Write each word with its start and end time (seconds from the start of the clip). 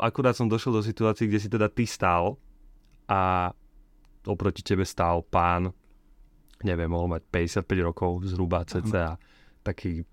akurát 0.00 0.32
som 0.32 0.48
došiel 0.48 0.78
do 0.78 0.82
situácie, 0.84 1.28
kde 1.28 1.42
si 1.42 1.48
teda 1.52 1.68
ty 1.68 1.84
stál 1.84 2.40
a 3.10 3.52
oproti 4.24 4.62
tebe 4.62 4.86
stál 4.86 5.26
pán, 5.26 5.74
neviem, 6.62 6.88
mohol 6.88 7.18
mať 7.18 7.22
55 7.28 7.88
rokov 7.88 8.22
zhruba 8.30 8.62
cca, 8.62 9.18
taký 9.66 10.06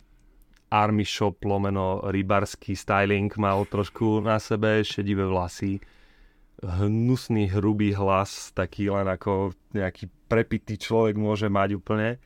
army 0.70 1.06
shop 1.06 1.42
lomeno 1.46 2.02
rybarský 2.06 2.78
styling 2.78 3.30
mal 3.38 3.66
trošku 3.66 4.22
na 4.22 4.38
sebe, 4.38 4.86
šedivé 4.86 5.26
vlasy, 5.26 5.82
hnusný, 6.62 7.50
hrubý 7.50 7.96
hlas, 7.96 8.52
taký 8.54 8.92
len 8.92 9.10
ako 9.10 9.54
nejaký 9.74 10.10
prepitý 10.30 10.78
človek 10.78 11.18
môže 11.18 11.50
mať 11.50 11.70
úplne. 11.80 12.22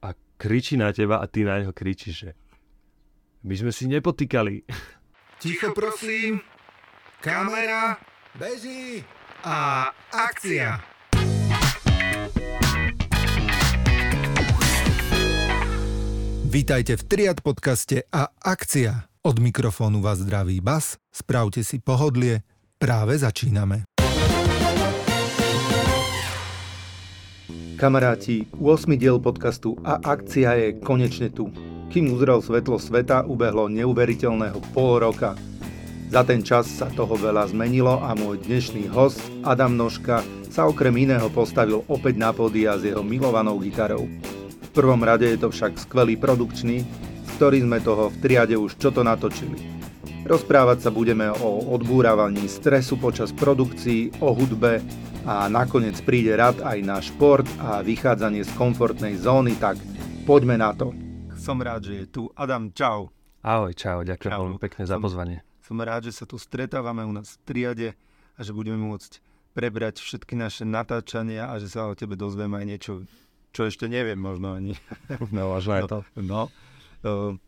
A 0.00 0.16
kričí 0.40 0.80
na 0.80 0.94
teba 0.94 1.20
a 1.20 1.26
ty 1.28 1.44
na 1.44 1.60
neho 1.60 1.74
kričíš, 1.74 2.14
že 2.16 2.30
my 3.44 3.54
sme 3.56 3.72
si 3.72 3.84
nepotýkali. 3.88 4.64
Ticho 5.40 5.72
prosím, 5.72 6.40
kamera, 7.20 8.00
beží 8.32 9.04
a 9.44 9.92
akcia. 10.08 10.80
Vítajte 16.50 16.96
v 16.96 17.02
Triad 17.04 17.44
podcaste 17.44 18.08
a 18.08 18.32
akcia. 18.40 19.04
Od 19.20 19.36
mikrofónu 19.36 20.00
vás 20.00 20.24
zdraví 20.24 20.64
Bas, 20.64 20.96
spravte 21.12 21.60
si 21.60 21.76
pohodlie, 21.76 22.40
práve 22.80 23.20
začíname. 23.20 23.84
Kamaráti, 27.76 28.48
8. 28.56 28.96
diel 28.96 29.20
podcastu 29.20 29.76
a 29.84 30.00
akcia 30.00 30.56
je 30.56 30.68
konečne 30.80 31.28
tu. 31.28 31.52
Kým 31.92 32.16
uzrel 32.16 32.40
svetlo 32.40 32.80
sveta, 32.80 33.28
ubehlo 33.28 33.68
neuveriteľného 33.68 34.60
pol 34.72 35.04
roka. 35.04 35.36
Za 36.10 36.26
ten 36.26 36.42
čas 36.42 36.66
sa 36.66 36.90
toho 36.90 37.14
veľa 37.14 37.54
zmenilo 37.54 38.02
a 38.02 38.18
môj 38.18 38.42
dnešný 38.42 38.90
host, 38.90 39.22
Adam 39.46 39.78
Nožka, 39.78 40.26
sa 40.50 40.66
okrem 40.66 41.06
iného 41.06 41.30
postavil 41.30 41.86
opäť 41.86 42.18
na 42.18 42.34
podia 42.34 42.74
s 42.74 42.82
jeho 42.82 43.06
milovanou 43.06 43.62
gitarou. 43.62 44.10
V 44.50 44.68
prvom 44.74 44.98
rade 45.06 45.30
je 45.30 45.38
to 45.38 45.54
však 45.54 45.78
skvelý 45.78 46.18
produkčný, 46.18 46.82
s 47.22 47.30
ktorým 47.38 47.70
sme 47.70 47.78
toho 47.78 48.10
v 48.10 48.26
triade 48.26 48.58
už 48.58 48.74
čo 48.82 48.90
to 48.90 49.06
natočili. 49.06 49.62
Rozprávať 50.26 50.82
sa 50.82 50.90
budeme 50.90 51.30
o 51.30 51.78
odbúravaní 51.78 52.50
stresu 52.50 52.98
počas 52.98 53.30
produkcií, 53.30 54.10
o 54.18 54.34
hudbe 54.34 54.82
a 55.30 55.46
nakoniec 55.46 55.94
príde 56.02 56.34
rad 56.34 56.58
aj 56.58 56.78
na 56.82 56.98
šport 56.98 57.46
a 57.62 57.86
vychádzanie 57.86 58.42
z 58.42 58.50
komfortnej 58.58 59.14
zóny, 59.14 59.54
tak 59.62 59.78
poďme 60.26 60.58
na 60.58 60.74
to. 60.74 60.90
Som 61.38 61.62
rád, 61.62 61.86
že 61.86 62.02
je 62.02 62.06
tu. 62.10 62.22
Adam, 62.34 62.74
čau. 62.74 63.14
Ahoj, 63.46 63.78
čau, 63.78 64.02
ďakujem 64.02 64.34
veľmi 64.34 64.58
pekne 64.58 64.90
za 64.90 64.98
pozvanie. 64.98 65.46
Som 65.70 65.78
rád, 65.78 66.10
že 66.10 66.18
sa 66.18 66.26
tu 66.26 66.34
stretávame 66.34 67.06
u 67.06 67.14
nás 67.14 67.38
v 67.38 67.42
triade 67.46 67.88
a 68.34 68.40
že 68.42 68.50
budeme 68.50 68.82
môcť 68.90 69.22
prebrať 69.54 70.02
všetky 70.02 70.34
naše 70.34 70.66
natáčania 70.66 71.46
a 71.46 71.62
že 71.62 71.70
sa 71.70 71.86
o 71.86 71.94
tebe 71.94 72.18
dozvieme 72.18 72.58
aj 72.58 72.66
niečo 72.66 72.92
čo 73.50 73.66
ešte 73.66 73.90
neviem 73.90 74.18
možno 74.18 74.54
ani. 74.54 74.78
No, 75.34 75.54
možno 75.54 75.78
aj 75.78 75.82
to. 75.90 75.98
No, 76.18 76.50
no. 77.02 77.38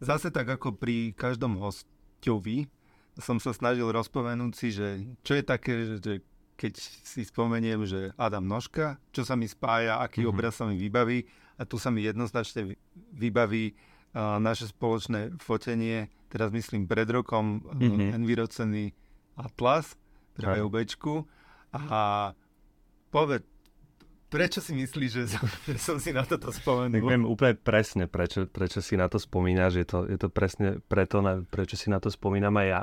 Zase 0.00 0.28
tak 0.28 0.48
ako 0.48 0.76
pri 0.76 1.16
každom 1.16 1.60
hostovi 1.60 2.68
som 3.16 3.38
sa 3.38 3.54
snažil 3.54 3.88
rozpomenúť 3.88 4.52
si, 4.52 4.68
že 4.74 5.00
čo 5.22 5.38
je 5.38 5.44
také, 5.44 5.72
že 6.02 6.20
keď 6.54 6.72
si 6.80 7.22
spomeniem, 7.24 7.86
že 7.86 8.10
Adam 8.18 8.46
Nožka, 8.46 8.98
čo 9.14 9.22
sa 9.22 9.34
mi 9.34 9.46
spája, 9.46 10.02
aký 10.02 10.22
mm-hmm. 10.22 10.34
obraz 10.34 10.58
sa 10.58 10.66
mi 10.66 10.76
vybaví 10.78 11.26
a 11.58 11.62
tu 11.62 11.78
sa 11.78 11.90
mi 11.90 12.02
jednoznačne 12.02 12.74
vybaví 13.14 13.74
uh, 13.74 14.38
naše 14.42 14.70
spoločné 14.70 15.38
fotenie, 15.38 16.10
teraz 16.34 16.50
myslím 16.50 16.90
pred 16.90 17.06
rokom, 17.06 17.62
mm-hmm. 17.62 18.10
envirocený 18.10 18.90
Atlas, 19.38 19.94
teda 20.34 20.58
a 21.74 22.30
povedz, 23.10 23.46
Prečo 24.34 24.58
si 24.58 24.74
myslíš, 24.74 25.10
že 25.14 25.24
som, 25.30 25.46
že 25.70 25.78
som 25.78 25.96
si 26.02 26.10
na 26.10 26.26
toto 26.26 26.50
spomenul? 26.50 26.98
Tak 26.98 27.06
viem 27.06 27.22
úplne 27.22 27.54
presne, 27.54 28.10
prečo, 28.10 28.50
prečo 28.50 28.82
si 28.82 28.98
na 28.98 29.06
to 29.06 29.22
spomínaš. 29.22 29.78
Je 29.78 29.86
to, 29.86 30.10
je 30.10 30.18
to 30.18 30.26
presne 30.26 30.82
preto, 30.90 31.22
na, 31.22 31.46
prečo 31.46 31.78
si 31.78 31.86
na 31.86 32.02
to 32.02 32.10
spomínam 32.10 32.50
aj 32.58 32.66
ja. 32.66 32.82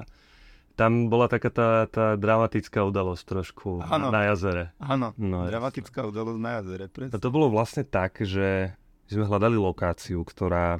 Tam 0.79 1.11
bola 1.11 1.27
taká 1.27 1.51
tá, 1.51 1.83
tá 1.91 2.15
dramatická 2.15 2.87
udalosť 2.87 3.23
trošku 3.27 3.83
ano. 3.83 4.07
na 4.07 4.31
jazere. 4.31 4.71
Áno, 4.79 5.11
no, 5.19 5.43
dramatická 5.43 6.07
udalosť 6.07 6.39
na 6.39 6.51
jazere. 6.63 6.87
Presne. 6.87 7.11
A 7.11 7.19
to 7.19 7.27
bolo 7.27 7.51
vlastne 7.51 7.83
tak, 7.83 8.23
že 8.23 8.71
sme 9.11 9.27
hľadali 9.27 9.59
lokáciu, 9.59 10.23
ktorá 10.23 10.79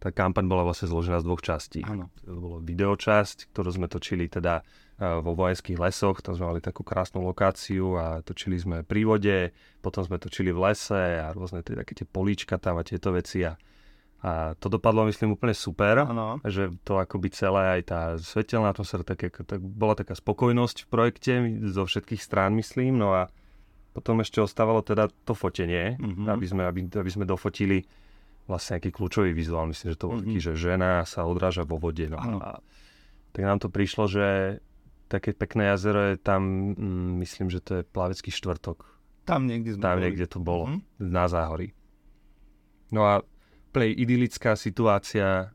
tá 0.00 0.08
kampaň 0.08 0.48
bola 0.48 0.64
vlastne 0.64 0.88
zložená 0.88 1.20
z 1.20 1.28
dvoch 1.28 1.44
častí. 1.44 1.84
Áno. 1.84 2.08
To 2.24 2.40
bolo 2.40 2.56
videočasť, 2.64 3.52
ktorú 3.52 3.68
sme 3.68 3.86
točili 3.86 4.32
teda 4.32 4.64
vo 5.00 5.32
vojenských 5.32 5.80
lesoch, 5.80 6.20
tam 6.20 6.36
sme 6.36 6.52
mali 6.52 6.60
takú 6.60 6.84
krásnu 6.84 7.24
lokáciu 7.24 7.96
a 7.96 8.20
točili 8.20 8.60
sme 8.60 8.84
pri 8.84 9.08
vode, 9.08 9.38
potom 9.80 10.04
sme 10.04 10.20
točili 10.20 10.52
v 10.52 10.60
lese 10.60 11.24
a 11.24 11.32
rôzne 11.32 11.64
tie, 11.64 11.72
také 11.72 11.96
tie 11.96 12.04
políčka 12.04 12.60
tam 12.60 12.76
a 12.76 12.84
tieto 12.84 13.08
veci 13.08 13.40
a, 13.40 13.56
a 14.20 14.52
to 14.60 14.68
dopadlo, 14.68 15.08
myslím, 15.08 15.40
úplne 15.40 15.56
super, 15.56 16.04
ano. 16.04 16.36
že 16.44 16.68
to 16.84 17.00
akoby 17.00 17.32
celé, 17.32 17.80
aj 17.80 17.82
tá 17.88 18.00
svetelná 18.20 18.76
atmosféra, 18.76 19.00
tak, 19.00 19.40
tak, 19.40 19.60
bola 19.64 19.96
taká 19.96 20.12
spokojnosť 20.12 20.84
v 20.84 20.88
projekte 20.92 21.32
zo 21.72 21.88
všetkých 21.88 22.20
strán, 22.20 22.52
myslím, 22.60 23.00
no 23.00 23.16
a 23.16 23.32
potom 23.96 24.20
ešte 24.20 24.44
ostávalo 24.44 24.84
teda 24.84 25.08
to 25.24 25.32
fotenie, 25.32 25.96
mm-hmm. 25.96 26.28
aby, 26.28 26.44
sme, 26.44 26.62
aby, 26.68 26.80
aby 26.92 27.10
sme 27.10 27.24
dofotili 27.24 27.88
vlastne 28.50 28.76
nejaký 28.76 28.90
kľúčový 28.90 29.30
vizuál, 29.30 29.70
myslím, 29.70 29.94
že 29.94 29.98
to 29.98 30.06
bol 30.10 30.18
mm-hmm. 30.18 30.34
taký, 30.34 30.38
že 30.42 30.52
žena 30.58 31.06
sa 31.06 31.22
odráža 31.22 31.62
vo 31.62 31.78
vode, 31.78 32.02
no 32.10 32.18
a 32.18 32.58
tak 33.30 33.42
nám 33.46 33.62
to 33.62 33.70
prišlo, 33.70 34.10
že 34.10 34.58
také 35.06 35.30
pekné 35.30 35.70
jazero 35.70 36.10
je 36.10 36.16
tam, 36.18 36.74
mm, 36.74 37.22
myslím, 37.22 37.46
že 37.50 37.62
to 37.62 37.70
je 37.80 37.82
plavecký 37.86 38.34
štvrtok. 38.34 38.82
Tam 39.22 39.46
niekde 39.46 39.78
sme 39.78 39.82
Tam 39.82 39.98
boli. 39.98 40.04
niekde 40.10 40.26
to 40.26 40.38
bolo, 40.42 40.66
mm-hmm. 40.66 40.82
na 40.98 41.30
záhorí. 41.30 41.70
No 42.90 43.06
a 43.06 43.22
play 43.70 43.94
idylická 43.94 44.58
situácia, 44.58 45.54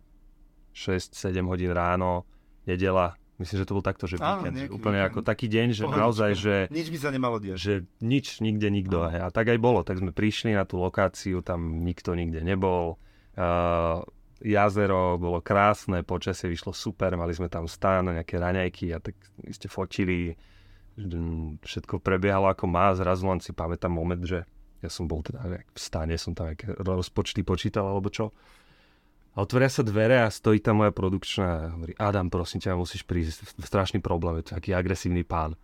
6-7 0.72 1.44
hodín 1.48 1.76
ráno, 1.76 2.24
nedela, 2.64 3.20
myslím, 3.42 3.58
že 3.62 3.68
to 3.68 3.76
bol 3.76 3.86
takto, 3.86 4.06
že 4.08 4.16
Áno, 4.22 4.46
víkend, 4.48 4.72
úplne 4.72 5.04
víkend. 5.04 5.10
ako 5.12 5.20
taký 5.26 5.48
deň, 5.52 5.68
že 5.76 5.84
Pohodička. 5.84 6.02
naozaj, 6.02 6.32
že... 6.36 6.56
Nič 6.72 6.88
by 6.92 6.98
sa 7.00 7.10
nemalo 7.12 7.38
diať. 7.40 7.58
Že 7.60 7.74
nič, 8.00 8.26
nikde, 8.40 8.68
nikto. 8.72 9.04
A 9.04 9.28
tak 9.32 9.52
aj 9.52 9.60
bolo, 9.60 9.84
tak 9.84 10.00
sme 10.00 10.16
prišli 10.16 10.56
na 10.56 10.64
tú 10.64 10.80
lokáciu, 10.80 11.44
tam 11.44 11.84
nikto 11.84 12.16
nikde 12.16 12.40
nebol. 12.42 12.98
Uh, 13.36 14.02
jazero, 14.40 15.20
bolo 15.20 15.40
krásne, 15.40 16.04
počasie 16.04 16.52
vyšlo 16.52 16.72
super, 16.76 17.16
mali 17.16 17.32
sme 17.36 17.48
tam 17.48 17.68
stán, 17.68 18.12
nejaké 18.12 18.40
raňajky 18.40 18.92
a 18.96 19.00
tak 19.00 19.16
ste 19.52 19.68
fotili, 19.68 20.36
všetko 21.66 22.00
prebiehalo 22.00 22.48
ako 22.52 22.66
má, 22.68 22.96
zrazu 22.96 23.28
len 23.28 23.44
si 23.44 23.52
pamätám 23.52 23.92
moment, 23.92 24.24
že 24.24 24.48
ja 24.80 24.90
som 24.92 25.08
bol 25.10 25.24
teda 25.24 25.44
v 25.44 25.80
stáne, 25.80 26.16
som 26.16 26.32
tam 26.36 26.52
nejaké 26.52 26.72
rozpočty 26.80 27.42
počítal 27.44 27.88
alebo 27.90 28.08
čo. 28.12 28.32
A 29.36 29.44
otvoria 29.44 29.68
sa 29.68 29.84
dvere 29.84 30.24
a 30.24 30.32
stojí 30.32 30.64
tam 30.64 30.80
moja 30.80 30.96
produkčná 30.96 31.48
a 31.48 31.72
hovorí, 31.76 31.92
Adam, 32.00 32.32
prosím 32.32 32.64
ťa, 32.64 32.80
musíš 32.80 33.04
prísť, 33.04 33.60
strašný 33.60 34.00
problém, 34.00 34.40
je 34.40 34.48
to 34.48 34.56
taký 34.56 34.72
agresívny 34.72 35.28
pán. 35.28 35.60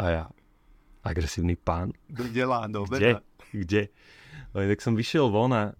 A 0.00 0.04
ja, 0.08 0.24
agresívny 1.04 1.60
pán? 1.60 1.92
Kde 2.08 2.42
lándo, 2.48 2.88
Kde? 2.88 3.20
Kde? 3.52 3.92
tak 4.56 4.80
som 4.80 4.96
vyšiel 4.96 5.28
von 5.28 5.52
a 5.52 5.76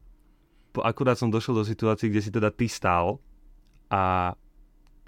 akurát 0.84 1.16
som 1.16 1.32
došiel 1.32 1.56
do 1.56 1.64
situácie, 1.64 2.12
kde 2.12 2.20
si 2.20 2.28
teda 2.28 2.52
ty 2.52 2.68
stál 2.68 3.16
a 3.88 4.36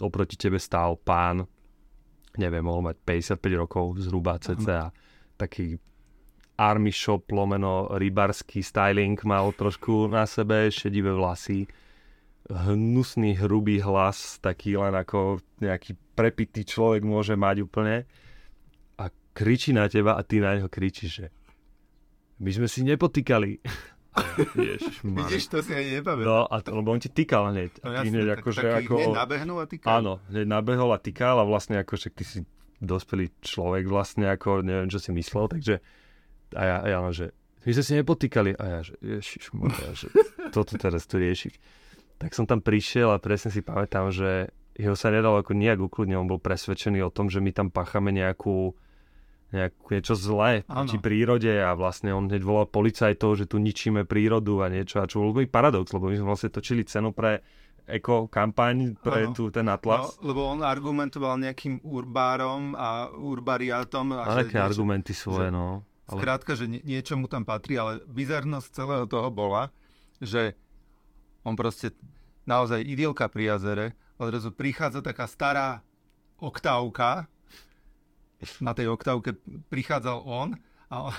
oproti 0.01 0.41
tebe 0.41 0.57
stál 0.57 0.97
pán, 0.97 1.45
neviem, 2.41 2.65
mohol 2.65 2.89
mať 2.89 2.97
55 3.37 3.61
rokov 3.61 4.01
zhruba 4.01 4.41
cca, 4.41 4.95
taký 5.37 5.77
army 6.59 6.91
shop 6.91 7.29
lomeno 7.31 7.87
rybarský 7.93 8.65
styling 8.65 9.19
mal 9.23 9.53
trošku 9.55 10.09
na 10.11 10.27
sebe, 10.27 10.73
šedivé 10.73 11.13
vlasy, 11.13 11.69
hnusný, 12.49 13.37
hrubý 13.37 13.85
hlas, 13.85 14.41
taký 14.41 14.81
len 14.81 14.97
ako 14.97 15.41
nejaký 15.61 15.97
prepitý 16.17 16.65
človek 16.65 17.05
môže 17.05 17.37
mať 17.37 17.63
úplne 17.63 18.09
a 18.97 19.13
kričí 19.37 19.77
na 19.77 19.87
teba 19.87 20.17
a 20.17 20.25
ty 20.25 20.41
na 20.41 20.57
neho 20.57 20.67
kričíš, 20.67 21.11
že 21.13 21.27
my 22.41 22.51
sme 22.51 22.67
si 22.67 22.81
nepotýkali. 22.89 23.61
Vidíš, 25.05 25.47
to 25.53 25.63
si 25.63 25.77
ani 25.77 26.03
nepamätám. 26.03 26.27
No, 26.27 26.49
a 26.49 26.57
to, 26.59 26.75
lebo 26.75 26.91
on 26.91 26.99
ti 26.99 27.13
týkal 27.13 27.55
hneď. 27.55 27.71
No 27.85 27.91
jasne, 27.95 28.11
hneď, 28.11 28.27
tak, 28.27 28.39
akože, 28.43 28.67
ako, 28.83 28.95
hneď 28.99 29.15
nabehnul 29.15 29.59
a 29.63 29.67
týkal. 29.69 29.89
Áno, 30.01 30.13
hneď 30.27 30.47
nabehol 30.49 30.91
a 30.91 30.99
týkal 30.99 31.37
a 31.39 31.45
vlastne 31.47 31.79
ako, 31.79 31.93
však 31.95 32.15
ty 32.19 32.25
si 32.27 32.39
dospelý 32.83 33.31
človek 33.43 33.85
vlastne, 33.87 34.27
ako 34.31 34.67
neviem, 34.67 34.91
čo 34.91 34.99
si 34.99 35.11
myslel, 35.15 35.47
takže 35.51 35.75
a 36.55 36.63
ja, 36.65 36.77
a 36.81 36.87
ja 36.89 36.99
no, 37.05 37.11
že 37.13 37.31
my 37.67 37.71
sme 37.75 37.85
si 37.85 37.93
nepotýkali 38.01 38.51
a 38.57 38.65
ja, 38.65 38.81
že 38.81 38.95
ježiš, 39.03 39.53
moja, 39.53 39.93
že 39.93 40.09
toto 40.55 40.79
teraz 40.79 41.05
tu 41.05 41.21
riešiť. 41.21 41.55
Tak 42.19 42.35
som 42.35 42.45
tam 42.45 42.59
prišiel 42.59 43.11
a 43.11 43.19
presne 43.19 43.49
si 43.49 43.63
pamätám, 43.63 44.11
že 44.11 44.51
jeho 44.75 44.95
sa 44.95 45.11
nedalo 45.11 45.39
ako 45.39 45.55
nejak 45.55 45.79
ukludniť, 45.81 46.15
on 46.15 46.27
bol 46.27 46.39
presvedčený 46.39 47.03
o 47.03 47.11
tom, 47.11 47.27
že 47.27 47.39
my 47.39 47.51
tam 47.51 47.69
páchame 47.69 48.11
nejakú 48.11 48.75
nejakú, 49.49 49.97
niečo 49.97 50.13
zlé 50.13 50.61
proti 50.61 51.01
prírode 51.01 51.49
a 51.49 51.73
vlastne 51.73 52.13
on 52.13 52.29
hneď 52.29 52.45
volal 52.45 52.69
policajtov, 52.69 53.33
že 53.33 53.49
tu 53.49 53.57
ničíme 53.57 54.05
prírodu 54.05 54.61
a 54.61 54.69
niečo, 54.69 55.01
a 55.01 55.09
čo 55.09 55.25
bol 55.25 55.33
paradox, 55.49 55.89
lebo 55.89 56.13
my 56.13 56.21
sme 56.21 56.29
vlastne 56.29 56.53
točili 56.53 56.85
cenu 56.85 57.17
pre 57.17 57.41
eko 57.89 58.29
kampaň 58.29 58.93
pre 59.01 59.33
tu 59.33 59.49
ten 59.49 59.65
No, 59.65 59.73
Atlas. 59.73 60.21
lebo 60.21 60.45
on 60.45 60.61
argumentoval 60.61 61.41
nejakým 61.41 61.81
urbárom 61.81 62.77
a 62.77 63.09
urbariátom. 63.09 64.13
A 64.13 64.29
Ale 64.29 64.45
aké 64.45 64.61
niečo- 64.61 64.69
argumenty 64.69 65.13
svoje, 65.17 65.49
že- 65.49 65.57
no. 65.57 65.81
Ale 66.09 66.21
Skrátka, 66.21 66.53
že 66.53 66.69
nie, 66.69 66.81
niečo 66.85 67.17
mu 67.17 67.25
tam 67.25 67.49
patrí, 67.49 67.81
ale 67.81 68.05
bizarnosť 68.05 68.69
celého 68.69 69.09
toho 69.09 69.33
bola, 69.33 69.73
že 70.21 70.53
on 71.49 71.57
proste 71.57 71.97
naozaj 72.45 72.85
idylka 72.85 73.29
pri 73.29 73.57
jazere, 73.57 73.87
odrazu 74.21 74.53
prichádza 74.53 75.01
taká 75.01 75.25
stará 75.25 75.81
oktávka, 76.39 77.27
na 78.63 78.71
tej 78.71 78.95
oktávke 78.95 79.35
prichádzal 79.67 80.23
on 80.23 80.55
a 80.95 81.11
on, 81.11 81.15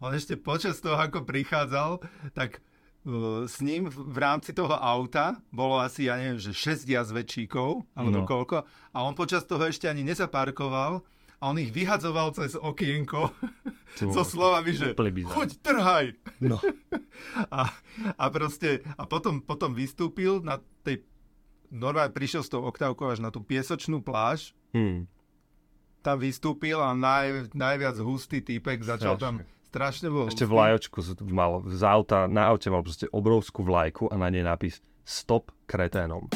on 0.00 0.10
ešte 0.16 0.40
počas 0.40 0.80
toho, 0.80 0.96
ako 0.96 1.28
prichádzal, 1.28 2.00
tak 2.32 2.64
uh, 3.04 3.44
s 3.44 3.60
ním 3.60 3.92
v 3.92 3.96
v 4.00 4.18
rámci 4.18 4.56
toho 4.56 4.72
auta 4.72 5.36
bolo 5.52 5.76
asi, 5.76 6.08
ja 6.08 6.16
neviem, 6.16 6.40
že 6.40 6.56
6 6.56 6.88
jazvečíkov, 6.88 7.84
alebo 7.92 8.24
No. 8.24 8.26
koľko, 8.26 8.64
a 8.64 8.98
on 9.04 9.12
počas 9.12 9.44
toho 9.44 9.68
ešte 9.68 9.92
ani 9.92 10.02
nezaparkoval 10.08 11.04
a 11.38 11.50
on 11.50 11.58
ich 11.58 11.70
vyhadzoval 11.70 12.34
cez 12.34 12.54
okienko 12.54 13.30
To 13.98 14.10
so 14.16 14.22
slovami, 14.26 14.74
že 14.74 14.94
choď, 14.94 15.50
trhaj. 15.62 16.06
No. 16.42 16.58
A, 17.46 17.70
a 18.18 18.24
proste, 18.26 18.82
a 18.98 19.06
potom, 19.06 19.38
potom 19.38 19.70
vystúpil 19.70 20.42
na 20.42 20.58
tej, 20.82 21.06
normálne 21.70 22.10
prišiel 22.10 22.42
s 22.42 22.50
tou 22.50 22.66
oktávkou 22.66 23.06
až 23.06 23.22
na 23.22 23.30
tú 23.30 23.38
piesočnú 23.40 24.02
pláž, 24.02 24.50
Hm. 24.74 25.06
tam 26.02 26.16
vystúpil 26.18 26.74
a 26.82 26.90
naj, 26.90 27.54
najviac 27.54 27.94
hustý 28.02 28.42
týpek 28.42 28.82
začal 28.82 29.14
tam, 29.14 29.46
strašne 29.70 30.10
bol 30.10 30.26
Ešte 30.26 30.42
vlajočku 30.42 30.98
mal 31.30 31.62
z 31.70 31.82
auta, 31.86 32.26
na 32.26 32.50
aute 32.50 32.66
mal 32.74 32.82
proste 32.82 33.06
obrovskú 33.14 33.62
vlajku 33.62 34.10
a 34.10 34.18
na 34.18 34.26
nej 34.34 34.42
nápis 34.42 34.82
Stop 35.06 35.54
kreténom. 35.70 36.26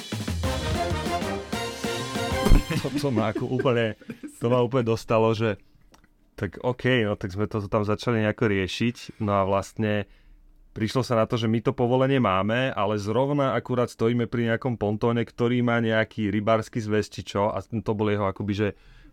To, 2.69 2.89
to 2.93 3.09
ma 3.09 3.33
ako 3.33 3.49
úplne, 3.49 3.97
to 4.39 4.47
ma 4.53 4.61
úplne 4.61 4.85
dostalo, 4.85 5.33
že 5.33 5.57
tak 6.39 6.63
OK, 6.63 7.03
no 7.03 7.19
tak 7.19 7.35
sme 7.35 7.51
to 7.51 7.65
tam 7.67 7.83
začali 7.83 8.23
nejako 8.23 8.47
riešiť, 8.47 9.19
no 9.25 9.43
a 9.43 9.43
vlastne 9.43 10.07
prišlo 10.71 11.03
sa 11.03 11.19
na 11.19 11.27
to, 11.27 11.35
že 11.35 11.51
my 11.51 11.59
to 11.59 11.75
povolenie 11.75 12.23
máme, 12.23 12.71
ale 12.71 12.95
zrovna 13.03 13.59
akurát 13.59 13.91
stojíme 13.91 14.31
pri 14.31 14.55
nejakom 14.55 14.79
pontóne, 14.79 15.27
ktorý 15.27 15.67
má 15.67 15.83
nejaký 15.83 16.31
rybársky 16.31 16.79
zväz 16.79 17.11
či 17.11 17.27
čo 17.27 17.51
a 17.51 17.59
to 17.67 17.93
bol 17.99 18.07
jeho 18.07 18.31
akoby, 18.31 18.55
že 18.55 18.69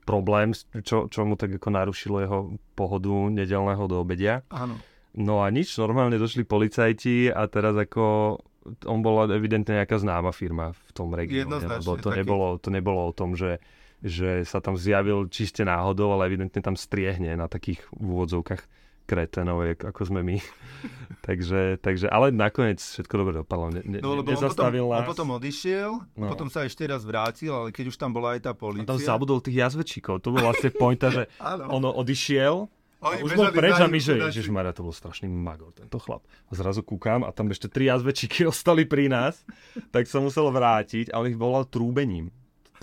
problém, 0.05 0.53
čo, 0.85 1.09
čo 1.09 1.25
mu 1.25 1.33
tak 1.33 1.57
ako 1.57 1.69
narušilo 1.73 2.17
jeho 2.21 2.39
pohodu 2.77 3.33
nedelného 3.33 3.89
do 3.89 3.97
obedia. 3.97 4.45
Áno. 4.53 4.77
No 5.17 5.41
a 5.41 5.49
nič, 5.49 5.73
normálne 5.81 6.21
došli 6.21 6.45
policajti 6.45 7.33
a 7.33 7.49
teraz 7.49 7.73
ako 7.73 8.37
on 8.85 8.99
bola 8.99 9.29
evidentne 9.29 9.77
nejaká 9.77 9.97
známa 9.97 10.33
firma 10.33 10.73
v 10.73 10.91
tom 10.91 11.13
regióne. 11.13 11.61
Lebo 11.61 11.95
to 11.95 12.09
taký. 12.09 12.19
nebolo, 12.21 12.47
to 12.57 12.69
nebolo 12.69 13.01
o 13.07 13.13
tom, 13.13 13.37
že, 13.37 13.61
že 14.01 14.41
sa 14.43 14.57
tam 14.59 14.73
zjavil 14.73 15.29
čiste 15.29 15.61
náhodou, 15.61 16.11
ale 16.11 16.27
evidentne 16.27 16.61
tam 16.61 16.73
striehne 16.73 17.37
na 17.37 17.45
takých 17.45 17.85
úvodzovkách 17.93 18.65
kretenov, 19.05 19.61
ako 19.85 20.01
sme 20.01 20.25
my. 20.25 20.37
takže, 21.27 21.77
takže, 21.77 22.09
ale 22.09 22.33
nakoniec 22.33 22.81
všetko 22.81 23.13
dobre 23.13 23.33
dopadlo. 23.37 23.69
Ne, 23.69 23.81
ne, 23.85 23.97
No 24.01 24.17
lebo 24.17 24.25
on 24.25 24.25
potom, 24.25 24.33
nezastavil 24.33 24.85
on 24.89 24.97
nás. 24.97 25.05
potom 25.05 25.27
odišiel, 25.37 25.91
No. 26.17 26.25
potom 26.25 26.49
sa 26.49 26.65
ešte 26.65 26.89
raz 26.89 27.05
vrátil, 27.05 27.53
ale 27.53 27.69
keď 27.69 27.93
už 27.93 27.97
tam 28.01 28.09
bola 28.09 28.33
aj 28.33 28.49
tá 28.49 28.51
a 28.57 28.57
tam 28.57 28.97
zabudol 28.97 29.45
tých 29.45 29.61
jazvečíkov. 29.61 30.25
To 30.25 30.33
bola 30.33 30.49
vlastne 30.49 30.73
pointa, 30.73 31.13
že 31.13 31.29
ono 31.77 31.93
odišiel 31.93 32.65
Oni 33.05 33.21
už 33.21 33.37
bol 33.37 33.53
preč 33.53 33.77
a 33.77 33.85
my, 33.85 33.99
že 34.01 34.17
ježišmarja, 34.33 34.73
to 34.73 34.85
bol 34.85 34.95
strašný 34.95 35.29
magor, 35.29 35.69
tento 35.77 36.01
chlap. 36.01 36.25
A 36.49 36.57
zrazu 36.57 36.81
kúkam 36.81 37.21
a 37.21 37.29
tam 37.29 37.53
ešte 37.53 37.69
tri 37.69 37.85
jazvečíky 37.85 38.45
ostali 38.53 38.89
pri 38.89 39.07
nás, 39.07 39.45
tak 39.93 40.09
som 40.09 40.25
musel 40.25 40.49
vrátiť 40.49 41.13
a 41.13 41.21
on 41.21 41.29
ich 41.29 41.37
volal 41.37 41.69
trúbením. 41.69 42.33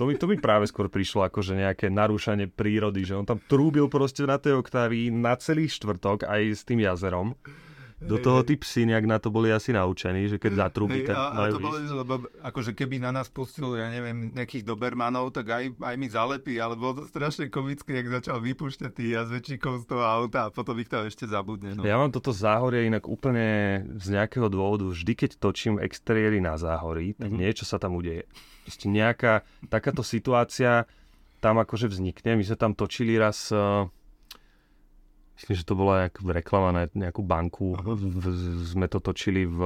To 0.00 0.08
mi, 0.08 0.16
to 0.16 0.24
mi 0.24 0.40
práve 0.40 0.64
skôr 0.70 0.88
prišlo 0.88 1.28
ako 1.28 1.44
že 1.44 1.52
nejaké 1.52 1.92
narúšanie 1.92 2.48
prírody, 2.48 3.04
že 3.04 3.12
on 3.12 3.28
tam 3.28 3.36
trúbil 3.44 3.92
proste 3.92 4.24
na 4.24 4.40
tej 4.40 4.56
oktávi 4.56 5.12
na 5.12 5.36
celý 5.36 5.68
štvrtok 5.68 6.24
aj 6.24 6.42
s 6.56 6.62
tým 6.64 6.80
jazerom. 6.80 7.36
Do 8.02 8.16
toho 8.16 8.40
tí 8.40 8.54
psi 8.54 8.84
nejak 8.84 9.04
na 9.04 9.16
to 9.16 9.28
boli 9.28 9.48
asi 9.48 9.70
naučení, 9.70 10.26
že 10.26 10.36
keď 10.36 10.52
zatrúbi, 10.60 11.00
Hej, 11.00 11.06
tak 11.06 11.14
a, 11.14 11.24
a 11.24 11.36
majú 11.36 11.54
to 11.56 11.70
ísť. 11.78 11.94
lebo 11.94 12.12
akože 12.40 12.70
keby 12.72 12.96
na 12.98 13.10
nás 13.10 13.26
pustil, 13.26 13.72
ja 13.72 13.86
neviem, 13.86 14.30
nejakých 14.30 14.64
dobermanov, 14.64 15.30
tak 15.30 15.46
aj, 15.46 15.64
aj 15.72 15.94
mi 15.94 16.06
zalepí, 16.06 16.56
ale 16.56 16.74
bolo 16.74 16.98
to 16.98 17.04
strašne 17.06 17.46
komické, 17.46 17.94
jak 17.94 18.10
začal 18.12 18.38
vypúšťať 18.38 18.90
tých 18.90 19.10
jazvečíkov 19.14 19.82
z 19.82 19.86
toho 19.86 20.02
auta 20.02 20.46
a 20.46 20.50
potom 20.50 20.74
ich 20.76 20.86
tam 20.86 21.04
ešte 21.04 21.24
zabudne. 21.24 21.72
No. 21.72 21.82
Ja 21.82 21.94
mám 21.94 22.10
toto 22.10 22.30
záhorie 22.30 22.84
inak 22.84 23.04
úplne 23.04 23.46
z 23.94 24.06
nejakého 24.10 24.46
dôvodu. 24.46 24.84
Vždy, 24.84 25.12
keď 25.14 25.30
točím 25.36 25.78
exteriéry 25.78 26.38
na 26.38 26.54
záhorí, 26.54 27.12
tak 27.12 27.28
Mhm. 27.28 27.38
niečo 27.38 27.62
sa 27.62 27.76
tam 27.76 27.94
udeje. 27.94 28.26
Proste 28.62 28.86
nejaká 28.86 29.42
takáto 29.66 30.02
situácia 30.02 30.84
tam 31.38 31.58
akože 31.58 31.86
vznikne. 31.88 32.34
My 32.34 32.42
sme 32.42 32.54
tam 32.54 32.72
točili 32.72 33.14
raz, 33.14 33.50
uh, 33.50 33.90
myslím, 35.42 35.56
že 35.56 35.64
to 35.64 35.74
bola 35.74 35.94
nejak 36.00 36.16
reklama 36.22 36.70
na 36.70 36.82
nejakú 36.88 37.20
banku. 37.20 37.74
V, 37.74 38.24
sme 38.64 38.86
to 38.86 38.98
točili 38.98 39.42
v 39.42 39.58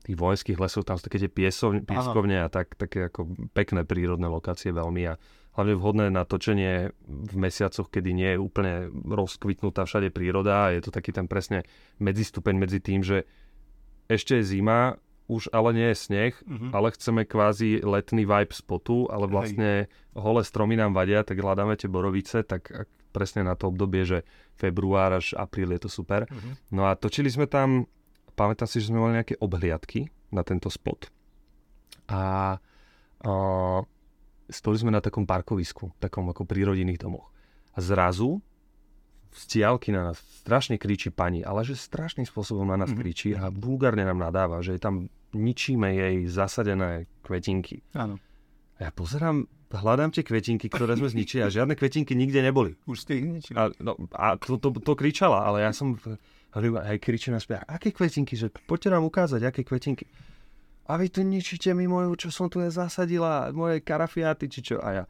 tých 0.00 0.16
vojenských 0.16 0.56
lesoch, 0.56 0.82
tam 0.82 0.96
sú 0.96 1.04
také 1.04 1.18
tie 1.18 1.28
piesovne, 1.28 1.80
pieskovne 1.80 2.40
a 2.40 2.48
tak, 2.48 2.72
také 2.74 3.06
ako 3.06 3.24
pekné 3.50 3.84
prírodné 3.84 4.26
lokácie 4.26 4.70
veľmi 4.70 5.02
a 5.06 5.20
hlavne 5.52 5.74
vhodné 5.74 6.06
na 6.08 6.24
točenie 6.24 6.88
v 7.04 7.34
mesiacoch, 7.34 7.86
kedy 7.86 8.10
nie 8.10 8.30
je 8.32 8.38
úplne 8.38 8.74
rozkvitnutá 9.04 9.84
všade 9.84 10.08
príroda 10.08 10.66
a 10.66 10.72
je 10.72 10.80
to 10.80 10.90
taký 10.90 11.12
ten 11.12 11.26
presne 11.26 11.68
medzistupeň 11.98 12.54
medzi 12.56 12.78
tým, 12.78 13.00
že 13.00 13.28
ešte 14.06 14.40
je 14.40 14.44
zima, 14.48 14.96
už 15.28 15.52
ale 15.52 15.70
nie 15.70 15.88
je 15.92 15.98
sneh, 16.00 16.34
Mhm. 16.42 16.68
ale 16.72 16.90
chceme 16.90 17.22
kvázi 17.22 17.84
letný 17.84 18.26
vibe 18.26 18.50
spotu, 18.50 19.06
ale 19.06 19.24
Hej. 19.24 19.30
vlastne 19.30 19.70
holé 20.12 20.42
stromy 20.42 20.74
nám 20.74 20.90
vadia, 20.90 21.22
tak 21.22 21.38
hľadáme 21.38 21.76
tie 21.76 21.86
borovice, 21.86 22.42
tak 22.42 22.66
ak- 22.66 22.90
presne 23.10 23.42
na 23.42 23.54
to 23.54 23.68
obdobie, 23.68 24.02
že 24.02 24.18
február 24.54 25.18
až 25.18 25.34
apríl 25.34 25.70
je 25.74 25.80
to 25.82 25.90
super. 25.90 26.24
Mhm. 26.26 26.50
No 26.70 26.86
a 26.86 26.94
točili 26.94 27.28
sme 27.28 27.44
tam, 27.44 27.84
pamätám 28.32 28.66
si, 28.66 28.78
že 28.78 28.88
sme 28.88 28.98
mali 28.98 29.18
nejaké 29.18 29.36
obhliadky 29.36 30.08
na 30.30 30.40
tento 30.40 30.70
spot. 30.70 31.10
A, 32.08 32.56
a 33.22 33.32
stoli 34.48 34.76
sme 34.78 34.90
na 34.90 34.98
takom 34.98 35.22
parkovisku, 35.22 35.94
takom 35.98 36.26
ako 36.26 36.42
pri 36.42 36.66
rodinných 36.66 36.98
domoch. 36.98 37.30
A 37.74 37.78
zrazu 37.78 38.42
z 39.30 39.42
diálky 39.46 39.94
na 39.94 40.10
nás 40.10 40.18
strašne 40.42 40.74
kričí 40.74 41.14
pani, 41.14 41.46
ale 41.46 41.62
že 41.62 41.78
strašným 41.78 42.26
spôsobom 42.26 42.66
na 42.66 42.74
nás 42.74 42.90
Mhm. 42.90 42.98
kričí 42.98 43.30
a 43.30 43.46
vulgárne 43.46 44.02
nám 44.02 44.18
nadáva, 44.18 44.58
že 44.58 44.74
tam 44.78 45.06
ničíme 45.30 45.86
jej 45.94 46.26
zasadené 46.26 47.06
kvetinky. 47.22 47.86
Áno. 47.94 48.18
A 48.74 48.88
ja 48.88 48.90
pozerám, 48.90 49.46
hľadám 49.70 50.10
tie 50.10 50.26
kvetinky, 50.26 50.66
ktoré 50.66 50.98
sme 50.98 51.06
zničili 51.06 51.46
a 51.46 51.52
žiadne 51.52 51.78
kvetinky 51.78 52.18
nikde 52.18 52.42
neboli. 52.42 52.74
Už 52.90 53.06
ste 53.06 53.22
ich 53.22 53.26
ničili. 53.26 53.54
A, 53.54 53.70
no, 53.78 53.94
a 54.10 54.34
to, 54.34 54.58
to, 54.58 54.74
to 54.74 54.92
kričala, 54.98 55.46
ale 55.46 55.62
ja 55.62 55.70
som 55.70 55.94
hovorím, 56.50 56.82
aj 56.82 56.98
kričí 56.98 57.30
na 57.30 57.38
spia, 57.38 57.62
aké 57.62 57.94
kvetinky, 57.94 58.34
že 58.34 58.50
poďte 58.66 58.90
nám 58.90 59.06
ukázať, 59.06 59.40
aké 59.46 59.62
kvetinky. 59.62 60.10
A 60.90 60.98
vy 60.98 61.06
tu 61.06 61.22
ničíte 61.22 61.70
mi 61.70 61.86
moju, 61.86 62.18
čo 62.18 62.28
som 62.34 62.50
tu 62.50 62.58
zasadila, 62.66 63.54
moje 63.54 63.78
karafiáty, 63.78 64.50
či 64.50 64.74
čo. 64.74 64.82
A 64.82 64.88
ja, 64.90 65.04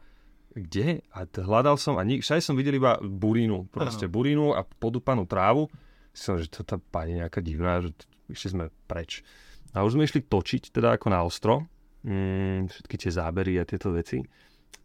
kde? 0.53 1.01
A 1.09 1.25
t- 1.25 1.41
hľadal 1.41 1.81
som, 1.81 1.97
a 1.97 2.05
ni- 2.05 2.21
všade 2.21 2.45
som 2.45 2.53
videl 2.53 2.77
iba 2.77 3.01
burínu, 3.01 3.65
proste 3.73 4.05
Áno. 4.05 4.13
burínu 4.13 4.45
a 4.53 4.61
podúpanú 4.61 5.25
trávu. 5.25 5.73
Som, 6.13 6.37
že 6.37 6.53
to 6.53 6.61
tá 6.61 6.77
pani 6.77 7.17
nejaká 7.17 7.41
divná, 7.41 7.81
že 7.81 7.97
t- 7.97 8.05
išli 8.29 8.53
sme 8.53 8.65
preč. 8.85 9.25
A 9.73 9.81
už 9.81 9.97
sme 9.97 10.05
išli 10.05 10.21
točiť, 10.21 10.69
teda 10.69 11.01
ako 11.01 11.07
na 11.09 11.25
ostro, 11.25 11.65
mm, 12.05 12.69
všetky 12.69 12.95
tie 13.01 13.11
zábery 13.17 13.57
a 13.57 13.65
tieto 13.65 13.89
veci. 13.89 14.21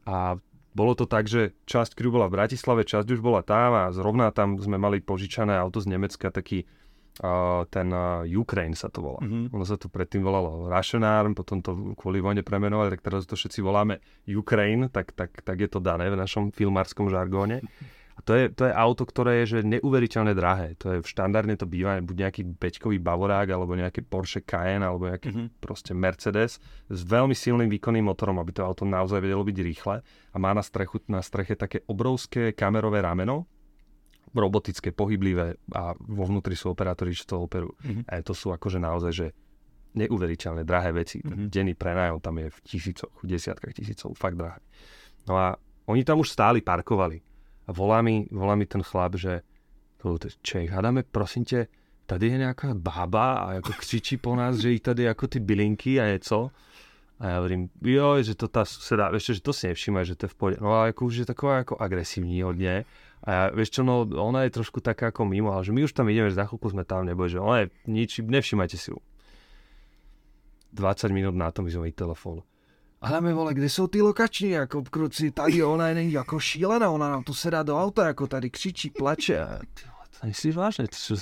A 0.07 0.39
bolo 0.77 0.93
to 0.93 1.09
tak, 1.09 1.25
že 1.25 1.57
časť 1.65 1.97
crew 1.97 2.13
bola 2.13 2.29
v 2.29 2.37
Bratislave, 2.37 2.85
časť 2.85 3.09
už 3.09 3.25
bola 3.25 3.41
tam 3.41 3.73
a 3.73 3.85
zrovna 3.97 4.29
tam 4.29 4.61
sme 4.61 4.77
mali 4.77 5.01
požičané 5.01 5.57
auto 5.57 5.81
z 5.81 5.89
Nemecka, 5.89 6.29
taký 6.29 6.69
uh, 7.25 7.65
ten 7.73 7.89
uh, 7.89 8.29
Ukraine 8.29 8.77
sa 8.77 8.93
to 8.93 9.01
volá. 9.01 9.25
Mhm. 9.25 9.57
Ono 9.57 9.65
sa 9.65 9.81
to 9.81 9.89
predtým 9.89 10.21
volalo 10.21 10.69
Russian 10.69 11.01
Arm, 11.01 11.33
potom 11.33 11.65
to 11.65 11.97
kvôli 11.97 12.21
vojne 12.21 12.45
premenovali, 12.45 12.93
tak 12.93 13.09
teraz 13.09 13.25
to 13.25 13.41
všetci 13.41 13.65
voláme 13.65 14.05
Ukraine, 14.29 14.93
tak, 14.93 15.17
tak, 15.17 15.41
tak 15.41 15.57
je 15.57 15.69
to 15.73 15.81
dané 15.81 16.13
v 16.13 16.21
našom 16.21 16.53
filmárskom 16.53 17.09
žargóne. 17.09 17.65
To 18.27 18.35
je, 18.35 18.51
to 18.51 18.67
je 18.67 18.75
auto, 18.75 19.07
ktoré 19.07 19.47
je 19.47 19.59
že 19.59 19.59
neuveriteľne 19.63 20.35
drahé. 20.35 20.75
To 20.83 20.99
je 20.99 21.07
štandardne 21.07 21.55
to 21.55 21.63
býva 21.63 22.03
buď 22.03 22.17
nejaký 22.27 22.43
beťkový 22.59 22.99
Bavorák, 22.99 23.47
alebo 23.55 23.79
nejaký 23.79 24.03
Porsche 24.03 24.43
Cayenne, 24.43 24.83
alebo 24.83 25.07
nejaký 25.07 25.31
Mhm. 25.31 25.63
proste 25.63 25.95
Mercedes 25.95 26.59
s 26.91 27.01
veľmi 27.07 27.39
silným 27.39 27.71
výkonným 27.71 28.03
motorom, 28.03 28.43
aby 28.43 28.51
to 28.51 28.67
auto 28.67 28.83
naozaj 28.83 29.23
vedelo 29.23 29.47
byť 29.47 29.57
rýchle. 29.63 30.03
A 30.35 30.37
má 30.43 30.51
na, 30.51 30.67
strechu, 30.67 30.99
na 31.07 31.23
streche 31.23 31.55
také 31.55 31.87
obrovské 31.87 32.51
kamerové 32.51 32.99
rameno, 32.99 33.47
robotické, 34.35 34.91
pohyblivé 34.91 35.57
a 35.73 35.95
vo 35.95 36.25
vnútri 36.27 36.59
sú 36.59 36.75
operátori, 36.75 37.15
čo 37.15 37.31
to 37.31 37.47
operujú. 37.47 37.79
Mhm. 37.79 38.11
A 38.11 38.21
to 38.27 38.35
sú 38.35 38.51
akože 38.51 38.83
naozaj, 38.83 39.13
že 39.15 39.27
neuveriteľne 39.95 40.67
drahé 40.67 40.91
veci. 40.93 41.23
Mhm. 41.23 41.47
Denný 41.47 41.79
prenájom 41.79 42.19
tam 42.19 42.43
je 42.43 42.51
v 42.51 42.59
tisícoch, 42.67 43.15
v 43.23 43.39
desiatkách 43.39 43.71
tisícov, 43.79 44.19
fakt 44.19 44.35
drahé. 44.35 44.59
No 45.31 45.39
a 45.39 45.55
oni 45.87 46.03
tam 46.03 46.19
už 46.19 46.35
stáli, 46.35 46.59
parkovali. 46.59 47.23
A 47.67 47.73
volá 47.73 48.03
mi, 48.03 48.27
volá 48.31 48.55
mi 48.55 48.67
ten 48.67 48.83
chlap, 48.83 49.15
že 49.19 49.43
Čech, 50.43 50.71
hádame, 50.71 51.03
prosím 51.03 51.45
te, 51.45 51.67
tady 52.07 52.31
je 52.31 52.39
nejaká 52.39 52.79
bába 52.79 53.43
a 53.43 53.47
ako 53.59 53.73
křičí 53.83 54.17
po 54.23 54.39
nás, 54.39 54.63
že 54.63 54.79
ich 54.79 54.81
tady 54.81 55.09
ako 55.09 55.27
ty 55.27 55.41
bylinky 55.41 56.01
a 56.01 56.07
něco. 56.07 56.51
A 57.17 57.27
ja 57.27 57.37
hovorím, 57.41 57.73
joj, 57.81 58.29
že 58.29 58.37
to 58.37 58.45
tá 58.45 58.69
suseda, 58.69 59.09
čo, 59.17 59.33
že 59.33 59.41
to 59.41 59.49
si 59.57 59.73
nevšímaj, 59.73 60.05
že 60.05 60.17
to 60.21 60.29
je 60.29 60.33
v 60.33 60.37
pohode. 60.37 60.57
No 60.61 60.77
ale 60.77 60.93
ako 60.93 61.09
už 61.09 61.25
je 61.25 61.27
taková 61.27 61.65
ako 61.65 61.81
agresívní 61.81 62.45
hodne. 62.45 62.85
A 63.25 63.29
ja, 63.33 63.43
vieš 63.57 63.81
čo, 63.81 63.83
no 63.89 64.05
ona 64.05 64.45
je 64.45 64.53
trošku 64.53 64.85
taká 64.85 65.09
ako 65.09 65.25
mimo, 65.25 65.49
ale 65.49 65.65
že 65.65 65.73
my 65.73 65.81
už 65.89 65.97
tam 65.97 66.13
ideme, 66.13 66.29
že 66.29 66.37
za 66.37 66.45
chvíľku 66.45 66.69
sme 66.77 66.85
tam, 66.85 67.09
neboj, 67.09 67.33
že 67.33 67.41
ona 67.41 67.65
je 67.65 67.67
nič, 67.89 68.21
nevšímajte 68.21 68.77
si 68.77 68.93
ju. 68.93 69.01
20 70.77 71.09
minút 71.09 71.33
na 71.33 71.49
to 71.49 71.65
mi 71.65 71.73
zvoní 71.73 71.97
telefón. 71.97 72.45
Ale 73.01 73.21
mi 73.21 73.33
vole, 73.33 73.55
kde 73.55 73.69
jsou 73.69 73.87
ty 73.87 74.03
lokační, 74.03 74.51
jako 74.51 74.83
kruci, 74.83 75.31
tady 75.31 75.63
ona 75.63 75.89
je 75.89 76.11
jako 76.11 76.41
šílená, 76.41 76.91
ona 76.91 77.11
nám 77.11 77.23
tu 77.25 77.35
sedá 77.35 77.63
do 77.63 77.79
auta, 77.79 78.07
jako 78.07 78.27
tady 78.27 78.51
křičí, 78.51 78.91
plače. 78.91 79.41
A 79.41 79.59
ty 80.21 80.27
myslíš 80.27 80.57
vážne? 80.57 80.89
To, 80.89 80.97
čo... 80.97 81.15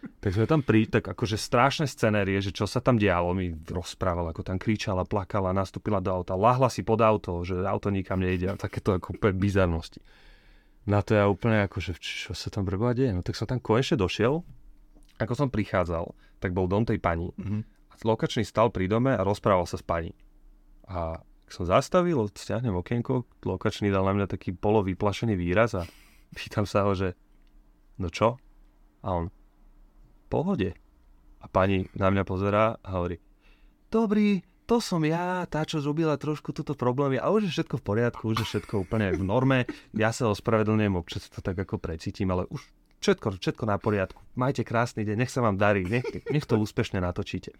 Tak 0.00 0.32
sme 0.32 0.48
tam 0.48 0.64
pri, 0.64 0.88
tak 0.88 1.04
akože 1.12 1.36
strašné 1.36 1.84
scenérie, 1.84 2.40
že 2.40 2.56
čo 2.56 2.64
sa 2.64 2.80
tam 2.80 2.96
dialo, 2.96 3.36
mi 3.36 3.52
rozprával, 3.52 4.32
ako 4.32 4.42
tam 4.42 4.56
kričala, 4.56 5.04
plakala, 5.04 5.52
nastúpila 5.52 6.00
do 6.00 6.08
auta, 6.08 6.32
lahla 6.36 6.72
si 6.72 6.80
pod 6.80 7.04
auto, 7.04 7.44
že 7.44 7.60
auto 7.68 7.92
nikam 7.92 8.16
nejde 8.16 8.48
a 8.48 8.56
takéto 8.56 8.96
ako 8.96 9.20
úplne 9.20 9.36
bizarnosti. 9.36 10.00
Na 10.88 11.04
to 11.04 11.12
ja 11.12 11.28
úplne 11.28 11.68
ako, 11.68 11.78
že 11.84 11.92
čo 12.00 12.32
sa 12.32 12.48
tam 12.48 12.64
preboha 12.64 12.96
deje? 12.96 13.12
No 13.12 13.20
tak 13.20 13.36
som 13.36 13.44
tam 13.44 13.60
konečne 13.60 14.00
došiel, 14.00 14.40
ako 15.20 15.32
som 15.36 15.52
prichádzal, 15.52 16.16
tak 16.40 16.56
bol 16.56 16.64
dom 16.64 16.88
tej 16.88 16.96
pani. 16.96 17.28
Mhm. 17.36 17.60
A 17.92 17.94
lokačný 18.00 18.48
stal 18.48 18.72
pri 18.72 18.88
dome 18.88 19.12
a 19.12 19.20
rozprával 19.20 19.68
sa 19.68 19.76
s 19.76 19.84
pani. 19.84 20.16
A 20.90 21.22
som 21.46 21.66
zastavil, 21.66 22.18
stiahnem 22.34 22.74
okienko, 22.74 23.26
lokačný 23.46 23.90
dal 23.94 24.06
na 24.06 24.14
mňa 24.14 24.26
taký 24.26 24.54
polovyplašený 24.54 25.34
výraz 25.38 25.78
a 25.78 25.86
pýtam 26.38 26.66
sa 26.66 26.82
ho, 26.86 26.92
že 26.94 27.14
no 27.98 28.10
čo? 28.10 28.38
A 29.06 29.08
on, 29.14 29.30
pohode. 30.26 30.74
A 31.40 31.46
pani 31.48 31.88
na 31.96 32.12
mňa 32.12 32.22
pozerá 32.26 32.76
a 32.82 32.88
hovorí, 33.00 33.16
dobrý, 33.88 34.44
to 34.70 34.78
som 34.78 35.02
ja, 35.02 35.42
tá, 35.50 35.66
čo 35.66 35.82
zrobila 35.82 36.14
trošku 36.14 36.54
túto 36.54 36.78
problémy 36.78 37.18
a 37.18 37.32
už 37.32 37.50
je 37.50 37.54
všetko 37.58 37.82
v 37.82 37.86
poriadku, 37.86 38.22
už 38.30 38.44
je 38.44 38.46
všetko 38.54 38.86
úplne 38.86 39.10
v 39.10 39.22
norme. 39.26 39.58
Ja 39.96 40.14
sa 40.14 40.30
ospravedlňujem, 40.30 40.94
občas 40.94 41.26
to 41.26 41.42
tak 41.42 41.58
ako 41.58 41.82
precítim, 41.82 42.30
ale 42.30 42.46
už 42.52 42.62
všetko, 43.02 43.40
všetko 43.42 43.64
na 43.66 43.82
poriadku. 43.82 44.22
Majte 44.38 44.62
krásny 44.62 45.02
deň, 45.02 45.26
nech 45.26 45.32
sa 45.32 45.42
vám 45.42 45.58
darí, 45.58 45.82
nech, 45.88 46.06
nech 46.30 46.46
to 46.46 46.54
úspešne 46.54 47.02
natočíte. 47.02 47.56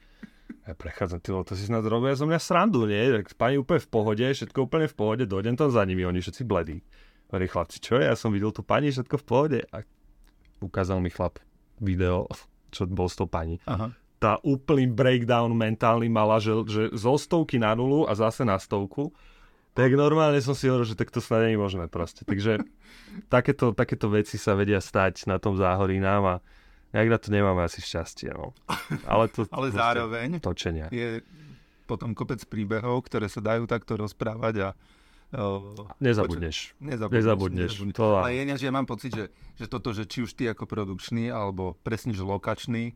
Ja 0.67 0.75
prechádzam, 0.75 1.21
ty, 1.23 1.31
to 1.33 1.55
si 1.57 1.67
snad 1.67 1.87
robia 1.87 2.15
zo 2.15 2.27
mňa 2.27 2.41
srandu, 2.41 2.87
nie? 2.87 3.23
Tak 3.23 3.35
pani 3.35 3.59
úplne 3.59 3.81
v 3.83 3.91
pohode, 3.91 4.25
všetko 4.25 4.67
úplne 4.67 4.87
v 4.87 4.97
pohode, 4.97 5.25
dojdem 5.27 5.55
tam 5.59 5.71
za 5.71 5.83
nimi, 5.83 6.07
oni 6.07 6.23
všetci 6.23 6.43
bledí. 6.47 6.83
Hovorí, 7.31 7.47
chlapci, 7.47 7.79
čo 7.79 7.99
je? 7.99 8.11
Ja 8.11 8.19
som 8.19 8.35
videl 8.35 8.51
tu 8.51 8.67
pani, 8.67 8.91
všetko 8.91 9.17
v 9.23 9.25
pohode. 9.27 9.59
A 9.71 9.87
ukázal 10.59 10.99
mi 10.99 11.15
chlap 11.15 11.39
video, 11.79 12.27
čo 12.75 12.85
bol 12.91 13.07
s 13.07 13.17
tou 13.17 13.31
pani. 13.31 13.63
Aha. 13.71 13.95
Tá 14.21 14.37
úplný 14.45 14.91
breakdown 14.91 15.55
mentálny 15.57 16.13
mala, 16.13 16.43
že, 16.43 16.53
že 16.69 16.83
zo 16.93 17.17
stovky 17.17 17.57
na 17.57 17.73
nulu 17.73 18.05
a 18.05 18.13
zase 18.13 18.45
na 18.45 18.61
stovku. 18.61 19.15
Tak 19.73 19.95
normálne 19.95 20.43
som 20.43 20.53
si 20.53 20.67
hovoril, 20.67 20.93
že 20.93 20.99
tak 20.99 21.15
to 21.15 21.23
snad 21.23 21.47
nie 21.47 21.57
je 21.57 21.63
možné 21.63 21.87
proste. 21.87 22.27
Takže 22.27 22.61
takéto, 23.35 23.73
takéto 23.73 24.11
veci 24.11 24.37
sa 24.37 24.59
vedia 24.59 24.83
stať 24.83 25.25
na 25.31 25.39
tom 25.41 25.57
záhorí 25.57 26.03
nám 26.03 26.23
a 26.27 26.37
nejak 26.91 27.09
na 27.09 27.19
to 27.19 27.29
nemáme 27.31 27.63
asi 27.63 27.79
šťastie. 27.79 28.31
No. 28.33 28.53
Ale, 29.07 29.31
to, 29.31 29.47
Ale 29.57 29.71
zároveň 29.71 30.39
Točenia. 30.39 30.91
je 30.91 31.23
potom 31.87 32.15
kopec 32.15 32.39
príbehov, 32.47 33.07
ktoré 33.07 33.27
sa 33.27 33.43
dajú 33.43 33.67
takto 33.67 33.99
rozprávať 33.99 34.55
a 34.63 34.69
o, 35.35 35.75
Nezabudneš. 35.99 36.79
Nezabudneš. 36.79 37.19
Nezabudneš. 37.19 37.71
nezabudneš. 37.75 37.97
To- 37.99 38.23
Ale 38.23 38.35
je, 38.35 38.59
že 38.59 38.67
ja 38.67 38.75
mám 38.75 38.87
pocit, 38.87 39.11
že, 39.11 39.27
že 39.59 39.67
toto, 39.67 39.91
že 39.91 40.07
či 40.07 40.23
už 40.23 40.35
ty 40.35 40.47
ako 40.47 40.67
produkčný, 40.67 41.31
alebo 41.31 41.75
presne, 41.83 42.15
že 42.15 42.23
lokačný, 42.23 42.95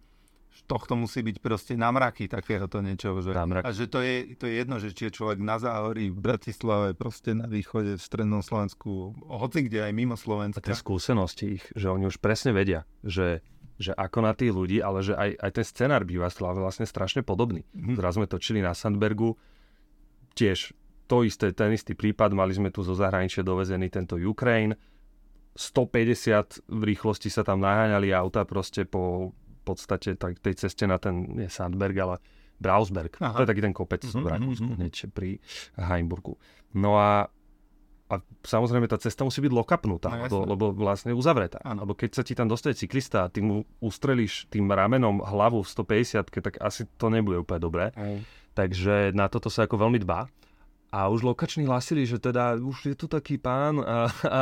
tohto 0.71 0.95
musí 0.95 1.21
byť 1.21 1.37
proste 1.43 1.75
na 1.75 1.91
mraky 1.91 2.31
takéhoto 2.31 2.79
niečo. 2.79 3.19
Že, 3.19 3.35
a 3.67 3.71
že 3.75 3.91
to 3.91 3.99
je, 3.99 4.39
to 4.39 4.47
je 4.47 4.55
jedno, 4.63 4.79
že 4.79 4.95
či 4.95 5.11
je 5.11 5.19
človek 5.19 5.43
na 5.43 5.59
záhorí, 5.59 6.15
v 6.15 6.21
Bratislave, 6.23 6.95
proste 6.95 7.35
na 7.35 7.51
východe, 7.51 7.99
v 7.99 8.03
strednom 8.03 8.41
Slovensku, 8.41 9.19
hoci 9.27 9.67
kde 9.67 9.83
aj 9.83 9.93
mimo 9.93 10.15
A 10.15 10.21
Slovenska. 10.21 10.63
tie 10.63 10.79
skúsenosti 10.79 11.59
ich, 11.59 11.65
že 11.75 11.91
oni 11.91 12.07
už 12.07 12.23
presne 12.23 12.55
vedia, 12.55 12.87
že, 13.03 13.43
že 13.75 13.91
ako 13.95 14.19
na 14.23 14.33
tých 14.33 14.55
ľudí, 14.55 14.79
ale 14.79 15.03
že 15.03 15.19
aj, 15.19 15.31
aj 15.39 15.51
ten 15.51 15.67
scenár 15.67 16.03
býva 16.07 16.31
vlastne 16.31 16.87
strašne 16.87 17.27
podobný. 17.27 17.67
Mhm. 17.75 17.99
Zraz 17.99 18.15
sme 18.15 18.31
točili 18.31 18.63
na 18.63 18.75
Sandbergu, 18.75 19.35
tiež 20.35 20.75
to 21.05 21.23
isté, 21.27 21.53
ten 21.53 21.75
istý 21.75 21.93
prípad, 21.93 22.33
mali 22.33 22.57
sme 22.57 22.73
tu 22.73 22.81
zo 22.81 22.97
zahraničia 22.97 23.45
dovezený 23.45 23.93
tento 23.93 24.17
Ukraine, 24.17 24.79
150 25.55 26.67
v 26.67 26.83
rýchlosti 26.83 27.31
sa 27.31 27.47
tam 27.47 27.63
naháňali 27.63 28.11
auta 28.11 28.43
proste 28.43 28.83
po 28.83 29.31
podstate 29.63 30.19
tak, 30.19 30.43
tej 30.43 30.67
ceste 30.67 30.85
na 30.85 30.99
ten, 30.99 31.39
nie 31.39 31.47
Sandberg, 31.47 31.95
ale 31.95 32.17
Brausberg. 32.59 33.19
Aha. 33.23 33.39
To 33.39 33.43
je 33.47 33.51
taký 33.51 33.63
ten 33.63 33.75
kopec 33.75 34.03
Mhm, 34.03 34.23
v 34.23 34.27
Rakúsku, 34.27 34.65
mhm, 34.67 34.75
mhm. 34.75 34.79
hneď 34.83 34.95
pri 35.15 35.31
Heimburgu. 35.79 36.35
No 36.75 36.99
a 36.99 37.31
a 38.05 38.21
samozrejme 38.45 38.85
tá 38.85 39.01
cesta 39.01 39.25
musí 39.25 39.41
byť 39.41 39.53
lokapnutá, 39.53 40.13
No, 40.13 40.29
lebo, 40.29 40.39
lebo 40.45 40.65
vlastne 40.77 41.17
uzavretá. 41.17 41.57
Áno. 41.65 41.89
Lebo 41.89 41.97
keď 41.97 42.21
sa 42.21 42.23
ti 42.23 42.37
tam 42.37 42.53
dostane 42.53 42.77
cyklista 42.77 43.25
a 43.25 43.33
ty 43.33 43.41
mu 43.41 43.65
ustrelíš 43.81 44.45
tým 44.53 44.69
ramenom 44.69 45.25
hlavu 45.25 45.65
v 45.65 45.69
150 45.73 46.29
tak 46.29 46.61
asi 46.61 46.85
to 47.01 47.09
nebude 47.09 47.41
úplne 47.41 47.61
dobré. 47.65 47.85
Takže 48.53 49.17
na 49.17 49.27
toto 49.33 49.49
sa 49.49 49.65
ako 49.65 49.89
veľmi 49.89 49.99
dbá. 50.05 50.29
A 50.95 51.11
už 51.11 51.27
lokační 51.27 51.67
hlasili, 51.67 52.07
že 52.07 52.23
teda 52.23 52.55
už 52.55 52.93
je 52.93 52.95
tu 52.95 53.11
taký 53.11 53.35
pán 53.41 53.83
a, 53.83 54.07
a 54.31 54.41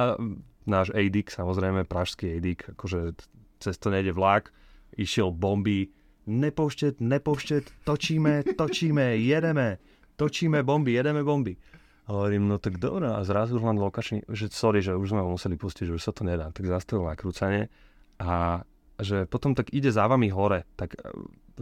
náš 0.69 0.92
Eidik, 0.92 1.33
samozrejme 1.33 1.88
pražský 1.88 2.37
Eidik, 2.37 2.76
akože 2.76 3.16
cez 3.57 3.78
to 3.78 3.88
nejde 3.88 4.12
vlak, 4.12 4.52
išiel 4.99 5.33
bomby, 5.33 5.88
nepouštět, 6.26 7.00
nepouštět, 7.00 7.71
točíme, 7.85 8.42
točíme, 8.57 9.16
jedeme, 9.16 9.78
točíme 10.16 10.62
bomby, 10.62 10.92
jedeme 10.92 11.25
bomby. 11.25 11.57
A 12.02 12.18
hovorím, 12.18 12.50
no 12.50 12.59
tak 12.59 12.82
dobré, 12.82 13.06
a 13.06 13.23
zrazu 13.23 13.56
už 13.59 13.62
len 13.62 13.78
lokačný, 13.78 14.26
že 14.26 14.50
sorry, 14.50 14.82
že 14.82 14.99
už 14.99 15.14
sme 15.14 15.23
ho 15.23 15.30
museli 15.30 15.54
pustiť, 15.54 15.87
že 15.87 15.94
už 15.94 16.02
sa 16.02 16.11
to 16.11 16.26
nedá, 16.26 16.50
tak 16.50 16.66
zastavil 16.66 17.06
nakrúcanie 17.06 17.71
a 18.18 18.66
že 18.99 19.26
potom 19.30 19.54
tak 19.54 19.71
ide 19.71 19.90
za 19.94 20.11
vami 20.11 20.26
hore, 20.35 20.66
tak 20.75 20.99
e, 20.99 21.11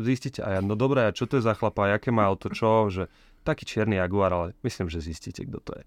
zistíte, 0.01 0.41
a 0.41 0.57
ja, 0.57 0.61
no 0.65 0.77
dobré, 0.81 1.05
a 1.05 1.13
čo 1.13 1.29
to 1.29 1.37
je 1.37 1.45
za 1.45 1.53
chlapa, 1.53 1.93
aké 1.93 2.09
má 2.09 2.25
auto, 2.25 2.49
čo, 2.49 2.89
že 2.89 3.13
taký 3.45 3.69
čierny 3.69 4.01
Jaguar, 4.01 4.33
ale 4.33 4.47
myslím, 4.65 4.89
že 4.89 5.05
zistíte, 5.05 5.45
kto 5.45 5.61
to 5.61 5.73
je. 5.77 5.85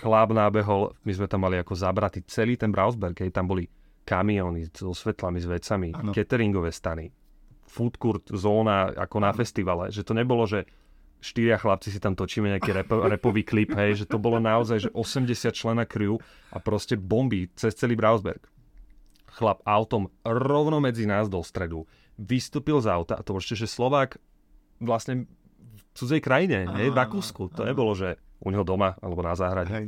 Chlap 0.00 0.32
nábehol, 0.32 0.96
my 1.04 1.12
sme 1.12 1.26
tam 1.28 1.44
mali 1.44 1.60
ako 1.60 1.76
zabratý 1.76 2.24
celý 2.24 2.56
ten 2.56 2.72
Brausberg, 2.72 3.16
keď 3.16 3.36
tam 3.36 3.52
boli 3.52 3.68
kamióny 4.08 4.72
so 4.72 4.96
svetlami, 4.96 5.44
s 5.44 5.46
vecami, 5.48 5.92
Áno. 5.92 6.12
cateringové 6.16 6.72
stany, 6.72 7.12
food 7.70 7.94
court 8.00 8.26
zóna 8.34 8.90
ako 8.96 9.16
na 9.22 9.30
festivale, 9.30 9.94
že 9.94 10.02
to 10.02 10.16
nebolo, 10.16 10.42
že 10.48 10.66
štyria 11.20 11.60
chlapci 11.60 11.92
si 11.92 12.00
tam 12.00 12.16
točíme 12.16 12.48
nejaký 12.56 12.70
rap, 12.72 12.90
repový 12.90 13.44
klip, 13.44 13.76
hej, 13.76 14.04
že 14.04 14.06
to 14.08 14.16
bolo 14.16 14.40
naozaj, 14.40 14.88
že 14.88 14.90
80 14.92 15.52
člena 15.52 15.84
crew 15.84 16.16
a 16.50 16.58
proste 16.58 16.96
bomby 16.96 17.52
cez 17.54 17.76
celý 17.76 17.94
Brausberg. 17.94 18.44
Chlap 19.30 19.62
autom 19.62 20.10
rovno 20.26 20.82
medzi 20.82 21.06
nás 21.06 21.30
do 21.30 21.38
stredu 21.44 21.86
vystúpil 22.20 22.76
z 22.84 22.92
auta 22.92 23.16
a 23.16 23.24
to 23.24 23.32
ešte, 23.40 23.64
že 23.64 23.72
Slovák 23.72 24.20
vlastne 24.84 25.24
v 25.24 25.82
cudzej 25.96 26.20
krajine, 26.20 26.68
hej, 26.76 26.92
v 26.92 26.96
Rakúsku. 26.96 27.48
To 27.56 27.64
nebolo, 27.64 27.96
že 27.96 28.20
u 28.44 28.52
neho 28.52 28.64
doma 28.64 29.00
alebo 29.00 29.24
na 29.24 29.32
záhrade. 29.32 29.72
Hej. 29.72 29.86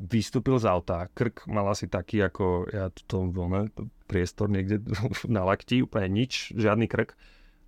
Vystúpil 0.00 0.56
z 0.60 0.68
auta, 0.68 1.08
krk 1.12 1.44
mal 1.48 1.68
asi 1.68 1.84
taký 1.84 2.24
ako 2.24 2.68
ja 2.72 2.88
tu 2.88 3.28
ne, 3.28 3.68
priestor 4.08 4.48
niekde 4.48 4.80
na 5.28 5.44
lakti, 5.44 5.80
úplne 5.80 6.12
nič, 6.12 6.52
žiadny 6.52 6.88
krk. 6.88 7.16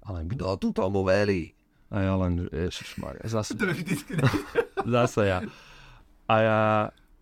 Ale 0.04 0.28
kto 0.28 0.60
tu 0.60 0.68
tomu 0.76 1.04
verí? 1.04 1.56
A 1.92 2.00
ja 2.00 2.16
len, 2.16 2.48
ježišmarja, 2.48 3.28
zase, 3.28 3.52
zase 4.96 5.22
ja. 5.22 5.38
A 6.24 6.34
ja, 6.38 6.60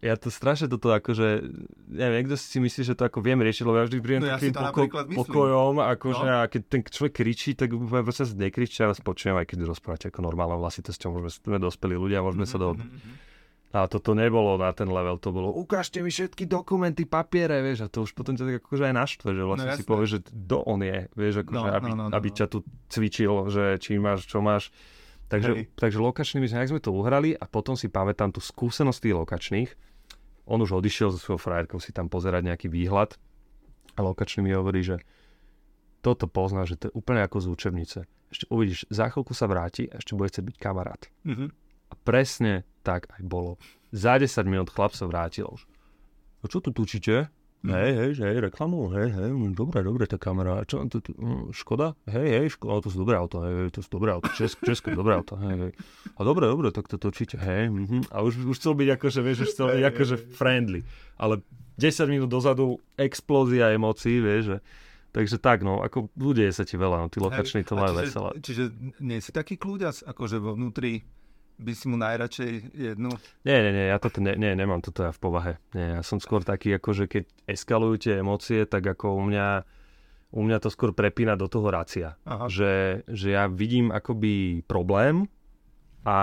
ja 0.01 0.15
to 0.15 0.31
strašne 0.31 0.67
toto 0.67 0.89
akože, 0.89 1.43
neviem, 1.89 2.23
niekto 2.23 2.35
si 2.35 2.57
myslí, 2.57 2.83
že 2.85 2.95
to 2.95 3.03
ako 3.03 3.19
viem 3.19 3.37
riešiť, 3.37 3.67
lebo 3.67 3.77
ja 3.77 3.85
vždy 3.85 3.99
príjem 3.99 4.23
No 4.23 4.29
ja 4.29 4.39
takým 4.39 4.55
to 4.55 4.63
poko- 4.63 5.05
pokojom, 5.19 5.75
akože 5.83 6.23
No. 6.25 6.35
a 6.37 6.47
keď 6.47 6.63
ten 6.65 6.81
človek 6.81 7.15
kričí, 7.17 7.53
tak 7.53 7.69
úplne 7.71 8.01
proste 8.01 8.25
sa 8.25 8.33
nekričí, 8.33 8.79
ja 8.79 8.87
vás 8.87 8.99
počujem, 8.99 9.35
aj 9.35 9.47
keď 9.49 9.67
rozprávate 9.67 10.07
ako 10.07 10.23
normálnou 10.23 10.63
hlasitosťou, 10.63 11.09
môžeme, 11.13 11.31
sme 11.33 11.59
dospelí 11.59 11.95
ľudia, 11.95 12.23
môžeme 12.23 12.47
sa 12.47 12.55
Mhm, 12.55 12.63
do... 12.63 12.69
A 13.71 13.87
toto 13.87 14.19
nebolo 14.19 14.59
na 14.59 14.75
ten 14.75 14.91
level, 14.91 15.15
to 15.23 15.31
bolo 15.31 15.55
ukážte 15.55 16.03
mi 16.03 16.11
všetky 16.11 16.43
dokumenty, 16.51 17.07
papiere, 17.07 17.63
vieš, 17.63 17.87
a 17.87 17.89
to 17.89 18.03
už 18.03 18.19
potom 18.19 18.35
ťa 18.35 18.43
tak 18.51 18.57
akože 18.67 18.85
aj 18.91 18.95
naštve, 18.99 19.29
že 19.31 19.43
vlastne 19.47 19.71
No 19.71 19.79
si 19.79 19.85
povieš, 19.87 20.11
že 20.11 20.21
kto 20.27 20.57
on 20.67 20.81
je, 20.83 20.99
vieš, 21.15 21.35
akože, 21.47 21.55
No, 21.55 21.63
aby, 21.71 21.91
no, 21.95 21.95
no, 21.95 22.05
no, 22.11 22.15
aby 22.19 22.29
ťa 22.35 22.47
tu 22.51 22.67
cvičil, 22.91 23.31
že 23.47 23.79
či 23.79 24.03
máš, 24.03 24.27
čo 24.27 24.43
máš. 24.43 24.75
Takže, 25.31 25.53
Hej. 25.55 25.65
takže 25.79 25.99
lokačnými 26.03 26.51
sme, 26.51 26.67
sme 26.67 26.83
to 26.83 26.91
uhrali 26.91 27.39
a 27.39 27.47
potom 27.47 27.79
si 27.79 27.87
pamätám 27.87 28.35
tú 28.35 28.43
skúsenosť 28.43 28.99
tých 28.99 29.15
lokačných. 29.15 29.71
On 30.51 30.59
už 30.59 30.83
odišiel 30.83 31.15
so 31.15 31.23
svojou 31.23 31.39
frajerkou 31.39 31.79
si 31.79 31.95
tam 31.95 32.11
pozerať 32.11 32.43
nejaký 32.51 32.67
výhľad 32.67 33.15
a 33.95 34.01
lokačný 34.03 34.51
mi 34.51 34.51
hovorí, 34.51 34.83
že 34.83 34.99
toto 36.03 36.27
pozná, 36.27 36.67
že 36.67 36.75
to 36.75 36.91
je 36.91 36.97
úplne 36.99 37.23
ako 37.23 37.39
z 37.39 37.47
učebnice. 37.47 37.99
Ešte 38.35 38.51
uvidíš, 38.51 38.91
za 38.91 39.07
chvíľku 39.15 39.31
sa 39.31 39.47
vráti 39.47 39.87
a 39.87 40.03
ešte 40.03 40.19
bude 40.19 40.35
chcieť 40.35 40.45
byť 40.51 40.57
kamarát. 40.59 41.07
Mhm. 41.23 41.70
A 41.91 41.95
presne 42.07 42.65
tak 42.87 43.11
aj 43.19 43.23
bolo. 43.27 43.59
Za 43.91 44.17
10 44.17 44.47
minút 44.47 44.71
chlap 44.71 44.95
sa 44.95 45.11
vrátil 45.11 45.51
už. 45.51 45.67
No 46.41 46.47
čo 46.49 46.63
tu 46.63 46.71
tučíte? 46.71 47.29
Hej, 47.61 47.91
hej, 47.93 48.11
že 48.17 48.25
hej, 48.25 48.49
reklamu, 48.49 48.89
hej, 48.97 49.13
hej, 49.13 49.37
dobre, 49.53 49.85
dobre, 49.85 50.09
tá 50.09 50.17
kamera, 50.17 50.65
čo, 50.65 50.81
to, 50.89 51.05
to, 51.05 51.13
mm, 51.13 51.53
Škoda? 51.53 51.93
Hej, 52.09 52.29
hej, 52.41 52.47
Škoda, 52.57 52.81
to 52.81 52.89
sú 52.89 53.05
dobré 53.05 53.21
auto, 53.21 53.45
hej, 53.45 53.53
hej, 53.53 53.69
to 53.77 53.85
sú 53.85 54.01
dobré 54.01 54.17
auto, 54.17 54.33
Česk, 54.33 54.65
Česko, 54.65 54.97
dobré 54.97 55.21
auto, 55.21 55.37
hej, 55.37 55.69
hej. 55.69 55.73
A 56.17 56.21
dobre, 56.25 56.49
dobre, 56.49 56.73
tak 56.73 56.89
to 56.89 56.97
točíte, 56.97 57.37
hej, 57.37 57.69
mhm. 57.69 58.09
A 58.09 58.25
už, 58.25 58.49
už 58.49 58.57
chcel 58.57 58.73
byť 58.81 58.89
akože, 58.97 59.21
vieš, 59.21 59.39
už 59.45 59.51
chcel 59.53 59.69
byť 59.77 59.85
akože 59.93 60.15
friendly. 60.41 60.81
Ale 61.21 61.45
10 61.77 62.09
minút 62.09 62.33
dozadu 62.33 62.81
explózia 62.97 63.77
emócií, 63.77 64.25
vieš, 64.25 64.57
že 64.57 64.59
Takže 65.11 65.43
tak, 65.43 65.67
no, 65.67 65.83
ako 65.83 66.07
ľudia 66.15 66.47
sa 66.55 66.63
ti 66.63 66.79
veľa, 66.79 67.03
no, 67.03 67.07
tí 67.11 67.19
lokační 67.19 67.67
to 67.67 67.75
majú 67.75 67.99
veselé. 67.99 68.31
Čiže 68.47 68.95
nie 69.03 69.19
si 69.19 69.35
taký 69.35 69.59
kľúďac, 69.59 70.07
akože 70.07 70.39
vo 70.39 70.55
vnútri 70.55 71.03
by 71.61 71.73
si 71.77 71.87
mu 71.87 71.97
najradšej 72.01 72.51
jednu? 72.73 73.13
Nie, 73.45 73.59
nie, 73.61 73.73
nie, 73.77 73.87
ja 73.93 74.01
toto 74.01 74.25
ne, 74.25 74.33
nie, 74.35 74.57
nemám 74.57 74.81
toto 74.81 75.05
ja 75.05 75.13
v 75.13 75.21
povahe. 75.21 75.53
Nie, 75.77 76.01
ja 76.01 76.03
som 76.03 76.19
skôr 76.19 76.41
taký, 76.41 76.81
akože 76.81 77.05
keď 77.07 77.25
eskalujú 77.45 77.95
tie 78.01 78.25
emócie, 78.25 78.65
tak 78.65 78.89
ako 78.89 79.21
u 79.21 79.23
mňa, 79.29 79.49
u 80.33 80.41
mňa 80.41 80.59
to 80.65 80.73
skôr 80.73 80.97
prepína 80.97 81.37
do 81.37 81.47
toho 81.47 81.69
rácia. 81.69 82.17
Že, 82.25 83.05
že 83.07 83.29
ja 83.37 83.47
vidím 83.47 83.93
akoby 83.93 84.65
problém 84.65 85.29
a 86.03 86.19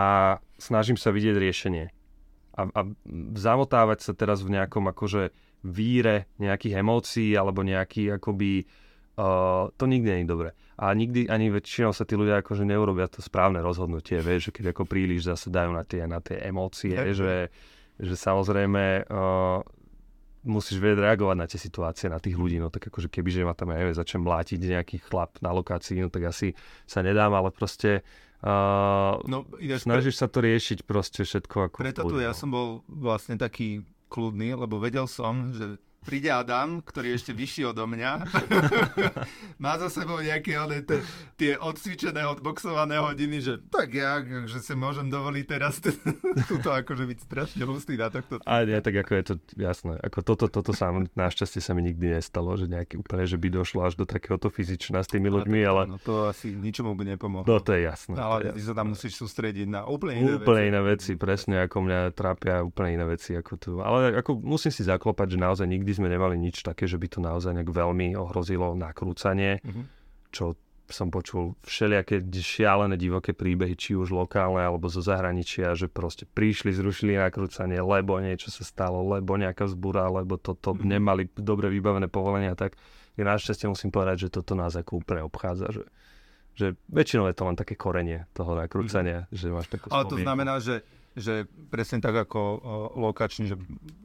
snažím 0.58 0.98
sa 0.98 1.13
vidieť 1.13 1.38
riešenie. 1.38 1.86
A, 2.58 2.62
a 2.74 2.82
zamotávať 3.38 4.01
sa 4.01 4.13
teraz 4.17 4.41
v 4.41 4.58
nejakom 4.58 4.89
akože 4.89 5.29
víre 5.62 6.29
nejakých 6.41 6.82
emócií 6.82 7.38
alebo 7.38 7.62
nejaký 7.62 8.17
akoby 8.17 8.65
uh, 9.17 9.70
to 9.77 9.86
nikdy 9.86 10.10
nie 10.10 10.22
je 10.25 10.29
dobre. 10.29 10.50
A 10.78 10.94
nikdy 10.94 11.26
ani 11.26 11.50
väčšinou 11.50 11.90
sa 11.90 12.06
tí 12.06 12.14
ľudia 12.14 12.46
akože 12.46 12.62
neurobia 12.62 13.10
to 13.10 13.26
správne 13.26 13.66
rozhodnutie, 13.66 14.22
vieš, 14.22 14.54
že 14.54 14.62
keď 14.62 14.66
ako 14.78 14.86
príliš 14.86 15.26
zase 15.26 15.50
dajú 15.50 15.74
na 15.74 15.82
tie, 15.82 16.06
na 16.06 16.22
tie 16.22 16.38
emócie, 16.46 16.94
okay. 16.94 17.18
že, 17.18 17.50
že 17.98 18.14
samozrejme 18.14 19.10
uh, 19.10 19.66
musíš 20.46 20.78
vedieť 20.78 21.02
reagovať 21.02 21.38
na 21.38 21.50
tie 21.50 21.58
situácie, 21.58 22.14
na 22.14 22.22
tých 22.22 22.38
ľudí, 22.38 22.62
no 22.62 22.70
tak 22.70 22.94
akože 22.94 23.10
keby, 23.10 23.30
že 23.34 23.42
ma 23.42 23.58
tam, 23.58 23.74
ja 23.74 23.82
neviem, 23.82 23.98
začnem 23.98 24.22
mlátiť 24.22 24.60
nejaký 24.62 24.98
chlap 25.02 25.42
na 25.42 25.50
lokácii, 25.50 25.98
no 26.06 26.14
tak 26.14 26.30
asi 26.30 26.54
sa 26.86 27.02
nedám, 27.02 27.34
ale 27.34 27.50
proste 27.50 28.06
uh, 28.46 29.18
no, 29.26 29.50
snažíš 29.58 30.14
pre... 30.14 30.22
sa 30.22 30.28
to 30.30 30.40
riešiť 30.46 30.78
proste 30.86 31.26
všetko 31.26 31.74
ako 31.74 31.78
Preto 31.82 32.06
tu 32.06 32.22
ja 32.22 32.32
no. 32.32 32.38
som 32.38 32.54
bol 32.54 32.86
vlastne 32.86 33.34
taký 33.34 33.82
kľudný, 34.14 34.56
lebo 34.56 34.78
vedel 34.78 35.10
som, 35.10 35.52
že 35.52 35.82
príde 36.08 36.32
Adam, 36.32 36.80
ktorý 36.80 37.12
je 37.12 37.18
ešte 37.20 37.32
vyšší 37.36 37.76
odo 37.76 37.84
mňa. 37.84 38.12
Má 39.64 39.76
za 39.76 39.92
sebou 39.92 40.24
nejaké 40.24 40.56
one, 40.56 40.80
te, 40.88 41.04
tie 41.36 41.60
odcvičené, 41.60 42.24
odboxované 42.24 42.96
hodiny, 43.04 43.44
že 43.44 43.60
tak 43.68 43.92
ja, 43.92 44.24
že 44.24 44.64
si 44.64 44.72
môžem 44.72 45.12
dovoliť 45.12 45.44
teraz 45.44 45.84
túto 46.50 46.72
akože 46.72 47.04
byť 47.04 47.20
strašne 47.28 47.64
hustý 47.68 48.00
na 48.00 48.08
tohto. 48.08 48.40
A 48.48 48.64
nie, 48.64 48.80
tak 48.80 48.96
ako 49.04 49.12
je 49.20 49.24
to 49.28 49.34
jasné. 49.60 50.00
Ako 50.00 50.24
toto, 50.24 50.48
toto 50.48 50.72
sa 50.72 50.96
našťastie 50.96 51.60
sa 51.60 51.76
mi 51.76 51.84
nikdy 51.84 52.16
nestalo, 52.16 52.56
že 52.56 52.72
nejaký 52.72 53.04
úplne, 53.04 53.28
že 53.28 53.36
by 53.36 53.48
došlo 53.52 53.84
až 53.84 54.00
do 54.00 54.08
takéhoto 54.08 54.48
fyzična 54.48 55.04
s 55.04 55.12
tými 55.12 55.28
ľuďmi, 55.28 55.60
ale... 55.68 55.92
No 55.92 56.00
to 56.00 56.32
asi 56.32 56.56
ničomu 56.56 56.96
by 56.96 57.20
nepomohlo. 57.20 57.44
No 57.44 57.60
to 57.60 57.76
je 57.76 57.84
jasné. 57.84 58.16
No, 58.16 58.40
ale 58.40 58.56
ty 58.56 58.62
sa 58.64 58.72
tam 58.72 58.96
musíš 58.96 59.20
sústrediť 59.20 59.68
na 59.68 59.84
úplne 59.84 60.24
iné 60.24 60.32
úplne 60.40 60.64
veci. 60.64 60.72
iné 60.72 60.82
veci, 60.86 61.12
presne 61.20 61.56
ako 61.68 61.78
mňa 61.84 62.00
trápia 62.16 62.64
úplne 62.64 62.96
iné 62.96 63.06
veci 63.10 63.36
ako 63.36 63.54
tu. 63.60 63.72
Ale 63.84 64.16
ako 64.16 64.40
musím 64.40 64.72
si 64.72 64.88
zaklopať, 64.88 65.36
že 65.36 65.38
naozaj 65.42 65.68
nikdy 65.68 65.97
sme 65.98 66.08
nemali 66.08 66.38
nič 66.38 66.62
také, 66.62 66.86
že 66.86 67.01
by 67.01 67.08
to 67.10 67.20
naozaj 67.20 67.51
nejak 67.51 67.74
veľmi 67.74 68.13
ohrozilo 68.13 68.77
nakrúcanie, 68.77 69.60
mm-hmm. 69.60 69.84
čo 70.30 70.54
som 70.88 71.12
počul 71.12 71.60
všelijaké 71.68 72.24
šialené 72.32 72.96
divoké 72.96 73.36
príbehy, 73.36 73.75
či 73.75 73.92
už 74.00 74.16
lokálne 74.16 74.63
alebo 74.63 74.88
zo 74.88 75.04
zahraničia, 75.04 75.75
že 75.75 75.92
proste 75.92 76.24
prišli, 76.24 76.72
zrušili 76.72 77.20
nakrúcanie, 77.20 77.84
lebo 77.84 78.16
niečo 78.24 78.48
sa 78.48 78.63
stalo, 78.63 79.04
lebo 79.04 79.36
nejaká 79.36 79.68
zbúra, 79.68 80.08
lebo 80.08 80.39
toto 80.39 80.72
mm-hmm. 80.72 80.88
nemali 80.88 81.24
dobre 81.36 81.68
vybavené 81.68 82.08
povolenia, 82.08 82.56
tak 82.56 82.80
ja 83.20 83.24
našťastie 83.27 83.68
musím 83.68 83.92
povedať, 83.92 84.30
že 84.30 84.39
toto 84.39 84.56
nás 84.56 84.77
ako 84.80 85.04
úplne 85.04 85.25
obchádza, 85.25 85.74
že, 85.74 85.84
že 86.56 86.66
väčšinou 86.88 87.27
je 87.27 87.36
to 87.36 87.44
len 87.44 87.58
také 87.58 87.75
korenie 87.75 88.24
toho 88.32 88.56
nakrúcania, 88.56 89.27
mm-hmm. 89.27 89.38
že 89.38 89.46
máš 89.51 89.68
takú 89.68 89.92
Ale 89.92 90.06
to 90.08 90.18
znamená, 90.24 90.62
že 90.63 90.88
že 91.18 91.50
presne 91.74 91.98
tak 91.98 92.14
ako 92.14 92.40
o, 92.40 92.58
lokačne, 93.10 93.50
že 93.50 93.58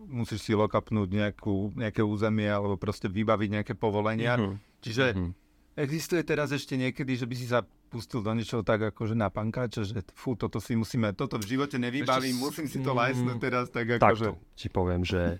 musíš 0.09 0.49
si 0.49 0.53
lokapnúť 0.57 1.09
nejakú, 1.13 1.77
nejaké 1.77 2.01
územie 2.01 2.49
alebo 2.49 2.81
proste 2.81 3.13
vybaviť 3.13 3.49
nejaké 3.61 3.75
povolenia. 3.77 4.41
Mm-hmm. 4.41 4.57
Čiže 4.81 5.05
mm-hmm. 5.13 5.31
existuje 5.77 6.23
teraz 6.25 6.49
ešte 6.57 6.81
niekedy, 6.81 7.13
že 7.21 7.29
by 7.29 7.35
si 7.37 7.47
sa 7.53 7.61
pustil 7.93 8.25
do 8.25 8.33
niečoho 8.33 8.65
tak 8.65 8.97
akože 8.97 9.13
na 9.13 9.29
pankáča, 9.29 9.85
že 9.85 10.01
fú, 10.17 10.33
toto 10.33 10.57
si 10.57 10.73
musíme, 10.73 11.13
toto 11.13 11.37
v 11.37 11.45
živote 11.45 11.77
nevybavím, 11.77 12.41
ešte 12.41 12.45
musím 12.49 12.67
si 12.73 12.79
to 12.81 12.97
lajsnúť 12.97 13.37
teraz 13.37 13.69
tak 13.69 14.01
akože... 14.01 14.33
Takto 14.33 14.57
ti 14.57 14.69
poviem, 14.73 15.05
že 15.05 15.37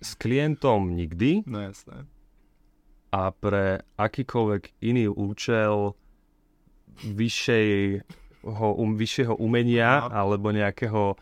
s 0.00 0.16
klientom 0.16 0.96
nikdy. 0.96 1.44
No 1.44 1.60
jasné. 1.60 2.08
A 3.12 3.28
pre 3.28 3.84
akýkoľvek 4.00 4.80
iný 4.80 5.12
účel 5.12 5.92
vyššej 7.04 7.68
um, 8.44 8.96
vyššieho 8.96 9.36
umenia 9.36 10.06
no. 10.06 10.14
alebo 10.14 10.52
nejakého 10.52 11.16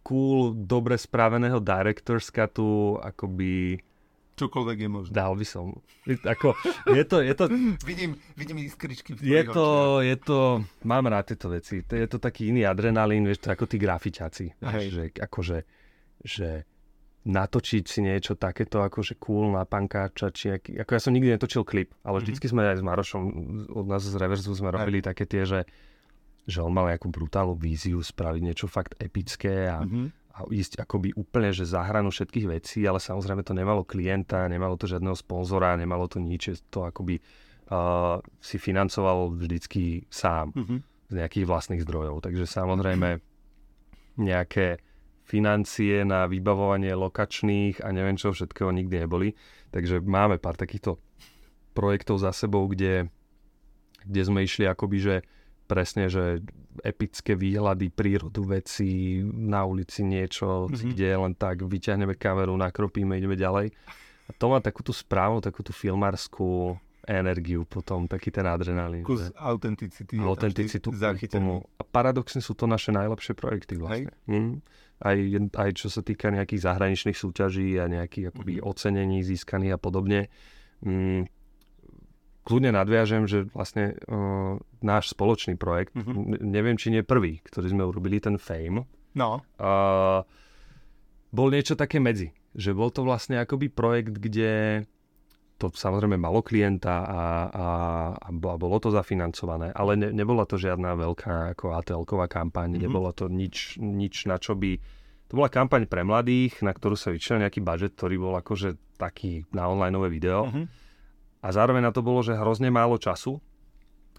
cool, 0.00 0.56
dobre 0.56 0.96
spraveného 0.96 1.60
directorska 1.60 2.48
tu 2.50 2.96
akoby 2.98 3.78
čokoľvek 4.40 4.78
je 4.80 4.88
možné. 4.88 5.12
Dal 5.12 5.36
by 5.36 5.44
som. 5.44 5.76
Ako, 6.08 6.56
je 6.96 7.04
to, 7.04 7.20
je 7.20 7.34
to... 7.36 7.44
vidím, 7.90 8.16
vidím 8.40 8.64
iskričky 8.64 9.12
v 9.12 9.20
je 9.20 9.42
to, 9.44 10.00
je 10.00 10.16
to, 10.16 10.64
mám 10.88 11.04
rád 11.12 11.36
tieto 11.36 11.52
veci. 11.52 11.84
Je 11.84 12.08
to 12.08 12.16
taký 12.16 12.48
iný 12.48 12.64
adrenalín, 12.64 13.28
vieš, 13.28 13.44
to 13.44 13.52
ako 13.52 13.68
tí 13.68 13.76
grafiťáci. 13.76 14.56
Že, 14.64 15.04
akože, 15.20 15.58
že 16.24 16.64
natočiť 17.20 17.84
si 17.84 18.00
niečo 18.00 18.32
takéto 18.32 18.80
akože 18.80 19.20
cool 19.20 19.52
na 19.52 19.68
pankáča, 19.68 20.32
či 20.32 20.56
aký, 20.56 20.80
ako 20.80 20.90
ja 20.96 21.00
som 21.04 21.12
nikdy 21.12 21.36
netočil 21.36 21.68
klip, 21.68 21.92
ale 22.00 22.20
mhm. 22.20 22.22
vždycky 22.24 22.46
sme 22.48 22.64
aj 22.64 22.80
s 22.80 22.84
Marošom 22.84 23.22
od 23.76 23.86
nás 23.86 24.00
z 24.00 24.16
Reverzu 24.16 24.56
sme 24.56 24.72
robili 24.72 25.04
aj. 25.04 25.12
také 25.12 25.28
tie, 25.28 25.44
že 25.44 25.68
že 26.46 26.64
on 26.64 26.72
mal 26.72 26.88
nejakú 26.88 27.08
brutálnu 27.12 27.56
víziu 27.56 28.00
spraviť 28.00 28.42
niečo 28.42 28.66
fakt 28.66 28.96
epické 28.96 29.68
a, 29.68 29.84
mm-hmm. 29.84 30.06
a 30.34 30.38
ísť 30.48 30.80
akoby 30.82 31.14
úplne, 31.14 31.52
že 31.52 31.68
za 31.68 31.84
hranu 31.84 32.10
všetkých 32.10 32.46
vecí, 32.48 32.84
ale 32.84 32.98
samozrejme 33.02 33.44
to 33.44 33.52
nemalo 33.52 33.84
klienta, 33.84 34.48
nemalo 34.48 34.74
to 34.80 34.88
žiadneho 34.88 35.14
sponzora, 35.14 35.76
nemalo 35.76 36.08
to 36.08 36.18
nič, 36.18 36.64
to 36.72 36.86
akoby 36.86 37.20
uh, 37.70 38.18
si 38.40 38.56
financoval 38.56 39.36
vždycky 39.36 40.08
sám 40.08 40.52
mm-hmm. 40.56 40.78
z 41.08 41.12
nejakých 41.14 41.46
vlastných 41.46 41.84
zdrojov. 41.84 42.24
Takže 42.24 42.44
samozrejme 42.48 43.20
nejaké 44.20 44.82
financie 45.30 46.02
na 46.02 46.26
vybavovanie 46.26 46.90
lokačných 46.90 47.86
a 47.86 47.94
neviem 47.94 48.18
čo 48.18 48.34
všetkého 48.34 48.74
nikdy 48.74 49.06
neboli. 49.06 49.38
Takže 49.70 50.02
máme 50.02 50.42
pár 50.42 50.58
takýchto 50.58 50.98
projektov 51.70 52.18
za 52.18 52.34
sebou, 52.34 52.66
kde, 52.66 53.06
kde 54.02 54.22
sme 54.26 54.42
išli 54.42 54.66
akoby, 54.66 54.98
že 54.98 55.14
presne, 55.70 56.10
že 56.10 56.42
epické 56.82 57.38
výhľady, 57.38 57.94
prírodu 57.94 58.42
veci, 58.42 59.22
na 59.22 59.62
ulici 59.62 60.02
niečo, 60.02 60.66
mm-hmm. 60.66 60.90
kde 60.90 61.08
len 61.14 61.32
tak 61.38 61.62
vyťahneme 61.62 62.18
kameru, 62.18 62.58
nakropíme, 62.58 63.14
ideme 63.14 63.38
ďalej. 63.38 63.70
A 64.26 64.30
to 64.34 64.50
má 64.50 64.58
takú 64.58 64.82
tú 64.82 64.90
správu, 64.90 65.38
takú 65.38 65.62
tú 65.62 65.70
filmárskú 65.70 66.74
energiu 67.06 67.62
potom, 67.66 68.10
taký 68.10 68.34
ten 68.34 68.46
adrenalín. 68.46 69.06
Kus 69.06 69.30
autenticity. 69.38 70.18
Autenticitu. 70.18 70.90
A 71.78 71.82
paradoxne 71.86 72.42
sú 72.42 72.58
to 72.58 72.66
naše 72.66 72.90
najlepšie 72.90 73.38
projekty 73.38 73.78
vlastne. 73.78 74.14
Mm. 74.26 74.62
Aj, 75.00 75.16
aj 75.64 75.70
čo 75.80 75.88
sa 75.88 76.04
týka 76.04 76.28
nejakých 76.28 76.66
zahraničných 76.66 77.16
súťaží 77.16 77.80
a 77.80 77.88
nejakých 77.88 78.36
akoby 78.36 78.60
mm. 78.60 78.62
ocenení 78.66 79.18
získaných 79.22 79.74
a 79.74 79.78
podobne. 79.80 80.26
Mm 80.82 81.39
kľudne 82.44 82.72
nadviažem, 82.72 83.28
že 83.28 83.46
vlastne 83.52 83.96
uh, 84.08 84.56
náš 84.80 85.12
spoločný 85.12 85.60
projekt, 85.60 85.92
mm-hmm. 85.92 86.40
neviem, 86.40 86.76
či 86.80 86.92
nie 86.92 87.04
prvý, 87.04 87.44
ktorý 87.44 87.72
sme 87.72 87.84
urobili, 87.84 88.20
ten 88.20 88.40
Fame, 88.40 88.88
no. 89.14 89.44
uh, 89.60 90.20
bol 91.30 91.48
niečo 91.52 91.76
také 91.76 92.00
medzi. 92.00 92.32
Že 92.50 92.70
bol 92.74 92.90
to 92.90 93.06
vlastne 93.06 93.38
akoby 93.38 93.70
projekt, 93.70 94.18
kde 94.18 94.82
to 95.60 95.68
samozrejme 95.70 96.16
malo 96.16 96.40
klienta 96.40 97.04
a, 97.04 97.22
a, 97.52 97.66
a 98.16 98.28
bolo 98.32 98.80
to 98.80 98.88
zafinancované, 98.88 99.70
ale 99.76 99.92
ne, 99.94 100.08
nebola 100.08 100.48
to 100.48 100.56
žiadna 100.56 100.96
veľká 100.96 101.54
ako 101.54 101.76
ATL-ková 101.76 102.26
kampaň, 102.32 102.74
mm-hmm. 102.74 102.84
nebolo 102.88 103.12
to 103.12 103.28
nič, 103.28 103.76
nič, 103.78 104.24
na 104.24 104.40
čo 104.40 104.56
by... 104.56 104.80
To 105.30 105.38
bola 105.38 105.46
kampaň 105.52 105.86
pre 105.86 106.02
mladých, 106.02 106.58
na 106.66 106.74
ktorú 106.74 106.98
sa 106.98 107.14
vyčlenil 107.14 107.46
nejaký 107.46 107.62
budget, 107.62 107.94
ktorý 107.94 108.16
bol 108.18 108.34
akože 108.40 108.98
taký 108.98 109.46
na 109.54 109.70
online 109.70 109.94
video. 110.10 110.48
Mm-hmm 110.48 110.89
a 111.40 111.48
zároveň 111.52 111.88
na 111.88 111.92
to 111.92 112.04
bolo, 112.04 112.20
že 112.20 112.36
hrozne 112.36 112.68
málo 112.68 113.00
času. 113.00 113.40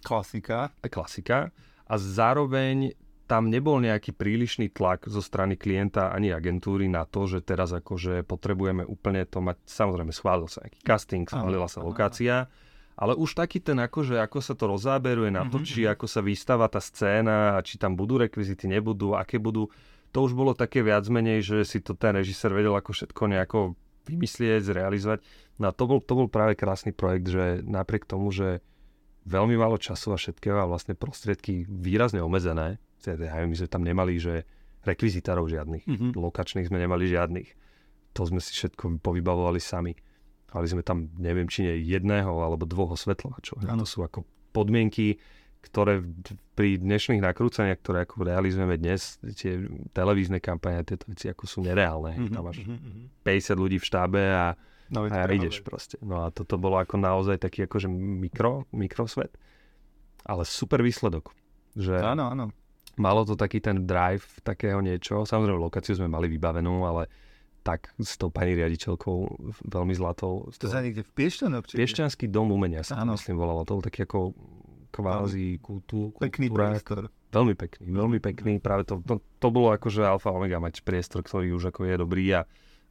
Klasika. 0.01 0.73
Klasika. 0.81 1.53
A 1.86 1.93
zároveň 1.97 2.97
tam 3.29 3.47
nebol 3.47 3.79
nejaký 3.79 4.12
prílišný 4.12 4.75
tlak 4.75 5.07
zo 5.07 5.23
strany 5.23 5.55
klienta 5.55 6.12
ani 6.12 6.36
agentúry 6.36 6.91
na 6.91 7.07
to, 7.07 7.31
že 7.31 7.39
teraz 7.39 7.71
akože 7.71 8.27
potrebujeme 8.27 8.84
úplne 8.84 9.23
to 9.23 9.39
mať, 9.39 9.55
samozrejme 9.63 10.12
schválil 10.12 10.51
sa 10.51 10.67
nejaký 10.67 10.84
casting, 10.84 11.23
schválila 11.23 11.71
sa 11.71 11.79
lokácia, 11.79 12.51
ale 12.99 13.15
už 13.15 13.39
taký 13.39 13.63
ten 13.63 13.79
akože, 13.79 14.19
ako 14.19 14.43
sa 14.43 14.51
to 14.51 14.67
rozáberuje, 14.67 15.31
natočí, 15.31 15.88
mm-hmm. 15.88 15.95
ako 15.95 16.05
sa 16.12 16.19
vystáva 16.19 16.67
tá 16.67 16.84
scéna, 16.84 17.55
či 17.63 17.79
tam 17.79 17.95
budú 17.95 18.19
rekvizity, 18.19 18.67
nebudú, 18.67 19.15
aké 19.15 19.39
budú, 19.39 19.71
to 20.12 20.27
už 20.27 20.36
bolo 20.36 20.51
také 20.51 20.84
viac 20.84 21.07
menej, 21.07 21.39
že 21.39 21.57
si 21.63 21.79
to 21.79 21.95
ten 21.95 22.12
režisér 22.12 22.51
vedel 22.51 22.75
ako 22.75 22.91
všetko 22.91 23.21
nejako 23.31 23.60
vymyslieť, 24.07 24.61
zrealizovať. 24.65 25.19
No 25.61 25.69
a 25.69 25.71
to 25.75 25.83
bol, 25.85 25.99
to 26.01 26.13
bol 26.17 26.27
práve 26.27 26.57
krásny 26.57 26.91
projekt, 26.95 27.29
že 27.29 27.61
napriek 27.61 28.09
tomu, 28.09 28.33
že 28.33 28.61
veľmi 29.29 29.53
málo 29.53 29.77
času 29.77 30.13
a 30.13 30.17
všetkého 30.17 30.57
a 30.57 30.65
vlastne 30.65 30.97
prostriedky 30.97 31.69
výrazne 31.69 32.21
obmedzené, 32.25 32.81
teda 33.01 33.29
my 33.45 33.55
sme 33.57 33.69
tam 33.69 33.83
nemali, 33.85 34.17
že 34.17 34.45
rekvizitárov 34.81 35.45
žiadnych, 35.45 35.85
mm-hmm. 35.85 36.11
lokačných 36.17 36.69
sme 36.69 36.81
nemali 36.81 37.05
žiadnych. 37.05 37.49
To 38.17 38.25
sme 38.25 38.41
si 38.41 38.51
všetko 38.57 38.99
povybavovali 38.99 39.61
sami. 39.61 39.93
Mali 40.51 40.67
sme 40.67 40.83
tam, 40.83 41.07
neviem, 41.15 41.47
či 41.47 41.63
nie 41.63 41.75
jedného 41.87 42.27
alebo 42.27 42.67
dvoch 42.67 42.99
osvetľovačov. 42.99 43.63
To 43.63 43.87
sú 43.87 44.03
ako 44.03 44.27
podmienky, 44.51 45.15
ktoré 45.62 46.02
pri 46.58 46.82
dnešných 46.82 47.21
nakrúcaniach, 47.21 47.80
ktoré 47.80 48.04
ako 48.04 48.26
realizujeme 48.26 48.76
dnes, 48.82 49.21
tie 49.38 49.62
televízne 49.93 50.41
kampane, 50.41 50.82
tieto 50.84 51.06
veci 51.08 51.30
ako 51.30 51.45
sú 51.45 51.60
nereálne. 51.62 52.17
Mm-hmm, 52.17 52.34
tam 52.34 52.43
máš 52.43 52.60
mm-hmm. 52.65 53.24
50 53.24 53.62
ľudí 53.62 53.78
v 53.78 53.86
štábe 53.86 54.21
a, 54.21 54.58
no, 54.89 55.06
a 55.06 55.30
ideš 55.30 55.62
proste. 55.62 56.02
No 56.02 56.26
a 56.26 56.34
toto 56.34 56.58
bolo 56.58 56.82
ako 56.82 56.97
naozaj 56.97 57.38
taký 57.39 57.69
akože 57.69 57.88
mikro, 57.89 58.65
mikrosvet. 58.74 59.32
Ale 60.26 60.45
super 60.45 60.82
výsledok. 60.82 61.34
Že 61.78 62.02
áno, 62.04 62.30
áno. 62.30 62.45
Malo 63.00 63.24
to 63.24 63.39
taký 63.39 63.63
ten 63.63 63.88
drive 63.88 64.26
takého 64.43 64.84
niečo. 64.84 65.24
Samozrejme, 65.24 65.58
lokáciu 65.58 65.95
sme 65.95 66.12
mali 66.12 66.28
vybavenú, 66.28 66.84
ale 66.84 67.08
tak 67.62 67.93
s 68.02 68.17
tou 68.17 68.34
pani 68.34 68.58
riaditeľkou 68.58 69.17
veľmi 69.69 69.93
zlatou. 69.93 70.50
To 70.50 70.67
sa 70.67 70.82
niekde 70.82 71.06
v 71.06 71.12
Piešťanoch? 71.13 71.69
Piešťanský 71.69 72.26
dom 72.28 72.50
umenia 72.50 72.82
sa 72.82 72.97
to 72.97 73.13
myslím 73.13 73.38
volalo. 73.38 73.62
To 73.69 73.78
bol 73.78 73.86
taký 73.86 74.10
ako 74.10 74.34
kvázi 74.91 75.58
kultúra. 75.63 76.19
Pekný 76.19 76.51
priestor. 76.51 77.08
Veľmi 77.32 77.56
pekný, 77.56 77.88
veľmi 77.95 78.19
pekný. 78.19 78.60
Práve 78.60 78.84
to, 78.84 78.99
to, 79.08 79.23
to 79.39 79.47
bolo 79.47 79.71
akože 79.71 80.04
alfa 80.04 80.36
omega 80.36 80.60
mať 80.60 80.84
priestor, 80.84 81.23
ktorý 81.23 81.56
už 81.56 81.71
ako 81.71 81.88
je 81.88 81.95
dobrý 81.95 82.25
a 82.36 82.41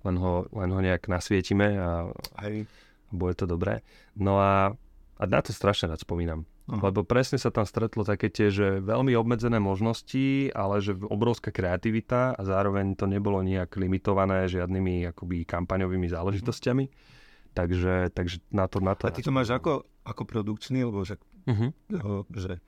len 0.01 0.17
ho, 0.17 0.49
len 0.57 0.73
ho 0.73 0.81
nejak 0.81 1.13
nasvietime 1.13 1.77
a, 1.77 2.09
Hej. 2.41 2.65
bude 3.13 3.37
to 3.37 3.45
dobré. 3.45 3.85
No 4.17 4.41
a, 4.41 4.73
a 5.21 5.23
na 5.29 5.41
to 5.45 5.53
strašne 5.53 5.93
rád 5.93 6.01
spomínam. 6.01 6.49
Uh-huh. 6.65 6.81
Lebo 6.81 7.05
presne 7.05 7.37
sa 7.37 7.53
tam 7.53 7.69
stretlo 7.69 8.01
také 8.01 8.33
tie, 8.33 8.49
že 8.49 8.81
veľmi 8.81 9.13
obmedzené 9.13 9.61
možnosti, 9.61 10.49
ale 10.57 10.81
že 10.81 10.97
obrovská 10.97 11.53
kreativita 11.53 12.33
a 12.33 12.41
zároveň 12.41 12.97
to 12.97 13.05
nebolo 13.05 13.45
nejak 13.45 13.77
limitované 13.77 14.49
žiadnymi 14.49 15.13
akoby 15.13 15.45
kampaňovými 15.45 16.09
záležitosťami. 16.09 16.85
Uh-huh. 16.89 17.19
Takže, 17.51 18.15
takže 18.15 18.39
na 18.55 18.71
to, 18.71 18.79
na 18.79 18.95
to... 18.95 19.11
A 19.11 19.15
ty 19.15 19.27
to 19.27 19.35
máš 19.35 19.51
ako, 19.51 19.83
ako 20.07 20.23
produkčný, 20.23 20.87
lebo 20.87 21.03
že 21.03 21.19
Uh-huh. 21.49 22.27
že 22.33 22.61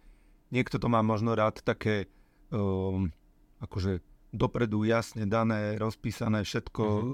niekto 0.49 0.81
to 0.81 0.89
má 0.89 1.05
možno 1.05 1.37
rád 1.37 1.61
také 1.61 2.09
um, 2.53 3.13
akože 3.61 4.01
dopredu 4.33 4.89
jasne 4.89 5.29
dané, 5.29 5.77
rozpísané, 5.77 6.45
všetko 6.45 6.85
uh-huh. 6.85 7.13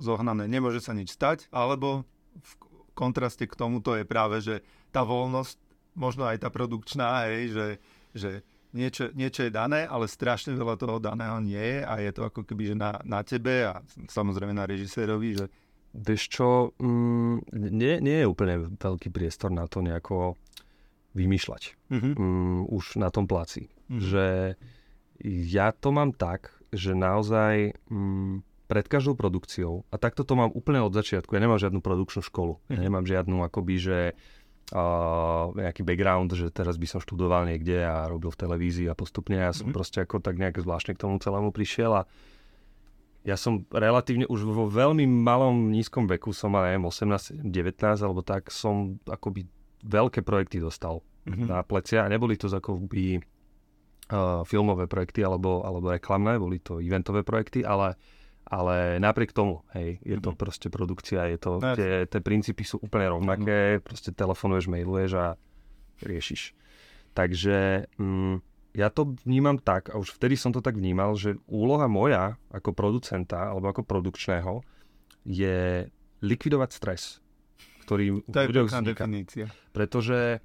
zohnané, 0.00 0.44
nemôže 0.44 0.84
sa 0.84 0.92
nič 0.92 1.16
stať, 1.16 1.48
alebo 1.48 2.04
v 2.36 2.52
kontraste 2.92 3.48
k 3.48 3.56
tomuto 3.56 3.96
je 3.96 4.04
práve, 4.04 4.44
že 4.44 4.60
tá 4.92 5.02
voľnosť, 5.02 5.56
možno 5.96 6.28
aj 6.28 6.44
tá 6.44 6.48
produkčná, 6.52 7.30
hej, 7.30 7.54
že, 7.54 7.66
že 8.12 8.30
niečo, 8.74 9.08
niečo 9.14 9.46
je 9.46 9.52
dané, 9.54 9.86
ale 9.86 10.10
strašne 10.10 10.52
veľa 10.52 10.76
toho 10.76 10.98
daného 11.00 11.38
nie 11.40 11.58
je 11.58 11.78
a 11.80 11.94
je 12.02 12.10
to 12.12 12.22
ako 12.26 12.44
keby 12.44 12.74
že 12.74 12.76
na, 12.76 12.98
na 13.06 13.22
tebe 13.22 13.64
a 13.64 13.80
samozrejme 14.10 14.52
na 14.52 14.68
režisérovi, 14.68 15.30
že 15.38 15.46
Vieš 15.94 16.22
čo, 16.26 16.74
mm, 16.74 17.54
nie, 17.54 18.02
nie 18.02 18.18
je 18.18 18.26
úplne 18.26 18.74
veľký 18.74 19.14
priestor 19.14 19.54
na 19.54 19.70
to 19.70 19.78
nejako 19.78 20.34
vymýšľať 21.14 21.62
mm-hmm. 21.90 22.12
um, 22.18 22.62
už 22.68 22.98
na 22.98 23.08
tom 23.08 23.30
placi. 23.30 23.70
Mm-hmm. 23.88 24.00
Že 24.02 24.26
ja 25.48 25.70
to 25.70 25.94
mám 25.94 26.10
tak, 26.12 26.50
že 26.74 26.92
naozaj 26.92 27.78
um, 27.88 28.42
pred 28.66 28.84
každou 28.90 29.14
produkciou, 29.14 29.86
a 29.88 29.96
takto 29.96 30.26
to 30.26 30.34
mám 30.34 30.50
úplne 30.50 30.82
od 30.82 30.90
začiatku, 30.90 31.30
ja 31.32 31.42
nemám 31.42 31.62
žiadnu 31.62 31.78
produkčnú 31.78 32.26
školu, 32.26 32.58
mm-hmm. 32.58 32.74
ja 32.74 32.80
mhm. 32.82 32.86
nemám 32.90 33.04
žiadnu 33.06 33.36
akoby, 33.46 33.74
že 33.78 33.98
uh, 34.74 35.54
nejaký 35.54 35.86
background, 35.86 36.34
že 36.34 36.50
teraz 36.50 36.74
by 36.74 36.86
som 36.90 37.00
študoval 37.00 37.46
niekde 37.46 37.86
a 37.86 38.10
robil 38.10 38.34
v 38.34 38.40
televízii 38.40 38.90
a 38.90 38.98
postupne 38.98 39.38
ja 39.38 39.54
som 39.54 39.70
mm-hmm. 39.70 39.76
proste 39.76 39.98
ako 40.02 40.18
tak 40.18 40.40
nejak 40.40 40.58
zvláštne 40.58 40.98
k 40.98 41.02
tomu 41.06 41.22
celému 41.22 41.54
prišiel 41.54 42.02
a 42.02 42.08
ja 43.24 43.40
som 43.40 43.64
relatívne 43.72 44.28
už 44.28 44.44
vo 44.44 44.68
veľmi 44.68 45.08
malom 45.08 45.72
nízkom 45.72 46.04
veku, 46.04 46.36
som 46.36 46.52
mal 46.52 46.68
neviem, 46.68 46.84
18, 46.84 47.40
19 47.40 47.80
alebo 47.80 48.20
tak, 48.20 48.52
som 48.52 49.00
akoby 49.08 49.48
veľké 49.84 50.24
projekty 50.24 50.58
dostal 50.58 51.04
mm-hmm. 51.28 51.46
na 51.48 51.60
plecia 51.62 52.04
a 52.04 52.10
neboli 52.10 52.40
to 52.40 52.48
akoby 52.48 53.20
uh, 53.20 54.42
filmové 54.48 54.88
projekty 54.88 55.24
alebo, 55.24 55.64
alebo 55.64 55.92
reklamné, 55.92 56.40
boli 56.40 56.60
to 56.60 56.80
eventové 56.80 57.20
projekty, 57.22 57.64
ale, 57.64 57.96
ale 58.48 58.96
napriek 59.00 59.36
tomu, 59.36 59.64
hej, 59.76 60.00
je 60.00 60.16
to 60.20 60.32
mm-hmm. 60.32 60.40
proste 60.40 60.68
produkcia, 60.72 61.28
je 61.28 61.38
to, 61.40 61.52
no, 61.60 61.76
tie, 61.76 62.08
tie 62.08 62.20
princípy 62.20 62.64
sú 62.64 62.80
úplne 62.80 63.12
rovnaké, 63.12 63.78
mm-hmm. 63.78 63.84
proste 63.84 64.10
telefonuješ, 64.12 64.68
mailuješ 64.72 65.10
a 65.20 65.26
riešiš. 66.02 66.56
Takže 67.14 67.86
mm, 67.94 68.36
ja 68.74 68.90
to 68.90 69.14
vnímam 69.22 69.56
tak, 69.62 69.94
a 69.94 70.00
už 70.00 70.18
vtedy 70.18 70.34
som 70.34 70.50
to 70.50 70.58
tak 70.58 70.74
vnímal, 70.74 71.14
že 71.14 71.38
úloha 71.46 71.86
moja 71.86 72.34
ako 72.50 72.74
producenta 72.74 73.54
alebo 73.54 73.70
ako 73.70 73.86
produkčného 73.86 74.66
je 75.24 75.88
likvidovať 76.20 76.70
stres 76.74 77.23
ktorý 77.84 78.24
to 78.26 78.38
je 78.40 78.48
vzniká. 78.64 79.04
definícia. 79.04 79.46
Pretože 79.76 80.40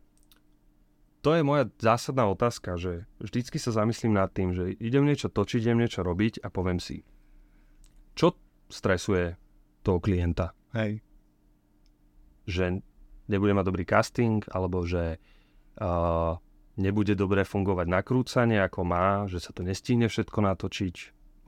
to 1.20 1.36
je 1.36 1.44
moja 1.44 1.68
zásadná 1.80 2.28
otázka, 2.32 2.80
že 2.80 3.04
vždycky 3.20 3.60
sa 3.60 3.76
zamyslím 3.76 4.16
nad 4.16 4.32
tým, 4.32 4.56
že 4.56 4.72
idem 4.80 5.04
niečo 5.04 5.28
točiť, 5.28 5.68
idem 5.68 5.80
niečo 5.84 6.04
robiť 6.04 6.44
a 6.44 6.48
poviem 6.48 6.80
si, 6.80 7.04
čo 8.16 8.36
stresuje 8.72 9.36
toho 9.84 10.00
klienta? 10.00 10.56
Hej. 10.72 11.04
Že 12.48 12.84
nebude 13.28 13.52
mať 13.52 13.66
dobrý 13.68 13.84
casting, 13.84 14.40
alebo 14.48 14.88
že 14.88 15.20
uh, 15.80 16.40
nebude 16.80 17.14
dobre 17.20 17.44
fungovať 17.44 17.88
nakrúcanie, 17.92 18.64
ako 18.64 18.88
má, 18.88 19.28
že 19.28 19.44
sa 19.44 19.52
to 19.52 19.62
nestihne 19.62 20.08
všetko 20.08 20.40
natočiť. 20.40 20.96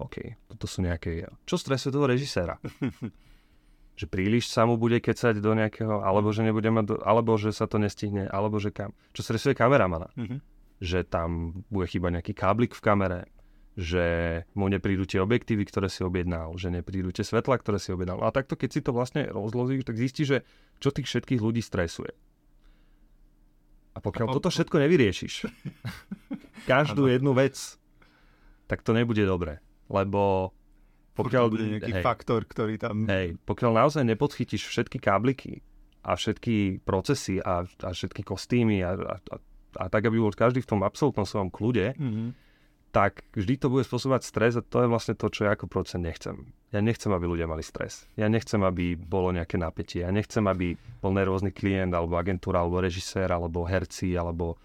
OK, 0.04 0.16
toto 0.52 0.66
sú 0.68 0.84
nejaké... 0.84 1.30
Čo 1.48 1.56
stresuje 1.62 1.96
toho 1.96 2.10
režiséra? 2.10 2.60
že 3.96 4.06
príliš 4.08 4.50
sa 4.50 4.66
mu 4.66 4.80
bude 4.80 4.98
kecať 4.98 5.38
do 5.38 5.52
nejakého, 5.54 6.02
alebo 6.02 6.32
že 6.34 6.42
nebude 6.42 6.68
mať, 6.72 6.86
do, 6.88 6.96
alebo 7.04 7.36
že 7.38 7.54
sa 7.54 7.70
to 7.70 7.78
nestihne, 7.78 8.26
alebo 8.28 8.58
že 8.58 8.74
kam. 8.74 8.96
Čo 9.14 9.22
stresuje 9.28 9.54
kameramana. 9.54 10.10
Mm-hmm. 10.18 10.40
Že 10.82 11.00
tam 11.06 11.30
bude 11.70 11.86
chyba 11.86 12.10
nejaký 12.10 12.34
káblik 12.34 12.74
v 12.74 12.82
kamere, 12.82 13.22
že 13.78 14.06
mu 14.58 14.68
neprídu 14.68 15.08
tie 15.08 15.24
objektívy, 15.24 15.64
ktoré 15.70 15.88
si 15.88 16.04
objednal, 16.04 16.58
že 16.60 16.74
neprídu 16.74 17.16
tie 17.16 17.24
svetla, 17.24 17.62
ktoré 17.62 17.80
si 17.80 17.94
objednal. 17.96 18.20
A 18.26 18.34
takto, 18.34 18.60
keď 18.60 18.70
si 18.74 18.82
to 18.84 18.92
vlastne 18.92 19.30
rozložíš, 19.32 19.88
tak 19.88 19.96
zistíš, 19.96 20.28
že 20.28 20.40
čo 20.84 20.92
tých 20.92 21.08
všetkých 21.08 21.40
ľudí 21.40 21.64
stresuje. 21.64 22.12
A 23.92 24.00
pokiaľ 24.00 24.28
a 24.28 24.32
po... 24.32 24.36
toto 24.40 24.50
všetko 24.52 24.76
nevyriešiš, 24.88 25.34
každú 26.72 27.08
jednu 27.08 27.32
vec, 27.36 27.56
tak 28.68 28.84
to 28.84 28.96
nebude 28.96 29.24
dobre. 29.24 29.60
Lebo 29.92 30.56
pokiaľ 31.12 31.46
bude 31.52 31.66
nejaký 31.78 31.94
hej, 32.00 32.04
faktor, 32.04 32.48
ktorý 32.48 32.80
tam... 32.80 33.06
Hej, 33.08 33.36
pokiaľ 33.44 33.72
naozaj 33.84 34.04
nepodchytíš 34.08 34.64
všetky 34.72 34.98
kábliky 35.04 35.60
a 36.08 36.16
všetky 36.16 36.82
procesy 36.82 37.44
a, 37.44 37.68
a 37.68 37.90
všetky 37.92 38.24
kostýmy 38.24 38.82
a, 38.82 38.96
a, 38.96 39.16
a, 39.20 39.36
a 39.78 39.84
tak, 39.92 40.08
aby 40.08 40.18
bol 40.18 40.32
každý 40.32 40.64
v 40.64 40.70
tom 40.72 40.82
absolútnom 40.82 41.28
svojom 41.28 41.52
kľude, 41.52 41.94
mm-hmm. 41.94 42.30
tak 42.96 43.28
vždy 43.36 43.54
to 43.60 43.68
bude 43.68 43.84
spôsobovať 43.84 44.22
stres 44.24 44.54
a 44.58 44.66
to 44.66 44.82
je 44.82 44.92
vlastne 44.92 45.14
to, 45.20 45.28
čo 45.28 45.46
ja 45.46 45.54
ako 45.54 45.68
producent 45.68 46.02
nechcem. 46.02 46.56
Ja 46.72 46.80
nechcem, 46.80 47.12
aby 47.12 47.28
ľudia 47.28 47.52
mali 47.52 47.62
stres. 47.68 48.08
Ja 48.16 48.32
nechcem, 48.32 48.64
aby 48.64 48.96
bolo 48.96 49.36
nejaké 49.36 49.60
napätie. 49.60 50.08
Ja 50.08 50.12
nechcem, 50.16 50.48
aby 50.48 50.80
bol 51.04 51.12
nervózny 51.12 51.52
klient, 51.52 51.92
alebo 51.92 52.16
agentúra, 52.16 52.64
alebo 52.64 52.80
režisér, 52.80 53.28
alebo 53.28 53.68
herci, 53.68 54.16
alebo... 54.16 54.56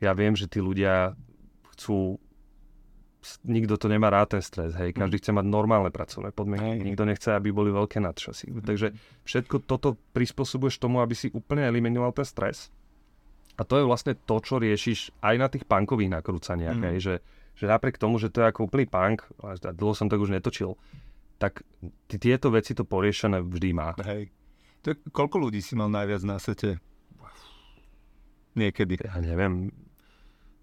Ja 0.00 0.16
viem, 0.16 0.32
že 0.32 0.48
tí 0.48 0.62
ľudia 0.62 1.12
chcú 1.74 2.16
nikto 3.44 3.74
to 3.76 3.86
nemá 3.90 4.08
rád 4.10 4.38
ten 4.38 4.42
stres, 4.42 4.74
hej, 4.78 4.94
každý 4.94 5.18
chce 5.18 5.34
mať 5.34 5.46
normálne 5.46 5.90
pracovné 5.90 6.30
podmienky, 6.30 6.86
nikto 6.86 7.02
nechce, 7.02 7.34
aby 7.34 7.50
boli 7.50 7.74
veľké 7.74 7.98
nadčasy. 7.98 8.50
Mm. 8.50 8.64
Takže 8.64 8.88
všetko 9.26 9.66
toto 9.66 9.98
prispôsobuješ 10.14 10.78
tomu, 10.78 11.02
aby 11.02 11.18
si 11.18 11.28
úplne 11.34 11.66
eliminoval 11.66 12.14
ten 12.14 12.26
stres. 12.26 12.70
A 13.58 13.66
to 13.66 13.82
je 13.82 13.84
vlastne 13.84 14.14
to, 14.14 14.38
čo 14.38 14.62
riešiš 14.62 15.18
aj 15.18 15.34
na 15.34 15.50
tých 15.50 15.66
punkových 15.66 16.14
nakrúcaniach, 16.14 16.78
mm. 16.78 16.84
hej, 16.94 16.96
že, 17.02 17.14
že 17.58 17.64
napriek 17.66 17.98
tomu, 17.98 18.22
že 18.22 18.30
to 18.30 18.46
je 18.46 18.50
ako 18.54 18.70
úplný 18.70 18.86
punk, 18.86 19.26
a 19.42 19.58
dlho 19.58 19.94
som 19.98 20.06
tak 20.06 20.22
už 20.22 20.30
netočil, 20.30 20.78
tak 21.42 21.66
ty, 22.06 22.22
tieto 22.22 22.54
veci 22.54 22.74
to 22.74 22.86
poriešené 22.86 23.42
vždy 23.42 23.70
má. 23.74 23.98
Hej. 24.06 24.30
To 24.86 24.94
je, 24.94 24.96
koľko 25.10 25.50
ľudí 25.50 25.58
si 25.58 25.74
mal 25.74 25.90
najviac 25.90 26.22
na 26.22 26.38
sete? 26.38 26.78
Niekedy. 28.54 28.98
Ja 29.06 29.22
neviem, 29.22 29.70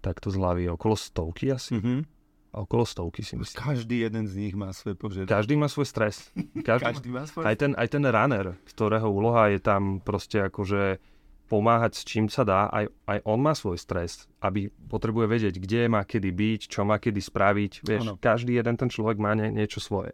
takto 0.00 0.28
z 0.28 0.36
hlavy 0.40 0.68
okolo 0.72 0.96
stovky 0.96 1.52
asi. 1.52 1.76
Mm-hmm 1.80 2.15
okolo 2.56 2.88
stovky 2.88 3.20
si 3.20 3.36
myslím. 3.36 3.56
Každý 3.60 3.96
jeden 4.08 4.24
z 4.24 4.34
nich 4.40 4.54
má 4.56 4.72
svoj 4.72 4.96
požiadavky. 4.96 5.32
Každý 5.32 5.54
má 5.60 5.68
svoj 5.68 5.86
stres. 5.86 6.32
Každý, 6.68 6.84
Každý 6.88 7.08
má 7.12 7.24
svoj 7.28 7.44
aj 7.44 7.56
ten, 7.60 7.72
aj 7.76 7.88
ten 7.92 8.04
runner, 8.04 8.56
ktorého 8.64 9.08
úloha 9.12 9.52
je 9.52 9.60
tam 9.60 10.00
proste 10.00 10.40
akože 10.48 10.98
pomáhať 11.46 11.92
s 11.94 12.02
čím 12.02 12.26
sa 12.26 12.42
dá, 12.42 12.66
aj, 12.74 12.90
aj 13.06 13.18
on 13.22 13.38
má 13.38 13.54
svoj 13.54 13.78
stres, 13.78 14.26
aby 14.42 14.66
potrebuje 14.90 15.26
vedieť, 15.30 15.54
kde 15.62 15.86
má 15.86 16.02
kedy 16.02 16.34
byť, 16.34 16.60
čo 16.66 16.82
má 16.82 16.98
kedy 16.98 17.22
spraviť. 17.22 17.72
Vieš, 17.86 18.02
ano. 18.02 18.14
každý 18.18 18.58
jeden 18.58 18.74
ten 18.74 18.90
človek 18.90 19.16
má 19.22 19.38
nie, 19.38 19.54
niečo 19.54 19.78
svoje. 19.78 20.10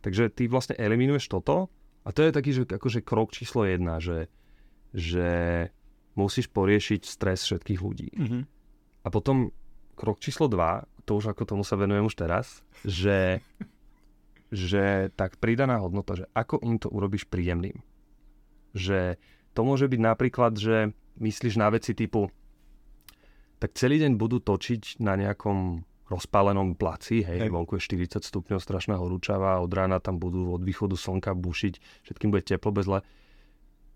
Takže 0.00 0.32
ty 0.32 0.48
vlastne 0.48 0.80
eliminuješ 0.80 1.28
toto 1.28 1.68
A 2.00 2.16
to 2.16 2.24
je 2.24 2.32
taký, 2.32 2.50
že 2.56 2.64
akože 2.64 3.04
krok 3.04 3.36
číslo 3.36 3.68
jedna, 3.68 4.00
že, 4.00 4.32
že 4.96 5.68
musíš 6.16 6.48
poriešiť 6.48 7.04
stres 7.04 7.44
všetkých 7.44 7.80
ľudí. 7.84 8.10
Mhm. 8.16 8.38
A 9.04 9.08
potom 9.12 9.52
krok 10.00 10.16
číslo 10.16 10.48
dva, 10.48 10.88
to 11.10 11.18
už 11.18 11.34
ako 11.34 11.42
tomu 11.42 11.66
sa 11.66 11.74
venujem 11.74 12.06
už 12.06 12.14
teraz, 12.14 12.62
že, 12.86 13.42
že 14.54 15.10
tak 15.18 15.42
pridaná 15.42 15.82
hodnota, 15.82 16.14
že 16.14 16.30
ako 16.30 16.62
im 16.62 16.78
to 16.78 16.86
urobíš 16.86 17.26
príjemným. 17.26 17.82
Že 18.78 19.18
to 19.50 19.60
môže 19.66 19.90
byť 19.90 19.98
napríklad, 19.98 20.54
že 20.54 20.94
myslíš 21.18 21.58
na 21.58 21.74
veci 21.74 21.98
typu 21.98 22.30
tak 23.58 23.74
celý 23.74 23.98
deň 24.00 24.14
budú 24.14 24.38
točiť 24.38 25.02
na 25.02 25.18
nejakom 25.18 25.82
rozpálenom 26.08 26.78
placi, 26.78 27.26
hej, 27.26 27.46
Hej. 27.46 27.50
vonku 27.50 27.78
je 27.78 27.86
40 27.90 28.22
stupňov, 28.22 28.62
strašná 28.62 28.94
horúčava, 28.94 29.58
od 29.58 29.70
rána 29.70 29.98
tam 29.98 30.16
budú 30.16 30.54
od 30.54 30.62
východu 30.62 30.94
slnka 30.94 31.34
bušiť, 31.34 32.06
všetkým 32.06 32.30
bude 32.30 32.46
teplo 32.46 32.70
bez 32.70 32.86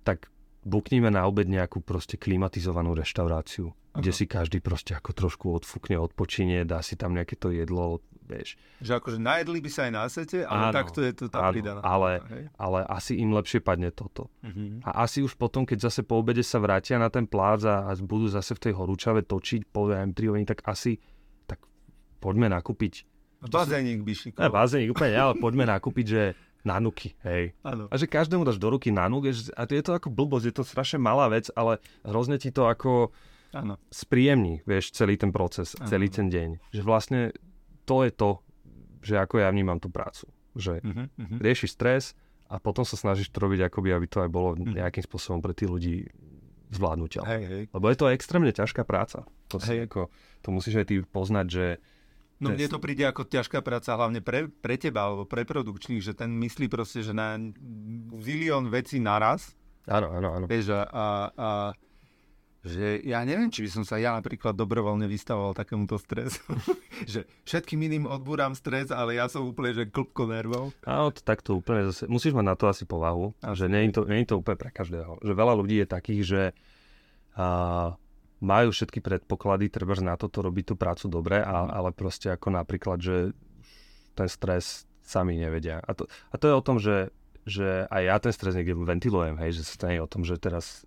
tak 0.04 0.33
bukníme 0.64 1.08
na 1.08 1.24
obed 1.24 1.46
nejakú 1.46 1.78
proste 1.78 2.16
klimatizovanú 2.16 2.92
reštauráciu, 2.92 3.68
kde 3.92 4.10
Aha. 4.10 4.16
si 4.16 4.24
každý 4.26 4.58
proste 4.58 4.92
ako 4.92 5.12
trošku 5.12 5.46
odfúkne, 5.50 5.94
odpočinie, 5.94 6.64
dá 6.64 6.80
si 6.80 6.94
tam 6.94 7.12
nejaké 7.12 7.34
to 7.34 7.48
jedlo, 7.48 8.00
vieš. 8.22 8.56
Že 8.80 8.92
akože 8.98 9.18
najedli 9.18 9.58
by 9.58 9.68
sa 9.68 9.80
aj 9.82 9.92
na 9.92 10.04
sete, 10.06 10.38
ale 10.42 10.62
Áno, 10.64 10.74
takto 10.74 10.98
je 10.98 11.12
to 11.12 11.24
tá 11.28 11.38
áno, 11.42 11.52
pridaná. 11.52 11.80
ale- 11.80 12.24
hej? 12.26 12.44
Ale 12.56 12.78
asi 12.82 13.12
im 13.14 13.30
lepšie 13.30 13.60
padne 13.60 13.88
toto. 13.90 14.32
Mhm. 14.40 14.82
A 14.82 15.04
asi 15.04 15.20
už 15.20 15.36
potom, 15.36 15.62
keď 15.62 15.84
zase 15.84 16.00
po 16.00 16.16
obede 16.16 16.40
sa 16.40 16.56
vrátia 16.56 16.96
na 16.96 17.06
ten 17.06 17.24
plác 17.24 17.62
a, 17.62 17.84
a 17.84 17.94
budú 17.94 18.26
zase 18.26 18.52
v 18.52 18.62
tej 18.62 18.72
horúčave 18.74 19.20
točiť, 19.22 19.68
poviem 19.68 20.10
3 20.10 20.26
hodiny, 20.26 20.46
tak 20.46 20.64
asi 20.64 20.96
tak 21.44 21.60
poďme 22.18 22.48
nakúpiť. 22.48 23.04
Bazénik 23.44 24.00
by 24.00 24.08
Ne, 24.08 24.16
šikoval. 24.16 24.48
bazénik 24.50 24.88
úplne, 24.90 25.14
ale 25.14 25.36
poďme 25.36 25.68
nakúpiť, 25.68 26.06
že 26.08 26.22
nanuky, 26.64 27.12
hej. 27.22 27.52
Áno. 27.60 27.86
A 27.86 27.94
že 27.94 28.04
každému 28.06 28.42
dáš 28.42 28.56
do 28.56 28.68
ruky 28.68 28.88
nanuk, 28.88 29.24
a 29.50 29.62
to 29.62 29.72
je 29.72 29.82
to 29.82 29.92
ako 29.92 30.08
blbosť, 30.08 30.44
je 30.44 30.54
to 30.54 30.64
strašne 30.64 30.98
malá 30.98 31.28
vec, 31.28 31.52
ale 31.52 31.76
hrozne 32.02 32.36
ti 32.36 32.48
to 32.48 32.64
ako 32.64 33.12
Áno. 33.52 33.76
spríjemní, 33.86 34.60
vieš, 34.62 34.90
celý 34.90 35.14
ten 35.14 35.28
proces, 35.28 35.72
Áno. 35.74 35.86
celý 35.86 36.08
ten 36.08 36.26
deň. 36.26 36.72
Že 36.72 36.82
vlastne 36.82 37.20
to 37.84 38.00
je 38.00 38.10
to, 38.10 38.30
že 39.00 39.14
ako 39.14 39.38
ja 39.38 39.48
vnímam 39.48 39.76
tú 39.76 39.86
prácu. 39.86 40.24
Že 40.54 40.80
Mhm, 40.80 41.04
mhm. 41.14 41.36
riešiš 41.38 41.70
stres 41.72 42.16
a 42.46 42.56
potom 42.56 42.82
sa 42.82 42.94
snažíš 42.94 43.28
to 43.28 43.38
robiť 43.38 43.66
akoby, 43.66 43.90
aby 43.90 44.06
to 44.06 44.18
aj 44.20 44.30
bolo 44.30 44.54
Mhm. 44.54 44.74
nejakým 44.74 45.02
spôsobom 45.02 45.38
pre 45.38 45.52
tých 45.52 45.68
ľudí 45.68 45.96
zvládnutelné. 46.70 47.28
Hej, 47.28 47.44
hej. 47.44 47.62
Lebo 47.70 47.86
je 47.86 47.96
to 47.96 48.10
extrémne 48.10 48.50
ťažká 48.50 48.82
práca. 48.82 49.22
To, 49.48 49.58
si 49.58 49.76
Hej. 49.76 49.86
ako, 49.86 50.10
to 50.40 50.48
musíš 50.50 50.74
aj 50.76 50.86
ty 50.88 50.94
poznať, 51.00 51.46
že 51.46 51.66
No 52.42 52.50
mne 52.50 52.66
to 52.66 52.82
príde 52.82 53.06
ako 53.06 53.30
ťažká 53.30 53.62
práca, 53.62 53.94
hlavne 53.94 54.18
pre, 54.18 54.50
pre 54.50 54.74
teba 54.74 55.06
alebo 55.06 55.22
pre 55.22 55.46
produkčných, 55.46 56.02
že 56.02 56.18
ten 56.18 56.34
myslí 56.34 56.66
proste, 56.66 57.06
že 57.06 57.14
na 57.14 57.38
zilión 58.18 58.68
vecí 58.74 58.98
naraz, 58.98 59.54
áno, 59.86 60.10
áno, 60.10 60.28
áno. 60.34 60.46
vieš, 60.50 60.74
a, 60.74 60.82
a, 60.90 61.06
a 61.38 61.48
že 62.64 63.04
ja 63.04 63.20
neviem, 63.28 63.52
či 63.52 63.60
by 63.60 63.70
som 63.70 63.84
sa 63.84 64.00
ja 64.00 64.16
napríklad 64.16 64.56
dobrovoľne 64.56 65.04
vystavoval 65.04 65.52
takémuto 65.52 66.00
stresu. 66.00 66.40
že 67.12 67.28
všetkým 67.44 67.76
iným 67.76 68.04
odbúram 68.08 68.56
stres, 68.56 68.88
ale 68.88 69.20
ja 69.20 69.28
som 69.28 69.44
úplne, 69.44 69.76
že 69.76 69.92
klpko 69.92 70.24
nervov. 70.24 70.72
Áno, 70.88 71.12
to 71.12 71.20
takto 71.20 71.60
úplne 71.60 71.92
zase, 71.92 72.08
musíš 72.08 72.32
mať 72.32 72.46
na 72.48 72.56
to 72.56 72.64
asi 72.64 72.88
povahu, 72.88 73.36
Asi. 73.44 73.64
že 73.64 73.66
nie 73.68 73.84
je, 73.84 74.00
to, 74.00 74.02
nie 74.08 74.24
je 74.24 74.32
to 74.32 74.40
úplne 74.40 74.56
pre 74.56 74.72
každého. 74.72 75.20
Že 75.20 75.32
veľa 75.36 75.54
ľudí 75.60 75.76
je 75.84 75.86
takých, 75.86 76.22
že 76.24 76.42
a, 77.36 77.46
majú 78.42 78.74
všetky 78.74 78.98
predpoklady, 78.98 79.70
treba 79.70 79.94
na 80.00 80.18
toto 80.18 80.42
robiť 80.42 80.64
tú 80.70 80.74
prácu 80.74 81.06
dobre, 81.06 81.38
a, 81.38 81.70
ale 81.70 81.94
proste 81.94 82.30
ako 82.30 82.50
napríklad, 82.50 82.98
že 82.98 83.16
ten 84.14 84.28
stres 84.28 84.86
sami 85.02 85.36
nevedia. 85.36 85.78
A 85.84 85.92
to, 85.92 86.08
a 86.30 86.34
to 86.38 86.44
je 86.48 86.54
o 86.54 86.64
tom, 86.64 86.76
že, 86.80 87.12
že 87.44 87.84
aj 87.88 88.02
ja 88.02 88.16
ten 88.18 88.32
stres 88.32 88.56
niekde 88.56 88.74
ventilujem, 88.74 89.36
hej, 89.38 89.60
že 89.60 89.62
sa 89.68 89.74
to 89.76 89.84
nie 89.90 90.00
je 90.00 90.04
o 90.04 90.10
tom, 90.10 90.22
že 90.24 90.40
teraz 90.40 90.84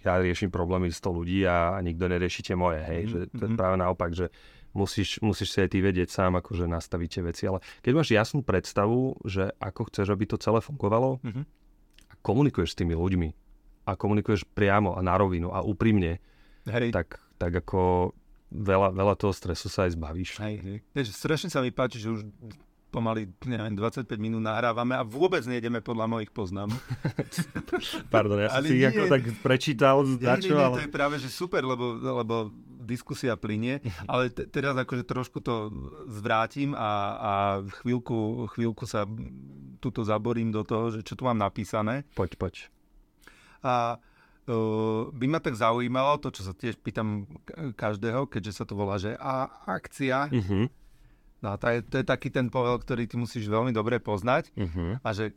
ja 0.00 0.16
riešim 0.16 0.48
problémy 0.48 0.88
100 0.88 1.12
ľudí 1.12 1.44
a, 1.44 1.76
a 1.76 1.78
nikto 1.84 2.08
neriešite 2.08 2.56
moje, 2.56 2.80
hej, 2.82 3.02
Mhm, 3.04 3.10
že 3.10 3.18
to 3.36 3.42
je 3.46 3.50
mhm. 3.52 3.58
práve 3.58 3.76
naopak, 3.76 4.10
že 4.16 4.26
musíš, 4.72 5.18
musíš 5.20 5.50
si 5.50 5.58
aj 5.60 5.70
ty 5.74 5.78
vedieť 5.82 6.08
sám, 6.08 6.38
akože 6.40 6.64
nastaviť 6.70 7.08
tie 7.10 7.22
veci, 7.26 7.42
ale 7.50 7.58
keď 7.82 7.92
máš 7.94 8.08
jasnú 8.14 8.40
predstavu, 8.40 9.18
že 9.26 9.50
ako 9.58 9.90
chceš, 9.90 10.08
aby 10.08 10.24
to 10.30 10.36
celé 10.38 10.62
fungovalo, 10.62 11.18
Mhm. 11.26 11.42
a 12.06 12.14
komunikuješ 12.22 12.74
s 12.74 12.78
tými 12.80 12.94
ľuďmi 12.94 13.28
a 13.86 13.92
komunikuješ 13.96 14.46
priamo 14.46 14.94
a 14.94 15.00
na 15.02 15.14
rovinu 15.18 15.50
a 15.50 15.60
úprimne, 15.60 16.22
Hej, 16.68 16.92
tak, 16.92 17.20
tak 17.40 17.52
ako 17.64 18.12
veľa, 18.50 18.92
veľa 18.92 19.14
toho 19.16 19.32
stresu 19.32 19.70
sa 19.70 19.86
aj 19.86 19.94
zbavíš. 19.96 20.36
Hej, 20.42 20.56
hej. 20.60 20.78
Strašne 21.08 21.48
sa 21.48 21.62
mi 21.62 21.70
páči, 21.70 22.02
že 22.02 22.10
už 22.10 22.26
pomaly 22.90 23.30
neviem, 23.46 23.78
25 23.78 24.10
minút 24.18 24.42
nahrávame 24.42 24.98
a 24.98 25.06
vôbec 25.06 25.46
nejdeme 25.46 25.78
podľa 25.78 26.10
mojich 26.10 26.34
poznámok. 26.34 26.82
Pardon, 28.14 28.42
ja 28.42 28.50
som 28.50 28.58
Ale 28.60 28.66
si 28.66 28.82
nie. 28.82 28.90
ako 28.90 29.02
tak 29.06 29.22
prečítal, 29.40 30.02
nie, 30.02 30.26
ale... 30.50 30.74
to 30.74 30.84
je 30.84 30.90
práve, 30.90 31.16
že 31.22 31.30
super, 31.30 31.62
lebo, 31.62 31.96
lebo 32.02 32.50
diskusia 32.82 33.38
plinie, 33.38 33.78
ale 34.10 34.34
te, 34.34 34.50
teraz 34.50 34.74
akože 34.74 35.06
trošku 35.06 35.38
to 35.38 35.70
zvrátim 36.10 36.74
a, 36.74 36.90
a 37.14 37.32
chvíľku, 37.86 38.50
chvíľku 38.58 38.84
sa 38.90 39.06
tuto 39.78 40.02
zaborím 40.02 40.50
do 40.50 40.66
toho, 40.66 40.90
že 40.90 41.06
čo 41.06 41.14
tu 41.14 41.22
mám 41.24 41.38
napísané. 41.38 42.02
Poď, 42.18 42.36
poď. 42.36 42.54
A 43.62 44.02
uh, 44.50 45.06
by 45.14 45.26
ma 45.30 45.38
tak 45.38 45.54
zaujímalo, 45.54 46.18
to 46.18 46.34
čo 46.34 46.42
sa 46.42 46.52
tiež 46.52 46.82
pýtam 46.82 47.30
každého, 47.78 48.26
keďže 48.26 48.52
sa 48.58 48.64
to 48.66 48.74
volá, 48.74 48.98
že 48.98 49.14
a 49.14 49.46
akcia, 49.70 50.26
Uh-huh. 50.34 50.66
no 51.40 51.46
a 51.46 51.56
to 51.56 51.70
je, 51.70 51.78
to 51.86 51.94
je 52.02 52.04
taký 52.04 52.34
ten 52.34 52.50
povel, 52.50 52.76
ktorý 52.82 53.06
ty 53.06 53.14
musíš 53.14 53.46
veľmi 53.46 53.70
dobre 53.70 54.02
poznať 54.02 54.50
Uh-huh. 54.58 54.98
a 55.00 55.08
že 55.14 55.32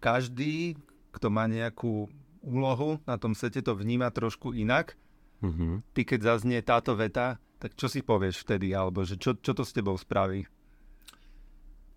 každý, 0.00 0.80
kto 1.12 1.28
má 1.28 1.44
nejakú 1.44 2.08
úlohu 2.40 2.96
na 3.04 3.20
tom 3.20 3.36
sete, 3.36 3.60
to 3.60 3.76
vníma 3.76 4.08
trošku 4.08 4.56
inak. 4.56 4.96
Uh-huh. 5.44 5.84
Ty 5.92 6.00
keď 6.08 6.20
zaznie 6.24 6.64
táto 6.64 6.96
veta, 6.96 7.36
tak 7.60 7.76
čo 7.76 7.92
si 7.92 8.00
povieš 8.00 8.40
vtedy, 8.48 8.72
alebo 8.72 9.04
že 9.04 9.20
čo, 9.20 9.36
čo 9.36 9.52
to 9.52 9.60
s 9.60 9.76
tebou 9.76 9.92
spraví? 10.00 10.48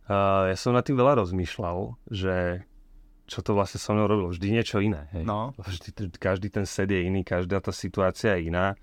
Uh, 0.03 0.51
ja 0.51 0.57
som 0.59 0.75
nad 0.75 0.83
tým 0.83 0.99
veľa 0.99 1.23
rozmýšľal, 1.23 1.95
že 2.11 2.67
čo 3.23 3.39
to 3.39 3.55
vlastne 3.55 3.79
so 3.79 3.95
mnou 3.95 4.07
robilo. 4.07 4.29
Vždy 4.31 4.47
niečo 4.51 4.83
iné. 4.83 5.07
Hej. 5.15 5.23
No. 5.23 5.55
Vždy, 5.55 6.11
každý 6.19 6.51
ten 6.51 6.67
set 6.67 6.91
je 6.91 6.99
iný, 6.99 7.23
každá 7.23 7.63
tá 7.63 7.71
situácia 7.71 8.35
je 8.35 8.51
iná. 8.51 8.75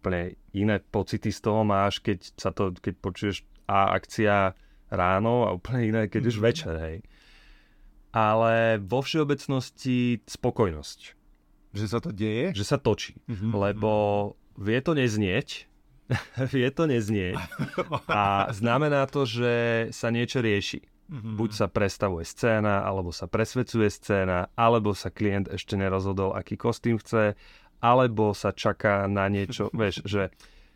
Úplne 0.00 0.36
iné 0.52 0.76
pocity 0.80 1.32
z 1.32 1.40
toho 1.40 1.64
máš, 1.64 2.00
keď, 2.00 2.32
sa 2.36 2.50
to, 2.52 2.72
keď 2.76 2.94
počuješ 3.00 3.44
A 3.64 3.96
akcia 3.96 4.52
ráno 4.92 5.48
a 5.48 5.56
úplne 5.56 5.88
iné, 5.88 6.02
keď 6.08 6.22
už 6.28 6.36
večer. 6.40 6.76
Hej. 6.76 6.96
Ale 8.12 8.78
vo 8.78 9.00
všeobecnosti 9.00 10.20
spokojnosť. 10.28 11.00
Že 11.74 11.86
sa 11.90 11.98
to 11.98 12.10
deje? 12.14 12.54
Že 12.54 12.64
sa 12.64 12.78
točí. 12.78 13.18
Mhm. 13.26 13.50
Lebo 13.56 13.92
vie 14.54 14.78
to 14.84 14.94
neznieť, 14.94 15.66
vie 16.54 16.68
to 16.70 16.84
neznieť 16.86 17.40
a 18.12 18.52
znamená 18.52 19.08
to, 19.08 19.26
že 19.26 19.88
sa 19.90 20.12
niečo 20.12 20.44
rieši. 20.44 20.93
Mhm. 21.04 21.36
Buď 21.36 21.50
sa 21.52 21.66
prestavuje 21.66 22.24
scéna, 22.24 22.80
alebo 22.80 23.10
sa 23.10 23.26
presvedcuje 23.26 23.88
scéna, 23.88 24.48
alebo 24.54 24.92
sa 24.92 25.08
klient 25.08 25.46
ešte 25.46 25.74
nerozhodol, 25.74 26.32
aký 26.32 26.56
kostým 26.56 26.96
chce, 26.96 27.36
alebo 27.78 28.32
sa 28.32 28.50
čaká 28.50 29.04
na 29.04 29.28
niečo, 29.28 29.68
vieš, 29.76 30.00
že 30.02 30.32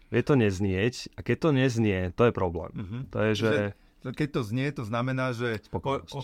vie 0.08 0.20
to 0.20 0.34
neznieť 0.34 1.16
a 1.16 1.24
keď 1.24 1.36
to 1.38 1.50
neznie, 1.50 1.98
to 2.12 2.28
je 2.28 2.32
problém. 2.32 2.72
Mhm. 2.76 2.98
To 3.08 3.18
je, 3.24 3.32
že... 3.34 3.50
Že 3.98 4.10
Keď 4.14 4.28
to 4.30 4.40
znie, 4.42 4.66
to 4.70 4.84
znamená, 4.84 5.32
že 5.32 5.58
o, 5.58 5.64
Spokojnosť. 5.74 6.14
o, 6.14 6.20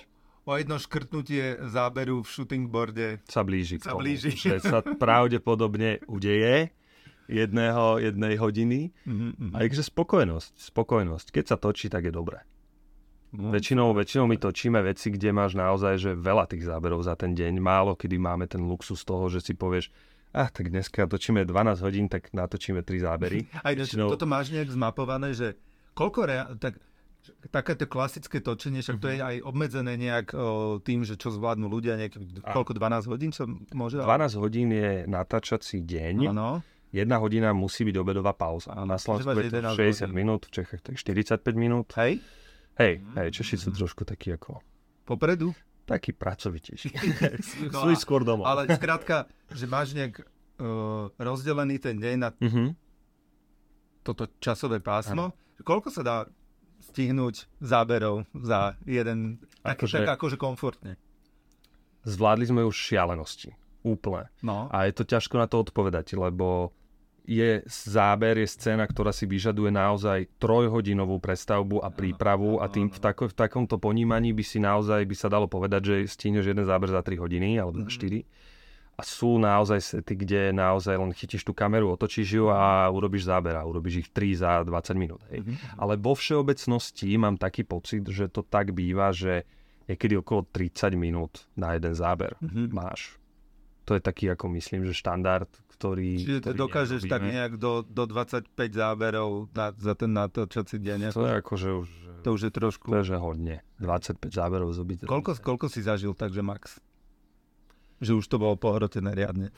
o 0.47 0.53
jedno 0.55 0.77
škrtnutie 0.77 1.45
záberu 1.67 2.21
v 2.21 2.29
shootingboarde 2.29 3.09
sa 3.27 3.43
blíži 3.43 3.83
k 3.83 3.89
Sa 3.89 3.93
tomu, 3.93 4.05
blíži. 4.05 4.31
že 4.31 4.61
sa 4.61 4.79
pravdepodobne 4.81 5.99
udeje 6.07 6.71
jedného, 7.27 7.99
jednej 7.99 8.37
hodiny. 8.37 8.93
Mhm, 9.05 9.57
A 9.57 9.65
takže 9.65 9.83
spokojnosť, 9.83 10.53
spokojnosť. 10.61 11.27
Keď 11.33 11.45
sa 11.45 11.57
točí, 11.57 11.89
tak 11.89 12.05
je 12.05 12.13
dobré. 12.13 12.45
No. 13.35 13.51
Väčšinou, 13.51 13.91
väčšinou 13.91 14.25
my 14.25 14.37
točíme 14.37 14.79
veci, 14.81 15.11
kde 15.11 15.31
máš 15.31 15.53
naozaj 15.53 15.95
že 15.97 16.11
veľa 16.13 16.47
tých 16.47 16.63
záberov 16.63 17.03
za 17.03 17.15
ten 17.15 17.33
deň. 17.33 17.59
Málo 17.59 17.93
kedy 17.93 18.15
máme 18.15 18.47
ten 18.47 18.63
luxus 18.63 19.03
toho, 19.03 19.27
že 19.27 19.43
si 19.43 19.53
povieš, 19.53 19.91
ah, 20.31 20.47
tak 20.47 20.71
dneska 20.71 21.05
točíme 21.05 21.43
12 21.43 21.51
hodín, 21.81 22.07
tak 22.07 22.31
natočíme 22.31 22.81
3 22.81 22.95
zábery. 23.01 23.43
Aj 23.67 23.75
Väčšinou- 23.75 24.07
toto 24.09 24.25
máš 24.25 24.49
nejak 24.49 24.71
zmapované, 24.71 25.35
že 25.35 25.59
koľko 25.93 26.21
rea- 26.23 26.47
tak, 26.55 26.79
takéto 27.51 27.87
klasické 27.87 28.39
točenie, 28.39 28.81
však 28.81 28.99
to 28.99 29.09
je 29.09 29.19
aj 29.19 29.37
obmedzené 29.43 29.97
nejak 29.97 30.31
o, 30.31 30.39
tým, 30.79 31.03
že 31.03 31.17
čo 31.17 31.33
zvládnu 31.33 31.67
ľudia, 31.67 31.97
nejak, 31.97 32.15
koľko 32.45 32.71
12 32.73 33.09
hodín 33.09 33.33
sa 33.33 33.49
môže? 33.73 33.97
12 33.97 34.07
hodín 34.37 34.69
je 34.69 35.09
natáčací 35.09 35.81
deň, 35.81 36.31
Áno. 36.31 36.61
jedna 36.93 37.17
hodina 37.17 37.51
musí 37.51 37.83
byť 37.83 37.97
obedová 37.97 38.31
pauza. 38.31 38.77
Áno, 38.77 38.85
Na 38.87 39.01
Slovensku 39.01 39.33
je 39.33 39.49
to 39.49 39.59
máš 39.59 39.75
60 39.75 40.05
11 40.05 40.05
hodín. 40.05 40.15
minút, 40.15 40.41
v 40.45 40.51
Čechách 40.53 40.81
tak 40.83 40.95
45 40.95 41.41
minút. 41.57 41.89
Hej, 41.97 42.21
Hej, 42.77 43.03
hej, 43.15 43.29
Češi 43.33 43.57
sú 43.57 43.71
trošku 43.71 44.03
takí 44.03 44.31
ako, 44.31 44.59
popredu. 45.05 45.55
takí 45.85 46.11
pracovitejší. 46.11 46.91
No 47.71 47.79
sú 47.85 47.95
skôr 47.95 48.21
domov. 48.21 48.45
Ale 48.45 48.67
skrátka, 48.69 49.25
že 49.49 49.65
máš 49.65 49.93
nejak 49.93 50.25
uh, 50.57 51.07
rozdelený 51.17 51.79
ten 51.79 51.95
deň 51.95 52.15
na 52.17 52.29
Mhm. 52.35 52.75
toto 54.03 54.27
časové 54.39 54.79
pásmo. 54.79 55.33
Koľko 55.57 55.89
sa 55.89 56.03
dá 56.03 56.17
stihnúť 56.85 57.47
záberov 57.59 58.27
za 58.35 58.77
jeden, 58.83 59.41
taký, 59.61 59.87
Akože- 59.87 59.99
tak 60.01 60.11
akože 60.13 60.37
komfortne? 60.37 60.93
zvládli 62.05 62.45
sme 62.45 62.61
už 62.61 62.77
šialenosti. 62.77 63.57
Úplne. 63.81 64.29
No. 64.41 64.69
A 64.69 64.85
je 64.85 64.93
to 64.93 65.05
ťažko 65.07 65.37
na 65.37 65.47
to 65.47 65.61
odpovedať, 65.61 66.13
lebo 66.15 66.73
je 67.25 67.65
záber, 67.65 68.37
je 68.45 68.49
scéna, 68.53 68.85
ktorá 68.85 69.09
si 69.09 69.25
vyžaduje 69.25 69.73
naozaj 69.73 70.29
trojhodinovú 70.37 71.17
prestavbu 71.17 71.81
a 71.81 71.89
prípravu 71.89 72.61
a 72.61 72.69
tým 72.69 72.93
v, 72.93 72.99
tako, 73.01 73.33
v 73.33 73.35
takomto 73.35 73.81
ponímaní 73.81 74.37
by 74.37 74.45
si 74.45 74.61
naozaj, 74.61 75.09
by 75.09 75.17
sa 75.17 75.33
dalo 75.33 75.49
povedať, 75.49 75.83
že 75.89 75.97
stihneš 76.05 76.53
jeden 76.53 76.69
záber 76.69 76.93
za 76.93 77.01
3 77.01 77.17
hodiny 77.17 77.57
alebo 77.57 77.81
za 77.81 77.89
4. 77.89 78.21
A 78.95 79.03
sú 79.03 79.43
naozaj 79.43 79.81
sety, 79.83 80.15
kde 80.15 80.55
naozaj 80.55 80.95
len 80.95 81.11
chytíš 81.11 81.43
tú 81.43 81.51
kameru, 81.51 81.91
otočíš 81.91 82.29
ju 82.39 82.47
a 82.47 82.87
urobíš 82.93 83.27
záber 83.27 83.59
a 83.59 83.67
urobíš 83.67 84.07
ich 84.07 84.09
3 84.13 84.39
za 84.39 84.51
20 84.63 84.95
minút. 84.95 85.19
Hej. 85.35 85.43
Ale 85.75 85.99
vo 85.99 86.15
všeobecnosti 86.15 87.11
mám 87.19 87.35
taký 87.35 87.67
pocit, 87.67 88.07
že 88.07 88.31
to 88.31 88.47
tak 88.47 88.71
býva, 88.71 89.11
že 89.11 89.49
niekedy 89.91 90.21
okolo 90.21 90.47
30 90.47 90.95
minút 90.95 91.49
na 91.59 91.75
jeden 91.75 91.97
záber 91.97 92.37
máš. 92.71 93.19
To 93.85 93.99
je 93.99 94.01
taký, 94.01 94.31
ako 94.33 94.49
myslím, 94.57 94.87
že 94.89 94.97
štandard, 94.97 95.51
ktorý... 95.85 96.11
Čiže 96.17 96.41
to 96.41 96.49
ktorý 96.49 96.61
dokážeš 96.65 97.01
tak 97.05 97.21
nerobíme. 97.21 97.35
nejak 97.37 97.53
do, 97.61 97.73
do 97.85 98.05
25 98.09 98.49
záberov 98.73 99.53
na, 99.53 99.67
za 99.77 99.93
ten 99.93 100.11
natáčací 100.17 100.81
deň. 100.81 101.13
To 101.13 101.29
je 101.29 101.35
akože 101.45 101.69
už... 101.85 101.89
To 102.25 102.29
už 102.33 102.41
je 102.49 102.53
trošku... 102.57 102.89
To 102.89 103.05
je 103.05 103.13
že 103.13 103.21
hodne. 103.21 103.61
25 103.85 104.33
záberov 104.33 104.73
z 104.73 104.81
obyte. 104.81 105.05
Koľko, 105.05 105.37
koľko 105.45 105.69
si 105.69 105.85
zažil 105.85 106.17
takže 106.17 106.41
max? 106.41 106.81
Že 108.01 108.25
už 108.25 108.25
to 108.33 108.41
bolo 108.41 108.57
pohrotené 108.57 109.13
riadne. 109.13 109.53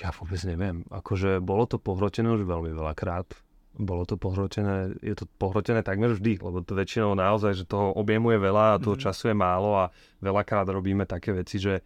Ja 0.00 0.16
vôbec 0.16 0.40
neviem. 0.48 0.88
Akože 0.88 1.44
bolo 1.44 1.68
to 1.68 1.76
pohrotené 1.76 2.32
už 2.32 2.48
veľmi 2.48 2.72
veľakrát. 2.72 3.36
Bolo 3.74 4.08
to 4.08 4.16
pohrotené, 4.16 4.96
je 5.02 5.12
to 5.18 5.28
pohrotené 5.36 5.84
takmer 5.84 6.14
vždy, 6.14 6.40
lebo 6.40 6.62
to 6.62 6.78
väčšinou 6.78 7.18
naozaj, 7.18 7.58
že 7.58 7.64
toho 7.66 7.90
objemu 7.98 8.32
je 8.32 8.38
veľa 8.38 8.64
a 8.78 8.80
toho 8.80 8.94
času 8.94 9.34
je 9.34 9.36
málo 9.36 9.74
a 9.76 9.90
veľakrát 10.22 10.70
robíme 10.70 11.04
také 11.04 11.34
veci, 11.34 11.58
že 11.58 11.82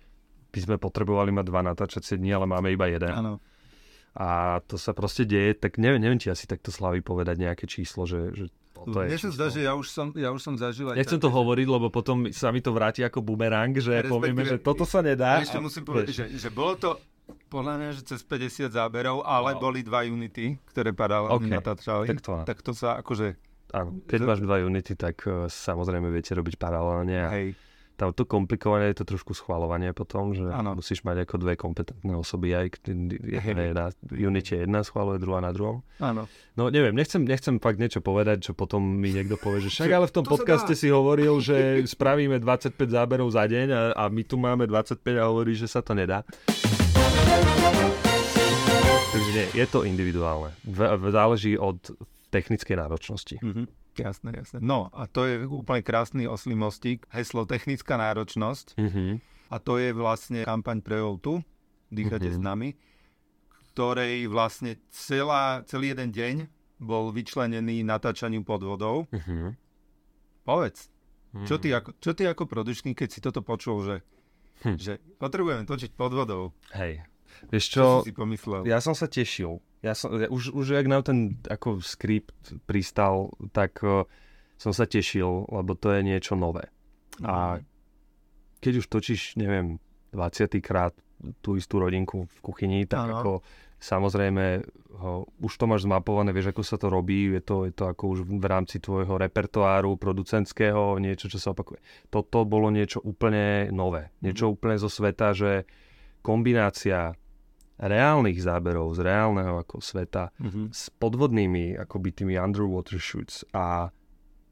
by 0.48 0.58
sme 0.58 0.76
potrebovali 0.76 1.30
mať 1.30 1.44
dva 1.44 1.60
natáčacie 1.62 2.16
dni, 2.16 2.30
ale 2.32 2.46
máme 2.46 2.68
iba 2.68 2.86
jeden. 2.86 3.10
Áno. 3.10 3.38
A 4.14 4.58
to 4.64 4.74
sa 4.74 4.90
proste 4.90 5.22
deje, 5.22 5.54
tak 5.54 5.76
neviem, 5.76 6.00
neviem 6.00 6.18
či 6.18 6.28
asi 6.28 6.44
takto 6.44 6.68
slaví 6.68 6.98
povedať 7.00 7.38
nejaké 7.38 7.64
číslo, 7.64 8.02
že, 8.02 8.32
že 8.32 8.44
to 8.74 8.98
je 8.98 9.06
Mne 9.06 9.20
sa 9.20 9.30
zdá, 9.30 9.46
že 9.46 9.60
ja 9.62 9.74
už 9.74 9.86
som, 9.86 10.10
ja 10.12 10.30
už 10.30 10.40
som 10.40 10.54
zažil 10.54 10.88
aj 10.88 10.96
Nechcem 10.96 11.18
také, 11.18 11.24
to 11.24 11.30
hovoriť, 11.30 11.66
lebo 11.68 11.86
potom 11.88 12.26
sa 12.30 12.48
mi 12.48 12.58
to 12.58 12.70
vráti 12.70 13.02
ako 13.02 13.20
bumerang, 13.20 13.74
že 13.74 13.90
Respektíve- 13.92 14.10
povieme, 14.10 14.42
že 14.42 14.56
toto 14.58 14.82
sa 14.82 15.00
nedá. 15.00 15.38
Ešte 15.38 15.58
a- 15.58 15.62
musím 15.62 15.84
povedať, 15.84 16.10
že, 16.10 16.24
že 16.30 16.48
bolo 16.48 16.74
to 16.74 16.90
podľa 17.46 17.74
mňa, 17.76 17.88
že 17.92 18.02
cez 18.06 18.20
50 18.22 18.70
záberov, 18.70 19.20
ale 19.20 19.52
Wow. 19.54 19.60
boli 19.60 19.80
dva 19.82 20.00
Unity, 20.02 20.56
ktoré 20.66 20.90
paralelne 20.92 21.36
OK, 21.36 21.44
natáčali. 21.52 22.06
tak 22.08 22.18
to- 22.18 22.42
tak 22.44 22.58
to 22.60 22.72
sa 22.72 22.96
akože, 22.96 23.36
Áno, 23.68 24.00
keď 24.02 24.20
máš 24.24 24.40
dva 24.40 24.56
unity, 24.58 24.96
tak 24.96 25.20
eh, 25.22 25.44
samozrejme 25.44 26.08
viete 26.08 26.32
robiť 26.32 26.56
paralelne 26.56 27.16
a 27.20 27.28
hej, 27.30 27.52
tam 27.98 28.14
to 28.14 28.22
komplikované 28.22 28.94
je 28.94 29.02
to 29.02 29.10
trošku 29.10 29.34
schvalovanie 29.34 29.90
potom, 29.90 30.30
že 30.30 30.46
Áno. 30.46 30.78
musíš 30.78 31.02
mať 31.02 31.26
ako 31.26 31.34
dve 31.36 31.58
kompetentné 31.58 32.14
osoby 32.14 32.54
aj 32.54 32.66
jedna 32.86 33.62
je 33.66 33.72
na 33.74 33.86
unite 34.22 34.54
jedna 34.54 34.80
schvaluje, 34.80 35.18
druhá 35.18 35.42
na 35.42 35.50
druhom. 35.50 35.82
áno. 35.98 36.30
No 36.54 36.70
neviem, 36.70 36.94
nechcem, 36.94 37.18
nechcem 37.20 37.58
fakt 37.58 37.76
niečo 37.76 37.98
povedať, 37.98 38.46
čo 38.46 38.52
potom 38.54 38.78
mi 38.78 39.10
niekto 39.10 39.34
povie, 39.34 39.66
že 39.66 39.74
však 39.74 39.90
ale 39.90 40.06
v 40.06 40.14
tom 40.14 40.22
To 40.22 40.30
podcaste 40.32 40.72
si 40.72 40.86
hovoril, 40.88 41.42
že 41.42 41.56
spravíme 41.84 42.38
25 42.38 42.78
záberov 42.86 43.28
za 43.28 43.42
deň 43.44 43.66
a, 43.68 43.80
a 43.92 44.04
my 44.06 44.22
tu 44.22 44.38
máme 44.38 44.64
25 44.64 45.02
a 45.18 45.26
hovorí, 45.26 45.52
že 45.52 45.66
sa 45.66 45.82
to 45.82 45.90
nedá. 45.90 46.22
Takže 49.08 49.30
nie, 49.32 49.46
je 49.52 49.66
to 49.66 49.82
individuálne. 49.82 50.54
V- 50.62 50.86
záleží 51.10 51.58
od 51.58 51.82
technickej 52.30 52.76
náročnosti. 52.76 53.36
Mhm. 53.42 53.87
Jasné, 54.00 54.30
jasné. 54.32 54.58
No 54.58 54.88
a 54.90 55.04
to 55.04 55.24
je 55.24 55.42
úplne 55.42 55.80
krásny 55.80 56.24
oslý 56.24 56.54
mostík. 56.54 57.04
Heslo 57.08 57.42
technická 57.44 57.94
náročnosť. 57.94 58.76
Mhm. 58.76 59.18
A 59.48 59.56
to 59.56 59.76
je 59.76 59.90
vlastne 59.90 60.42
kampaň 60.42 60.78
pre 60.78 60.98
Oltu, 60.98 61.40
Dýchate 61.88 62.28
Mhm. 62.28 62.34
s 62.34 62.38
nami, 62.38 62.68
ktorej 63.70 64.26
vlastne 64.26 64.76
celá, 64.88 65.64
celý 65.64 65.88
jeden 65.88 66.10
deň 66.10 66.34
bol 66.78 67.10
vyčlenený 67.10 67.80
natáčaniu 67.82 68.42
pod 68.42 68.60
vodou. 68.60 69.08
Mhm. 69.10 69.56
Povedz, 70.44 70.88
čo 71.44 71.56
Mhm. 71.56 71.60
ty 71.60 71.68
ako, 71.70 71.90
čo 71.98 72.10
ty 72.12 72.22
ako 72.24 72.44
produčný, 72.44 72.92
keď 72.92 73.08
si 73.08 73.18
toto 73.18 73.40
počul, 73.40 73.82
že, 73.82 73.96
Hm. 74.60 74.76
že 74.76 74.92
potrebujeme 75.16 75.64
točiť 75.64 75.92
pod 75.92 76.12
vodou. 76.12 76.52
Hej. 76.72 77.04
Vieš 77.46 77.64
čo, 77.68 77.78
Čo, 77.78 77.86
si 78.02 78.10
si 78.10 78.12
pomyslel? 78.12 78.62
ja 78.64 78.78
som 78.78 78.92
sa 78.92 79.06
tešil. 79.06 79.60
Ja 79.82 79.94
som, 79.94 80.10
ja, 80.18 80.26
už, 80.26 80.50
už 80.54 80.74
jak 80.74 80.86
nám 80.90 81.06
ten 81.06 81.38
ako 81.46 81.78
skript 81.78 82.54
pristal, 82.66 83.30
tak 83.54 83.78
uh, 83.86 84.02
som 84.58 84.74
sa 84.74 84.90
tešil, 84.90 85.46
lebo 85.46 85.78
to 85.78 85.94
je 85.94 86.02
niečo 86.02 86.34
nové. 86.34 86.66
A 87.22 87.62
keď 88.58 88.82
už 88.82 88.86
točíš, 88.90 89.38
neviem, 89.38 89.78
20 90.10 90.58
krát 90.58 90.94
tú 91.42 91.58
istú 91.58 91.78
rodinku 91.78 92.26
v 92.26 92.38
kuchyni, 92.42 92.86
tak 92.86 93.06
Áno. 93.06 93.14
ako 93.18 93.32
samozrejme 93.78 94.66
ho, 94.98 95.26
už 95.38 95.52
to 95.54 95.64
máš 95.70 95.86
zmapované, 95.86 96.34
vieš, 96.34 96.50
ako 96.50 96.62
sa 96.66 96.74
to 96.78 96.90
robí, 96.90 97.30
je 97.30 97.42
to, 97.42 97.70
je 97.70 97.74
to 97.74 97.86
ako 97.86 98.18
už 98.18 98.18
v 98.26 98.46
rámci 98.46 98.82
tvojho 98.82 99.14
repertoáru 99.14 99.94
producentského, 99.94 100.98
niečo, 100.98 101.30
čo 101.30 101.38
sa 101.38 101.54
opakuje. 101.54 101.78
Toto 102.10 102.42
bolo 102.42 102.70
niečo 102.74 102.98
úplne 102.98 103.70
nové, 103.70 104.10
niečo 104.22 104.50
úplne 104.50 104.74
zo 104.78 104.90
sveta, 104.90 105.34
že 105.34 105.70
kombinácia 106.22 107.14
reálnych 107.78 108.38
záberov 108.38 108.94
z 108.94 109.06
reálneho 109.06 109.58
ako 109.58 109.78
sveta 109.78 110.34
Mhm. 110.38 110.74
s 110.74 110.90
podvodnými 110.92 111.78
akoby 111.78 112.10
tými 112.12 112.34
underwater 112.34 112.98
shoots 112.98 113.46
a 113.54 113.90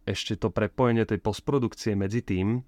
ešte 0.06 0.38
to 0.38 0.48
prepojenie 0.48 1.02
tej 1.02 1.18
postprodukcie 1.18 1.98
medzi 1.98 2.22
tým 2.22 2.62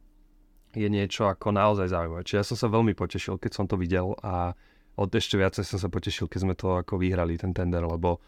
je 0.75 0.85
niečo 0.85 1.25
ako 1.25 1.55
naozaj 1.55 1.89
zaujímavé. 1.89 2.27
Čiže 2.27 2.37
ja 2.37 2.45
som 2.45 2.59
sa 2.59 2.69
veľmi 2.69 2.93
potešil, 2.93 3.39
keď 3.39 3.53
som 3.55 3.65
to 3.65 3.79
videl 3.79 4.19
a 4.21 4.53
od 4.99 5.11
ešte 5.15 5.39
viacej 5.39 5.63
som 5.63 5.79
sa 5.79 5.87
potešil, 5.87 6.27
keď 6.27 6.41
sme 6.43 6.55
to 6.59 6.75
ako 6.77 6.99
vyhrali, 6.99 7.39
ten 7.39 7.55
tender, 7.55 7.87
lebo 7.87 8.19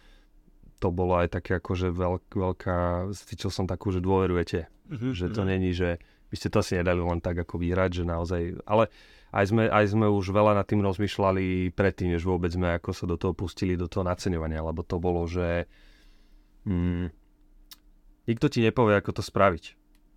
to 0.79 0.89
bolo 0.89 1.19
aj 1.19 1.35
také 1.35 1.59
akože 1.59 1.91
veľk, 1.91 2.25
veľká, 2.31 2.79
cítil 3.13 3.51
som 3.51 3.67
takú, 3.67 3.91
že 3.91 4.01
dôverujete, 4.01 4.71
Mhm. 4.89 5.09
že 5.13 5.27
to 5.29 5.43
není, 5.43 5.75
že 5.75 5.99
by 6.31 6.37
ste 6.39 6.49
to 6.49 6.63
asi 6.63 6.79
nedali 6.79 7.03
len 7.03 7.19
tak 7.19 7.37
ako 7.37 7.59
vyhrať, 7.59 7.91
že 8.01 8.05
naozaj, 8.07 8.43
ale 8.65 8.87
aj 9.31 9.45
sme, 9.47 9.65
aj 9.67 9.85
sme 9.91 10.07
už 10.07 10.31
veľa 10.31 10.59
nad 10.59 10.67
tým 10.67 10.83
rozmýšľali 10.83 11.71
predtým, 11.73 12.15
než 12.15 12.27
vôbec 12.27 12.51
sme 12.51 12.75
ako 12.75 12.91
sa 12.91 13.05
do 13.07 13.15
toho 13.15 13.31
pustili, 13.31 13.79
do 13.79 13.87
toho 13.87 14.03
naceňovania, 14.03 14.59
lebo 14.61 14.83
to 14.83 14.99
bolo, 14.99 15.23
že 15.25 15.71
mm, 16.67 17.07
nikto 18.27 18.47
ti 18.51 18.61
nepovie, 18.61 18.99
ako 18.99 19.19
to 19.19 19.23
spraviť. 19.23 19.65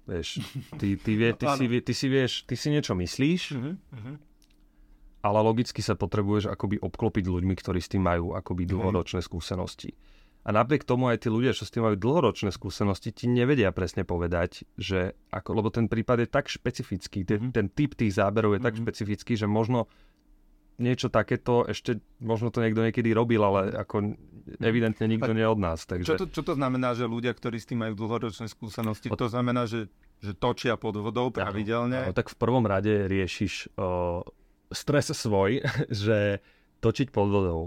Vieš, 0.04 0.28
ty, 0.76 1.00
ty, 1.00 1.12
vie, 1.16 1.32
ty, 1.32 1.46
si, 1.56 1.66
ty 1.70 1.94
si 1.96 2.08
vieš, 2.12 2.44
ty 2.44 2.56
si 2.58 2.68
niečo 2.68 2.92
myslíš, 2.94 3.42
Mhm. 3.56 3.72
Mhm. 3.94 4.14
ale 5.24 5.40
logicky 5.40 5.80
sa 5.80 5.96
potrebuješ 5.96 6.52
akoby 6.52 6.84
obklopiť 6.84 7.26
ľuďmi, 7.32 7.54
ktorí 7.56 7.80
s 7.80 7.88
tým 7.88 8.04
majú 8.04 8.36
akoby 8.36 8.68
dlhoročné 8.68 9.24
skúsenosti. 9.24 9.96
A 10.44 10.52
napriek 10.52 10.84
tomu 10.84 11.08
aj 11.08 11.24
tí 11.24 11.32
ľudia, 11.32 11.52
čo 11.52 11.64
s 11.64 11.72
tým 11.72 11.84
majú 11.84 11.96
dlhoročné 11.96 12.52
skúsenosti, 12.52 13.10
ti 13.10 13.26
nevedia 13.26 13.72
presne 13.72 14.04
povedať, 14.04 14.68
že 14.76 15.16
ako, 15.30 15.56
lebo 15.56 15.70
ten 15.70 15.88
prípad 15.88 16.20
je 16.20 16.28
tak 16.28 16.46
špecifický, 16.48 17.24
ten, 17.24 17.40
Mhm. 17.40 17.52
ten 17.52 17.68
typ 17.68 17.94
tých 17.94 18.12
záberov 18.14 18.54
je 18.54 18.62
tak 18.62 18.76
Mhm. 18.76 18.82
špecifický, 18.82 19.34
že 19.34 19.48
možno 19.48 19.88
niečo 20.76 21.08
takéto 21.08 21.64
ešte, 21.64 22.02
možno 22.18 22.50
to 22.50 22.60
niekto 22.60 22.82
niekedy 22.82 23.14
robil, 23.14 23.40
ale 23.40 23.72
ako 23.72 24.18
evidentne 24.60 25.06
nikto 25.06 25.32
nie 25.32 25.46
od 25.46 25.56
nás. 25.56 25.86
Čo, 25.86 25.90
Takže 25.94 26.12
to, 26.18 26.26
čo 26.28 26.42
to 26.44 26.54
znamená, 26.54 26.92
že 26.92 27.06
ľudia, 27.06 27.32
ktorí 27.32 27.56
s 27.56 27.70
tým 27.70 27.80
majú 27.80 27.94
dlhoročné 27.96 28.50
skúsenosti, 28.50 29.08
to 29.08 29.28
znamená, 29.30 29.64
že, 29.64 29.88
že 30.20 30.34
točia 30.34 30.76
pod 30.76 30.98
vodou 30.98 31.30
pravidelne? 31.30 32.04
No, 32.04 32.12
tak 32.12 32.28
v 32.28 32.36
prvom 32.36 32.66
rade 32.66 33.06
riešiš 33.06 33.72
o, 33.76 34.26
stres 34.68 35.14
svoj, 35.14 35.62
že 36.04 36.42
točiť 36.82 37.08
pod 37.08 37.30
vodou. 37.30 37.62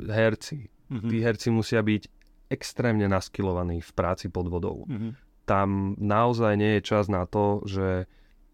Herci. 0.00 0.66
Mhm. 0.90 1.08
Tí 1.08 1.16
herci 1.22 1.48
musia 1.54 1.80
byť 1.80 2.02
extrémne 2.50 3.06
naskilovaní 3.06 3.78
v 3.78 3.90
práci 3.94 4.26
pod 4.28 4.50
vodou. 4.50 4.84
Mhm. 4.90 5.14
Tam 5.46 5.94
naozaj 5.98 6.54
nie 6.58 6.78
je 6.78 6.82
čas 6.82 7.10
na 7.10 7.26
to, 7.26 7.62
že 7.66 8.06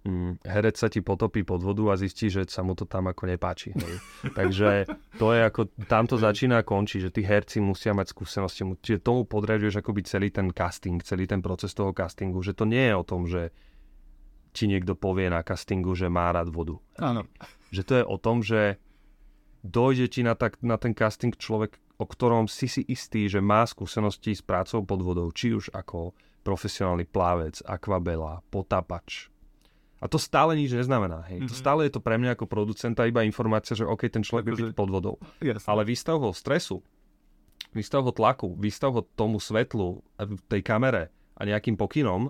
mm, 0.07 0.47
herec 0.47 0.77
sa 0.79 0.89
ti 0.89 1.03
potopí 1.03 1.43
pod 1.43 1.61
vodu 1.61 1.93
a 1.93 1.99
zistí, 1.99 2.31
že 2.33 2.47
sa 2.49 2.63
mu 2.63 2.73
to 2.73 2.87
tam 2.89 3.11
ako 3.11 3.27
nepáči. 3.27 3.75
Hej. 3.75 3.95
Takže 4.39 4.87
to 5.19 5.35
je 5.35 5.41
ako, 5.45 5.61
tam 5.91 6.07
to 6.07 6.17
začína 6.17 6.63
a 6.63 6.67
končí, 6.67 7.03
že 7.03 7.13
tí 7.13 7.27
herci 7.27 7.61
musia 7.61 7.93
mať 7.93 8.15
skúsenosti. 8.15 8.65
Čiže 8.81 9.05
tomu 9.05 9.29
podriaduješ 9.29 9.83
akoby 9.83 10.01
celý 10.07 10.29
ten 10.31 10.53
casting, 10.55 11.03
celý 11.03 11.29
ten 11.29 11.43
proces 11.43 11.75
toho 11.75 11.93
castingu, 11.93 12.41
že 12.41 12.57
to 12.57 12.65
nie 12.65 12.87
je 12.87 12.95
o 12.97 13.05
tom, 13.05 13.29
že 13.29 13.53
ti 14.57 14.65
niekto 14.65 14.97
povie 14.97 15.29
na 15.29 15.45
castingu, 15.45 15.93
že 15.93 16.09
má 16.09 16.33
rád 16.33 16.49
vodu. 16.49 16.81
Áno. 16.97 17.29
Že 17.69 17.83
to 17.85 17.93
je 17.93 18.05
o 18.09 18.17
tom, 18.17 18.41
že 18.41 18.81
dojde 19.61 20.09
ti 20.09 20.25
na, 20.25 20.33
tak, 20.33 20.57
na 20.65 20.81
ten 20.81 20.97
casting 20.97 21.37
človek, 21.37 21.77
o 21.97 22.05
ktorom 22.05 22.45
si 22.47 22.67
si 22.67 22.83
istý, 22.83 23.27
že 23.27 23.39
má 23.39 23.63
skúsenosti 23.63 24.31
s 24.31 24.41
prácou 24.41 24.83
pod 24.83 25.01
vodou, 25.01 25.29
či 25.31 25.51
už 25.51 25.71
ako 25.71 26.13
profesionálny 26.43 27.05
plávec, 27.05 27.59
akvabela, 27.63 28.45
potapač. 28.49 29.29
A 29.97 30.07
to 30.07 30.17
stále 30.17 30.53
nič 30.53 30.71
neznamená. 30.71 31.25
Hej. 31.27 31.49
To 31.49 31.55
Mhm. 31.55 31.59
stále 31.59 31.81
je 31.85 31.93
to 31.93 32.01
pre 32.01 32.15
mňa 32.15 32.37
ako 32.37 32.45
producenta 32.45 33.03
iba 33.03 33.23
informácia, 33.23 33.73
že 33.73 33.83
OK, 33.83 34.07
ten 34.07 34.21
človek 34.21 34.45
Akože- 34.47 34.63
byť 34.63 34.75
pod 34.75 34.89
vodou. 34.89 35.17
Jasne. 35.41 35.67
Ale 35.67 35.83
výstav 35.83 36.17
ho 36.17 36.31
stresu, 36.31 36.85
výstav 37.73 38.01
ho 38.01 38.13
tlaku, 38.13 38.55
výstav 38.55 38.93
ho 38.93 39.03
tomu 39.03 39.37
svetlu, 39.39 40.05
tej 40.47 40.61
kamere 40.61 41.09
a 41.33 41.43
nejakým 41.43 41.75
pokynom 41.75 42.29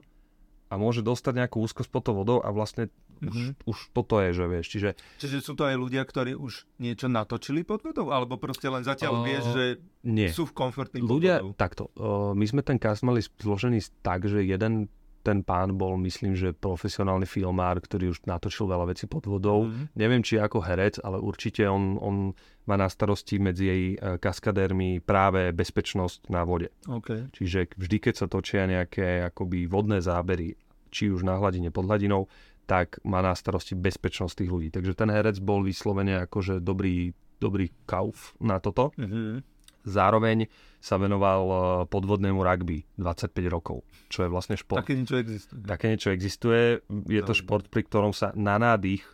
a 0.66 0.74
môže 0.74 1.02
dostať 1.02 1.32
nejakú 1.36 1.58
úzkosť 1.60 1.90
pod 1.90 2.02
tou 2.02 2.14
vodou 2.14 2.38
a 2.38 2.50
vlastne 2.50 2.86
Už, 3.18 3.32
Mhm. 3.34 3.50
už 3.64 3.78
toto 3.90 4.18
je, 4.18 4.30
že 4.30 4.44
vieš, 4.44 4.66
čiže 4.68 4.88
Čiže 5.16 5.36
sú 5.40 5.52
to 5.52 5.64
aj 5.64 5.74
ľudia, 5.74 6.02
ktorí 6.02 6.32
už 6.32 6.52
niečo 6.76 7.06
natočili 7.06 7.60
pod 7.60 7.80
vodou? 7.80 8.08
Alebo 8.08 8.36
proste 8.36 8.66
len 8.66 8.80
zatiaľ 8.80 9.22
vieš, 9.22 9.44
že 9.48 9.64
nie. 10.02 10.28
sú 10.28 10.44
v 10.44 10.52
komfortní 10.54 11.00
pod 11.00 11.10
Ľudia, 11.10 11.40
vodou? 11.40 11.52
takto, 11.54 11.88
o, 11.94 12.32
my 12.32 12.44
sme 12.44 12.60
ten 12.60 12.76
cast 12.76 13.00
mali 13.00 13.20
zložený 13.20 13.80
tak, 14.00 14.24
že 14.24 14.40
jeden 14.40 14.88
ten 15.22 15.42
pán 15.42 15.74
bol, 15.74 15.98
myslím, 15.98 16.32
že 16.32 16.54
profesionálny 16.54 17.26
filmár, 17.26 17.80
ktorý 17.80 18.14
už 18.14 18.22
natočil 18.24 18.62
veľa 18.64 18.86
vecí 18.86 19.04
pod 19.04 19.26
vodou. 19.26 19.66
Mhm. 19.66 19.90
Neviem, 19.92 20.20
či 20.20 20.36
ako 20.36 20.60
herec, 20.60 21.00
ale 21.00 21.18
určite 21.18 21.66
on, 21.66 21.98
on 21.98 22.16
má 22.62 22.76
na 22.76 22.86
starosti 22.86 23.36
medzi 23.36 23.64
jej 23.64 23.84
e, 23.90 23.96
kaskadérmi 24.16 25.00
práve 25.00 25.50
bezpečnosť 25.50 26.28
na 26.28 26.42
vode. 26.42 26.70
OK. 26.86 27.26
Čiže 27.32 27.74
vždy, 27.74 27.96
keď 27.98 28.14
sa 28.14 28.26
točia 28.26 28.66
nejaké 28.66 29.26
akoby 29.26 29.66
vodné 29.66 29.98
zábery, 29.98 30.54
či 30.88 31.10
už 31.10 31.22
na 31.22 31.34
hladine, 31.34 31.68
pod 31.68 31.84
hladinou, 31.84 32.30
tak 32.66 32.98
má 33.06 33.22
na 33.22 33.32
starosti 33.32 33.72
bezpečnosť 33.72 34.42
tých 34.42 34.50
ľudí. 34.50 34.68
Takže 34.70 34.92
ten 34.92 35.08
herec 35.08 35.38
bol 35.38 35.62
vyslovene 35.62 36.26
akože 36.26 36.58
dobrý, 36.58 37.10
dobrý 37.38 37.70
kauf 37.86 38.34
na 38.38 38.58
toto. 38.58 38.90
Mhm. 38.98 39.42
Zároveň 39.86 40.50
sa 40.82 40.98
venoval 40.98 41.40
e, 41.46 41.54
podvodnému 41.86 42.42
rugby 42.42 42.82
25 42.98 43.30
rokov, 43.46 43.86
čo 44.10 44.26
je 44.26 44.28
vlastne 44.28 44.58
šport. 44.58 44.82
Také 44.82 44.98
niečo 44.98 45.14
existuje. 45.14 45.62
Také 45.62 45.84
niečo 45.94 46.10
existuje. 46.10 46.82
Je 47.06 47.22
to 47.22 47.30
šport, 47.30 47.70
pri 47.70 47.86
ktorom 47.86 48.10
sa 48.10 48.34
na 48.34 48.58
nádych 48.58 49.06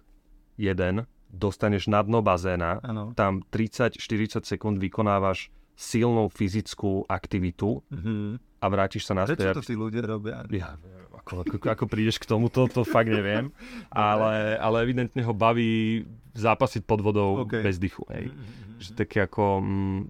jeden 0.57 1.05
dostaneš 1.28 1.88
na 1.88 2.00
dno 2.00 2.24
bazéna, 2.24 2.80
Áno. 2.80 3.12
tam 3.12 3.44
30-40 3.53 4.44
sekúnd 4.44 4.80
vykonávaš 4.80 5.53
silnú 5.76 6.28
fyzickú 6.28 7.05
aktivitu 7.05 7.84
Mhm. 7.92 8.51
A 8.62 8.66
vrátiš 8.68 9.02
sa 9.02 9.12
naspäť. 9.12 9.50
Prečo 9.50 9.58
to 9.58 9.66
tí 9.66 9.74
ľudia 9.74 10.06
robia? 10.06 10.46
Ja, 10.48 10.78
ako, 11.12 11.42
ako, 11.42 11.56
ako 11.66 11.84
prídeš 11.86 12.16
k 12.16 12.24
tomuto, 12.24 12.70
to 12.70 12.82
fakt 12.82 13.10
neviem. 13.10 13.50
ale, 13.90 14.54
ale 14.56 14.76
evidentne 14.80 15.18
ho 15.20 15.34
baví 15.34 16.06
zápasiť 16.32 16.82
pod 16.82 17.02
vodou 17.02 17.42
OK. 17.42 17.58
bez 17.60 17.76
dychu. 17.76 18.06
Hej. 18.08 18.30
Mhm. 18.30 18.78
Že 18.78 18.90
také 18.96 19.18
ako... 19.20 19.58
Mm, 19.58 20.00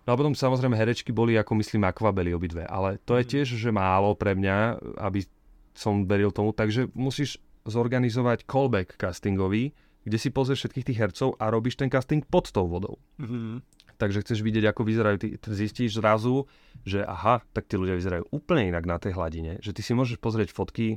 no 0.00 0.08
a 0.08 0.16
potom 0.16 0.32
samozrejme 0.32 0.74
herečky 0.74 1.10
boli 1.10 1.34
ako 1.34 1.58
myslím 1.58 1.84
akvabely 1.84 2.30
obidve, 2.30 2.62
ale 2.64 3.02
to 3.02 3.14
je 3.14 3.26
Mhm. 3.26 3.30
tiež, 3.30 3.46
že 3.58 3.70
málo 3.70 4.14
pre 4.14 4.32
mňa, 4.32 4.78
aby 4.98 5.26
som 5.72 6.02
veril 6.02 6.30
tomu, 6.30 6.50
takže 6.50 6.86
musíš 6.92 7.38
zorganizovať 7.64 8.44
callback 8.44 8.96
castingový, 8.96 9.70
kde 10.00 10.16
si 10.16 10.28
pozrieš 10.28 10.64
všetkých 10.64 10.86
tých 10.86 10.98
hercov 10.98 11.36
a 11.36 11.46
robíš 11.46 11.76
ten 11.76 11.86
casting 11.86 12.24
pod 12.24 12.48
tou 12.48 12.64
vodou. 12.64 12.96
Mhm. 13.18 13.60
Takže 14.00 14.24
chceš 14.24 14.40
vidieť, 14.40 14.64
ako 14.66 14.80
vyzerajú, 14.80 15.16
ty 15.20 15.28
zistíš 15.46 16.00
zrazu, 16.00 16.48
že 16.82 17.04
aha, 17.04 17.44
tak 17.52 17.68
tí 17.68 17.76
ľudia 17.76 17.92
vyzerajú 17.92 18.32
úplne 18.32 18.72
inak 18.72 18.88
na 18.88 18.96
tej 18.96 19.12
hladine, 19.12 19.60
že 19.60 19.76
ty 19.76 19.84
si 19.84 19.92
môžeš 19.92 20.16
pozrieť 20.16 20.50
fotky 20.50 20.96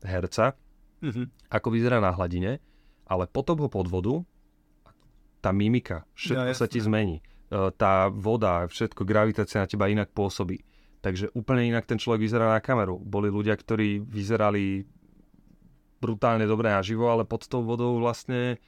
herca, 0.00 0.54
Mhm. 1.02 1.50
ako 1.50 1.68
vyzerá 1.72 1.98
na 1.98 2.12
hladine, 2.12 2.62
ale 3.04 3.26
potom 3.26 3.58
ho 3.58 3.66
pod 3.66 3.88
vodu, 3.88 4.22
tá 5.40 5.50
mimika, 5.50 6.04
všetko 6.14 6.46
Ja, 6.46 6.54
sa 6.54 6.68
ti 6.68 6.78
zmení. 6.78 7.18
E, 7.50 7.72
Tá 7.74 8.06
voda, 8.06 8.68
všetko, 8.68 9.02
gravitácia 9.02 9.58
na 9.58 9.66
teba 9.66 9.88
inak 9.88 10.12
pôsobí. 10.12 10.60
Takže 11.00 11.32
úplne 11.32 11.64
inak 11.66 11.88
ten 11.88 11.96
človek 11.96 12.20
vyzerá 12.20 12.52
na 12.52 12.60
kameru. 12.60 13.00
Boli 13.00 13.26
ľudia, 13.26 13.56
ktorí 13.56 13.98
vyzerali 13.98 14.84
brutálne 15.98 16.44
dobre 16.44 16.68
naživo, 16.68 17.08
ale 17.08 17.24
pod 17.24 17.48
tou 17.48 17.64
vodou 17.64 17.96
vlastne 17.98 18.60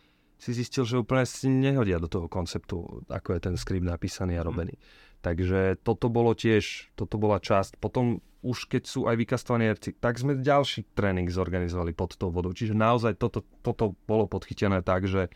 si 0.42 0.50
zistil, 0.50 0.82
že 0.82 0.98
úplne 0.98 1.22
si 1.22 1.46
nehodia 1.46 2.02
do 2.02 2.10
toho 2.10 2.26
konceptu, 2.26 3.06
ako 3.06 3.38
je 3.38 3.40
ten 3.46 3.54
skript 3.54 3.86
napísaný 3.86 4.34
a 4.34 4.42
robený. 4.42 4.74
Takže 5.22 5.78
toto 5.86 6.10
bolo 6.10 6.34
tiež, 6.34 6.90
toto 6.98 7.14
bola 7.14 7.38
časť. 7.38 7.78
Potom 7.78 8.18
už 8.42 8.66
keď 8.66 8.82
sú 8.90 9.06
aj 9.06 9.14
vykastovaní 9.22 9.70
herci, 9.70 9.94
tak 9.94 10.18
sme 10.18 10.34
ďalší 10.34 10.98
tréning 10.98 11.30
zorganizovali 11.30 11.94
pod 11.94 12.18
tou 12.18 12.34
vodou. 12.34 12.50
Čiže 12.50 12.74
naozaj 12.74 13.22
toto, 13.22 13.46
toto 13.62 13.94
bolo 14.10 14.26
podchytené 14.26 14.82
tak, 14.82 15.06
že 15.06 15.30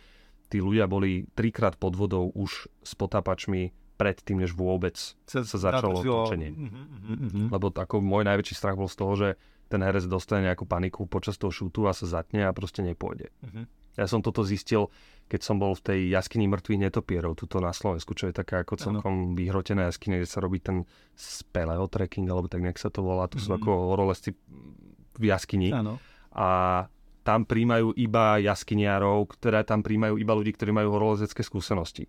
tí 0.51 0.59
ľudia 0.59 0.91
boli 0.91 1.31
trikrát 1.39 1.79
pod 1.79 1.95
vodou 1.95 2.35
už 2.35 2.67
s 2.83 2.93
potápačmi 2.99 3.71
predtým, 3.95 4.43
než 4.43 4.59
vôbec 4.59 4.99
sa 4.99 5.41
začalo 5.47 6.03
natočilo- 6.03 6.27
točenie. 6.27 6.51
Mhm, 6.51 6.67
mhm, 6.67 7.15
mhm. 7.15 7.43
Lebo 7.55 7.71
ako 7.71 8.03
môj 8.03 8.27
najväčší 8.27 8.55
strach 8.59 8.75
bol 8.75 8.91
z 8.91 8.99
toho, 8.99 9.13
že 9.15 9.29
ten 9.71 9.87
herec 9.87 10.03
dostane 10.11 10.51
nejakú 10.51 10.67
paniku 10.67 11.07
počas 11.07 11.39
toho 11.39 11.55
šútu 11.55 11.87
a 11.87 11.95
sa 11.95 12.11
zatne 12.11 12.43
a 12.43 12.51
proste 12.51 12.83
nepôjde. 12.83 13.31
Mhm. 13.47 13.86
Ja 13.97 14.05
som 14.05 14.21
toto 14.21 14.45
zistil, 14.45 14.93
keď 15.27 15.41
som 15.43 15.57
bol 15.59 15.75
v 15.75 15.83
tej 15.83 16.01
jaskyni 16.13 16.47
mŕtvych 16.47 16.87
netopierov, 16.87 17.35
tuto 17.35 17.59
na 17.59 17.75
Slovensku, 17.75 18.15
čo 18.15 18.31
je 18.31 18.35
taká 18.37 18.63
ako 18.63 18.79
celkom 18.79 19.35
vyhrotená 19.35 19.89
jaskyňa, 19.91 20.23
kde 20.23 20.29
sa 20.31 20.39
robí 20.45 20.61
ten 20.63 20.85
trekking, 21.91 22.29
alebo 22.31 22.47
tak 22.47 22.63
nejak 22.63 22.79
sa 22.79 22.93
to 22.93 23.03
volá, 23.03 23.27
to 23.27 23.41
sú 23.41 23.53
Mhm. 23.53 23.57
ako 23.59 23.71
horolezci 23.97 24.31
v 25.17 25.25
jaskyni. 25.27 25.73
Áno. 25.73 25.99
A 26.37 26.49
tam 27.27 27.43
príjmajú 27.43 27.91
iba 27.99 28.39
jaskyniarov, 28.39 29.35
ktoré 29.35 29.67
tam 29.67 29.83
príjmajú 29.83 30.15
iba 30.15 30.31
ľudí, 30.31 30.55
ktorí 30.55 30.71
majú 30.71 30.95
horolezecké 30.95 31.43
skúsenosti. 31.43 32.07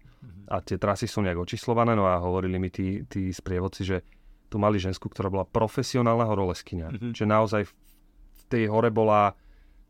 A 0.47 0.61
tie 0.61 0.77
trasy 0.77 1.09
sú 1.09 1.25
nejak 1.25 1.41
očíslované, 1.41 1.97
no 1.97 2.05
a 2.05 2.21
hovorili 2.21 2.61
mi 2.61 2.69
tí, 2.69 3.01
tí 3.09 3.33
sprievodci, 3.33 3.81
že 3.81 4.05
tu 4.47 4.61
mali 4.61 4.77
žensku, 4.77 5.09
ktorá 5.09 5.27
bola 5.33 5.43
profesionálna 5.43 6.23
horolezkynia. 6.29 6.93
Mhm. 6.93 7.17
Že 7.17 7.25
naozaj 7.25 7.61
v 7.65 7.73
tej 8.47 8.63
hore 8.69 8.93
bola 8.93 9.33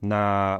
na 0.02 0.58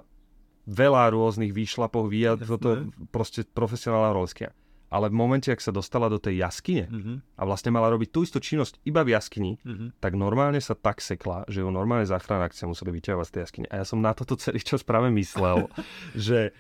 veľa 0.68 1.16
rôznych 1.16 1.56
výšlapov, 1.56 2.12
výjad, 2.12 2.44
toto 2.44 2.92
proste 3.10 3.48
profesionálna 3.48 4.12
horolezkynia. 4.12 4.52
Ale 4.88 5.12
v 5.12 5.20
momente, 5.20 5.52
ak 5.52 5.60
sa 5.60 5.76
dostala 5.76 6.08
do 6.08 6.16
tej 6.16 6.40
jaskyne 6.40 6.88
Mhm, 6.88 7.14
a 7.36 7.44
vlastne 7.44 7.76
mala 7.76 7.92
robiť 7.92 8.08
tú 8.08 8.24
istú 8.24 8.40
činnosť 8.40 8.80
iba 8.88 9.04
v 9.04 9.16
jaskyni, 9.16 9.60
mhm. 9.60 10.00
tak 10.00 10.16
normálne 10.16 10.64
sa 10.64 10.80
tak 10.80 11.04
sekla, 11.04 11.44
že 11.52 11.60
ju 11.60 11.68
normálne 11.68 12.08
záchranná 12.08 12.48
akcia 12.48 12.72
museli 12.72 12.96
vyťahovať 12.96 13.26
z 13.28 13.32
tej 13.36 13.42
jaskyne. 13.44 13.68
A 13.68 13.84
ja 13.84 13.86
som 13.88 14.00
na 14.00 14.16
toto 14.16 14.40
celý 14.40 14.64
čas 14.64 14.88
práve 14.88 15.12
myslel, 15.12 15.68
že 16.16 16.56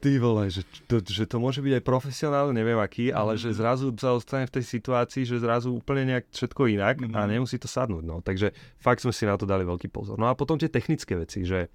ty 0.00 0.16
vole, 0.16 0.48
že 0.48 0.64
to, 0.88 1.04
že 1.04 1.28
to 1.28 1.36
môže 1.36 1.60
byť 1.60 1.80
aj 1.80 1.84
profesionálne, 1.84 2.56
neviem 2.56 2.80
aký, 2.80 3.12
ale 3.12 3.36
že 3.36 3.52
zrazu 3.52 3.92
sa 3.96 4.12
ostane 4.16 4.48
v 4.48 4.56
tej 4.56 4.64
situácii, 4.72 5.24
že 5.28 5.40
zrazu 5.40 5.72
úplne 5.72 6.16
nejak 6.16 6.32
všetko 6.32 6.68
inak 6.72 6.96
a 7.12 7.24
Mhm. 7.24 7.28
nemusí 7.28 7.60
to 7.60 7.68
sadnúť. 7.68 8.04
No. 8.08 8.24
Takže 8.24 8.56
fakt 8.80 9.04
sme 9.04 9.12
si 9.12 9.28
na 9.28 9.36
to 9.36 9.44
dali 9.44 9.68
veľký 9.68 9.92
pozor. 9.92 10.16
No 10.16 10.28
a 10.28 10.36
potom 10.36 10.56
tie 10.56 10.72
technické 10.72 11.12
veci, 11.12 11.44
že 11.44 11.68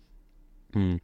hm, 0.74 0.98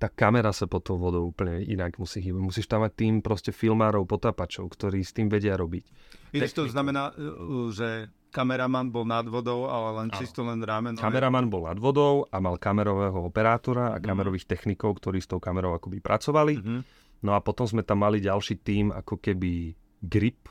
tá 0.00 0.08
kamera 0.08 0.48
sa 0.50 0.64
pod 0.64 0.80
tou 0.80 0.96
vodou 0.96 1.28
úplne 1.28 1.60
inak 1.60 2.00
musí 2.00 2.24
hýbať. 2.24 2.40
Musíš 2.40 2.66
tam 2.66 2.80
mať 2.80 2.92
tým 2.96 3.14
proste 3.20 3.52
filmárov, 3.52 4.08
potápačov, 4.08 4.72
ktorí 4.72 5.04
s 5.04 5.12
tým 5.12 5.28
vedia 5.28 5.60
robiť. 5.60 5.84
Ináč 6.32 6.56
to 6.56 6.64
znamená, 6.64 7.12
uh, 7.12 7.68
že 7.68 8.08
kameraman 8.32 8.88
bol 8.88 9.04
nad 9.04 9.28
vodou, 9.28 9.68
ale 9.68 10.00
len 10.00 10.08
Áno. 10.08 10.16
čisto 10.16 10.40
len 10.40 10.64
rámeno. 10.64 10.96
Kameraman 10.96 11.52
bol 11.52 11.68
nad 11.68 11.76
vodou 11.76 12.24
a 12.26 12.40
mal 12.40 12.56
kamerového 12.56 13.20
operátora 13.20 13.92
a 13.92 14.00
Mhm. 14.00 14.06
kamerových 14.08 14.48
technikov, 14.48 14.96
ktorí 14.96 15.20
s 15.20 15.28
tou 15.28 15.36
kamerou 15.36 15.76
akoby 15.76 16.00
pracovali. 16.00 16.54
Mhm. 16.56 16.80
No 17.20 17.36
a 17.36 17.44
potom 17.44 17.68
sme 17.68 17.84
tam 17.84 18.00
mali 18.00 18.24
ďalší 18.24 18.64
tým 18.64 18.88
ako 18.88 19.20
keby 19.20 19.76
grip 20.00 20.48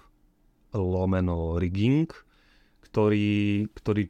lomeno 0.69 1.57
rigging, 1.57 2.05
ktorý, 2.85 3.65
ktorý 3.73 4.03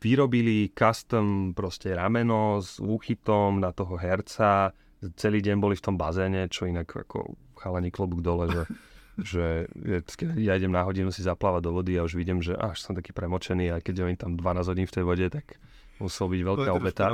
vyrobili 0.00 0.70
custom 0.72 1.56
proste 1.56 1.96
rameno 1.96 2.60
s 2.60 2.78
úchytom 2.78 3.60
na 3.60 3.72
toho 3.72 3.96
herca. 3.96 4.72
Celý 5.16 5.44
deň 5.44 5.56
boli 5.60 5.74
v 5.76 5.84
tom 5.84 5.96
bazéne, 5.96 6.48
čo 6.48 6.68
inak 6.68 6.88
ako 6.88 7.36
chalani 7.56 7.88
klobúk 7.92 8.20
dole, 8.20 8.48
že, 8.52 8.62
že 9.30 9.44
ja 10.40 10.56
idem 10.56 10.72
na 10.72 10.84
hodinu 10.84 11.08
si 11.12 11.24
zaplávať 11.24 11.62
do 11.64 11.72
vody 11.72 11.96
a 11.96 12.04
už 12.04 12.16
vidím, 12.16 12.40
že 12.44 12.56
až 12.56 12.80
som 12.80 12.96
taký 12.96 13.16
premočený 13.16 13.72
a 13.72 13.80
keď 13.80 14.08
oni 14.08 14.16
tam 14.16 14.36
12 14.36 14.72
hodín 14.72 14.86
v 14.88 14.94
tej 14.94 15.04
vode, 15.04 15.26
tak 15.32 15.56
musel 16.00 16.28
byť 16.28 16.40
veľká 16.44 16.70
obeta 16.76 17.04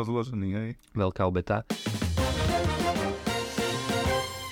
veľká 0.94 1.22
obeta. 1.26 1.62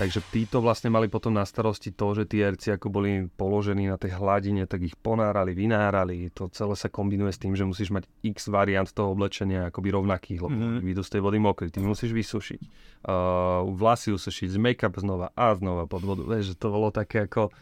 Takže 0.01 0.25
títo 0.33 0.65
vlastne 0.65 0.89
mali 0.89 1.13
potom 1.13 1.29
na 1.37 1.45
starosti 1.45 1.93
to, 1.93 2.17
že 2.17 2.25
tí 2.25 2.41
herci 2.41 2.73
ako 2.73 2.89
boli 2.89 3.29
položení 3.37 3.85
na 3.85 4.01
tej 4.01 4.17
hladine, 4.17 4.65
tak 4.65 4.81
ich 4.81 4.97
ponárali, 4.97 5.53
vynárali. 5.53 6.33
To 6.41 6.49
celé 6.49 6.73
sa 6.73 6.89
kombinuje 6.89 7.37
s 7.37 7.37
tým, 7.37 7.53
že 7.53 7.69
musíš 7.69 7.93
mať 7.93 8.09
x 8.25 8.49
variant 8.49 8.89
toho 8.89 9.13
oblečenia 9.13 9.69
akoby 9.69 9.93
rovnakých, 9.93 10.41
lebo 10.41 10.57
Mhm. 10.57 10.65
mm-hmm. 10.65 10.85
vyjdú 10.89 11.03
z 11.05 11.13
tej 11.13 11.21
vody 11.21 11.39
mokrí, 11.39 11.69
ty 11.69 11.85
musíš 11.85 12.17
vysušiť. 12.17 12.61
Uh, 13.05 13.69
vlasy 13.77 14.17
usušiť, 14.17 14.57
make-up 14.57 14.97
znova 14.97 15.37
a 15.37 15.53
znova 15.53 15.85
pod 15.85 16.01
vodu. 16.01 16.25
Vieš, 16.25 16.57
že 16.57 16.57
to 16.57 16.73
bolo 16.73 16.89
také 16.89 17.29
ako... 17.29 17.53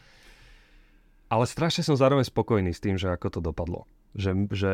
Ale 1.28 1.45
strašne 1.45 1.82
som 1.82 1.99
zároveň 1.99 2.22
spokojný 2.22 2.70
s 2.70 2.78
tým, 2.78 2.95
že 2.97 3.11
ako 3.11 3.34
to 3.34 3.41
dopadlo. 3.43 3.84
Že, 4.14 4.30
že 4.55 4.72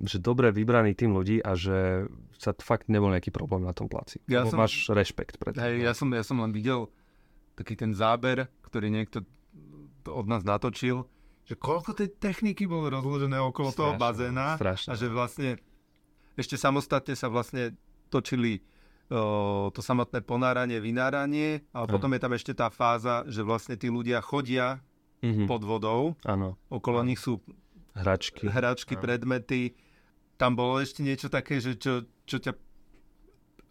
že 0.00 0.16
dobre 0.16 0.48
vybraný 0.48 0.94
tým 0.94 1.10
ľudí 1.10 1.38
a 1.38 1.52
že 1.52 2.06
sa 2.34 2.54
fakt 2.56 2.86
nebol 2.86 3.08
nejaký 3.08 3.28
problém 3.28 3.60
na 3.60 3.72
tom 3.72 3.86
placi. 3.86 4.22
Ja 4.24 4.42
som- 4.44 4.56
Máš 4.56 4.86
rešpekt 4.86 5.36
pred 5.36 5.52
tým. 5.52 5.60
Hej, 5.60 5.74
ja 5.80 5.92
som, 5.92 6.06
ja 6.08 6.22
som 6.22 6.38
len 6.38 6.50
videl 6.50 6.86
taký 7.54 7.74
ten 7.74 7.90
záber, 7.90 8.46
ktorý 8.62 8.88
niekto 8.88 9.26
to 10.00 10.10
od 10.12 10.24
nás 10.24 10.42
natočil, 10.42 11.02
že 11.42 11.54
koľko 11.54 11.92
tej 11.92 12.14
techniky 12.14 12.64
bolo 12.64 12.86
rozložené 12.88 13.40
okolo 13.40 13.70
toho 13.70 13.92
Strašné, 13.92 13.98
bazéna 13.98 14.46
strašné. 14.54 14.88
a 14.88 14.94
že 14.94 15.06
vlastne 15.08 15.48
ešte 16.34 16.54
samostatne 16.54 17.12
sa 17.12 17.26
vlastne 17.26 17.74
točili 18.06 18.62
o, 19.08 19.68
to 19.68 19.80
samotné 19.80 20.20
ponáranie, 20.20 20.78
vynáranie, 20.78 21.64
ale 21.68 21.84
Hej. 21.84 21.92
potom 21.92 22.10
je 22.12 22.20
tam 22.20 22.32
ešte 22.32 22.52
tá 22.52 22.68
fáza, 22.68 23.24
že 23.26 23.40
vlastne 23.40 23.74
tí 23.74 23.88
ľudia 23.88 24.20
chodia 24.20 24.78
Mhm. 25.18 25.50
pod 25.50 25.62
vodou, 25.62 26.14
Áno, 26.22 26.54
okolo 26.68 27.02
nich 27.02 27.18
sú 27.18 27.42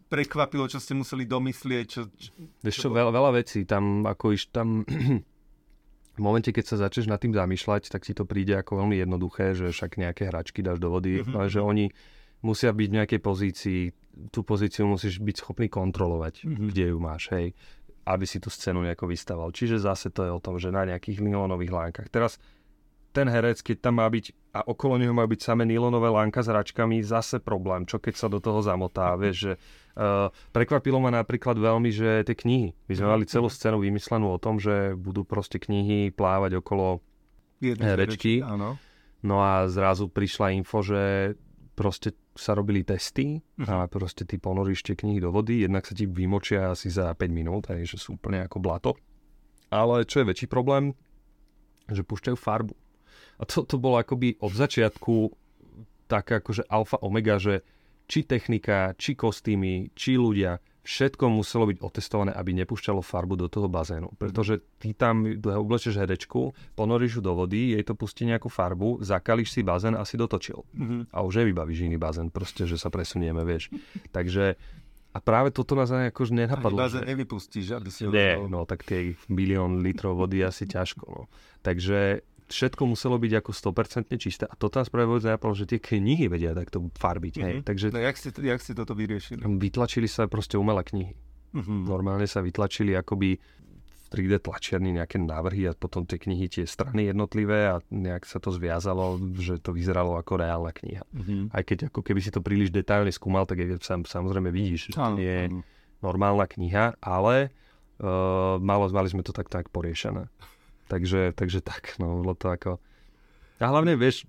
prekvapilo, 0.08 0.68
čo 0.68 0.80
ste 0.80 0.96
museli 0.96 1.28
domyslieť? 1.28 1.86
Čo, 1.88 2.02
čo, 2.16 2.30
Vieš 2.64 2.78
čo, 2.80 2.90
veľa, 2.90 3.12
veľa 3.12 3.32
vecí. 3.36 3.68
Tam, 3.68 4.08
ako 4.08 4.26
iš, 4.32 4.48
tam 4.50 4.84
v 6.18 6.22
momente, 6.24 6.50
keď 6.50 6.66
sa 6.66 6.76
začneš 6.80 7.08
nad 7.08 7.20
tým 7.20 7.36
zamýšľať, 7.36 7.92
tak 7.92 8.08
ti 8.08 8.16
to 8.16 8.24
príde 8.24 8.56
ako 8.56 8.84
veľmi 8.84 8.96
jednoduché, 8.98 9.54
že 9.54 9.70
však 9.70 10.00
nejaké 10.00 10.32
hračky 10.32 10.64
dáš 10.64 10.80
do 10.80 10.90
vody, 10.90 11.22
Mhm. 11.22 11.32
ale 11.36 11.48
že 11.48 11.62
oni 11.62 11.86
musia 12.40 12.72
byť 12.72 12.88
v 12.88 12.98
nejakej 12.98 13.20
pozícii, 13.20 13.82
tú 14.32 14.42
pozíciu 14.42 14.88
musíš 14.88 15.20
byť 15.20 15.36
schopný 15.38 15.68
kontrolovať, 15.68 16.46
Mhm. 16.48 16.66
kde 16.72 16.84
ju 16.90 16.98
máš, 16.98 17.24
hej, 17.30 17.48
aby 18.08 18.24
si 18.24 18.40
tú 18.40 18.48
scénu 18.48 18.82
nejako 18.82 19.12
vystaval. 19.12 19.52
Čiže 19.52 19.84
zase 19.84 20.08
to 20.10 20.24
je 20.24 20.32
o 20.32 20.40
tom, 20.40 20.56
že 20.56 20.72
na 20.72 20.88
nejakých 20.88 21.20
nylónových 21.20 21.74
lánkach. 21.74 22.08
Teraz 22.08 22.40
ten 23.12 23.28
herec, 23.28 23.60
keď 23.60 23.78
tam 23.84 24.00
má 24.00 24.08
byť 24.08 24.47
a 24.58 24.66
okolo 24.66 24.98
neho 24.98 25.14
má 25.14 25.30
byť 25.30 25.54
samé 25.54 25.70
nylonové 25.70 26.10
lánka 26.10 26.42
s 26.42 26.50
hračkami, 26.50 27.06
zase 27.06 27.38
problém. 27.38 27.86
Čo 27.86 28.02
keď 28.02 28.14
sa 28.18 28.28
do 28.28 28.42
toho 28.42 28.66
zamotá, 28.66 29.14
vieš, 29.22 29.36
že 29.38 29.54
uh, 29.54 30.34
prekvapilo 30.50 30.98
ma 30.98 31.14
napríklad 31.14 31.62
veľmi, 31.62 31.94
že 31.94 32.26
tie 32.26 32.34
knihy. 32.34 32.74
My 32.90 32.94
sme 32.98 33.08
mali 33.14 33.24
celú 33.30 33.54
scénu 33.54 33.78
vymyslenú 33.78 34.34
o 34.34 34.42
tom, 34.42 34.58
že 34.58 34.98
budú 34.98 35.22
proste 35.22 35.62
knihy 35.62 36.10
plávať 36.10 36.58
okolo 36.58 37.06
jedny 37.62 37.86
herečky. 37.86 38.42
Áno. 38.42 38.82
No 39.22 39.42
a 39.42 39.66
zrazu 39.70 40.10
prišla 40.10 40.54
info, 40.58 40.82
že 40.82 41.34
proste 41.78 42.18
sa 42.38 42.54
robili 42.54 42.86
testy 42.86 43.42
a 43.66 43.86
proste 43.90 44.26
ty 44.26 44.38
ponoríš 44.38 44.86
tie 44.86 44.94
knihy 44.98 45.22
do 45.22 45.34
vody, 45.34 45.66
jednak 45.66 45.86
sa 45.86 45.94
ti 45.98 46.06
vymočia 46.06 46.74
asi 46.74 46.90
za 46.90 47.14
5 47.14 47.26
minút, 47.30 47.70
hej, 47.74 47.86
že 47.86 47.98
sú 47.98 48.18
úplne 48.18 48.46
ako 48.46 48.58
blato. 48.62 48.92
Ale 49.74 50.06
čo 50.06 50.22
je 50.22 50.30
väčší 50.30 50.48
problém, 50.50 50.94
že 51.90 52.06
púšťajú 52.06 52.38
farbu. 52.38 52.74
A 53.38 53.46
to, 53.46 53.64
to 53.64 53.78
bolo 53.78 53.98
akoby 53.98 54.38
od 54.42 54.52
začiatku 54.52 55.30
taká 56.08 56.40
akože 56.40 56.66
alfa 56.66 56.98
omega, 57.00 57.38
že 57.38 57.62
či 58.08 58.24
technika, 58.24 58.96
či 58.96 59.14
kostýmy, 59.14 59.92
či 59.92 60.16
ľudia, 60.16 60.58
všetko 60.88 61.28
muselo 61.28 61.68
byť 61.68 61.84
otestované, 61.84 62.32
aby 62.32 62.56
nepúšťalo 62.64 63.04
farbu 63.04 63.36
do 63.36 63.52
toho 63.52 63.68
bazénu. 63.68 64.16
Pretože 64.16 64.64
ty 64.80 64.96
tam 64.96 65.28
oblečeš 65.44 66.00
herečku, 66.00 66.56
ponoríš 66.80 67.20
ju 67.20 67.22
do 67.22 67.36
vody, 67.36 67.76
jej 67.76 67.84
to 67.84 67.92
pustí 67.92 68.24
nejakú 68.24 68.48
farbu, 68.48 69.04
zakalíš 69.04 69.52
si 69.52 69.68
bazén 69.68 70.00
a 70.00 70.08
si 70.08 70.16
dotočil. 70.16 70.64
Mhm. 70.72 71.12
A 71.12 71.28
už 71.28 71.44
nevybavíš 71.44 71.92
iný 71.92 72.00
bazén, 72.00 72.32
proste, 72.32 72.64
že 72.64 72.80
sa 72.80 72.88
presunieme, 72.88 73.44
vieš. 73.44 73.68
Takže 74.16 74.56
a 75.12 75.20
práve 75.20 75.52
toto 75.52 75.76
nás 75.76 75.92
ani 75.92 76.08
akože 76.08 76.32
Ani 76.32 76.48
nenapadlo. 76.48 76.80
bazén 76.80 77.04
že- 77.04 77.10
nevypustíš, 77.12 77.76
aby 77.76 77.90
si 77.92 78.08
nie, 78.08 78.40
no 78.48 78.64
tak 78.64 78.88
tie 78.88 79.20
milión 79.28 79.84
litrov 79.84 80.16
vody 80.16 80.40
asi 80.40 80.64
ťažko. 80.64 81.04
No. 81.04 81.22
Takže 81.68 82.24
všetko 82.48 82.84
muselo 82.86 83.16
byť 83.16 83.34
ako 83.38 83.52
100% 83.52 84.16
čisté. 84.16 84.44
A 84.44 84.54
toto 84.54 84.78
nás 84.78 84.88
práve 84.88 85.06
vôbec 85.06 85.24
nenapadlo, 85.24 85.54
že 85.54 85.66
tie 85.66 85.78
knihy 85.78 86.28
vedia 86.28 86.52
takto 86.52 86.88
farbiť. 86.92 87.34
Hej. 87.38 87.54
Mhm. 87.54 87.64
Takže 87.64 87.86
No 87.92 88.00
jak 88.00 88.16
ste, 88.16 88.30
to- 88.30 88.42
jak 88.42 88.60
ste 88.60 88.72
toto 88.72 88.92
vyriešili? 88.92 89.44
vytlačili 89.44 90.06
sa 90.06 90.26
proste 90.26 90.56
umelé 90.56 90.82
knihy. 90.82 91.14
Mhm. 91.54 91.86
Normálne 91.86 92.24
sa 92.24 92.40
vytlačili 92.40 92.92
akoby 92.94 93.36
v 93.88 94.06
3D 94.10 94.40
tlačiarni 94.40 94.96
nejaké 94.96 95.20
návrhy 95.20 95.68
a 95.68 95.74
potom 95.74 96.04
tie 96.04 96.16
knihy, 96.16 96.48
tie 96.48 96.64
strany 96.64 97.06
jednotlivé 97.06 97.68
a 97.68 97.84
nejak 97.90 98.24
sa 98.24 98.40
to 98.40 98.50
zviazalo, 98.50 99.20
že 99.36 99.60
to 99.60 99.72
vyzeralo 99.72 100.16
ako 100.16 100.40
reálna 100.40 100.72
kniha. 100.72 101.04
Mhm. 101.12 101.52
Aj 101.52 101.62
keď 101.62 101.92
ako 101.92 102.00
keby 102.02 102.20
si 102.20 102.32
to 102.32 102.40
príliš 102.40 102.72
detailne 102.72 103.12
skúmal, 103.12 103.44
tak 103.44 103.60
je, 103.60 103.76
sam, 103.80 104.02
samozrejme 104.02 104.48
vidíš, 104.48 104.88
že 104.88 104.92
to 104.96 105.20
je 105.20 105.52
normálna 106.00 106.46
kniha, 106.46 106.96
ale 106.98 107.52
uh, 108.00 108.56
malo, 108.58 108.88
mali 108.88 109.10
sme 109.10 109.20
to 109.22 109.34
tak 109.34 109.50
tak 109.50 109.68
poriešené. 109.68 110.30
Takže, 110.88 111.36
takže 111.36 111.60
tak, 111.60 112.00
no 112.00 112.24
bolo 112.24 112.34
to 112.36 112.48
ako... 112.48 112.72
A 113.60 113.68
hlavne, 113.68 114.00
vieš, 114.00 114.24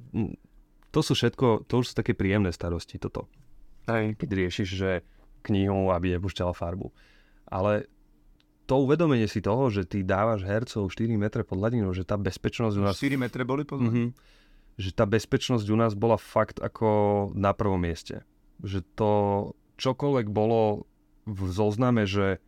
to 0.90 1.00
sú 1.04 1.12
všetko, 1.14 1.68
to 1.68 1.84
už 1.84 1.92
sú 1.92 1.94
také 1.94 2.16
príjemné 2.16 2.50
starosti, 2.50 2.98
toto. 2.98 3.28
Hej. 3.86 4.18
Keď 4.18 4.28
riešiš, 4.28 4.68
že 4.68 4.90
knihu, 5.46 5.94
aby 5.94 6.16
nepúšťala 6.16 6.52
farbu. 6.52 6.90
Ale 7.48 7.86
to 8.68 8.84
uvedomenie 8.84 9.24
si 9.24 9.40
toho, 9.40 9.72
že 9.72 9.88
ty 9.88 10.04
dávaš 10.04 10.44
hercov 10.44 10.92
4 10.92 11.16
metre 11.16 11.40
pod 11.40 11.56
hladinou, 11.56 11.96
že 11.96 12.04
tá 12.04 12.20
bezpečnosť 12.20 12.74
u 12.76 12.82
nás... 12.84 13.00
4 13.00 13.16
metre 13.16 13.42
boli 13.48 13.64
podľa 13.64 13.90
Mhm. 13.92 14.06
Že 14.78 14.90
tá 14.94 15.10
bezpečnosť 15.10 15.66
u 15.74 15.76
nás 15.76 15.98
bola 15.98 16.14
fakt 16.14 16.62
ako 16.62 17.32
na 17.34 17.50
prvom 17.50 17.82
mieste. 17.82 18.22
Že 18.62 18.86
to 18.94 19.12
čokoľvek 19.74 20.30
bolo 20.30 20.86
v 21.26 21.40
zozname, 21.50 22.06
že 22.06 22.38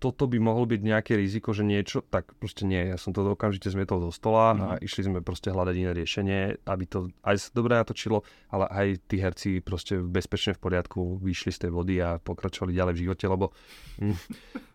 toto 0.00 0.24
by 0.24 0.40
mohlo 0.40 0.64
byť 0.64 0.80
nejaké 0.80 1.12
riziko, 1.12 1.52
že 1.52 1.60
niečo, 1.60 2.00
tak 2.00 2.32
proste 2.34 2.64
nie. 2.64 2.80
Ja 2.82 2.96
som 2.96 3.12
to 3.12 3.20
okamžite 3.22 3.68
zmietol 3.68 4.00
zo 4.00 4.10
stola 4.10 4.44
a 4.50 4.66
išli 4.80 5.04
sme 5.04 5.20
proste 5.20 5.52
hľadať 5.52 5.74
iné 5.76 5.92
riešenie, 5.92 6.40
aby 6.64 6.84
to 6.84 6.98
aj 7.20 7.36
sa 7.36 7.48
dobre 7.52 7.76
natočilo, 7.76 8.24
ale 8.48 8.64
aj 8.66 8.86
tí 9.04 9.20
herci 9.20 9.50
proste 9.60 10.00
bezpečne 10.00 10.56
v 10.56 10.60
poriadku 10.60 11.20
vyšli 11.20 11.52
z 11.52 11.58
tej 11.62 11.70
vody 11.70 12.00
a 12.00 12.16
pokračovali 12.16 12.72
ďalej 12.72 12.94
v 12.96 13.02
živote, 13.04 13.24
lebo 13.28 13.52
mm, 14.00 14.16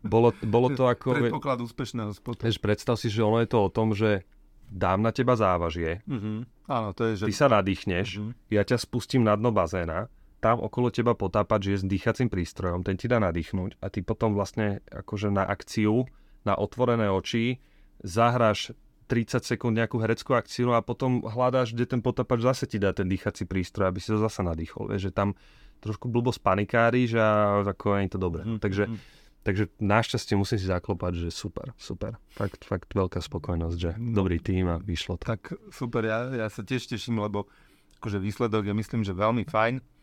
bolo, 0.06 0.30
bolo 0.40 0.68
to 0.72 0.86
ako... 0.94 1.18
Predpoklad 1.18 1.58
úspešného 1.60 2.14
spotu. 2.14 2.46
Predstav 2.46 2.94
si, 2.96 3.10
že 3.10 3.20
ono 3.20 3.42
je 3.42 3.50
to 3.50 3.60
o 3.60 3.74
tom, 3.74 3.92
že 3.92 4.22
dám 4.66 5.02
na 5.02 5.10
teba 5.10 5.34
závažie, 5.34 6.06
Mhm. 6.06 6.54
Áno, 6.66 6.94
to 6.94 7.06
je, 7.06 7.22
že... 7.22 7.26
ty 7.26 7.34
sa 7.34 7.46
nadýchneš, 7.48 8.22
Mhm. 8.22 8.32
ja 8.50 8.62
ťa 8.62 8.78
spustím 8.78 9.22
na 9.22 9.34
dno 9.34 9.50
bazéna, 9.50 10.06
tam 10.46 10.62
okolo 10.62 10.94
teba 10.94 11.18
potápať, 11.18 11.60
že 11.66 11.70
je 11.74 11.80
s 11.82 11.86
dýchacím 11.90 12.30
prístrojom, 12.30 12.86
ten 12.86 13.02
ti 13.02 13.10
dá 13.10 13.18
nadýchnuť 13.18 13.82
a 13.82 13.90
ty 13.90 14.06
potom 14.06 14.38
vlastne 14.38 14.86
akože 14.94 15.34
na 15.34 15.42
akciu, 15.42 16.06
na 16.46 16.54
otvorené 16.54 17.10
oči, 17.10 17.58
zahráš 18.06 18.78
30 19.10 19.42
sekúnd 19.42 19.74
nejakú 19.74 19.98
hereckú 19.98 20.38
akciu 20.38 20.70
a 20.78 20.86
potom 20.86 21.26
hľadáš, 21.26 21.74
kde 21.74 21.98
ten 21.98 22.02
potápač 22.06 22.46
zase 22.46 22.70
ti 22.70 22.78
dá 22.78 22.94
ten 22.94 23.10
dýchací 23.10 23.50
prístroj, 23.50 23.90
aby 23.90 23.98
si 23.98 24.14
to 24.14 24.22
zase 24.22 24.46
nadýchol. 24.46 24.94
Vieš, 24.94 25.10
že 25.10 25.18
tam 25.18 25.34
trošku 25.82 26.14
blbo 26.14 26.30
spanikáriš 26.30 27.18
a 27.18 27.62
ako 27.66 27.98
je 27.98 28.10
to 28.14 28.20
dobré. 28.22 28.46
Mhm, 28.46 28.62
Takže, 28.62 28.84
mhm. 28.86 28.98
takže 29.42 29.64
našťastie 29.82 30.38
musím 30.38 30.62
si 30.62 30.70
zaklopať, 30.70 31.26
že 31.26 31.30
super, 31.34 31.74
super. 31.78 32.22
Fakt, 32.34 32.66
fakt 32.70 32.94
veľká 32.94 33.18
spokojnosť, 33.18 33.78
že 33.78 33.90
No. 33.98 34.22
dobrý 34.22 34.38
tým 34.38 34.70
a 34.70 34.78
vyšlo 34.78 35.18
to. 35.18 35.26
Tak 35.26 35.58
super, 35.74 36.06
ja, 36.06 36.30
ja 36.30 36.48
sa 36.54 36.62
tiež 36.62 36.86
teším, 36.86 37.18
lebo 37.18 37.50
akože 37.98 38.22
výsledok 38.22 38.70
je 38.70 38.74
myslím, 38.78 39.02
že 39.02 39.18
veľmi 39.18 39.50
fajn. 39.50 39.95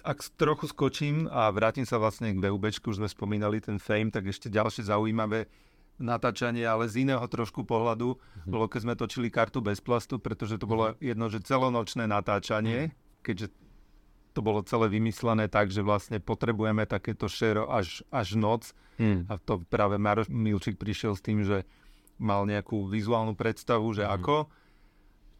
Ak 0.00 0.24
trochu 0.36 0.66
skočím 0.68 1.28
a 1.28 1.52
vrátim 1.52 1.84
sa 1.84 2.00
vlastne 2.00 2.32
k 2.32 2.40
VUBčku, 2.40 2.90
už 2.90 3.04
sme 3.04 3.08
spomínali 3.08 3.60
ten 3.60 3.76
Fame, 3.76 4.08
tak 4.08 4.28
ešte 4.28 4.48
ďalšie 4.48 4.88
zaujímavé 4.88 5.46
natáčanie, 6.00 6.64
ale 6.64 6.88
z 6.88 7.04
iného 7.04 7.24
trošku 7.28 7.68
pohľadu, 7.68 8.16
bolo 8.48 8.64
keď 8.64 8.80
sme 8.80 8.94
točili 8.96 9.28
kartu 9.28 9.60
bez 9.60 9.84
plastu, 9.84 10.16
pretože 10.16 10.56
to 10.56 10.64
bolo 10.64 10.96
jedno, 10.96 11.28
že 11.28 11.44
celonočné 11.44 12.08
natáčanie, 12.08 12.96
keďže 13.20 13.52
to 14.32 14.40
bolo 14.40 14.64
celé 14.64 14.88
vymyslené 14.88 15.50
tak, 15.52 15.68
že 15.68 15.84
vlastne 15.84 16.16
potrebujeme 16.22 16.88
takéto 16.88 17.28
šero 17.28 17.68
až, 17.68 18.00
až 18.08 18.36
noc, 18.36 18.72
Hmm. 19.00 19.24
a 19.32 19.40
to 19.40 19.64
práve 19.72 19.96
Maroš 19.96 20.28
Milčík 20.28 20.76
prišiel 20.76 21.16
s 21.16 21.24
tým, 21.24 21.40
že 21.40 21.64
mal 22.20 22.44
nejakú 22.44 22.84
vizuálnu 22.84 23.32
predstavu, 23.32 23.96
že 23.96 24.04
ako. 24.04 24.44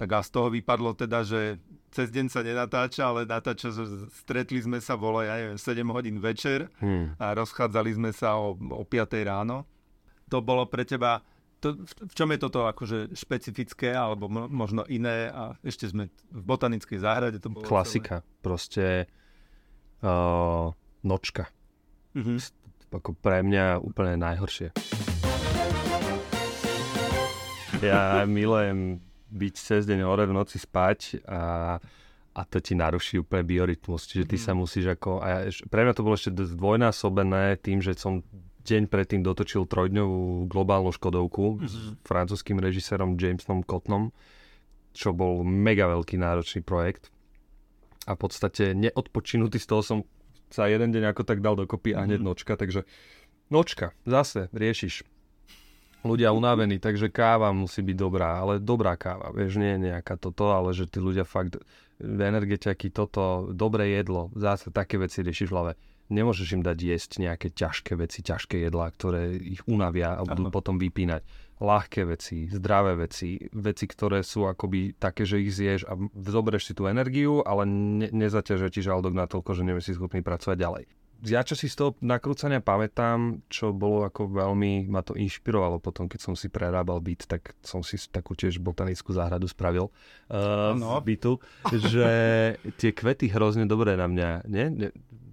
Tak 0.01 0.09
a 0.17 0.25
z 0.25 0.33
toho 0.33 0.49
vypadlo 0.49 0.97
teda, 0.97 1.21
že 1.21 1.61
cez 1.93 2.09
deň 2.09 2.33
sa 2.33 2.41
nenatáča, 2.41 3.05
ale 3.05 3.29
natáča, 3.29 3.69
že 3.69 3.85
stretli 4.17 4.57
sme 4.57 4.81
sa, 4.81 4.97
bolo, 4.97 5.21
ja 5.21 5.37
neviem, 5.37 5.61
7 5.61 5.85
hodín 5.93 6.17
večer 6.25 6.73
Hmm. 6.81 7.13
a 7.21 7.37
rozchádzali 7.37 8.01
sme 8.01 8.11
sa 8.17 8.41
o, 8.41 8.57
o 8.57 8.83
5 8.89 9.21
ráno. 9.29 9.69
To 10.33 10.41
bolo 10.41 10.65
pre 10.65 10.89
teba, 10.89 11.21
to, 11.61 11.77
v, 11.77 11.93
čom 12.17 12.33
je 12.33 12.39
toto 12.41 12.65
akože 12.65 13.13
špecifické, 13.13 13.93
alebo 13.93 14.33
mo, 14.33 14.49
možno 14.49 14.89
iné 14.89 15.29
a 15.29 15.53
ešte 15.61 15.85
sme 15.93 16.09
v 16.33 16.43
botanickej 16.49 16.97
záhrade. 16.97 17.37
To 17.45 17.53
bolo 17.53 17.69
Klasika. 17.69 18.25
Proste 18.41 19.05
uh, 20.01 20.73
nočka. 21.05 21.53
Celé. 22.17 22.25
Mhm. 22.25 22.35
Ako 22.91 23.15
pre 23.15 23.45
mňa 23.45 23.85
úplne 23.85 24.17
najhoršie. 24.19 24.73
Ja 27.85 28.27
milujem 28.27 28.99
byť 29.31 29.55
cez 29.55 29.83
deň 29.87 30.03
hore 30.03 30.27
v 30.27 30.37
noci 30.37 30.59
spať 30.59 31.23
a, 31.27 31.79
a 32.35 32.41
to 32.47 32.59
ti 32.59 32.75
naruší 32.75 33.23
úplne 33.23 33.47
biorytmus. 33.47 34.11
Čiže 34.11 34.25
ty 34.27 34.37
sa 34.37 34.53
musíš 34.53 34.93
ako... 34.99 35.23
A 35.23 35.27
ja, 35.31 35.39
pre 35.71 35.87
mňa 35.87 35.95
to 35.95 36.05
bolo 36.05 36.19
ešte 36.19 36.35
dvojnásobené 36.35 37.59
tým, 37.63 37.79
že 37.79 37.95
som 37.95 38.27
deň 38.61 38.93
predtým 38.93 39.25
dotočil 39.25 39.65
trojdňovú 39.65 40.47
globálnu 40.47 40.93
Škodovku 40.93 41.65
s 41.65 41.97
francúzským 42.05 42.61
režisérom 42.61 43.17
Jamesom 43.17 43.65
Cottonom, 43.65 44.13
čo 44.93 45.17
bol 45.17 45.47
mega 45.47 45.89
veľký 45.89 46.21
náročný 46.21 46.61
projekt. 46.61 47.09
A 48.05 48.17
v 48.17 48.21
podstate 48.27 48.77
neodpočinutý 48.77 49.57
z 49.61 49.67
toho 49.69 49.83
som 49.83 49.99
sa 50.51 50.67
jeden 50.67 50.91
deň 50.91 51.15
ako 51.15 51.23
tak 51.23 51.41
dal 51.41 51.55
dokopy 51.55 51.95
a 51.95 52.03
hneď 52.05 52.21
nočka, 52.21 52.59
takže 52.59 52.83
nočka, 53.55 53.95
zase 54.03 54.51
riešiš. 54.51 55.07
Ľudia 56.01 56.33
unavení, 56.33 56.81
takže 56.81 57.13
káva 57.13 57.53
musí 57.53 57.85
byť 57.85 57.97
dobrá, 57.97 58.41
ale 58.41 58.57
dobrá 58.57 58.97
káva, 58.97 59.37
vieš, 59.37 59.61
nie 59.61 59.77
je 59.77 59.93
nejaká 59.93 60.17
toto, 60.17 60.49
ale 60.49 60.73
že 60.73 60.89
tí 60.89 60.97
ľudia 60.97 61.29
fakt 61.29 61.61
energetiaky, 62.01 62.89
toto, 62.89 63.53
dobré 63.53 63.93
jedlo, 63.93 64.33
zase 64.33 64.73
také 64.73 64.97
veci 64.97 65.21
riešiš 65.21 65.49
v 65.53 65.55
hlave. 65.55 65.73
Nemôžeš 66.11 66.59
im 66.59 66.63
dať 66.67 66.79
jesť 66.81 67.11
nejaké 67.23 67.55
ťažké 67.55 67.95
veci, 67.95 68.25
ťažké 68.25 68.67
jedlá, 68.67 68.91
ktoré 68.91 69.31
ich 69.39 69.63
unavia 69.71 70.19
a 70.19 70.27
budú 70.27 70.51
Áno. 70.51 70.55
potom 70.55 70.75
vypínať. 70.75 71.23
Ľahké 71.61 72.03
veci, 72.09 72.49
zdravé 72.51 72.97
veci, 72.99 73.39
veci, 73.53 73.85
ktoré 73.87 74.25
sú 74.25 74.49
akoby 74.49 74.97
také, 74.97 75.23
že 75.23 75.39
ich 75.39 75.55
zješ 75.55 75.87
a 75.87 75.95
zoberieš 76.11 76.73
si 76.73 76.75
tú 76.75 76.91
energiu, 76.91 77.45
ale 77.47 77.69
ne, 77.69 78.09
nezaťažuje 78.11 78.71
ti 78.75 78.81
žalúdok 78.83 79.15
natoľko, 79.15 79.55
že 79.55 79.63
nevieš 79.63 79.93
si 79.93 79.97
schopný 80.01 80.25
pracovať 80.25 80.57
ďalej. 80.57 80.85
Ja 81.23 81.45
čo 81.45 81.53
si 81.53 81.69
z 81.69 81.77
toho 81.77 81.91
nakrúcania 82.01 82.59
pamätám, 82.59 83.45
čo 83.49 83.71
bolo 83.71 84.05
ako 84.05 84.29
veľmi, 84.29 84.89
ma 84.89 85.01
to 85.01 85.13
inšpirovalo 85.13 85.77
potom, 85.79 86.09
keď 86.09 86.21
som 86.21 86.35
si 86.35 86.49
prerábal 86.49 86.99
byt, 86.99 87.29
tak 87.29 87.53
som 87.61 87.85
si 87.85 88.01
takú 88.09 88.33
tiež 88.33 88.57
botanickú 88.59 89.13
záhradu 89.13 89.45
spravil 89.45 89.93
uh, 90.33 90.73
Áno. 90.73 90.97
v 91.01 91.13
bytu, 91.13 91.33
že 91.77 92.09
tie 92.77 92.91
kvety 92.91 93.29
hrozne 93.29 93.69
dobré 93.69 93.97
na 93.97 94.09
mňa, 94.09 94.29
nie? 94.49 94.67
nie? 94.73 94.89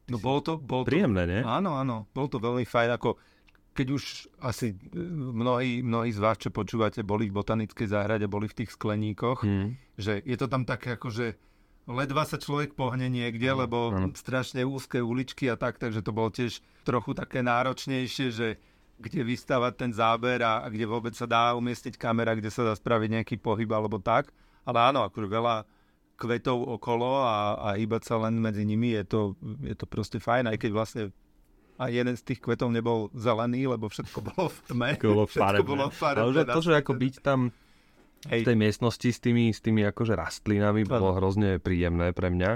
No 0.08 0.20
bolo 0.20 0.40
to, 0.40 0.54
bolo 0.56 0.84
to, 0.84 0.92
Príjemné, 0.92 1.24
nie? 1.28 1.42
áno, 1.44 1.76
áno, 1.76 2.08
bolo 2.12 2.28
to 2.32 2.40
veľmi 2.40 2.64
fajn, 2.64 2.90
ako 2.96 3.20
keď 3.78 3.88
už 3.94 4.04
asi 4.42 4.74
e, 4.74 4.98
mnohí, 5.14 5.86
mnohí 5.86 6.10
z 6.10 6.18
vás, 6.18 6.42
čo 6.42 6.50
počúvate, 6.50 7.06
boli 7.06 7.30
v 7.30 7.38
botanickej 7.38 7.86
záhrade, 7.86 8.26
boli 8.26 8.50
v 8.50 8.58
tých 8.64 8.74
skleníkoch, 8.74 9.46
Hmm. 9.46 9.78
že 9.94 10.18
je 10.26 10.34
to 10.34 10.50
tam 10.50 10.66
také 10.66 10.98
ako, 10.98 11.14
že 11.14 11.38
ledva 11.88 12.28
sa 12.28 12.36
človek 12.36 12.76
pohne 12.76 13.08
niekde, 13.08 13.48
lebo 13.48 13.96
áno. 13.96 14.12
strašne 14.12 14.68
úzke 14.68 15.00
uličky 15.00 15.48
a 15.48 15.56
tak, 15.56 15.80
takže 15.80 16.04
to 16.04 16.12
bolo 16.12 16.30
tiež 16.30 16.60
trochu 16.84 17.16
také 17.16 17.40
náročnejšie, 17.40 18.28
že 18.30 18.48
kde 18.98 19.22
vystavať 19.24 19.74
ten 19.78 19.92
záber 19.94 20.44
a, 20.44 20.66
a 20.66 20.68
kde 20.68 20.86
vôbec 20.90 21.14
sa 21.14 21.30
dá 21.30 21.54
umiestniť 21.56 21.96
kamera, 21.96 22.36
kde 22.36 22.52
sa 22.52 22.66
dá 22.66 22.74
spraviť 22.74 23.10
nejaký 23.22 23.36
pohyb 23.40 23.70
alebo 23.72 24.02
tak. 24.02 24.34
Ale 24.68 24.92
áno, 24.92 25.06
akože 25.08 25.28
veľa 25.32 25.56
kvetov 26.18 26.66
okolo 26.66 27.24
a, 27.24 27.56
a 27.62 27.68
hýbať 27.78 28.10
sa 28.10 28.18
len 28.18 28.42
medzi 28.42 28.66
nimi 28.66 28.98
je 28.98 29.04
to, 29.06 29.22
je 29.62 29.76
to 29.78 29.86
proste 29.86 30.18
fajn, 30.18 30.50
aj 30.50 30.58
keď 30.58 30.72
vlastne 30.74 31.04
a 31.78 31.94
jeden 31.94 32.18
z 32.18 32.26
tých 32.26 32.42
kvetov 32.42 32.74
nebol 32.74 33.14
zelený, 33.14 33.70
lebo 33.70 33.86
všetko 33.86 34.18
bolo 34.34 34.50
v 34.50 34.60
tme. 34.66 34.90
Všetko 34.98 35.08
bolo 35.14 35.26
všetko 35.30 35.46
farebné. 35.46 35.70
bolo 35.70 35.86
farebné. 35.94 36.24
Ale 36.26 36.32
že 36.34 36.44
to, 36.50 36.62
že 36.66 36.74
ako 36.74 36.92
byť 36.98 37.16
tam 37.22 37.40
v 38.26 38.32
Hej, 38.34 38.42
tej 38.50 38.58
miestnosti 38.58 39.10
s 39.14 39.20
tými, 39.22 39.54
s 39.54 39.62
tými 39.62 39.86
akože 39.86 40.18
rastlinami 40.18 40.88
bolo 40.88 41.14
hrozne 41.14 41.62
príjemné 41.62 42.12
pre 42.12 42.34
mňa. 42.34 42.52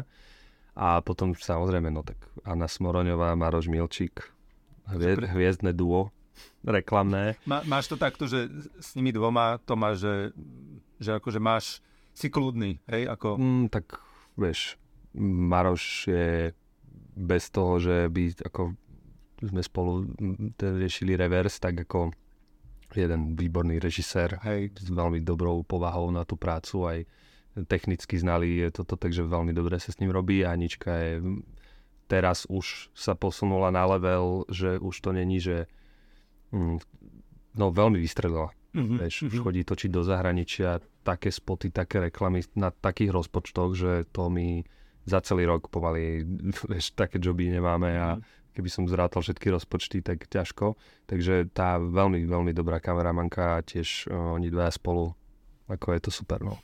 A 0.73 1.03
potom 1.03 1.35
samozrejme, 1.35 1.91
no 1.91 2.01
tak 2.01 2.17
Anna 2.47 2.65
Smoroňová, 2.65 3.35
Maroš 3.35 3.67
Milčík, 3.67 4.31
hvie, 4.89 5.19
Super. 5.19 5.29
hviezdne 5.35 5.71
duo, 5.75 6.09
reklamné. 6.63 7.35
Má, 7.43 7.61
máš 7.67 7.91
to 7.91 7.99
takto, 7.99 8.25
že 8.25 8.47
s 8.79 8.95
nimi 8.95 9.11
dvoma 9.11 9.59
to 9.67 9.75
máš, 9.75 10.01
že, 10.01 10.15
že 10.97 11.09
akože 11.19 11.39
máš, 11.43 11.83
si 12.11 12.27
kľudný, 12.27 12.79
hej, 12.91 13.07
ako... 13.07 13.39
Mm, 13.39 13.65
tak 13.71 13.99
vieš, 14.35 14.75
Maroš 15.15 16.07
je 16.07 16.55
bez 17.15 17.51
toho, 17.51 17.79
že 17.79 18.07
by 18.07 18.47
ako 18.47 18.75
sme 19.41 19.61
spolu 19.65 20.05
ten 20.55 20.77
riešili 20.77 21.17
reverse, 21.17 21.57
tak 21.57 21.83
ako 21.83 22.13
jeden 22.95 23.35
výborný 23.35 23.79
režisér 23.79 24.39
Hej, 24.43 24.75
s 24.75 24.89
veľmi 24.91 25.23
dobrou 25.23 25.63
povahou 25.63 26.11
na 26.11 26.27
tú 26.27 26.35
prácu, 26.35 26.87
aj 26.87 26.99
technicky 27.67 28.15
znali 28.15 28.63
je 28.63 28.69
toto, 28.71 28.95
takže 28.95 29.27
veľmi 29.27 29.51
dobre 29.51 29.75
sa 29.79 29.91
s 29.91 29.99
ním 29.99 30.15
robí 30.15 30.43
a 30.43 30.55
Anička 30.55 30.91
je 30.95 31.13
teraz 32.11 32.43
už 32.51 32.91
sa 32.91 33.15
posunula 33.15 33.71
na 33.71 33.87
level, 33.87 34.43
že 34.51 34.75
už 34.75 34.95
to 34.99 35.15
není, 35.15 35.39
že 35.39 35.71
mm, 36.51 36.77
no 37.55 37.71
veľmi 37.71 37.95
vystrelila. 38.03 38.51
Mhm, 38.75 38.95
Vieš, 39.03 39.15
už 39.31 39.35
mhm. 39.39 39.43
chodí 39.43 39.61
točiť 39.63 39.89
do 39.91 40.03
zahraničia 40.03 40.79
také 41.03 41.31
spoty, 41.31 41.71
také 41.71 42.11
reklamy 42.11 42.43
na 42.55 42.71
takých 42.71 43.15
rozpočtoch, 43.15 43.71
že 43.75 43.91
to 44.11 44.27
my 44.27 44.63
za 45.07 45.23
celý 45.23 45.47
rok 45.47 45.71
pomaly, 45.71 46.23
vieš, 46.71 46.95
také 46.95 47.19
joby 47.19 47.47
nemáme 47.51 47.95
a 47.95 48.19
Mhm. 48.19 48.40
Keby 48.51 48.69
som 48.71 48.83
zrátal 48.87 49.23
všetky 49.23 49.47
rozpočty, 49.51 50.03
tak 50.03 50.27
ťažko. 50.27 50.75
Takže 51.07 51.51
tá 51.55 51.79
veľmi, 51.79 52.27
veľmi 52.27 52.51
dobrá 52.51 52.83
kameramanka 52.83 53.59
a 53.59 53.65
tiež 53.65 54.11
uh, 54.11 54.35
oni 54.35 54.51
dvaja 54.51 54.75
spolu, 54.75 55.15
ako 55.71 55.87
je 55.95 56.01
to 56.03 56.11
super, 56.11 56.39
no. 56.43 56.59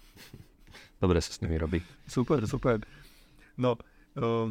Dobre 1.03 1.21
sa 1.23 1.31
s 1.31 1.41
nimi 1.41 1.55
robí. 1.55 1.79
Super, 2.09 2.43
super. 2.49 2.81
No, 3.55 3.79
uh, 4.19 4.49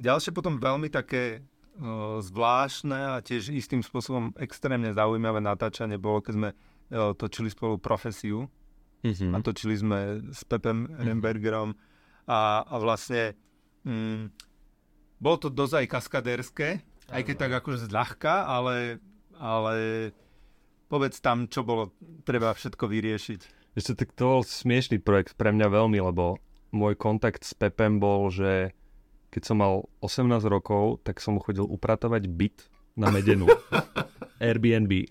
ďalšie 0.00 0.32
potom 0.32 0.58
veľmi 0.58 0.88
také 0.88 1.44
uh, 1.78 2.18
zvláštne 2.22 3.18
a 3.18 3.22
tiež 3.22 3.52
istým 3.52 3.84
spôsobom 3.84 4.34
extrémne 4.40 4.90
zaujímavé 4.94 5.42
natáčanie 5.42 6.00
bolo, 6.00 6.22
keď 6.24 6.32
sme 6.34 6.48
uh, 6.50 7.12
točili 7.14 7.50
spolu 7.50 7.78
profesiu. 7.78 8.46
Mm-hmm. 9.04 9.36
A 9.36 9.38
točili 9.44 9.76
sme 9.76 9.98
s 10.32 10.48
Pepem 10.48 10.88
Rembergerom 10.96 11.76
a, 12.24 12.64
a 12.64 12.74
vlastne 12.80 13.36
mm, 13.84 14.32
bolo 15.18 15.36
to 15.40 15.48
dosť 15.50 15.74
aj 15.84 15.86
kaskadérske, 15.90 16.68
aj 17.10 17.22
keď 17.22 17.36
tak 17.36 17.52
akože 17.62 17.90
zľahka, 17.90 18.48
ale, 18.48 18.98
ale 19.36 19.74
povedz 20.88 21.20
tam, 21.20 21.50
čo 21.50 21.66
bolo 21.66 21.92
treba 22.24 22.54
všetko 22.54 22.84
vyriešiť. 22.86 23.40
Ešte 23.74 23.92
tak 23.98 24.14
to 24.14 24.38
bol 24.38 24.42
smiešný 24.46 25.02
projekt 25.02 25.34
pre 25.34 25.50
mňa 25.50 25.66
veľmi, 25.66 25.98
lebo 25.98 26.38
môj 26.70 26.94
kontakt 26.94 27.42
s 27.42 27.54
Pepem 27.54 27.98
bol, 27.98 28.30
že 28.30 28.70
keď 29.34 29.42
som 29.42 29.58
mal 29.58 29.90
18 29.98 30.30
rokov, 30.46 31.02
tak 31.02 31.18
som 31.18 31.34
mu 31.34 31.40
chodil 31.42 31.66
upratovať 31.66 32.30
byt 32.30 32.70
na 32.94 33.10
Medenu. 33.10 33.50
Airbnb. 34.42 35.06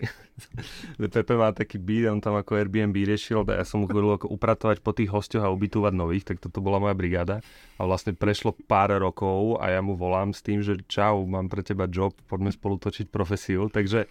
Pepe 0.98 1.34
má 1.38 1.54
taký 1.54 1.78
byt, 1.78 2.10
on 2.10 2.20
tam 2.20 2.36
ako 2.36 2.58
Airbnb 2.58 2.92
riešil, 2.92 3.46
a 3.46 3.62
ja 3.62 3.64
som 3.64 3.80
mu 3.80 3.86
chodil 3.86 4.18
ako 4.18 4.28
upratovať 4.34 4.82
po 4.82 4.90
tých 4.90 5.08
hostoch 5.14 5.40
a 5.40 5.52
ubytovať 5.52 5.92
nových, 5.94 6.26
tak 6.26 6.42
toto 6.42 6.58
bola 6.60 6.82
moja 6.82 6.92
brigáda. 6.92 7.40
A 7.78 7.86
vlastne 7.86 8.12
prešlo 8.12 8.52
pár 8.66 8.92
rokov 8.98 9.62
a 9.62 9.70
ja 9.72 9.80
mu 9.80 9.94
volám 9.94 10.34
s 10.34 10.42
tým, 10.42 10.60
že 10.60 10.82
čau, 10.90 11.24
mám 11.24 11.48
pre 11.48 11.64
teba 11.64 11.88
job, 11.88 12.12
poďme 12.26 12.50
spolu 12.52 12.76
točiť 12.76 13.08
profesiu, 13.08 13.70
takže 13.72 14.10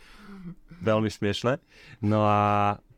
veľmi 0.82 1.12
smiešne. 1.12 1.60
No 2.02 2.24
a 2.26 2.40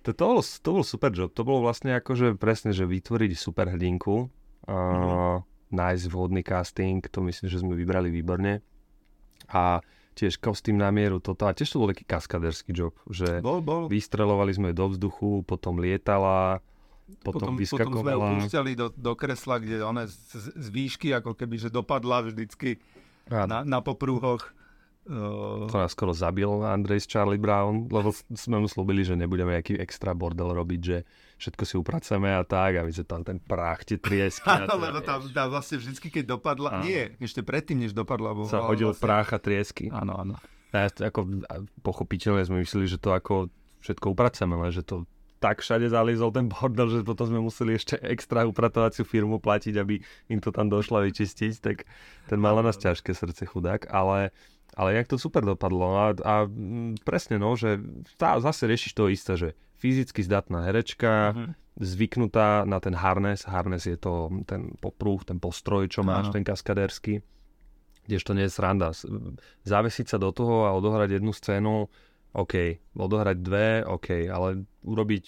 to, 0.06 0.14
to, 0.14 0.24
bol, 0.24 0.42
to 0.42 0.70
bol 0.70 0.86
super 0.86 1.10
job. 1.10 1.34
To 1.34 1.42
bolo 1.42 1.66
vlastne 1.66 1.98
akože 1.98 2.38
presne, 2.38 2.72
že 2.72 2.86
vytvoriť 2.86 3.32
super 3.34 3.74
hrdinku, 3.74 4.30
uh, 4.70 5.42
nájsť 5.74 6.06
vhodný 6.08 6.46
casting, 6.46 7.02
to 7.02 7.26
myslím, 7.26 7.48
že 7.50 7.62
sme 7.62 7.74
vybrali 7.74 8.14
výborne. 8.14 8.62
A 9.50 9.82
tiež 10.16 10.40
kostým 10.40 10.80
na 10.80 10.90
mieru 10.90 11.20
toto. 11.20 11.46
A 11.46 11.52
tiež 11.52 11.76
to 11.76 11.84
bol 11.84 11.92
taký 11.92 12.08
kaskaderský 12.08 12.72
job, 12.72 12.96
že 13.12 13.44
Bol, 13.44 13.60
bol. 13.60 13.92
vystrelovali 13.92 14.56
sme 14.56 14.72
ju 14.72 14.76
do 14.80 14.86
vzduchu, 14.96 15.44
potom 15.44 15.78
lietala, 15.78 16.64
potom, 17.22 17.54
potom 17.54 17.54
potom, 17.54 17.54
sme 17.54 17.60
ju 17.60 17.62
vyskakovala. 17.62 18.28
púšťali 18.40 18.72
do, 18.74 18.88
do 18.96 19.14
kresla, 19.14 19.56
kde 19.60 19.84
ona 19.84 20.08
z, 20.08 20.16
z, 20.56 20.68
výšky, 20.72 21.14
ako 21.14 21.36
keby, 21.36 21.56
že 21.62 21.70
dopadla 21.70 22.26
vždycky 22.26 22.80
na, 23.30 23.62
na 23.62 23.80
poprúhoch. 23.84 24.56
Uh, 25.06 25.70
to 25.70 25.78
nás 25.78 25.94
skoro 25.94 26.18
zabil 26.18 26.50
Andrej 26.66 27.06
z 27.06 27.14
Charlie 27.14 27.38
Brown, 27.38 27.86
lebo 27.94 28.10
sme 28.34 28.58
mu 28.58 28.66
slúbili, 28.66 29.06
že 29.06 29.14
nebudeme 29.14 29.54
nejaký 29.54 29.78
extra 29.78 30.18
bordel 30.18 30.50
robiť, 30.50 30.82
že 30.82 31.06
všetko 31.38 31.64
si 31.64 31.76
upraceme 31.78 32.34
a 32.34 32.42
tak, 32.42 32.82
a 32.82 32.82
my 32.82 32.90
sme 32.90 33.06
tam 33.06 33.22
ten 33.22 33.38
prach, 33.38 33.86
tie 33.86 34.02
triesky. 34.02 34.50
to- 34.66 34.82
lebo 34.82 35.06
tam, 35.06 35.22
tam 35.30 35.48
vlastne 35.54 35.78
vždycky, 35.78 36.10
keď 36.10 36.42
dopadla, 36.42 36.82
Áno. 36.82 36.90
nie, 36.90 37.14
ešte 37.22 37.46
predtým, 37.46 37.86
než 37.86 37.94
dopadla. 37.94 38.34
Bo, 38.34 38.50
sa 38.50 38.66
hodil 38.66 38.90
vlastne, 38.90 39.06
prach 39.06 39.30
a 39.30 39.38
triesky. 39.38 39.94
Áno, 39.94 40.18
áno. 40.18 40.36
A 40.74 40.90
ako, 40.90 41.46
pochopiteľne 41.86 42.42
sme 42.42 42.66
mysleli, 42.66 42.90
že 42.90 42.98
to 42.98 43.14
ako 43.14 43.54
všetko 43.86 44.10
upraceme, 44.10 44.58
že 44.74 44.82
to 44.82 45.06
tak 45.38 45.62
všade 45.62 45.86
zaliezol 45.94 46.34
ten 46.34 46.50
bordel, 46.50 46.90
že 46.90 47.06
potom 47.06 47.30
sme 47.30 47.38
museli 47.38 47.78
ešte 47.78 48.02
extra 48.02 48.50
upratovaciu 48.50 49.06
firmu 49.06 49.38
platiť, 49.38 49.78
aby 49.78 50.02
im 50.32 50.40
to 50.42 50.50
tam 50.50 50.72
došlo 50.72 51.06
vyčistiť, 51.06 51.54
tak 51.62 51.86
ten 52.26 52.42
mal 52.42 52.58
na 52.58 52.74
nás 52.74 52.82
ťažké 52.82 53.14
srdce 53.14 53.46
chudák, 53.46 53.86
ale, 53.94 54.34
ale 54.76 54.94
jak 54.94 55.08
to 55.08 55.16
super 55.16 55.42
dopadlo 55.42 55.88
a, 55.96 56.08
a 56.14 56.34
presne 57.02 57.36
no, 57.36 57.56
že 57.56 57.80
tá, 58.16 58.36
zase 58.38 58.64
riešiš 58.66 58.92
to 58.92 59.08
isté, 59.08 59.34
že 59.34 59.50
fyzicky 59.76 60.20
zdatná 60.20 60.64
herečka, 60.64 61.32
Mhm. 61.32 61.52
zvyknutá 61.76 62.64
na 62.64 62.80
ten 62.80 62.94
harness, 62.94 63.44
harness 63.44 63.84
je 63.84 63.96
to 63.96 64.14
ten 64.44 64.72
popruh, 64.78 65.20
ten 65.22 65.36
postroj, 65.38 65.88
čo 65.88 66.02
máš, 66.02 66.30
Áno. 66.30 66.34
ten 66.34 66.44
kaskadérsky, 66.44 67.20
kdežto 68.04 68.32
nie 68.32 68.48
je 68.48 68.54
sranda. 68.54 68.96
Zavesiť 69.64 70.08
sa 70.08 70.18
do 70.18 70.30
toho 70.30 70.64
a 70.64 70.72
odohrať 70.72 71.20
jednu 71.20 71.32
scénu, 71.32 71.88
OK, 72.32 72.56
odohrať 72.94 73.38
dve, 73.40 73.68
OK, 73.82 74.28
ale 74.28 74.64
urobiť 74.84 75.26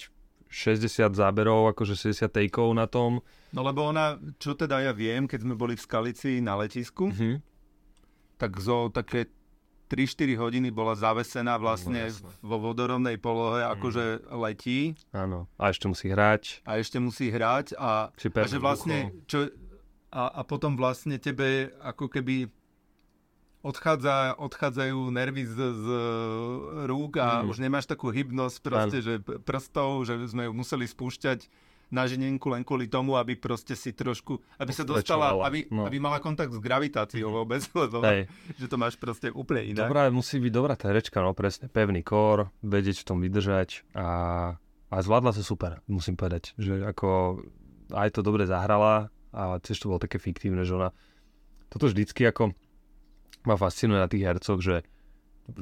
60 0.47 1.11
záberov, 1.11 1.71
akože 1.71 1.95
60 1.97 2.31
takeov 2.31 2.71
na 2.71 2.87
tom. 2.87 3.19
No 3.51 3.63
lebo 3.63 3.83
ona, 3.83 4.15
čo 4.37 4.55
teda 4.55 4.79
ja 4.79 4.91
viem, 4.91 5.27
keď 5.27 5.43
sme 5.43 5.55
boli 5.55 5.75
v 5.75 5.83
Skalici 5.83 6.39
na 6.39 6.55
letisku, 6.55 7.11
Mhm. 7.11 7.43
tak 8.37 8.55
zo 8.57 8.87
také 8.87 9.27
3-4 9.87 10.03
hodiny 10.35 10.69
bola 10.69 10.93
zavesená 10.93 11.55
vlastne 11.55 12.11
No, 12.13 12.27
vo 12.41 12.57
vodorovnej 12.61 13.15
polohe, 13.15 13.63
akože 13.63 14.03
letí 14.31 14.93
Áno. 15.09 15.47
A 15.55 15.69
ešte 15.69 15.85
musí 15.85 16.07
hrať. 16.07 16.61
a 16.61 16.75
ešte 16.75 16.97
musí 16.97 17.27
hrať 17.27 17.73
a, 17.73 18.11
a 18.11 18.45
že 18.45 18.57
vlastne, 18.57 18.97
čo, 19.23 19.47
a, 20.09 20.27
a 20.29 20.41
potom 20.41 20.73
vlastne 20.73 21.15
tebe 21.17 21.47
ako 21.79 22.07
keby 22.09 22.51
odchádza, 23.59 24.37
odchádzajú 24.37 24.99
nervy 25.09 25.43
z, 25.43 25.55
z 25.55 25.87
rúk 26.85 27.17
a 27.17 27.41
Mhm. 27.41 27.47
už 27.47 27.57
nemáš 27.59 27.85
takú 27.85 28.07
hybnosť 28.09 28.57
proste, 28.61 28.97
že 28.99 29.13
p- 29.17 29.39
prstov, 29.39 30.03
že 30.03 30.15
sme 30.25 30.45
ju 30.45 30.53
museli 30.53 30.85
spúšťať 30.85 31.47
na 31.87 32.03
ženenku 32.03 32.51
len 32.51 32.67
kvôli 32.67 32.91
tomu, 32.91 33.15
aby 33.15 33.39
proste 33.39 33.71
si 33.73 33.95
trošku, 33.95 34.39
aby 34.59 34.71
sa 34.75 34.83
dostala, 34.83 35.31
aby, 35.47 35.71
no. 35.71 35.87
aby 35.87 35.97
mala 36.03 36.19
kontakt 36.19 36.51
s 36.51 36.59
gravitáciou 36.59 37.31
vôbec, 37.31 37.63
lebo 37.81 38.03
Hej. 38.03 38.27
že 38.59 38.67
to 38.67 38.75
máš 38.75 38.99
proste 38.99 39.31
úplne 39.31 39.71
inak. 39.71 39.87
Dobrá, 39.87 40.11
musí 40.11 40.39
byť 40.39 40.51
dobrá 40.51 40.75
tá 40.75 40.91
herečka, 40.91 41.23
no 41.23 41.31
presne, 41.31 41.71
pevný 41.71 42.03
kór, 42.03 42.51
vedieť 42.59 43.03
v 43.03 43.07
tom 43.07 43.17
vydržať 43.23 43.87
a, 43.95 44.07
a 44.91 44.95
zvládla 44.99 45.31
to 45.31 45.43
super, 45.43 45.79
musím 45.87 46.19
povedať, 46.19 46.51
že 46.59 46.83
ako 46.83 47.39
aj 47.95 48.19
to 48.19 48.21
dobre 48.23 48.43
zahrala 48.43 49.07
a 49.31 49.59
tiež 49.63 49.79
to 49.79 49.87
bolo 49.87 50.03
také 50.03 50.19
fiktívne, 50.19 50.67
že 50.67 50.75
ona 50.75 50.91
toto 51.71 51.87
vždycky 51.87 52.27
ako 52.27 52.55
ma 53.47 53.55
fascinuje 53.55 53.99
na 53.99 54.11
tých 54.11 54.27
hercoch, 54.27 54.59
že 54.59 54.83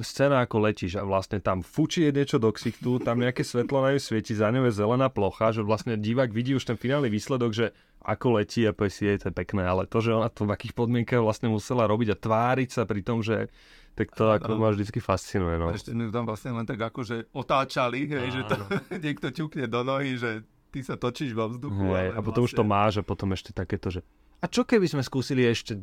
scéna 0.02 0.42
ako 0.42 0.66
letíš 0.66 0.98
a 0.98 1.06
vlastne 1.06 1.38
tam 1.38 1.62
fučí 1.62 2.10
niečo 2.10 2.42
do 2.42 2.50
ksichtu, 2.50 2.98
tam 3.06 3.22
nejaké 3.22 3.46
svetlo 3.46 3.86
na 3.86 3.94
ňu 3.94 4.02
svieti, 4.02 4.34
za 4.34 4.50
ňou 4.50 4.66
je 4.66 4.74
zelená 4.74 5.14
plocha, 5.14 5.54
že 5.54 5.62
vlastne 5.62 5.94
divák 5.94 6.34
vidí 6.34 6.58
už 6.58 6.66
ten 6.66 6.78
finálny 6.78 7.14
výsledok, 7.14 7.52
že 7.54 7.66
ako 8.02 8.42
letí 8.42 8.66
a 8.66 8.74
povie 8.74 8.94
si, 8.94 9.06
je 9.06 9.30
to 9.30 9.34
pekné, 9.34 9.66
ale 9.66 9.86
to, 9.86 10.02
že 10.02 10.14
ona 10.14 10.30
to 10.30 10.46
v 10.46 10.54
akých 10.54 10.74
podmienkach 10.74 11.22
vlastne 11.22 11.50
musela 11.50 11.86
robiť 11.90 12.14
a 12.14 12.18
tváriť 12.18 12.70
sa 12.70 12.82
pri 12.86 13.02
tom, 13.02 13.22
že 13.22 13.50
tak 13.96 14.12
to 14.12 14.28
ako 14.28 14.60
ma 14.60 14.76
vždycky 14.76 15.00
fascinuje. 15.00 15.56
No. 15.56 15.72
A 15.72 15.78
ešte 15.78 15.96
tam 15.96 16.26
vlastne 16.28 16.52
len 16.52 16.68
tak 16.68 16.82
akože 16.82 17.32
otáčali, 17.32 18.10
hej, 18.10 18.28
že 18.30 18.42
to 18.46 18.56
niekto 19.06 19.28
ťukne 19.32 19.66
do 19.70 19.82
nohy, 19.82 20.20
že 20.20 20.44
ty 20.70 20.84
sa 20.84 21.00
točíš 21.00 21.32
vo 21.32 21.48
vzduchu. 21.48 21.96
Hej, 21.96 22.10
a 22.14 22.20
potom 22.20 22.44
vlastne... 22.44 22.58
už 22.58 22.60
to 22.60 22.64
má, 22.68 22.84
že 22.92 23.02
potom 23.02 23.32
ešte 23.32 23.56
takéto, 23.56 23.88
že 23.88 24.04
a 24.46 24.48
čo 24.48 24.62
keby 24.62 24.86
sme 24.86 25.02
skúsili 25.02 25.42
ešte 25.42 25.74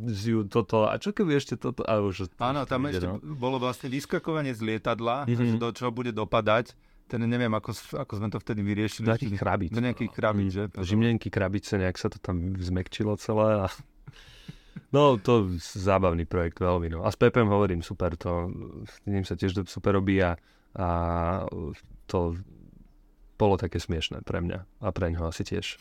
toto, 0.46 0.86
a 0.86 0.94
čo 0.94 1.10
keby 1.10 1.34
ešte 1.34 1.58
toto, 1.58 1.82
a 1.82 1.98
už... 1.98 2.30
Áno, 2.38 2.62
tam 2.62 2.86
ešte 2.86 3.10
no. 3.10 3.18
bolo 3.18 3.58
vlastne 3.58 3.90
vyskakovanie 3.90 4.54
z 4.54 4.62
lietadla, 4.62 5.26
mm-hmm. 5.26 5.58
do 5.58 5.74
čoho 5.74 5.90
bude 5.90 6.14
dopadať. 6.14 6.70
Ten 7.10 7.26
neviem, 7.26 7.50
ako, 7.50 7.74
ako 7.98 8.12
sme 8.22 8.30
to 8.30 8.38
vtedy 8.38 8.62
vyriešili. 8.62 9.02
Do 9.02 9.18
nejakých 9.18 9.34
krabíc. 9.34 9.70
Do 9.74 9.82
nejakých 9.82 10.12
krabíc, 10.14 10.48
že? 10.54 10.64
Žimnenky, 10.78 11.26
krabice, 11.26 11.74
nejak 11.74 11.98
sa 11.98 12.06
to 12.06 12.22
tam 12.22 12.54
zmekčilo 12.54 13.18
celé 13.18 13.66
a... 13.66 13.68
No, 14.88 15.20
to 15.20 15.52
zábavný 15.60 16.24
projekt, 16.24 16.56
veľmi. 16.56 16.88
No. 16.96 17.04
A 17.04 17.12
s 17.12 17.16
Pepem 17.20 17.44
hovorím, 17.44 17.84
super, 17.84 18.16
to 18.16 18.48
s 18.88 19.04
ním 19.04 19.24
sa 19.24 19.36
tiež 19.36 19.68
super 19.68 20.00
robí 20.00 20.16
a, 20.20 20.36
a 20.72 20.88
to 22.08 22.36
bolo 23.36 23.60
také 23.60 23.76
smiešné 23.76 24.24
pre 24.24 24.40
mňa 24.40 24.64
a 24.80 24.88
pre 24.92 25.12
ňoho 25.12 25.28
asi 25.28 25.44
tiež. 25.44 25.76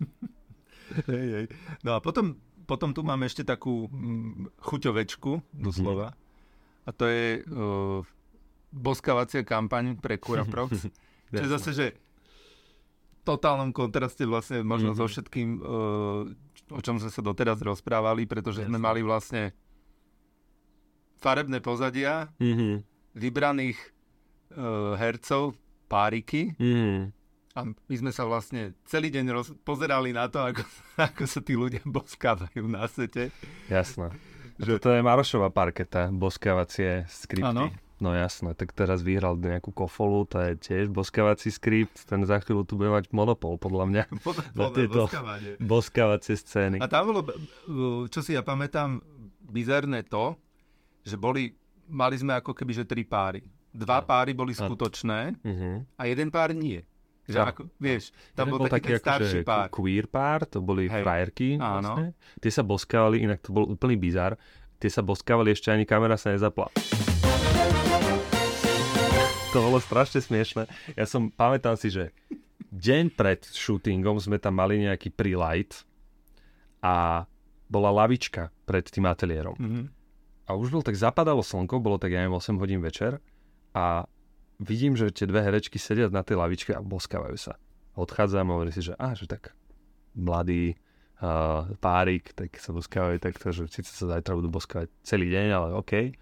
hej, 1.10 1.26
hej. 1.34 1.46
No 1.86 1.96
a 1.96 1.98
potom, 2.02 2.38
potom 2.66 2.90
tu 2.94 3.02
máme 3.02 3.26
ešte 3.26 3.46
takú 3.46 3.86
mm, 3.90 4.62
chuťovečku, 4.62 5.54
doslova. 5.54 6.14
Mm-hmm. 6.14 6.86
A 6.86 6.90
to 6.96 7.04
je 7.06 7.26
uh, 7.44 8.00
boskávacia 8.70 9.42
kampaň 9.46 9.98
pre 9.98 10.18
Cura 10.18 10.46
Prox. 10.46 10.86
čo 11.34 11.42
je 11.42 11.50
zase, 11.50 11.70
že 11.74 11.86
v 13.20 13.20
totálnom 13.22 13.70
kontraste 13.70 14.24
vlastne 14.24 14.64
možno 14.64 14.96
mm-hmm. 14.96 15.06
so 15.06 15.12
všetkým, 15.12 15.48
uh, 15.60 16.74
o 16.74 16.80
čom 16.80 16.96
sme 16.98 17.10
sa 17.12 17.22
doteraz 17.22 17.60
rozprávali, 17.60 18.24
pretože 18.24 18.64
yes. 18.64 18.68
sme 18.70 18.78
mali 18.80 19.04
vlastne 19.04 19.52
farebné 21.20 21.60
pozadia, 21.60 22.32
mm-hmm. 22.40 22.74
vybraných 23.14 23.78
uh, 24.56 24.96
hercov, 24.96 25.52
páriky, 25.90 26.56
mm-hmm 26.56 27.19
a 27.54 27.66
my 27.66 27.96
sme 27.98 28.14
sa 28.14 28.22
vlastne 28.26 28.78
celý 28.86 29.10
deň 29.10 29.26
roz- 29.34 29.56
pozerali 29.66 30.14
na 30.14 30.30
to, 30.30 30.38
ako, 30.38 30.62
ako 31.10 31.22
sa 31.26 31.40
tí 31.42 31.58
ľudia 31.58 31.82
boskávajú 31.82 32.62
na 32.70 32.86
svete. 32.86 33.34
Jasné. 33.66 34.14
Že... 34.60 34.76
To 34.78 34.90
je 34.92 35.00
Marošová 35.00 35.48
parketa, 35.48 36.12
boskávacie 36.12 37.08
skripty. 37.08 37.48
Áno. 37.48 37.72
No 38.00 38.16
jasné, 38.16 38.56
tak 38.56 38.72
teraz 38.72 39.04
vyhral 39.04 39.36
nejakú 39.36 39.76
kofolu, 39.76 40.24
to 40.24 40.40
je 40.40 40.56
tiež 40.56 40.88
boskávací 40.88 41.52
skript, 41.52 42.08
ten 42.08 42.24
za 42.24 42.40
chvíľu 42.40 42.64
tu 42.64 42.80
bude 42.80 42.88
mať 42.88 43.12
monopol, 43.12 43.60
podľa 43.60 43.84
mňa. 43.92 44.02
na 44.56 44.66
tieto 44.72 45.04
boskávacie 45.60 46.40
scény. 46.40 46.80
A 46.80 46.88
tam 46.88 47.12
bolo, 47.12 47.28
čo 48.08 48.24
si 48.24 48.32
ja 48.32 48.40
pamätám, 48.40 49.04
bizarné 49.44 50.00
to, 50.08 50.32
že 51.04 51.20
boli, 51.20 51.52
mali 51.92 52.16
sme 52.16 52.40
ako 52.40 52.56
keby, 52.56 52.72
že 52.72 52.88
tri 52.88 53.04
páry. 53.04 53.44
Dva 53.70 54.00
páry 54.00 54.32
boli 54.32 54.56
skutočné 54.56 55.20
uh-huh. 55.44 55.76
a 56.00 56.02
jeden 56.08 56.32
pár 56.32 56.56
nie. 56.56 56.80
Že 57.30 57.38
ja. 57.38 57.46
ako, 57.54 57.60
vieš, 57.78 58.10
tam 58.34 58.46
bol, 58.50 58.58
bol 58.60 58.66
taký, 58.66 58.98
taký 58.98 59.02
starší 59.06 59.38
akože 59.40 59.46
pár. 59.46 59.66
queer 59.70 60.06
pár, 60.10 60.40
to 60.50 60.58
boli 60.58 60.90
Hej. 60.90 61.02
frajerky. 61.06 61.48
Áno. 61.62 61.94
Vlastne. 61.94 62.06
Tie 62.42 62.50
sa 62.50 62.62
boskávali, 62.66 63.22
inak 63.22 63.38
to 63.38 63.54
bol 63.54 63.64
úplný 63.70 63.94
bizar. 63.94 64.34
Tie 64.82 64.90
sa 64.90 65.06
boskávali, 65.06 65.54
ešte 65.54 65.70
ani 65.70 65.86
kamera 65.86 66.18
sa 66.18 66.34
nezapla. 66.34 66.74
To 69.50 69.58
bolo 69.62 69.78
strašne 69.82 70.18
smiešne. 70.22 70.66
Ja 70.98 71.06
som, 71.06 71.30
pamätám 71.30 71.74
si, 71.78 71.90
že 71.90 72.14
deň 72.70 73.14
pred 73.14 73.42
shootingom 73.46 74.18
sme 74.18 74.38
tam 74.38 74.58
mali 74.58 74.78
nejaký 74.82 75.10
pre-light 75.10 75.86
a 76.82 77.26
bola 77.70 77.90
lavička 77.94 78.50
pred 78.66 78.82
tým 78.86 79.06
ateliérom. 79.06 79.54
Mm-hmm. 79.54 79.84
A 80.50 80.58
už 80.58 80.74
bol 80.74 80.82
tak 80.82 80.98
zapadalo 80.98 81.46
slnko, 81.46 81.78
bolo 81.78 81.94
tak, 81.94 82.10
ja 82.10 82.26
neviem, 82.26 82.34
8 82.34 82.58
hodín 82.58 82.82
večer 82.82 83.22
a 83.70 84.09
vidím, 84.60 84.92
že 84.94 85.08
tie 85.10 85.24
dve 85.24 85.40
herečky 85.40 85.80
sedia 85.80 86.12
na 86.12 86.20
tej 86.20 86.36
lavičke 86.36 86.76
a 86.76 86.84
boskávajú 86.84 87.36
sa. 87.40 87.56
Odchádzam 87.96 88.52
a 88.52 88.54
hovorím 88.54 88.74
si, 88.76 88.84
že, 88.84 88.94
á, 89.00 89.16
že 89.16 89.24
tak 89.24 89.56
mladý 90.14 90.76
uh, 91.24 91.66
párik, 91.80 92.36
tak 92.36 92.60
sa 92.60 92.70
boskávajú 92.76 93.18
takto, 93.18 93.50
že 93.50 93.66
síce 93.72 93.90
sa 93.90 94.06
zajtra 94.06 94.36
budú 94.36 94.52
boskávať 94.52 94.92
celý 95.00 95.32
deň, 95.32 95.46
ale 95.50 95.68
OK. 95.74 96.12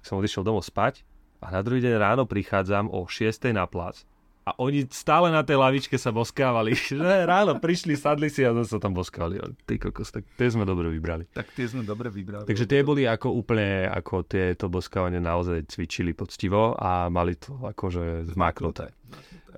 Som 0.00 0.18
odišiel 0.18 0.42
domov 0.42 0.64
spať 0.64 1.04
a 1.44 1.52
na 1.52 1.60
druhý 1.60 1.84
deň 1.84 1.94
ráno 2.00 2.24
prichádzam 2.24 2.88
o 2.88 3.04
6. 3.04 3.52
na 3.52 3.68
plac 3.68 4.08
a 4.50 4.58
oni 4.58 4.82
stále 4.90 5.30
na 5.30 5.46
tej 5.46 5.62
lavičke 5.62 5.94
sa 5.94 6.10
boskávali. 6.10 6.74
Ráno 7.30 7.62
prišli, 7.62 7.94
sadli 7.94 8.26
si 8.26 8.42
a 8.42 8.50
sa 8.66 8.82
tam 8.82 8.98
boskávali. 8.98 9.38
Ty 9.62 9.78
kokos, 9.78 10.10
tak 10.10 10.26
tie 10.34 10.50
sme 10.50 10.66
dobre 10.66 10.90
vybrali. 10.90 11.30
Tak 11.30 11.54
tie 11.54 11.70
sme 11.70 11.86
dobre 11.86 12.10
vybrali. 12.10 12.50
Takže 12.50 12.66
tie 12.66 12.82
boli 12.82 13.06
ako 13.06 13.30
úplne, 13.30 13.86
ako 13.86 14.26
tieto 14.26 14.66
boskávanie 14.66 15.22
naozaj 15.22 15.70
cvičili 15.70 16.18
poctivo 16.18 16.74
a 16.74 17.06
mali 17.06 17.38
to 17.38 17.54
akože 17.62 18.34
zmaknuté. 18.34 18.90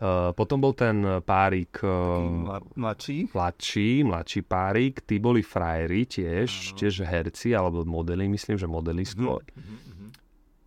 Uh, 0.03 0.35
potom 0.35 0.59
bol 0.59 0.75
ten 0.75 1.23
párik 1.23 1.79
uh, 1.85 2.59
mladší. 2.75 3.31
mladší, 3.31 4.03
mladší 4.03 4.41
párik, 4.43 5.05
tí 5.07 5.23
boli 5.23 5.47
frajeri 5.47 6.09
tiež, 6.09 6.75
ano. 6.75 6.77
tiež 6.81 6.95
herci 7.07 7.55
alebo 7.55 7.87
modely, 7.87 8.27
myslím, 8.27 8.59
že 8.59 8.67
modely 8.67 9.07
skôr. 9.07 9.47
Mm-hmm. 9.55 10.09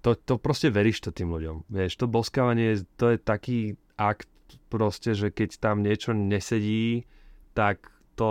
To, 0.07 0.13
to 0.13 0.37
proste 0.37 0.69
veríš 0.69 1.01
to 1.01 1.09
tým 1.09 1.33
ľuďom. 1.33 1.65
Vieš, 1.67 1.97
to 1.97 2.05
boskávanie, 2.05 2.85
to 2.95 3.11
je 3.11 3.17
taký 3.17 3.73
akt 3.95 4.29
proste, 4.69 5.15
že 5.15 5.31
keď 5.31 5.57
tam 5.59 5.81
niečo 5.81 6.11
nesedí, 6.11 7.07
tak 7.55 7.91
to 8.15 8.29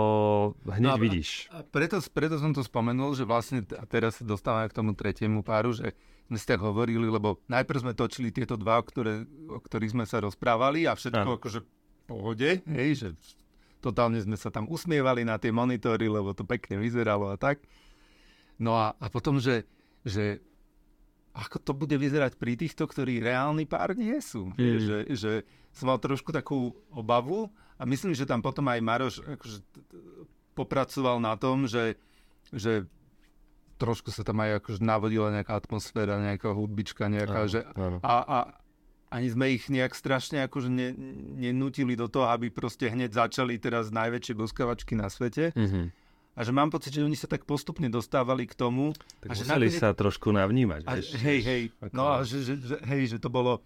hneď 0.65 0.97
no 0.97 1.01
vidíš. 1.01 1.49
A 1.53 1.61
preto, 1.61 2.01
preto 2.09 2.41
som 2.41 2.51
to 2.53 2.65
spomenul, 2.65 3.13
že 3.13 3.25
vlastne 3.25 3.61
a 3.77 3.85
teraz 3.85 4.17
sa 4.21 4.25
dostávame 4.25 4.65
k 4.69 4.77
tomu 4.77 4.97
tretiemu 4.97 5.45
páru, 5.45 5.77
že 5.77 5.93
sme 6.25 6.41
tak 6.41 6.57
hovorili, 6.57 7.05
lebo 7.05 7.37
najprv 7.45 7.85
sme 7.85 7.93
točili 7.93 8.33
tieto 8.33 8.57
dva, 8.57 8.81
ktoré, 8.81 9.29
o 9.45 9.61
ktorých 9.61 9.93
sme 9.93 10.05
sa 10.09 10.17
rozprávali 10.25 10.89
a 10.89 10.97
všetko 10.97 11.29
ano. 11.29 11.37
akože 11.37 11.59
pohode, 12.09 12.65
hej, 12.65 12.89
že 12.97 13.07
totálne 13.77 14.17
sme 14.17 14.33
sa 14.33 14.49
tam 14.49 14.65
usmievali 14.65 15.21
na 15.21 15.37
tie 15.37 15.53
monitory, 15.53 16.09
lebo 16.09 16.33
to 16.33 16.41
pekne 16.41 16.81
vyzeralo 16.81 17.29
a 17.29 17.37
tak. 17.37 17.61
No 18.57 18.73
a, 18.73 18.97
a 18.97 19.05
potom, 19.13 19.37
že, 19.37 19.69
že 20.01 20.41
ako 21.35 21.57
to 21.59 21.71
bude 21.75 21.95
vyzerať 21.99 22.39
pri 22.39 22.55
týchto, 22.55 22.87
ktorí 22.87 23.19
reálni 23.19 23.67
pár 23.67 23.91
nie 23.91 24.15
sú. 24.23 24.55
Mm. 24.55 24.79
Že, 24.79 24.97
že 25.11 25.31
som 25.75 25.91
mal 25.91 25.99
trošku 25.99 26.31
takú 26.31 26.71
obavu 26.95 27.51
a 27.75 27.83
myslím, 27.83 28.15
že 28.15 28.23
tam 28.23 28.39
potom 28.39 28.63
aj 28.71 28.79
Maroš 28.79 29.15
akože, 29.19 29.59
popracoval 30.55 31.19
na 31.19 31.35
tom, 31.35 31.67
že, 31.67 31.99
že 32.55 32.87
trošku 33.75 34.15
sa 34.15 34.23
tam 34.23 34.39
aj 34.39 34.63
akože 34.63 34.79
navodila 34.79 35.27
nejaká 35.35 35.59
atmosféra, 35.59 36.23
nejaká 36.23 36.55
hudbička, 36.55 37.11
nejaká, 37.11 37.39
áno, 37.43 37.51
že, 37.51 37.59
áno. 37.75 37.97
A, 37.99 38.15
a 38.23 38.37
ani 39.11 39.27
sme 39.27 39.51
ich 39.51 39.67
nejak 39.67 39.91
strašne 39.91 40.47
akože 40.47 40.71
ne, 40.71 40.95
nenutili 41.35 41.99
do 41.99 42.07
toho, 42.07 42.31
aby 42.31 42.47
proste 42.47 42.87
hneď 42.87 43.11
začali 43.11 43.59
teraz 43.59 43.91
najväčšie 43.91 44.33
boskavačky 44.39 44.95
na 44.95 45.11
svete. 45.11 45.51
Mm-hmm 45.51 46.04
a 46.35 46.43
že 46.43 46.51
mám 46.51 46.67
pocit, 46.67 46.91
že 46.91 46.99
oni 46.99 47.15
sa 47.15 47.31
tak 47.31 47.47
postupne 47.47 47.87
dostávali 47.87 48.43
k 48.43 48.59
tomu. 48.59 48.91
Tak 49.23 49.31
a 49.31 49.33
že 49.33 49.47
museli 49.47 49.67
nakoniec... 49.71 49.79
sa 49.79 49.89
trošku 49.95 50.27
navnímať. 50.35 50.81
A, 50.83 50.99
vieš, 50.99 51.15
hej, 51.23 51.39
hej, 51.39 51.63
ako... 51.79 51.93
no 51.95 52.03
a 52.11 52.15
že, 52.27 52.43
že, 52.43 52.53
že, 52.59 52.75
hej, 52.91 53.15
že 53.15 53.17
to 53.23 53.31
bolo, 53.31 53.63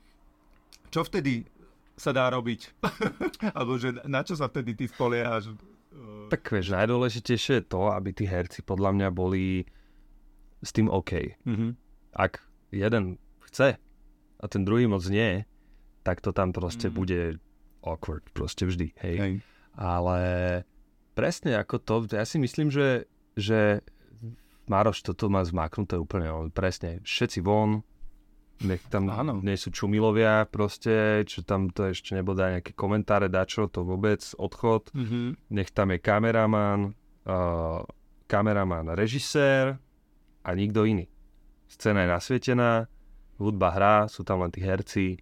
čo 0.94 1.02
vtedy 1.02 1.50
sa 1.98 2.14
dá 2.14 2.30
robiť? 2.30 2.78
Alebo 3.58 3.82
že 3.82 3.98
na 4.06 4.22
čo 4.22 4.38
sa 4.38 4.46
vtedy 4.46 4.78
ty 4.78 4.86
spoliehaš? 4.86 5.50
Tak 6.30 6.46
vieš, 6.46 6.70
najdôležitejšie 6.70 7.54
je 7.60 7.66
to, 7.66 7.90
aby 7.90 8.14
tí 8.14 8.30
herci 8.30 8.62
podľa 8.62 8.94
mňa 8.94 9.10
boli 9.10 9.66
s 10.62 10.70
tým 10.70 10.88
OK. 10.94 11.42
Mm-hmm. 11.50 11.72
Ak 12.14 12.46
jeden 12.70 13.18
chce 13.50 13.82
a 14.40 14.46
ten 14.46 14.62
druhý 14.62 14.86
moc 14.86 15.02
nie, 15.10 15.42
tak 16.06 16.22
to 16.22 16.30
tam 16.30 16.54
proste 16.54 16.88
mm. 16.88 16.94
bude 16.94 17.20
awkward, 17.82 18.24
proste 18.32 18.70
vždy, 18.70 18.94
hej. 19.02 19.18
hej. 19.18 19.34
Ale 19.76 20.20
presne 21.20 21.60
ako 21.60 21.76
to, 21.84 21.96
ja 22.16 22.24
si 22.24 22.40
myslím, 22.40 22.72
že, 22.72 23.04
že 23.36 23.84
Maroš 24.72 25.04
toto 25.04 25.28
má 25.28 25.44
zmaknuté 25.44 26.00
úplne, 26.00 26.32
presne, 26.56 27.04
všetci 27.04 27.44
von, 27.44 27.84
nech 28.64 28.84
tam 28.92 29.08
Áno. 29.12 29.40
nie 29.40 29.56
sú 29.56 29.72
čumilovia 29.72 30.48
proste, 30.48 31.24
čo 31.28 31.44
tam 31.44 31.72
to 31.72 31.92
ešte 31.92 32.16
nebodá 32.16 32.56
nejaké 32.56 32.72
komentáre, 32.76 33.28
dačo, 33.28 33.68
to 33.68 33.84
vôbec, 33.84 34.20
odchod, 34.36 34.92
mm-hmm. 34.96 35.52
nech 35.52 35.72
tam 35.76 35.92
je 35.92 36.00
kameraman, 36.00 36.96
uh, 37.28 37.84
kameraman, 38.28 38.96
režisér 38.96 39.80
a 40.44 40.50
nikto 40.56 40.84
iný. 40.88 41.08
Scéna 41.72 42.04
je 42.04 42.10
nasvietená, 42.16 42.72
hudba 43.40 43.70
hrá, 43.72 43.96
sú 44.12 44.28
tam 44.28 44.44
len 44.44 44.52
tí 44.52 44.60
herci, 44.60 45.20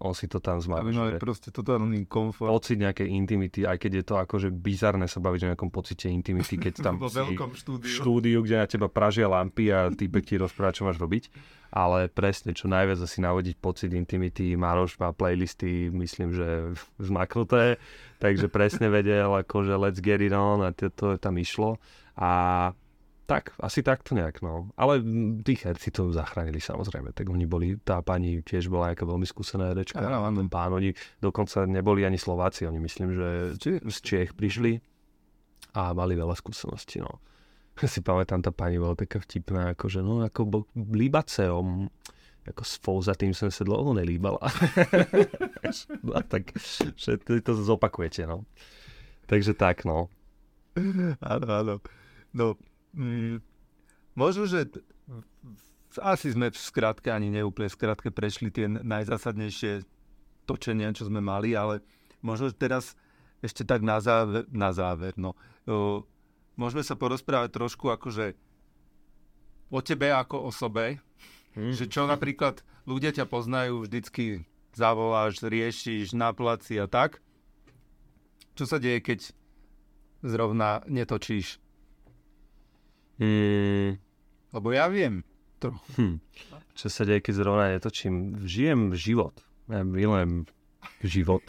On 0.00 0.16
si 0.16 0.32
to 0.32 0.40
tam 0.40 0.56
zmal. 0.64 0.80
Aby 0.80 0.96
mali 0.96 1.12
proste 1.20 1.52
totálny 1.52 2.08
komfort. 2.08 2.48
Pocit 2.48 2.80
nejakej 2.80 3.04
intimity, 3.04 3.68
aj 3.68 3.76
keď 3.76 3.92
je 4.00 4.04
to 4.08 4.14
akože 4.16 4.48
bizarné 4.48 5.04
sa 5.04 5.20
baviť 5.20 5.40
o 5.44 5.48
nejakom 5.52 5.68
pocite 5.68 6.08
intimity, 6.08 6.56
keď 6.56 6.80
tam 6.80 6.96
Vo 7.04 7.12
si 7.12 7.20
veľkom 7.20 7.52
v 7.52 7.56
štúdiu. 7.60 7.92
štúdiu, 7.92 8.38
kde 8.40 8.64
na 8.64 8.66
teba 8.66 8.88
pražia 8.88 9.28
lampy 9.28 9.68
a 9.68 9.92
týpek 9.92 10.24
ti 10.24 10.34
rozpráva, 10.40 10.72
čo 10.72 10.88
máš 10.88 10.96
robiť. 10.96 11.28
Ale 11.70 12.08
presne, 12.08 12.56
čo 12.56 12.66
najviac 12.66 12.98
asi 12.98 13.20
navodiť 13.20 13.60
pocit 13.60 13.92
intimity, 13.92 14.56
Maroš 14.56 14.96
má 14.98 15.12
playlisty, 15.12 15.92
myslím, 15.92 16.32
že 16.32 16.72
zmaknuté, 17.12 17.76
takže 18.24 18.48
presne 18.48 18.88
vedel, 18.88 19.36
akože 19.36 19.76
let's 19.76 20.00
get 20.00 20.24
it 20.24 20.32
on 20.32 20.64
a 20.64 20.72
to, 20.72 20.88
to 20.88 21.20
tam 21.20 21.36
išlo. 21.36 21.76
A 22.16 22.72
tak, 23.30 23.54
asi 23.62 23.86
takto 23.86 24.18
nejak, 24.18 24.42
no. 24.42 24.74
Ale 24.74 24.98
tí 25.46 25.54
herci 25.54 25.94
to 25.94 26.10
zachránili 26.10 26.58
samozrejme, 26.58 27.14
tak 27.14 27.30
oni 27.30 27.46
boli, 27.46 27.78
tá 27.78 28.02
pani 28.02 28.42
tiež 28.42 28.66
bola 28.66 28.90
nejaká 28.90 29.06
veľmi 29.06 29.22
skúsená 29.22 29.70
herečka. 29.70 30.02
Áno. 30.02 30.26
Ten 30.34 30.50
pán, 30.50 30.74
oni 30.74 30.90
dokonca 31.22 31.62
neboli 31.62 32.02
ani 32.02 32.18
Slováci, 32.18 32.66
oni 32.66 32.82
myslím, 32.82 33.14
že 33.14 33.28
z 33.86 33.96
Čiech 34.02 34.34
prišli 34.34 34.82
a 35.78 35.94
mali 35.94 36.18
veľa 36.18 36.34
skúseností, 36.34 36.98
no. 36.98 37.22
Si 37.86 38.02
pamätám, 38.02 38.42
tá 38.42 38.50
pani 38.50 38.82
bola 38.82 38.98
taká 38.98 39.22
vtipná, 39.22 39.78
akože 39.78 40.02
no, 40.02 40.26
ako 40.26 40.40
bo, 40.50 40.58
líbaceom, 40.74 41.86
ako 42.50 42.62
s 42.66 42.82
tým 43.14 43.30
som 43.30 43.46
sa 43.46 43.62
dlho 43.62 43.94
nelíbala. 43.94 44.42
no, 46.02 46.18
tak, 46.26 46.50
že 46.98 47.14
to, 47.22 47.38
to 47.38 47.52
zopakujete, 47.54 48.26
no. 48.26 48.42
Takže 49.30 49.54
tak, 49.54 49.86
no. 49.86 50.10
Áno, 51.22 51.46
áno. 51.46 51.74
No, 52.34 52.58
mm, 52.94 53.36
možno, 54.14 54.46
že 54.46 54.68
asi 55.98 56.30
sme 56.30 56.54
v 56.54 56.58
skratke, 56.58 57.10
ani 57.10 57.30
neúplne 57.30 57.66
v 57.66 57.76
skratke 57.76 58.08
prešli 58.14 58.54
tie 58.54 58.70
najzásadnejšie 58.70 59.82
točenia, 60.46 60.94
čo 60.94 61.10
sme 61.10 61.18
mali, 61.18 61.54
ale 61.54 61.82
možno 62.22 62.50
že 62.50 62.58
teraz 62.58 62.94
ešte 63.42 63.66
tak 63.66 63.82
na 63.82 63.98
záver, 63.98 64.46
na 64.50 64.70
záver 64.70 65.16
no. 65.16 65.34
Môžeme 66.54 66.84
sa 66.84 66.94
porozprávať 66.94 67.56
trošku 67.56 67.88
akože 67.88 68.36
o 69.70 69.80
tebe 69.80 70.12
ako 70.12 70.50
osobe, 70.50 71.00
Hm. 71.54 71.74
že 71.74 71.90
čo 71.90 72.06
napríklad 72.06 72.62
ľudia 72.86 73.10
ťa 73.10 73.26
poznajú, 73.26 73.82
vždycky 73.82 74.46
zavoláš, 74.74 75.42
riešiš 75.42 76.14
na 76.14 76.30
placi 76.30 76.78
a 76.78 76.86
tak. 76.86 77.18
Čo 78.54 78.70
sa 78.70 78.76
deje, 78.78 79.02
keď 79.02 79.20
zrovna 80.22 80.86
netočíš? 80.86 81.58
Mm, 83.20 84.00
Lebo 84.50 84.68
ja 84.70 84.88
viem. 84.88 85.20
Trochu. 85.56 85.84
hm. 85.94 86.16
Čo 86.72 86.88
sa 86.88 87.04
deje, 87.04 87.20
keď 87.20 87.34
zrovna 87.36 87.68
netočím? 87.68 88.40
Žijem 88.40 88.92
život. 88.92 89.36
Ja 89.68 89.84
milujem 89.84 90.48
život. 91.00 91.44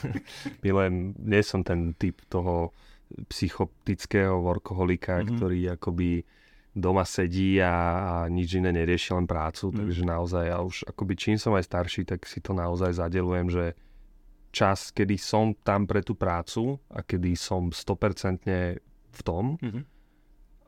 milujem, 0.64 1.12
nie 1.14 1.42
som 1.42 1.60
ten 1.60 1.92
typ 1.94 2.24
toho 2.26 2.72
psychotického 3.28 4.38
workoholika, 4.38 5.12
Mhm. 5.14 5.20
mm-hmm. 5.20 5.36
ktorý 5.36 5.60
akoby 5.70 6.10
doma 6.70 7.02
sedí 7.02 7.58
a, 7.58 7.74
a 7.98 8.12
nič 8.26 8.54
iné 8.54 8.70
nerieši, 8.70 9.12
len 9.12 9.26
prácu. 9.26 9.68
Mm. 9.68 9.76
Takže 9.76 10.02
naozaj, 10.06 10.44
ja 10.46 10.58
už 10.60 10.86
akoby 10.86 11.14
čím 11.14 11.36
som 11.36 11.52
aj 11.52 11.66
starší, 11.66 12.06
tak 12.06 12.22
si 12.24 12.38
to 12.38 12.54
naozaj 12.54 12.94
zadelujem, 12.94 13.50
že 13.50 13.74
čas, 14.50 14.90
kedy 14.90 15.18
som 15.18 15.50
tam 15.56 15.84
pre 15.84 16.00
tú 16.00 16.14
prácu 16.14 16.78
a 16.88 17.02
kedy 17.02 17.34
som 17.34 17.68
100% 17.68 18.78
v 19.10 19.20
tom 19.20 19.58
Mhm. 19.58 19.82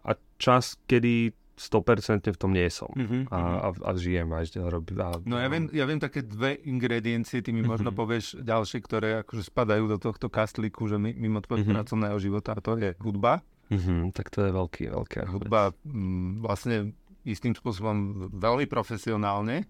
A 0.03 0.11
čas, 0.37 0.77
kedy 0.83 1.31
100% 1.55 2.27
v 2.27 2.37
tom 2.37 2.51
nie 2.51 2.67
som. 2.67 2.91
Mhm, 2.91 3.29
A, 3.29 3.39
a, 3.63 3.69
a 3.71 3.91
žijem 3.95 4.27
a, 4.29 4.41
robím. 4.67 4.99
A, 4.99 5.21
No 5.23 5.37
ja 5.37 5.47
viem, 5.47 5.69
ja 5.71 5.85
viem 5.85 5.99
také 5.99 6.21
dve 6.21 6.57
ingrediencie, 6.59 7.39
ty 7.39 7.51
mi 7.51 7.63
možno 7.63 7.89
Mhm. 7.89 7.97
povieš 7.97 8.25
ďalšie, 8.41 8.79
ktoré 8.81 9.23
akože 9.23 9.45
spadajú 9.45 9.85
do 9.87 9.97
tohto 9.97 10.27
kastlíku, 10.27 10.87
že 10.87 10.97
mi- 10.97 11.15
mimo 11.15 11.39
tvojho 11.39 11.63
Mhm. 11.63 11.73
pracovného 11.73 12.17
života, 12.19 12.53
a 12.53 12.61
to 12.61 12.75
je 12.77 12.97
hudba. 12.99 13.45
Mhm, 13.69 14.11
tak 14.11 14.29
to 14.29 14.43
je 14.43 14.51
veľký, 14.51 14.85
veľký 14.91 15.17
argument. 15.19 15.33
Hudba 15.39 15.61
mm, 15.79 16.31
vlastne 16.41 16.77
istým 17.23 17.53
spôsobom 17.53 17.95
veľmi 18.33 18.67
profesionálne. 18.67 19.65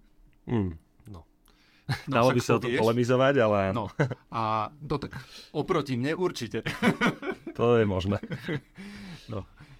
Mm, 0.45 0.73
no. 1.07 1.21
No, 2.07 2.13
Dalo 2.17 2.31
by 2.31 2.41
sa 2.41 2.55
o 2.55 2.59
vieš. 2.59 2.79
polemizovať, 2.79 3.35
ale 3.39 3.59
No 3.69 3.91
a 4.31 4.41
to 4.81 4.97
tak 4.97 5.13
oproti 5.53 5.93
mne 5.93 6.15
určite. 6.15 6.63
to 7.53 7.75
je 7.75 7.85
možné. 7.85 8.17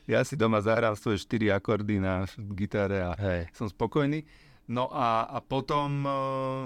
Ja 0.05 0.21
si 0.21 0.35
doma 0.35 0.59
zahrám 0.59 0.93
svoje 0.93 1.17
štyri 1.17 1.47
akordy 1.47 1.95
na 1.95 2.23
gitare 2.51 2.99
a 2.99 3.11
Hej. 3.15 3.47
som 3.51 3.65
spokojný. 3.65 4.27
No 4.65 4.87
a, 4.87 5.23
a 5.25 5.39
potom 5.39 5.89
uh, 6.01 6.63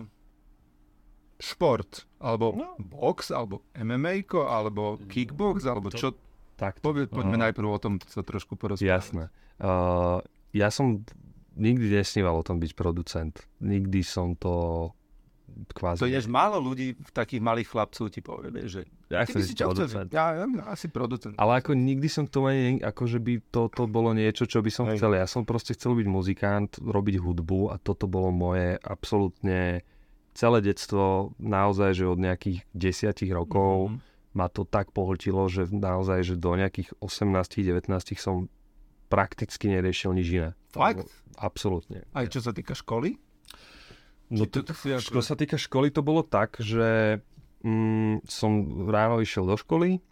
šport, 1.37 2.05
alebo 2.17 2.53
No. 2.53 2.73
box, 2.79 3.29
alebo 3.29 3.61
MMA, 3.73 4.25
alebo 4.41 4.97
kickbox, 5.05 5.65
alebo 5.65 5.89
To- 5.89 5.97
čo. 5.97 6.07
Tak, 6.57 6.81
poďme 6.81 7.37
Aha. 7.37 7.43
najprv 7.49 7.67
o 7.69 7.77
tom 7.77 8.01
sa 8.01 8.25
trošku 8.25 8.57
porozprávať. 8.57 8.89
jasné. 8.89 9.23
Uh, 9.61 10.17
ja 10.49 10.73
som 10.73 11.05
nikdy 11.53 11.89
nesníval 11.91 12.33
o 12.33 12.45
tom 12.45 12.57
byť 12.57 12.73
producent. 12.73 13.45
Nikdy 13.61 14.01
som 14.01 14.33
to 14.33 14.89
kvázi... 15.73 15.99
To 15.99 16.09
je 16.09 16.19
málo 16.27 16.59
ľudí, 16.59 16.93
takých 17.11 17.41
malých 17.41 17.67
chlapcov 17.71 18.05
ti 18.11 18.19
povie, 18.19 18.67
že 18.67 18.85
ja 19.07 19.23
chcem 19.23 19.41
si 19.43 19.53
chcel? 19.55 19.71
producent. 19.71 20.09
Ja, 20.11 20.35
ja, 20.35 20.45
asi 20.67 20.87
producent. 20.91 21.35
Ale 21.39 21.63
ako 21.63 21.73
nikdy 21.73 22.07
som 22.11 22.27
tomu 22.27 22.51
ani, 22.51 22.83
ako 22.83 23.03
že 23.07 23.19
by 23.23 23.33
to, 23.49 23.61
to 23.71 23.83
bolo 23.87 24.11
niečo, 24.11 24.43
čo 24.43 24.59
by 24.59 24.71
som 24.71 24.85
Hej. 24.91 24.99
chcel. 24.99 25.11
Ja 25.15 25.25
som 25.25 25.47
proste 25.47 25.73
chcel 25.73 25.95
byť 25.95 26.07
muzikant, 26.07 26.71
robiť 26.83 27.15
hudbu 27.23 27.71
a 27.71 27.79
toto 27.79 28.05
bolo 28.05 28.29
moje 28.29 28.75
absolútne 28.83 29.81
celé 30.37 30.59
detstvo, 30.61 31.33
naozaj, 31.41 31.97
že 31.97 32.05
od 32.05 32.21
nejakých 32.21 32.61
desiatich 32.69 33.33
rokov 33.33 33.89
Mhm. 33.89 33.97
ma 34.37 34.45
to 34.51 34.69
tak 34.69 34.93
pohltilo, 34.93 35.49
že 35.49 35.65
naozaj, 35.73 36.21
že 36.21 36.35
do 36.37 36.53
nejakých 36.53 36.93
18-19 37.01 38.21
som 38.21 38.45
prakticky 39.07 39.71
neriešil 39.71 40.11
nič 40.13 40.27
iné. 40.29 40.49
Fakt? 40.69 41.09
Absolútne. 41.39 42.05
Aj 42.13 42.27
čo 42.27 42.43
sa 42.43 42.51
týka 42.53 42.75
školy? 42.75 43.17
No 44.27 44.43
to, 44.43 44.59
to 44.59 44.73
si 44.75 44.91
ako- 44.91 45.19
čo 45.19 45.21
sa 45.23 45.35
týka 45.39 45.55
školy, 45.55 45.87
to 45.91 46.03
bolo 46.03 46.19
tak, 46.21 46.59
že 46.59 47.19
mm, 47.63 48.27
som 48.27 48.51
ráno 48.91 49.23
išiel 49.23 49.47
do 49.47 49.55
školy 49.55 50.03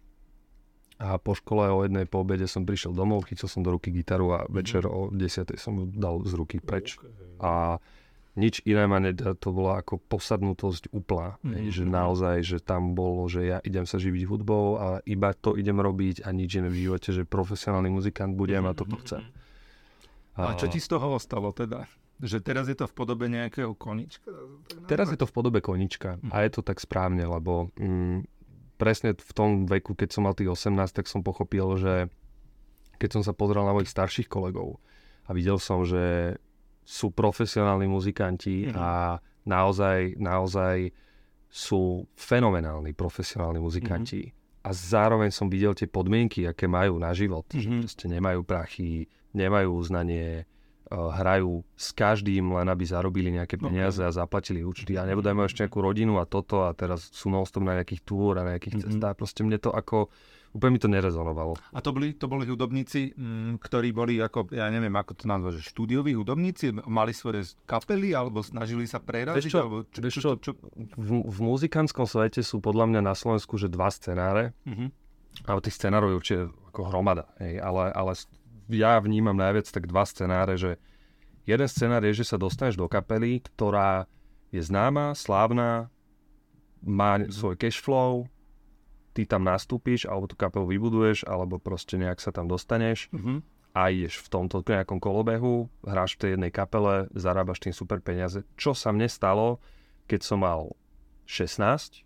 a 0.95 1.19
po 1.19 1.35
škole 1.35 1.67
o 1.67 1.83
jednej 1.83 2.07
po 2.07 2.23
obede 2.23 2.47
som 2.47 2.63
prišiel 2.63 2.95
domov, 2.95 3.27
chytil 3.27 3.51
som 3.51 3.59
do 3.59 3.75
ruky 3.75 3.91
gitaru 3.91 4.31
a 4.31 4.39
večer 4.47 4.87
o 4.87 5.11
10. 5.11 5.59
som 5.59 5.75
ju 5.75 5.85
dal 5.91 6.23
z 6.23 6.31
ruky 6.39 6.63
preč. 6.63 6.95
A 7.43 7.83
nič 8.35 8.63
iné 8.63 8.87
ma 8.87 8.99
nedá, 8.99 9.35
to 9.35 9.51
bola 9.51 9.79
ako 9.83 9.99
posadnutosť 9.99 10.91
úplná. 10.91 11.35
Mhm. 11.43 11.51
Mm-hmm. 11.51 11.71
Že 11.71 11.83
naozaj, 11.83 12.35
že 12.43 12.57
tam 12.63 12.95
bolo, 12.95 13.27
že 13.27 13.47
ja 13.47 13.57
idem 13.63 13.83
sa 13.83 13.99
živiť 13.99 14.23
hudbou 14.23 14.79
a 14.79 14.87
iba 15.03 15.35
to 15.35 15.59
idem 15.59 15.75
robiť 15.75 16.23
a 16.23 16.31
nič 16.31 16.59
iné 16.59 16.71
v 16.71 16.87
živote, 16.87 17.11
že 17.11 17.27
profesionálny 17.27 17.91
muzikant 17.91 18.31
budem 18.31 18.63
a 18.63 18.71
toto 18.71 18.95
chcem. 19.03 19.23
A 20.35 20.55
čo 20.55 20.67
ti 20.67 20.83
z 20.83 20.87
toho 20.91 21.15
ostalo 21.15 21.51
teda? 21.51 21.87
Že 22.15 22.37
teraz 22.39 22.65
je 22.67 22.75
to 22.75 22.87
v 22.87 22.93
podobe 22.93 23.25
nejakého 23.27 23.75
konička? 23.75 24.31
Teraz 24.87 25.11
je 25.11 25.19
to 25.19 25.27
v 25.27 25.33
podobe 25.33 25.59
konička 25.59 26.15
a 26.31 26.35
je 26.43 26.51
to 26.51 26.61
tak 26.61 26.79
správne, 26.79 27.27
lebo 27.27 27.69
mm, 27.75 28.23
presne 28.79 29.11
v 29.13 29.31
tom 29.35 29.67
veku, 29.67 29.95
keď 29.95 30.09
som 30.11 30.23
mal 30.23 30.33
tých 30.33 30.47
18, 30.47 30.95
tak 30.95 31.07
som 31.07 31.19
pochopil, 31.19 31.75
že 31.75 32.07
keď 32.95 33.19
som 33.19 33.23
sa 33.23 33.35
pozrel 33.35 33.67
na 33.67 33.75
mojich 33.75 33.91
starších 33.91 34.31
kolegov 34.31 34.79
a 35.27 35.35
videl 35.35 35.59
som, 35.59 35.83
že 35.83 36.35
sú 36.85 37.11
profesionálni 37.11 37.89
muzikanti 37.89 38.71
Mhm. 38.71 38.75
a 38.77 39.19
naozaj, 39.43 40.15
naozaj 40.15 40.95
sú 41.49 42.07
fenomenálni 42.15 42.91
profesionálni 42.91 43.59
muzikanti. 43.59 44.31
A 44.65 44.73
zároveň 44.73 45.29
som 45.29 45.45
videl 45.45 45.77
tie 45.77 45.85
podmienky, 45.85 46.43
aké 46.43 46.65
majú 46.65 46.97
na 46.97 47.13
život. 47.13 47.45
Že 47.53 47.69
Mhm. 47.69 47.79
proste 47.85 48.05
nemajú 48.09 48.41
prachy, 48.41 49.05
nemajú 49.31 49.69
uznanie, 49.77 50.47
hrajú 50.89 51.65
s 51.73 51.89
každým 51.91 52.53
len 52.53 52.67
aby 52.67 52.85
zarobili 52.85 53.33
nejaké 53.33 53.57
No, 53.57 53.69
peniaze 53.69 53.99
a 53.99 54.13
zaplatili 54.13 54.61
účty 54.61 54.93
a 54.93 55.03
nebudú 55.03 55.31
majú 55.31 55.49
ešte 55.49 55.65
nejakú 55.65 55.79
rodinu 55.81 56.21
a 56.21 56.25
toto 56.25 56.65
a 56.65 56.71
teraz 56.71 57.09
sú 57.09 57.27
non 57.27 57.41
na 57.63 57.81
nejakých 57.81 58.01
túr 58.03 58.37
a 58.37 58.45
nejakých 58.45 58.75
Mhm. 58.75 58.81
cestách. 58.85 59.15
Proste 59.15 59.41
mne 59.41 59.57
to 59.57 59.73
ako, 59.73 60.13
úplne 60.53 60.71
mi 60.71 60.79
to 60.79 60.87
nerezonovalo. 60.87 61.57
A 61.73 61.79
to 61.81 61.89
boli, 61.89 62.13
to 62.13 62.29
boli 62.29 62.45
hudobníci, 62.45 63.11
mm, 63.11 63.57
ktorí 63.59 63.91
boli 63.91 64.21
ako, 64.21 64.53
ja 64.53 64.69
neviem, 64.69 64.93
ako 64.93 65.11
to 65.13 65.25
nazvať, 65.25 65.57
že 65.57 65.73
štúdioví 65.73 66.13
hudobníci, 66.13 66.69
mali 66.85 67.11
svoje 67.11 67.43
kapely, 67.65 68.13
alebo 68.13 68.39
snažili 68.39 68.85
sa 68.85 69.01
preraziť, 69.01 69.41
Vieš 69.41 69.51
čo, 69.51 69.59
alebo 69.59 69.77
čo, 69.89 69.99
vieš 69.99 70.13
čo, 70.15 70.21
čo, 70.21 70.31
čo? 70.37 70.51
V, 70.95 71.09
v 71.25 71.39
muzikantskom 71.41 72.05
svete 72.05 72.39
sú 72.39 72.61
podľa 72.61 72.85
mňa 72.87 73.01
na 73.01 73.13
Slovensku 73.13 73.57
že 73.57 73.67
dva 73.67 73.89
scenáre, 73.89 74.53
Mhm. 74.63 74.85
ale 75.49 75.59
tých 75.59 75.75
scenárov 75.75 76.13
je 76.13 76.15
určite 76.15 76.41
ako 76.69 76.81
hromada, 76.87 77.25
hej, 77.41 77.59
ale, 77.59 77.91
ale 77.91 78.13
ja 78.69 78.97
vnímam 78.97 79.35
najviac 79.35 79.69
tak 79.69 79.85
dva 79.85 80.05
scenáre, 80.05 80.57
že 80.57 80.77
jeden 81.45 81.69
scenár 81.69 82.01
je, 82.05 82.21
že 82.23 82.25
sa 82.25 82.37
dostaneš 82.41 82.79
do 82.79 82.89
kapely, 82.89 83.41
ktorá 83.53 84.09
je 84.49 84.61
známa, 84.61 85.13
slávna, 85.13 85.89
má 86.81 87.17
svoj 87.29 87.57
cash 87.57 87.81
flow, 87.81 88.29
ty 89.15 89.25
tam 89.25 89.47
nastúpiš, 89.47 90.05
alebo 90.05 90.27
tú 90.27 90.35
kapelu 90.35 90.67
vybuduješ, 90.69 91.25
alebo 91.25 91.57
proste 91.57 91.95
nejak 91.97 92.19
sa 92.19 92.35
tam 92.35 92.45
dostaneš 92.51 93.07
Mhm. 93.13 93.41
a 93.75 93.91
ideš 93.91 94.23
v 94.23 94.31
tomto 94.31 94.63
nejakom 94.63 94.99
kolobehu, 94.99 95.67
hráš 95.83 96.15
v 96.15 96.19
tej 96.21 96.29
jednej 96.35 96.51
kapele, 96.51 97.07
zarábaš 97.15 97.59
tým 97.59 97.75
super 97.75 97.99
peniaze. 97.99 98.43
Čo 98.55 98.71
sa 98.71 98.91
mne 98.95 99.07
stalo, 99.11 99.59
keď 100.07 100.21
som 100.23 100.39
mal 100.43 100.71
16, 101.25 102.05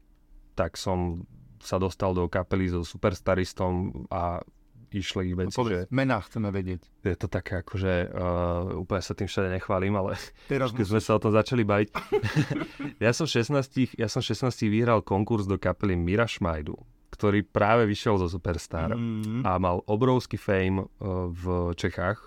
tak 0.56 0.76
som 0.80 1.28
sa 1.60 1.76
dostal 1.76 2.16
do 2.16 2.26
kapely 2.32 2.72
so 2.72 2.88
superstaristom 2.88 4.08
a 4.08 4.40
išli 4.92 5.32
No, 5.32 5.40
veci, 5.40 5.54
povedz, 5.54 5.72
že 5.72 5.82
mená 5.90 6.18
chceme 6.20 6.50
vedieť. 6.50 6.82
je 7.02 7.16
to 7.16 7.28
také 7.28 7.60
akože 7.60 7.94
uh, 8.08 8.20
úplne 8.78 9.00
sa 9.00 9.14
tým 9.14 9.26
všade 9.26 9.50
nechválim, 9.52 9.94
ale 9.94 10.18
Teraz 10.46 10.70
keď 10.70 10.86
sme 10.90 11.00
sa 11.00 11.14
o 11.14 11.20
tom 11.20 11.32
začali 11.32 11.62
baviť. 11.62 11.90
ja 13.00 13.12
som 13.12 13.26
16, 13.26 13.56
ja 13.96 14.06
som 14.06 14.20
16 14.20 14.46
vyhral 14.66 15.00
konkurs 15.00 15.44
do 15.44 15.56
kapely 15.56 15.94
Mira 15.94 16.26
Šmajdu, 16.26 16.74
ktorý 17.10 17.42
práve 17.44 17.86
vyšiel 17.86 18.18
zo 18.18 18.28
Superstar 18.28 18.92
Mm. 18.92 19.42
a 19.42 19.56
mal 19.56 19.82
obrovský 19.84 20.36
fame 20.36 20.80
uh, 20.80 20.88
v 21.28 21.44
Čechách. 21.74 22.20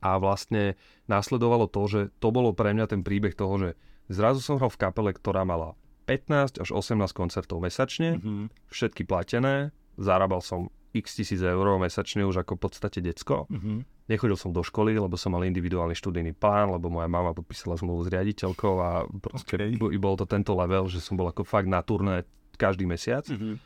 A 0.00 0.16
vlastne 0.16 0.80
následovalo 1.06 1.66
to, 1.66 1.84
že 1.84 2.00
to 2.16 2.30
bolo 2.30 2.50
pre 2.50 2.72
mňa 2.72 2.86
ten 2.86 3.00
príbeh 3.00 3.32
toho, 3.32 3.54
že 3.58 3.70
zrazu 4.08 4.40
som 4.40 4.56
hral 4.56 4.68
v 4.68 4.80
kapele, 4.80 5.10
ktorá 5.10 5.44
mala 5.44 5.76
15 6.06 6.56
až 6.58 6.68
18 6.72 6.96
koncertov 7.12 7.60
mesačne, 7.60 8.16
Mhm. 8.16 8.48
všetky 8.66 9.04
platené, 9.04 9.70
zarábal 9.94 10.40
som 10.40 10.72
x 10.90 11.18
tisíc 11.22 11.38
eur 11.38 11.62
mesačne 11.78 12.26
už 12.26 12.42
ako 12.42 12.58
v 12.58 12.60
podstate 12.60 12.98
decko. 13.00 13.46
Mhm. 13.50 13.86
Nechodil 14.10 14.34
som 14.34 14.50
do 14.50 14.66
školy, 14.66 14.98
lebo 14.98 15.14
som 15.14 15.30
mal 15.30 15.46
individuálny 15.46 15.94
študijný 15.94 16.34
plán, 16.34 16.74
lebo 16.74 16.90
moja 16.90 17.06
mama 17.06 17.30
podpísala 17.30 17.78
zmluvu 17.78 18.06
s 18.06 18.08
riaditeľkou 18.10 18.74
a 18.82 19.06
proste 19.22 19.54
okay. 19.54 19.98
bol 20.02 20.18
to 20.18 20.26
tento 20.26 20.50
level, 20.50 20.90
že 20.90 20.98
som 20.98 21.14
bol 21.14 21.30
ako 21.30 21.46
fakt 21.46 21.70
na 21.70 21.78
turné 21.78 22.26
každý 22.58 22.90
mesiac. 22.90 23.22
Mhm. 23.30 23.62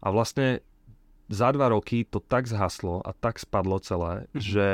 A 0.00 0.06
vlastne 0.14 0.62
za 1.30 1.50
dva 1.54 1.70
roky 1.70 2.06
to 2.06 2.18
tak 2.22 2.46
zhaslo 2.46 3.02
a 3.02 3.10
tak 3.14 3.38
spadlo 3.42 3.82
celé, 3.82 4.30
Mhm. 4.30 4.40
že 4.40 4.68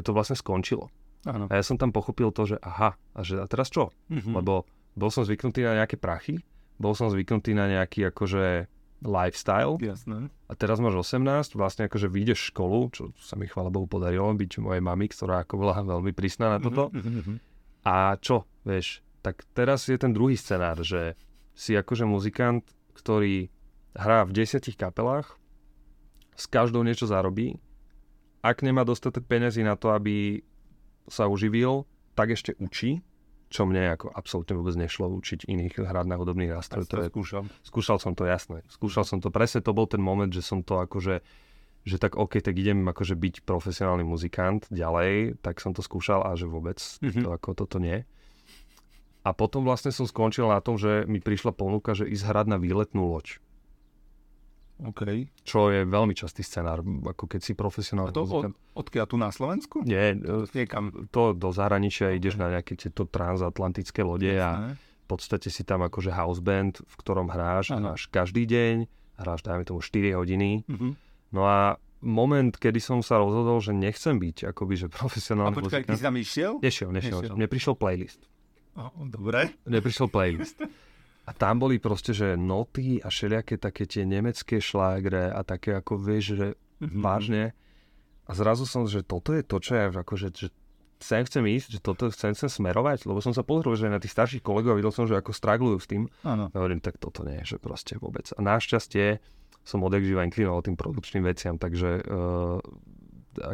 to 0.00 0.16
vlastne 0.16 0.38
skončilo. 0.38 0.88
Áno. 1.28 1.44
A 1.52 1.60
ja 1.60 1.64
som 1.66 1.76
tam 1.76 1.92
pochopil 1.92 2.32
to, 2.32 2.48
že 2.48 2.56
aha, 2.64 2.96
a 2.96 3.20
že 3.20 3.36
a 3.36 3.44
teraz 3.44 3.68
čo? 3.68 3.92
Mhm. 4.08 4.32
Lebo 4.32 4.64
bol 4.96 5.10
som 5.12 5.26
zvyknutý 5.26 5.60
na 5.66 5.82
nejaké 5.84 6.00
prachy, 6.00 6.40
bol 6.80 6.96
som 6.96 7.12
zvyknutý 7.12 7.52
na 7.52 7.68
nejaký 7.68 8.08
akože 8.08 8.64
lifestyle 9.00 9.80
Jasné. 9.80 10.28
a 10.28 10.52
teraz 10.52 10.76
máš 10.78 11.16
18, 11.16 11.56
vlastne 11.56 11.88
akože 11.88 12.08
vyjdeš 12.12 12.52
školu, 12.52 12.78
čo 12.92 13.02
sa 13.16 13.34
mi 13.40 13.48
chvála 13.48 13.72
Bohu 13.72 13.88
podarilo 13.88 14.28
byť 14.32 14.60
mojej 14.60 14.82
mami, 14.84 15.08
ktorá 15.08 15.44
ako 15.44 15.54
bola 15.56 15.80
veľmi 15.96 16.12
prísna 16.12 16.56
na 16.56 16.58
toto. 16.60 16.92
Mhm, 16.92 17.10
mhm. 17.24 17.34
A 17.80 18.12
čo, 18.20 18.44
vieš, 18.60 19.00
tak 19.24 19.40
teraz 19.56 19.88
je 19.88 19.96
ten 19.96 20.12
druhý 20.12 20.36
scenár, 20.36 20.84
že 20.84 21.16
si 21.56 21.72
akože 21.72 22.04
muzikant, 22.04 22.64
ktorý 22.92 23.48
hrá 23.96 24.28
v 24.28 24.36
desiatich 24.36 24.76
kapelách, 24.76 25.36
s 26.36 26.48
každou 26.48 26.84
niečo 26.84 27.08
zarobí, 27.08 27.60
ak 28.40 28.64
nemá 28.64 28.88
dostatok 28.88 29.28
peniazy 29.28 29.60
na 29.60 29.76
to, 29.76 29.92
aby 29.92 30.40
sa 31.04 31.28
uživil, 31.28 31.84
tak 32.16 32.32
ešte 32.32 32.56
učí, 32.56 33.04
čo 33.50 33.66
mne 33.66 33.98
ako 33.98 34.14
absolútne 34.14 34.54
vôbec 34.54 34.78
nešlo 34.78 35.10
učiť 35.10 35.44
iných 35.44 35.82
hrať 35.82 36.06
na 36.06 36.16
hudobný 36.16 36.46
nástroj. 36.46 36.86
To 36.86 37.02
je, 37.02 37.10
skúšam. 37.10 37.44
skúšal 37.66 37.98
som 37.98 38.14
to, 38.14 38.22
jasné. 38.24 38.62
Skúšal 38.70 39.02
som 39.02 39.18
to, 39.18 39.28
presne 39.28 39.58
to 39.60 39.74
bol 39.74 39.90
ten 39.90 39.98
moment, 39.98 40.30
že 40.30 40.40
som 40.40 40.62
to 40.62 40.78
akože 40.78 41.20
že 41.80 41.96
tak 41.96 42.12
OK, 42.20 42.44
tak 42.44 42.60
idem 42.60 42.84
akože 42.84 43.16
byť 43.16 43.34
profesionálny 43.48 44.04
muzikant 44.04 44.68
ďalej, 44.68 45.40
tak 45.40 45.64
som 45.64 45.72
to 45.72 45.80
skúšal 45.80 46.20
a 46.22 46.36
že 46.36 46.44
vôbec 46.44 46.76
Mhm. 47.00 47.24
to 47.24 47.28
ako 47.32 47.56
toto 47.56 47.80
nie. 47.80 48.04
A 49.24 49.32
potom 49.32 49.64
vlastne 49.64 49.88
som 49.92 50.04
skončil 50.04 50.44
na 50.48 50.60
tom, 50.60 50.76
že 50.76 51.04
mi 51.08 51.20
prišla 51.20 51.52
ponuka, 51.52 51.92
že 51.96 52.04
ísť 52.08 52.24
hrať 52.24 52.46
na 52.52 52.56
výletnú 52.60 53.08
loď. 53.08 53.40
OK. 54.80 55.02
Čo 55.44 55.68
je 55.68 55.84
veľmi 55.84 56.16
častý 56.16 56.40
scenár, 56.40 56.80
ako 56.80 57.24
keď 57.28 57.40
si 57.40 57.52
A 57.52 57.58
profesionálny 57.58 58.12
to 58.12 58.24
od, 58.24 58.52
odkiaľ 58.74 59.06
tu 59.06 59.16
na 59.16 59.28
Slovensku? 59.28 59.84
Nie, 59.84 60.16
e, 60.16 60.48
Niekam. 60.50 61.10
to 61.12 61.36
do 61.36 61.52
zahraničia 61.52 62.16
ideš 62.16 62.36
na 62.36 62.48
nejaké 62.48 62.74
tieto 62.74 63.04
transatlantické 63.04 64.00
lode 64.00 64.32
a 64.32 64.72
Jasné. 64.72 64.80
v 64.80 65.06
podstate 65.06 65.48
si 65.48 65.62
tam 65.62 65.84
akože 65.84 66.10
house 66.10 66.40
band, 66.40 66.80
v 66.80 66.94
ktorom 66.96 67.28
hráš, 67.28 67.70
Áno. 67.70 67.92
hráš 67.92 68.08
každý 68.08 68.48
deň, 68.48 68.88
hráš 69.20 69.44
dajme 69.44 69.64
tomu 69.64 69.80
4 69.80 70.16
hodiny 70.16 70.64
Mhm. 70.64 70.88
No 71.30 71.46
a 71.46 71.78
moment, 72.00 72.50
kedy 72.50 72.80
som 72.80 73.04
sa 73.04 73.20
rozhodol, 73.20 73.60
že 73.60 73.70
nechcem 73.70 74.18
byť 74.18 74.50
akoby, 74.50 74.74
že 74.74 74.86
A 74.88 74.96
profesionálny 74.96 75.54
počkaj, 75.54 75.86
ty 75.86 75.94
si 75.94 76.02
tam 76.02 76.16
išiel? 76.16 76.58
Nešiel, 76.58 76.90
nešiel. 76.90 77.20
Nešiel. 77.22 77.36
Mne 77.36 77.46
prišiel 77.46 77.74
playlist. 77.76 78.20
Oh, 78.74 78.90
dobre. 79.06 79.52
Mne 79.62 79.78
prišiel 79.78 80.08
playlist. 80.08 80.58
A 81.30 81.32
tam 81.32 81.62
boli 81.62 81.78
proste, 81.78 82.10
že 82.10 82.34
noty 82.34 82.98
a 82.98 83.06
všelijaké 83.06 83.54
také 83.54 83.86
tie 83.86 84.02
nemecké 84.02 84.58
šlágre 84.58 85.30
a 85.30 85.46
také 85.46 85.78
ako 85.78 85.94
vieš, 85.94 86.24
že 86.34 86.46
Mhm. 86.82 86.98
vážne. 86.98 87.44
A 88.26 88.34
zrazu 88.34 88.66
som, 88.66 88.82
že 88.88 89.06
toto 89.06 89.30
je 89.30 89.46
to, 89.46 89.62
čo 89.62 89.78
ja 89.78 89.86
akože, 89.90 90.26
že 90.34 90.48
sem 91.00 91.24
chcem 91.24 91.44
ísť, 91.46 91.68
že 91.76 91.80
toto 91.80 92.10
chcem, 92.12 92.36
chcem 92.36 92.50
smerovať, 92.50 93.08
lebo 93.08 93.24
som 93.24 93.32
sa 93.32 93.40
pozrel, 93.40 93.72
že 93.72 93.88
na 93.88 93.96
tých 93.96 94.12
starších 94.12 94.44
kolegov 94.44 94.76
videl 94.76 94.92
som, 94.92 95.08
že 95.08 95.16
ako 95.16 95.32
straglujú 95.32 95.78
s 95.80 95.88
tým. 95.88 96.02
Áno. 96.26 96.52
A 96.52 96.56
hovorím, 96.56 96.82
tak 96.82 97.00
toto 97.00 97.24
nie, 97.24 97.40
že 97.46 97.56
proste 97.56 97.96
vôbec. 97.96 98.28
A 98.36 98.40
našťastie 98.44 99.22
som 99.64 99.80
odjak 99.80 100.04
živa 100.04 100.24
inklinoval 100.24 100.60
tým 100.60 100.76
produkčným 100.76 101.24
veciam, 101.24 101.56
takže 101.56 102.04
uh, 102.04 102.60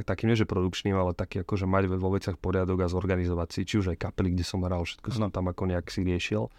takým 0.03 0.33
nie, 0.33 0.39
že 0.39 0.47
produkčným, 0.49 0.95
ale 0.99 1.15
taký 1.15 1.43
ako, 1.47 1.55
že 1.55 1.67
mať 1.71 1.85
vo 1.99 2.11
veciach 2.15 2.37
poriadok 2.39 2.83
a 2.83 2.91
zorganizovať 2.91 3.49
si, 3.53 3.61
či 3.63 3.75
už 3.79 3.95
aj 3.95 3.99
kapely, 4.11 4.35
kde 4.35 4.45
som 4.47 4.63
hral, 4.67 4.83
všetko 4.83 5.09
som 5.15 5.31
tam 5.31 5.47
ako 5.51 5.71
nejak 5.71 5.87
si 5.87 6.03
riešil. 6.03 6.51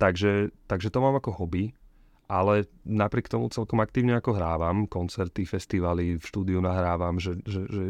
Takže, 0.00 0.48
takže 0.64 0.88
to 0.88 0.98
mám 0.98 1.20
ako 1.20 1.30
hobby, 1.36 1.76
ale 2.24 2.64
napriek 2.88 3.28
tomu 3.28 3.52
celkom 3.52 3.84
aktívne 3.84 4.16
ako 4.16 4.32
hrávam, 4.32 4.88
koncerty, 4.88 5.44
festivaly, 5.44 6.16
v 6.16 6.24
štúdiu 6.24 6.58
nahrávam, 6.64 7.20
že, 7.20 7.36
že, 7.44 7.68
že 7.68 7.82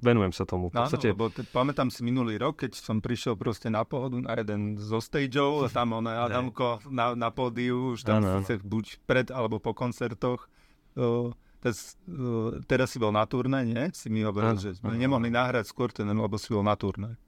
venujem 0.00 0.30
sa 0.30 0.46
tomu. 0.46 0.70
V 0.70 0.78
Áno, 0.78 0.86
podstate, 0.86 1.10
lebo 1.12 1.28
te, 1.28 1.42
pamätám 1.44 1.90
si 1.90 2.06
minulý 2.06 2.38
rok, 2.38 2.62
keď 2.62 2.78
som 2.78 3.02
prišiel 3.02 3.34
proste 3.34 3.68
na 3.68 3.82
pohodu 3.82 4.16
na 4.16 4.32
jeden 4.38 4.78
zo 4.78 5.02
stageov, 5.02 5.68
tam 5.68 5.98
ono 5.98 6.08
Adamko 6.24 6.80
na, 6.88 7.12
na 7.18 7.28
pódiu, 7.34 7.92
už 7.98 8.06
tam 8.06 8.22
Áno, 8.22 8.40
áno. 8.40 8.46
sa 8.46 8.54
buď 8.56 9.02
pred 9.04 9.28
alebo 9.34 9.58
po 9.58 9.74
koncertoch. 9.74 10.46
O, 10.94 11.34
teraz, 11.58 11.98
o, 12.06 12.54
teraz 12.64 12.94
si 12.94 13.02
bol 13.02 13.10
na 13.10 13.26
turné, 13.26 13.66
nie? 13.66 13.84
Si 13.92 14.06
mi 14.08 14.22
hovoril, 14.22 14.56
Áno, 14.56 14.62
že 14.62 14.78
sme 14.78 14.94
áno. 14.94 15.02
nemohli 15.02 15.28
nahrať 15.28 15.68
skôr 15.68 15.90
ten, 15.90 16.06
lebo 16.06 16.38
si 16.38 16.48
bol 16.54 16.62
na 16.62 16.78
turné. 16.78 17.18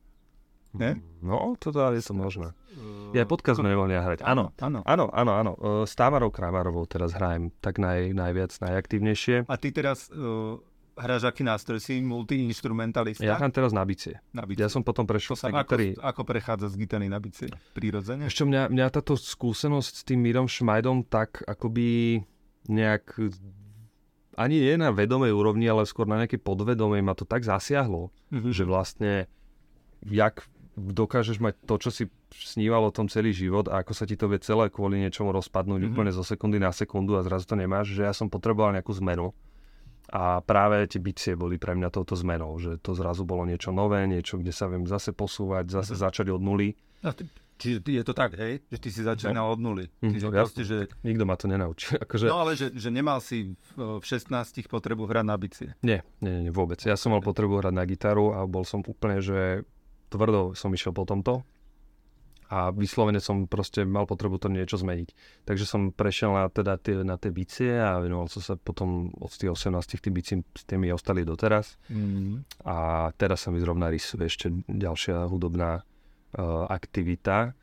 Ne? 0.72 1.02
No, 1.20 1.56
to 1.56 1.68
dá, 1.68 1.90
je 1.90 2.00
to 2.00 2.12
možné. 2.12 2.54
Ja 3.10 3.22
aj 3.22 3.28
podcast 3.28 3.58
sme 3.58 3.68
nemohli 3.68 3.90
nahrať. 3.90 4.22
Áno, 4.22 4.54
Áno. 4.56 4.80
Áno, 4.84 5.10
áno, 5.10 5.32
áno. 5.32 5.52
E, 5.54 5.82
S 5.82 5.92
Támarou 5.92 6.28
Kramarovou 6.28 6.86
teraz 6.86 7.10
hrajem 7.10 7.50
tak 7.58 7.76
naj, 7.76 8.10
najviac, 8.10 8.54
najaktívnejšie. 8.54 9.44
A 9.44 9.54
ty 9.54 9.68
teraz 9.68 10.06
o, 10.08 10.62
hráš 10.94 11.26
aký 11.26 11.42
nástroj? 11.42 11.78
Si 11.78 11.98
multiinstrumentalista? 11.98 13.20
Ja 13.20 13.34
hrám 13.34 13.50
teraz 13.50 13.70
na 13.70 13.82
bicie. 13.82 14.22
na 14.30 14.44
bicie. 14.44 14.60
Ja 14.60 14.68
som 14.68 14.80
potom 14.80 15.02
To 15.02 15.10
prešiel 15.10 15.34
sa, 15.34 15.50
z 15.50 15.58
gitary. 15.58 15.88
ako, 15.92 16.06
ako 16.06 16.20
prechádza 16.24 16.66
z 16.68 16.74
gitary 16.78 17.06
na 17.06 17.18
bicie? 17.18 17.50
Prirodzene? 17.72 18.24
Ešte 18.24 18.44
mňa, 18.44 18.70
mňa 18.70 18.86
táto 18.90 19.14
skúsenosť 19.14 19.92
s 19.92 20.02
tým 20.04 20.22
Mírom 20.22 20.46
Šmajdom 20.46 21.02
tak 21.04 21.42
akoby 21.44 22.22
nejak 22.64 23.18
ani 24.36 24.56
nie 24.56 24.74
na 24.76 24.88
vedomej 24.88 25.34
úrovni, 25.34 25.66
ale 25.66 25.82
skôr 25.82 26.06
na 26.06 26.16
nejakej 26.16 26.38
podvedomej 26.38 27.02
ma 27.02 27.12
to 27.12 27.24
tak 27.24 27.42
zasiahlo, 27.42 28.08
Mhm. 28.30 28.50
že 28.50 28.62
vlastne 28.62 29.12
jak 30.00 30.46
dokážeš 30.72 31.38
mať 31.38 31.54
to, 31.62 31.74
čo 31.78 31.90
si 31.90 32.04
sníval 32.30 32.82
o 32.82 32.90
tom 32.90 33.06
celý 33.06 33.30
život 33.30 33.66
a 33.66 33.78
ako 33.78 33.92
sa 33.92 34.04
ti 34.04 34.14
to 34.14 34.26
vie 34.26 34.38
celé 34.38 34.66
kvôli 34.66 34.98
niečomu 34.98 35.30
rozpadnúť 35.30 35.80
Mhm. 35.80 35.88
úplne 35.88 36.10
zo 36.10 36.22
sekundy 36.22 36.56
na 36.56 36.70
sekundu 36.70 37.14
a 37.14 37.22
zrazu 37.22 37.44
to 37.44 37.54
nemáš, 37.54 37.90
že 37.90 38.02
ja 38.02 38.12
som 38.12 38.26
potreboval 38.26 38.72
nejakú 38.72 38.94
zmenu. 38.96 39.34
A 40.08 40.40
práve 40.40 40.82
tie 40.84 40.98
bicie 40.98 41.32
boli 41.32 41.54
pre 41.54 41.70
mňa 41.72 41.86
touto 41.88 42.14
zmenou, 42.14 42.54
že 42.56 42.78
to 42.78 42.92
zrazu 42.92 43.22
bolo 43.22 43.44
niečo 43.44 43.70
nové, 43.70 44.02
niečo, 44.04 44.36
kde 44.36 44.50
sa 44.50 44.66
viem 44.66 44.82
zase 44.82 45.12
posúvať, 45.12 45.70
zase 45.72 45.94
Mhm. 45.94 46.00
začať 46.00 46.26
od 46.28 46.40
nuly. 46.40 46.74
A 47.00 47.14
ty, 47.14 47.30
čiže 47.56 47.78
ty, 47.78 47.90
je 47.94 48.02
to 48.02 48.10
tak, 48.12 48.34
hej? 48.34 48.58
Že 48.68 48.78
ty 48.80 48.88
si 48.90 49.00
začínal 49.00 49.46
od 49.48 49.60
nuly. 49.60 49.86
Mhm, 50.00 50.10
Čiže 50.10 50.24
no, 50.24 50.32
proste, 50.34 50.62
že, 50.64 50.76
Nikto 51.00 51.22
ma 51.22 51.34
to 51.34 51.46
nenaučil. 51.46 51.94
Akože, 52.02 52.26
no 52.26 52.38
ale 52.38 52.52
že, 52.52 52.74
že 52.74 52.90
nemal 52.90 53.20
si 53.20 53.54
v, 53.70 54.00
v 54.00 54.04
16 54.04 54.34
potrebu 54.66 55.06
hrať 55.06 55.24
na 55.24 55.36
bicie. 55.36 55.68
nie, 55.80 56.02
nie, 56.18 56.42
nie, 56.42 56.50
vôbec. 56.50 56.82
Ja 56.82 56.94
som 56.94 57.10
mal 57.10 57.22
potrebu 57.22 57.62
hrať 57.62 57.70
na 57.72 57.84
gitaru 57.84 58.34
a 58.34 58.42
bol 58.44 58.62
som 58.62 58.82
úplne, 58.82 59.20
že 59.20 59.62
tvrdo 60.10 60.52
som 60.58 60.74
išiel 60.74 60.90
po 60.90 61.06
tomto 61.06 61.46
a 62.50 62.74
vyslovene 62.74 63.22
som 63.22 63.46
proste 63.46 63.86
mal 63.86 64.10
potrebu 64.10 64.42
to 64.42 64.50
niečo 64.50 64.74
zmeniť. 64.74 65.14
Takže 65.46 65.64
som 65.64 65.94
prešiel 65.94 66.34
na, 66.34 66.50
teda 66.50 66.82
tie, 66.82 66.98
na 67.06 67.14
tie 67.14 67.30
bicie 67.30 67.78
a 67.78 68.02
venoval 68.02 68.26
som 68.26 68.42
sa 68.42 68.54
potom 68.58 69.14
od 69.22 69.30
tých 69.30 69.54
18 69.54 69.70
tých 69.78 70.02
bicí, 70.10 70.34
s 70.42 70.66
tými 70.66 70.90
ostali 70.90 71.22
doteraz. 71.22 71.78
Mm. 71.86 72.42
A 72.66 73.08
teraz 73.14 73.46
sa 73.46 73.54
mi 73.54 73.62
zrovna 73.62 73.86
rysuje 73.86 74.26
ešte 74.26 74.50
ďalšia 74.66 75.30
hudobná 75.30 75.86
uh, 75.86 76.66
aktivita, 76.66 77.54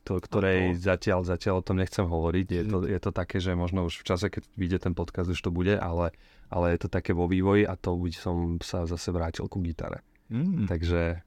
kto, 0.00 0.24
ktorej 0.24 0.80
zatiaľ, 0.80 1.28
zatiaľ 1.28 1.60
o 1.60 1.66
tom 1.68 1.76
nechcem 1.76 2.08
hovoriť. 2.08 2.46
Je 2.48 2.62
to, 2.64 2.78
je 2.88 3.00
to 3.04 3.10
také, 3.12 3.36
že 3.44 3.52
možno 3.52 3.84
už 3.84 4.00
v 4.00 4.08
čase, 4.08 4.32
keď 4.32 4.42
vyjde 4.56 4.78
ten 4.88 4.96
podcast, 4.96 5.28
už 5.28 5.40
to 5.44 5.52
bude, 5.52 5.76
ale, 5.76 6.16
ale 6.48 6.72
je 6.72 6.78
to 6.80 6.88
také 6.88 7.12
vo 7.12 7.28
vývoji 7.28 7.68
a 7.68 7.76
to 7.76 7.92
by 7.92 8.08
som 8.08 8.56
sa 8.64 8.88
zase 8.88 9.12
vrátil 9.12 9.44
ku 9.52 9.60
gitare. 9.60 10.00
Mm. 10.32 10.64
Takže, 10.64 11.20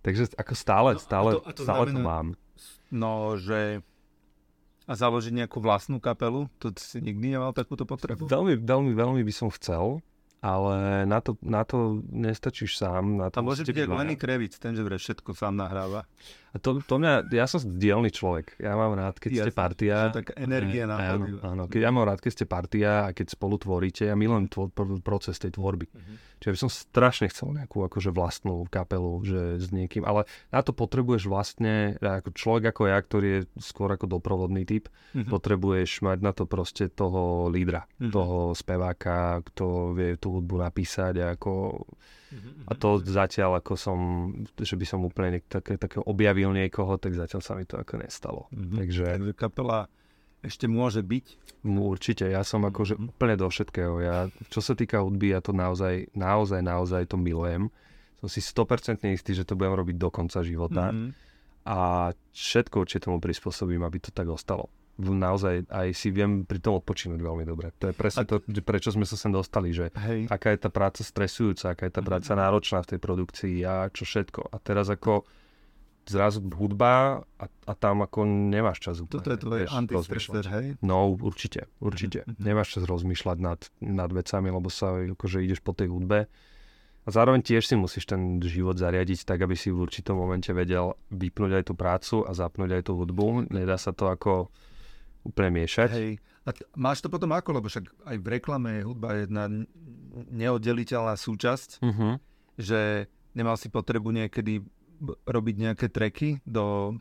takže 0.00 0.32
ako 0.34 0.52
stále, 0.54 0.90
No, 0.94 0.98
a 0.98 1.02
stále, 1.02 1.30
to- 1.36 1.44
a 1.44 1.52
to 1.52 1.62
stále 1.62 1.84
to 1.84 1.92
znamená- 1.92 2.06
mám. 2.06 2.26
No, 2.90 3.12
že... 3.36 3.80
A 4.84 4.98
založiť 4.98 5.30
nejakú 5.30 5.62
vlastnú 5.62 6.02
kapelu? 6.02 6.50
To 6.58 6.74
si 6.74 6.98
nikdy 6.98 7.38
nemal 7.38 7.54
takúto 7.54 7.86
potrebu? 7.86 8.26
Veľmi, 8.26 8.58
veľmi, 8.58 8.90
veľmi 8.90 9.22
by 9.22 9.30
som 9.30 9.46
chcel, 9.54 10.02
ale 10.42 11.06
na 11.06 11.22
to, 11.22 11.38
na 11.38 11.62
to 11.62 12.02
nestačíš 12.10 12.74
sám. 12.74 13.14
Na 13.22 13.30
to 13.30 13.38
Tam 13.38 13.46
môže 13.46 13.62
byť. 13.62 13.86
Lenny 13.86 14.18
Kravitz, 14.18 14.58
ten, 14.58 14.74
že 14.74 14.82
všetko 14.82 15.30
sám 15.30 15.62
nahráva. 15.62 16.10
To, 16.52 16.78
to 16.78 16.94
mňa, 16.96 17.30
ja 17.30 17.46
som 17.46 17.62
dielný 17.62 18.08
človek. 18.08 18.58
Ja 18.58 18.74
mám 18.74 18.92
rád, 18.92 19.16
keď 19.16 19.30
ste 19.30 19.42
Jasne, 19.46 19.54
partia. 19.54 20.10
tak 20.10 20.34
energia 20.34 20.82
áno, 20.82 20.98
nachodí. 21.22 21.32
áno, 21.40 21.62
keď 21.64 21.80
ja 21.80 21.90
mám 21.90 22.02
rád, 22.04 22.18
keď 22.18 22.32
ste 22.32 22.44
partia 22.44 22.90
a 23.04 23.10
keď 23.10 23.26
spolu 23.30 23.54
tvoríte. 23.54 24.02
Ja 24.02 24.14
milujem 24.14 24.46
tvor, 24.46 24.66
pr- 24.68 24.98
proces 24.98 25.36
tej 25.36 25.52
tvorby. 25.52 25.86
Mhm. 25.86 26.14
Čiže 26.36 26.50
by 26.50 26.58
som 26.58 26.70
strašne 26.72 27.26
chcel 27.28 27.52
nejakú 27.52 27.84
akože 27.84 28.10
vlastnú 28.10 28.66
kapelu, 28.66 29.22
že 29.22 29.40
s 29.58 29.68
niekým. 29.68 30.02
Ale 30.02 30.24
na 30.48 30.58
to 30.58 30.72
potrebuješ 30.72 31.24
vlastne, 31.24 31.94
ako 31.96 32.32
človek 32.32 32.64
ako 32.70 32.82
ja, 32.84 32.98
ktorý 32.98 33.28
je 33.30 33.40
skôr 33.56 33.86
ako 33.88 34.10
doprovodný 34.10 34.64
typ, 34.64 34.90
Mhm. 35.12 35.28
potrebuješ 35.28 36.00
mať 36.00 36.18
na 36.18 36.32
to 36.32 36.44
proste 36.44 36.88
toho 36.88 37.46
lídra, 37.46 37.86
Mhm. 37.96 38.10
toho 38.10 38.38
speváka, 38.52 39.20
kto 39.44 39.64
vie 39.92 40.16
tú 40.16 40.34
hudbu 40.34 40.58
napísať 40.60 41.14
a 41.20 41.26
ako 41.32 41.84
a 42.64 42.72
to 42.72 42.98
zatiaľ 42.98 43.58
ako 43.58 43.74
som, 43.74 43.98
že 44.54 44.72
by 44.72 44.84
som 44.84 45.00
úplne 45.00 45.42
také, 45.42 45.74
také 45.74 45.98
objavil 46.00 46.50
niekoho, 46.50 46.94
tak 46.94 47.12
zatiaľ 47.12 47.40
sa 47.40 47.52
mi 47.52 47.64
to 47.64 47.74
ako 47.74 47.94
nestalo. 47.96 48.42
Mhm. 48.50 48.76
Takže 48.76 49.04
Takže 49.16 49.32
kapela 49.34 49.90
ešte 50.40 50.64
môže 50.64 51.00
byť. 51.00 51.26
určite, 51.62 52.24
ja 52.24 52.40
som 52.40 52.62
akože 52.62 52.94
Mhm. 52.94 53.06
úplne 53.10 53.34
do 53.34 53.46
všetkého. 53.46 53.94
Ja, 53.98 54.16
čo 54.48 54.58
sa 54.58 54.72
týka 54.72 54.98
hudby, 54.98 55.30
ja 55.30 55.40
to 55.40 55.52
naozaj, 55.52 56.08
naozaj, 56.12 56.60
naozaj 56.60 57.04
to 57.04 57.16
milujem. 57.16 57.68
Som 58.16 58.28
si 58.28 58.40
100% 58.40 59.04
istý, 59.10 59.32
že 59.32 59.42
to 59.42 59.52
budem 59.52 59.74
robiť 59.74 59.96
do 59.96 60.08
konca 60.08 60.40
života 60.40 60.88
Mhm. 60.88 61.12
a 61.62 61.78
všetko 62.30 62.74
určite 62.78 63.04
tomu 63.04 63.18
prispôsobím, 63.18 63.80
aby 63.80 63.98
to 63.98 64.10
tak 64.10 64.26
ostalo. 64.26 64.72
Naozaj 65.00 65.72
aj 65.72 65.88
si 65.96 66.12
viem 66.12 66.44
pri 66.44 66.60
tom 66.60 66.76
odpočinúť 66.76 67.20
veľmi 67.24 67.48
dobre. 67.48 67.72
To 67.80 67.88
je 67.88 67.94
presne 67.96 68.28
to, 68.28 68.44
prečo 68.60 68.92
sme 68.92 69.08
sa 69.08 69.16
sem 69.16 69.32
dostali, 69.32 69.72
že 69.72 69.88
Hej. 69.96 70.28
aká 70.28 70.52
je 70.52 70.60
tá 70.60 70.68
práca 70.68 71.00
stresujúca, 71.00 71.72
aká 71.72 71.88
je 71.88 71.94
tá 71.96 72.02
práca 72.04 72.32
náročná 72.36 72.84
v 72.84 72.96
tej 72.96 73.00
produkcii 73.00 73.56
a 73.64 73.88
čo 73.88 74.04
všetko. 74.04 74.52
A 74.52 74.56
teraz 74.60 74.92
ako 74.92 75.24
zrazu 76.10 76.42
hudba 76.42 77.22
a, 77.38 77.44
a 77.46 77.72
tam 77.78 78.02
ako 78.02 78.26
nemáš 78.26 78.82
čas 78.82 78.98
úplne. 78.98 79.22
Toto 79.22 79.30
je 79.30 79.38
tvoj 79.38 79.58
vieš, 79.62 79.70
antistreser, 79.72 80.42
rozmýšľať. 80.42 80.44
hej? 80.50 80.66
No 80.82 80.96
určite, 81.14 81.60
určite. 81.78 82.26
Mhm. 82.26 82.40
Nemáš 82.40 82.68
čas 82.76 82.84
rozmýšľať 82.84 83.38
nad, 83.38 83.60
nad 83.78 84.10
vecami, 84.10 84.48
lebo 84.50 84.68
sa 84.68 84.98
akože 85.00 85.44
ideš 85.44 85.60
po 85.62 85.72
tej 85.72 85.88
hudbe. 85.92 86.26
A 87.00 87.08
zároveň 87.08 87.40
tiež 87.40 87.64
si 87.64 87.74
musíš 87.80 88.04
ten 88.04 88.36
život 88.44 88.76
zariadiť 88.76 89.24
tak, 89.24 89.40
aby 89.40 89.56
si 89.56 89.72
v 89.72 89.88
určitom 89.88 90.20
momente 90.20 90.52
vedel 90.52 90.92
vypnúť 91.08 91.52
aj 91.56 91.64
tú 91.64 91.72
prácu 91.72 92.16
a 92.28 92.30
zapnúť 92.36 92.76
aj 92.76 92.82
tú 92.84 92.92
hudbu. 93.00 93.48
Nedá 93.48 93.80
sa 93.80 93.96
to 93.96 94.12
ako 94.12 94.52
úplne 95.22 95.62
miešať. 95.62 95.88
Hej. 95.90 96.10
A 96.42 96.50
máš 96.74 97.00
to 97.00 97.08
potom 97.08 97.30
ako? 97.30 97.52
Lebo 97.52 97.68
však 97.68 97.84
aj 98.06 98.16
v 98.16 98.26
reklame 98.26 98.70
je 98.80 98.86
hudba 98.86 99.08
jedna 99.14 99.44
neoddeliteľná 100.30 101.14
súčasť, 101.14 101.80
Uh-huh. 101.80 102.16
že 102.56 103.06
nemal 103.32 103.54
si 103.54 103.68
potrebu 103.68 104.10
niekedy 104.10 104.64
robiť 105.24 105.54
nejaké 105.56 105.86
treky 105.88 106.40
do... 106.42 106.96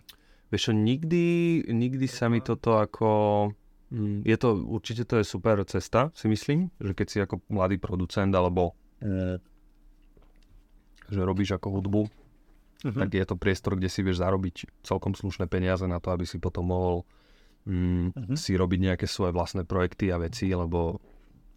Vieš 0.50 0.70
čo, 0.70 0.74
nikdy, 0.74 1.26
nikdy 1.68 2.06
sa 2.06 2.28
mi 2.28 2.40
toto 2.40 2.76
ako... 2.76 3.10
mm, 3.90 4.24
Je 4.24 4.36
to, 4.36 4.56
určite 4.66 5.06
to 5.06 5.20
je 5.20 5.26
super 5.26 5.60
cesta, 5.64 6.10
si 6.14 6.26
myslím, 6.26 6.72
že 6.78 6.92
keď 6.94 7.08
si 7.08 7.18
ako 7.20 7.42
mladý 7.48 7.78
producent 7.78 8.32
alebo 8.32 8.74
že 11.10 11.22
robíš 11.22 11.56
ako 11.56 11.68
hudbu, 11.80 12.02
Mhm. 12.80 12.96
tak 12.96 13.10
je 13.12 13.26
to 13.28 13.36
priestor, 13.36 13.76
kde 13.76 13.92
si 13.92 14.00
vieš 14.00 14.24
zarobiť 14.24 14.88
celkom 14.88 15.12
slušné 15.12 15.52
peniaze 15.52 15.84
na 15.84 16.00
to, 16.00 16.16
aby 16.16 16.24
si 16.24 16.40
potom 16.40 16.72
mohol 16.72 17.04
mm, 17.70 18.08
Mhm. 18.18 18.34
si 18.36 18.58
robiť 18.58 18.80
nejaké 18.82 19.06
svoje 19.06 19.30
vlastné 19.32 19.64
projekty 19.64 20.10
a 20.10 20.18
veci, 20.18 20.50
lebo 20.50 20.98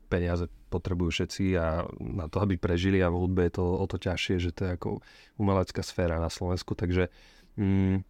peniaze 0.07 0.45
potrebujú 0.69 1.09
všetci 1.09 1.45
a 1.57 1.89
na 1.99 2.29
to, 2.29 2.45
aby 2.45 2.61
prežili 2.61 3.01
a 3.01 3.09
v 3.09 3.17
hudbe 3.17 3.49
je 3.49 3.57
to 3.57 3.65
o 3.65 3.85
to 3.89 3.97
ťažšie, 3.97 4.37
že 4.39 4.51
to 4.53 4.69
je 4.69 4.71
ako 4.77 4.89
umelecká 5.41 5.81
sféra 5.81 6.21
na 6.21 6.29
Slovensku, 6.29 6.77
takže 6.77 7.09
mm, 7.57 8.05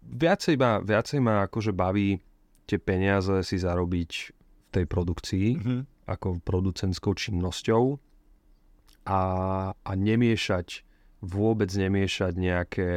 viacej, 0.00 0.56
ma, 0.56 0.80
viacej 0.80 1.20
ma 1.20 1.44
akože 1.44 1.76
baví 1.76 2.16
tie 2.64 2.80
peniaze 2.80 3.44
si 3.44 3.56
zarobiť 3.60 4.10
v 4.32 4.68
tej 4.72 4.84
produkcii, 4.88 5.48
Mhm. 5.60 5.78
ako 6.08 6.40
producentskou 6.40 7.12
činnosťou 7.12 8.00
a, 9.06 9.20
a 9.72 9.90
nemiešať, 9.92 10.82
vôbec 11.20 11.68
nemiešať 11.68 12.32
nejaké, 12.34 12.92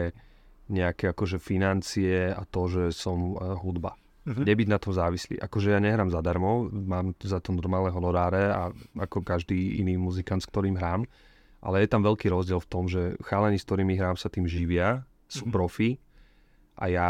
nejaké 0.72 1.12
akože 1.12 1.38
financie 1.40 2.32
a 2.32 2.42
to, 2.48 2.62
že 2.72 2.84
som 2.96 3.36
uh, 3.36 3.56
hudba. 3.60 4.00
Mhm. 4.24 4.42
Nebyť 4.42 4.68
na 4.68 4.78
tom 4.78 4.92
závislý. 4.92 5.36
Akože 5.38 5.70
ja 5.70 5.78
nehrám 5.78 6.08
zadarmo, 6.08 6.50
mám 6.66 7.12
za 7.18 7.38
to 7.38 7.52
normálne 7.52 7.90
honoráre 7.90 8.48
a 8.48 8.72
ako 8.96 9.20
každý 9.20 9.54
iný 9.78 9.96
muzikant, 9.96 10.40
s 10.40 10.48
ktorým 10.48 10.74
hrám, 10.74 11.04
ale 11.60 11.80
je 11.80 11.90
tam 11.90 12.00
veľký 12.02 12.28
rozdiel 12.28 12.58
v 12.58 12.70
tom, 12.70 12.86
že 12.86 13.20
chalani, 13.22 13.56
s 13.56 13.64
ktorými 13.64 13.94
hrám, 13.94 14.16
sa 14.16 14.28
tým 14.28 14.44
živia, 14.46 15.04
sú 15.26 15.44
Mhm. 15.44 15.52
profi 15.52 15.90
a 16.74 16.88
ja 16.88 17.08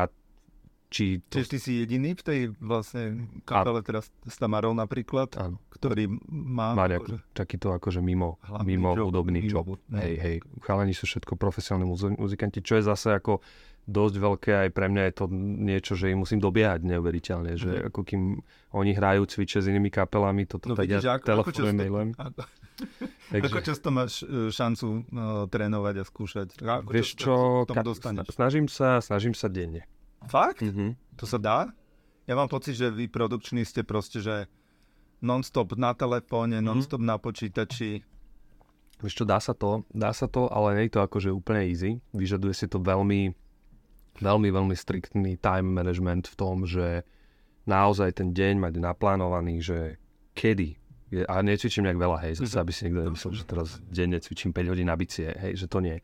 či 0.87 1.17
to... 1.23 1.37
Čiže 1.39 1.49
ty 1.49 1.59
si 1.59 1.71
jediný 1.75 2.13
v 2.13 2.21
tej 2.23 2.39
vlastne 2.55 3.03
kapele 3.41 3.81
teraz 3.81 4.13
s 4.21 4.35
Tamarou 4.35 4.71
napríklad, 4.71 5.33
Áno. 5.35 5.57
ktorý 5.71 6.05
má... 6.27 6.73
má 6.73 6.85
akože- 6.87 6.93
nejaký, 7.13 7.13
takýto 7.31 7.67
akože 7.71 7.97
mimo, 7.99 8.37
Hlavný 8.43 8.65
mimo 8.71 8.89
job, 8.91 9.05
hudobný 9.07 9.39
mimo 9.39 9.49
job. 9.51 9.65
no. 9.83 9.97
Hej, 9.97 10.13
hej. 10.15 10.35
Chalani 10.59 10.93
sú 10.93 11.05
všetko 11.05 11.33
profesionálni 11.33 11.85
muzi- 11.87 12.13
muzikanti, 12.15 12.61
čo 12.61 12.73
je 12.75 12.85
zase 12.85 13.09
ako 13.11 13.41
dosť 13.85 14.15
veľké 14.17 14.51
aj 14.57 14.69
pre 14.71 14.87
mňa 14.87 15.03
je 15.03 15.13
to 15.13 15.25
niečo, 15.59 15.93
že 15.93 16.07
im 16.07 16.19
musím 16.19 16.39
dobiehať 16.39 16.81
neuveriteľne, 16.81 17.51
že 17.53 17.71
Mhm. 17.73 17.83
ako 17.87 17.99
kým 18.01 18.21
oni 18.71 18.91
hrajú, 18.91 19.21
cvičia 19.27 19.59
s 19.59 19.67
inými 19.67 19.89
kapelami, 19.89 20.45
toto 20.45 20.67
No 20.67 20.73
tak 20.73 20.87
vidíš, 20.87 21.03
ja 21.03 21.13
ako- 21.13 21.19
ako 21.19 21.29
telefonujem, 21.43 21.53
často- 21.67 21.77
mailujem. 21.77 22.09
Ako, 22.13 22.41
Takže, 23.31 23.45
ako 23.45 23.59
často 23.61 23.87
máš 23.89 24.13
e, 24.19 24.25
šancu 24.49 24.85
no, 25.05 25.23
trénovať 25.45 25.95
a 25.95 26.03
skúšať? 26.03 26.47
Ako 26.57 26.89
vieš 26.89 27.09
čo, 27.13 27.33
ka- 27.65 27.83
snažím 28.29 28.65
sa, 28.65 28.97
snažím 28.97 29.31
sa 29.31 29.47
denne. 29.47 29.83
Fakt? 30.23 30.61
Mhm. 30.61 30.95
To 31.15 31.25
sa 31.25 31.37
dá? 31.37 31.67
Ja 32.23 32.33
mám 32.33 32.47
pocit, 32.47 32.73
že 32.73 32.87
vy 32.87 33.05
produkční 33.05 33.61
ste 33.61 33.81
proste, 33.81 34.17
že 34.17 34.47
non-stop 35.19 35.75
na 35.75 35.91
telefóne, 35.91 36.57
Mhm. 36.57 36.65
non-stop 36.65 36.99
na 36.99 37.15
počítači. 37.15 37.99
Vieš 38.97 39.13
čo, 39.13 39.25
dá 39.25 39.35
sa 39.37 39.51
to, 39.53 39.83
dá 39.89 40.09
sa 40.09 40.25
to, 40.25 40.47
ale 40.47 40.73
nie 40.73 40.87
je 40.87 40.95
to 40.95 41.01
akože 41.01 41.27
úplne 41.29 41.67
easy. 41.67 41.99
Vyžaduje 42.09 42.53
si 42.53 42.65
to 42.65 42.79
veľmi, 42.79 43.35
veľmi, 44.15 44.49
veľmi 44.49 44.73
striktný 44.73 45.37
time 45.37 45.71
management 45.71 46.27
v 46.27 46.35
tom, 46.35 46.55
že 46.63 47.01
naozaj 47.63 48.13
ten 48.13 48.29
deň 48.29 48.59
mať 48.59 48.73
naplánovaný, 48.77 49.59
že 49.59 49.79
kedy. 50.33 50.75
Je, 51.09 51.21
a 51.23 51.39
necvičím 51.39 51.85
nejak 51.85 51.99
veľa, 51.99 52.17
hej, 52.21 52.33
zase, 52.35 52.57
Mhm. 52.57 52.61
aby 52.61 52.71
si 52.71 52.81
niekto 52.83 53.01
nemyslel, 53.03 53.31
že 53.31 53.43
teraz 53.45 53.67
denne 53.85 54.17
cvičím 54.17 54.49
5 54.49 54.65
hodín 54.67 54.87
na 54.87 54.95
bicie, 54.95 55.29
hej, 55.29 55.53
že 55.55 55.67
to 55.67 55.77
nie. 55.77 56.01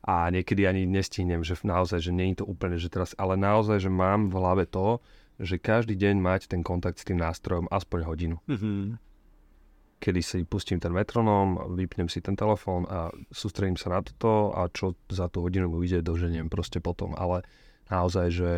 A 0.00 0.26
niekedy 0.28 0.62
ani 0.62 0.82
nestihnem, 0.82 1.40
že 1.40 1.58
naozaj, 1.60 2.00
že 2.00 2.10
nie 2.10 2.30
je 2.32 2.42
to 2.42 2.46
úplne, 2.46 2.74
že 2.74 2.86
teraz, 2.86 3.14
ale 3.14 3.34
naozaj, 3.34 3.78
že 3.78 3.88
mám 3.88 4.26
v 4.26 4.34
hlave 4.34 4.64
to, 4.64 4.98
že 5.38 5.56
každý 5.56 5.94
deň 5.94 6.18
mať 6.18 6.50
ten 6.50 6.62
kontakt 6.62 6.98
s 6.98 7.06
tým 7.06 7.16
nástrojom 7.16 7.66
aspoň 7.68 8.00
hodinu 8.04 8.36
Mhm. 8.46 8.98
Kedy 9.98 10.20
si 10.20 10.38
pustím 10.42 10.78
ten 10.78 10.90
metronóm, 10.90 11.54
vypnem 11.72 12.06
si 12.06 12.18
ten 12.18 12.32
telefón 12.32 12.86
a 12.86 12.98
sústredím 13.28 13.74
sa 13.74 13.90
na 13.90 14.00
toto 14.00 14.50
a 14.50 14.66
čo 14.66 14.94
za 15.06 15.26
tú 15.26 15.42
hodinu 15.42 15.66
mi 15.68 15.82
ide, 15.82 16.00
doženiem 16.00 16.46
proste 16.46 16.78
potom. 16.78 17.12
Ale 17.12 17.42
naozaj, 17.86 18.26
že, 18.28 18.52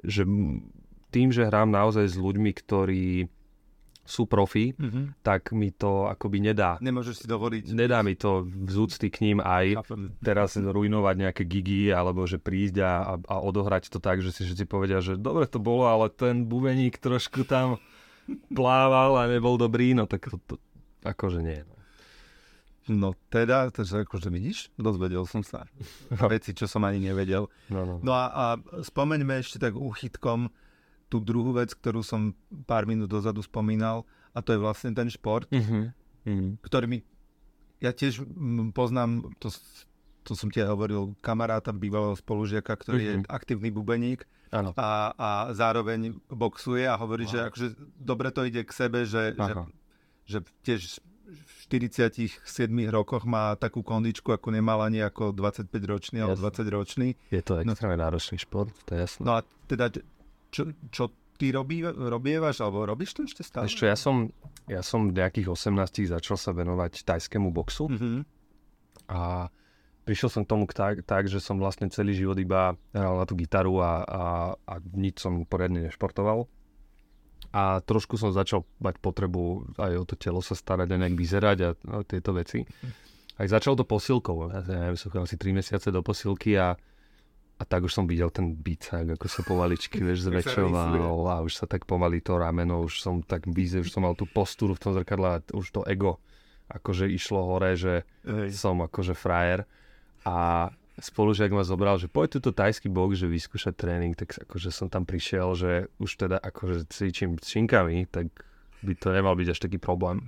že 0.00 0.26
tým, 1.08 1.28
že 1.28 1.44
hrám 1.44 1.68
naozaj 1.68 2.04
s 2.04 2.16
ľuďmi, 2.16 2.50
ktorí 2.52 3.30
sú 4.02 4.22
profi, 4.24 4.70
Mhm. 4.72 5.18
tak 5.20 5.50
mi 5.50 5.70
to 5.70 6.06
akoby 6.06 6.38
nedá. 6.40 6.78
Nemôžeš 6.80 7.14
si 7.16 7.26
dovoliť. 7.26 7.74
Nedá 7.74 8.00
mi 8.00 8.14
to 8.14 8.46
z 8.46 8.76
úcty 8.76 9.06
k 9.08 9.18
ním 9.20 9.38
aj 9.40 9.82
Chápem. 9.82 10.14
teraz 10.20 10.54
ruinovať 10.54 11.14
nejaké 11.16 11.42
gigy, 11.42 11.90
alebo 11.90 12.22
že 12.22 12.38
prísť 12.38 12.76
a, 12.80 12.92
a, 13.02 13.14
a 13.18 13.36
odohrať 13.40 13.86
to 13.88 13.98
tak, 13.98 14.18
že 14.20 14.30
si 14.30 14.42
všetci 14.42 14.62
povedia, 14.64 14.98
že 15.00 15.14
dobre 15.16 15.44
to 15.44 15.58
bolo, 15.58 15.86
ale 15.86 16.06
ten 16.08 16.42
bubeník 16.44 16.96
trošku 16.96 17.42
tam 17.44 17.82
plával 18.50 19.16
a 19.16 19.26
nebol 19.26 19.56
dobrý, 19.56 19.92
no 19.92 20.04
tak 20.04 20.26
to, 20.26 20.38
to 20.44 20.54
akože 21.02 21.40
nie. 21.40 21.60
No. 21.62 21.74
No 22.86 23.08
teda, 23.28 23.66
takže 23.68 24.06
akože 24.06 24.30
vidíš, 24.30 24.70
dozvedel 24.78 25.26
som 25.26 25.42
sa. 25.42 25.66
Veci, 26.30 26.54
čo 26.54 26.70
som 26.70 26.86
ani 26.86 27.02
nevedel. 27.02 27.50
No, 27.66 27.82
no. 27.82 27.94
No 27.98 28.12
a, 28.14 28.24
a 28.30 28.44
spomeňme 28.78 29.42
ešte 29.42 29.58
tak 29.58 29.74
úchytkom 29.74 30.46
tú 31.06 31.18
druhú 31.18 31.50
vec, 31.50 31.74
ktorú 31.74 32.02
som 32.02 32.30
pár 32.62 32.86
minút 32.86 33.10
dozadu 33.10 33.42
spomínal, 33.42 34.06
a 34.30 34.38
to 34.38 34.54
je 34.54 34.62
vlastne 34.62 34.90
ten 34.92 35.06
šport, 35.06 35.46
Uh-huh. 35.50 35.90
Uh-huh. 36.26 36.54
ktorý 36.62 36.86
mi... 36.86 36.98
Ja 37.78 37.90
tiež 37.90 38.22
mm, 38.22 38.70
poznám, 38.70 39.34
to, 39.38 39.50
to 40.22 40.32
som 40.32 40.48
ti 40.48 40.62
hovoril, 40.62 41.14
kamaráta, 41.20 41.70
bývalého 41.70 42.14
spolužiaka, 42.14 42.70
ktorý 42.72 43.02
je 43.02 43.14
Mhm. 43.18 43.26
aktívny 43.28 43.68
bubeník 43.70 44.22
Áno. 44.56 44.70
a, 44.72 44.88
a 45.12 45.28
zároveň 45.52 46.00
boxuje 46.26 46.82
a 46.82 46.96
hovorí, 46.96 47.24
že 47.24 47.44
akože 47.44 47.66
dobre 47.94 48.28
to 48.30 48.42
ide 48.42 48.64
k 48.64 48.72
sebe, 48.72 49.04
že, 49.04 49.32
že, 49.32 49.52
Aha. 49.52 49.64
že 50.24 50.38
tiež 50.62 50.80
v 51.26 51.52
47 51.68 52.38
rokoch 52.88 53.26
má 53.26 53.52
takú 53.54 53.82
kondičku, 53.82 54.30
ako 54.30 54.48
nemal 54.48 54.78
ani 54.80 55.02
ako 55.02 55.34
25 55.34 55.66
ročný 55.84 56.22
alebo 56.22 56.38
Jasné. 56.38 56.62
20 56.70 56.78
ročný. 56.78 57.08
Je 57.28 57.42
to 57.42 57.58
extrémne 57.58 57.98
náročný 57.98 58.38
šport, 58.38 58.70
to 58.86 58.94
je 58.94 59.00
jasné. 59.02 59.22
No 59.26 59.32
a 59.34 59.40
teda, 59.66 59.90
čo, 60.48 60.62
čo 60.88 61.04
ty 61.34 61.50
robí, 61.50 61.82
robievaš, 61.84 62.62
alebo 62.62 62.86
robíš 62.86 63.12
to 63.12 63.26
ešte 63.26 63.42
stále? 63.42 63.66
Ešte 63.66 63.84
ja 63.84 63.98
som, 63.98 64.30
ja 64.70 64.80
som 64.80 65.10
v 65.10 65.18
nejakých 65.18 65.50
18 65.50 66.08
začal 66.08 66.38
sa 66.38 66.54
venovať 66.54 67.02
tajskému 67.02 67.50
boxu 67.50 67.90
Mhm. 67.90 68.22
a 69.10 69.50
prišiel 70.06 70.30
som 70.30 70.42
k 70.46 70.50
tomu 70.54 70.64
tak, 70.70 71.02
tak, 71.02 71.26
že 71.26 71.42
som 71.42 71.58
vlastne 71.58 71.90
celý 71.90 72.14
život 72.14 72.38
iba 72.38 72.78
hral 72.94 73.18
na 73.18 73.26
tú 73.26 73.34
gitaru 73.34 73.82
a, 73.82 73.92
a, 74.06 74.22
a 74.54 74.74
nič 74.94 75.18
som 75.18 75.42
poriadne 75.42 75.90
nešportoval. 75.90 76.46
A 77.50 77.82
trošku 77.82 78.14
som 78.14 78.30
začal 78.30 78.62
mať 78.78 79.02
potrebu 79.02 79.74
aj 79.76 79.92
o 79.98 80.04
to 80.06 80.14
telo 80.14 80.38
sa 80.38 80.54
starať 80.54 80.94
a 80.94 81.00
nejak 81.02 81.16
vyzerať 81.18 81.58
a, 81.66 81.70
a 81.74 81.94
tieto 82.06 82.30
veci. 82.30 82.62
Aj 83.36 83.46
začal 83.50 83.74
to 83.74 83.84
posilkou. 83.84 84.48
Ja 84.54 84.62
neviem, 84.62 84.96
som 84.96 85.10
asi 85.18 85.34
3 85.34 85.58
mesiace 85.58 85.88
do 85.90 86.00
posilky 86.00 86.54
a, 86.54 86.78
a 87.58 87.62
tak 87.66 87.84
už 87.84 87.92
som 87.92 88.06
videl 88.06 88.30
ten 88.30 88.54
bicák, 88.54 89.18
ako 89.18 89.26
sa 89.26 89.42
povaličky, 89.42 90.00
vieš, 90.00 90.24
zväčšoval 90.30 91.20
a 91.26 91.36
už 91.42 91.52
sa 91.52 91.66
tak 91.66 91.84
pomaly 91.84 92.22
to 92.22 92.38
rameno, 92.38 92.86
už 92.86 93.02
som 93.02 93.20
tak 93.26 93.50
víze, 93.50 93.82
už 93.82 93.90
som 93.90 94.06
mal 94.06 94.14
tú 94.14 94.24
postúru 94.30 94.78
v 94.78 94.82
tom 94.86 94.92
zrkadle 94.94 95.28
a 95.28 95.42
už 95.50 95.66
to 95.74 95.82
ego 95.84 96.22
akože 96.66 97.06
išlo 97.06 97.46
hore, 97.46 97.78
že 97.78 98.02
Hej. 98.26 98.58
som 98.58 98.82
akože 98.82 99.14
frajer 99.14 99.66
a 100.26 100.68
spolužiak 100.98 101.54
ma 101.54 101.62
zobral, 101.62 102.00
že 102.02 102.10
poď 102.10 102.40
túto 102.40 102.50
tajský 102.50 102.90
box, 102.90 103.22
že 103.22 103.30
vyskúšať 103.30 103.74
tréning, 103.78 104.18
tak 104.18 104.34
akože 104.34 104.74
som 104.74 104.90
tam 104.90 105.06
prišiel, 105.06 105.54
že 105.54 105.72
už 106.02 106.10
teda 106.18 106.42
akože 106.42 106.90
cvičím 106.90 107.38
s 107.38 107.46
šinkami, 107.52 108.10
tak 108.10 108.32
by 108.82 108.92
to 108.98 109.14
nemal 109.14 109.38
byť 109.38 109.48
až 109.54 109.58
taký 109.62 109.78
problém. 109.78 110.26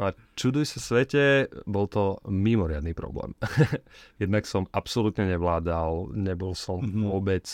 No 0.00 0.08
a 0.08 0.16
čuduj 0.38 0.64
sa 0.64 0.80
svete, 0.80 1.52
bol 1.68 1.84
to 1.84 2.16
mimoriadný 2.24 2.96
problém. 2.96 3.36
Jednak 4.22 4.48
som 4.48 4.64
absolútne 4.72 5.28
nevládal, 5.28 6.16
nebol 6.16 6.56
som 6.56 6.80
mm-hmm. 6.80 7.08
vôbec 7.12 7.44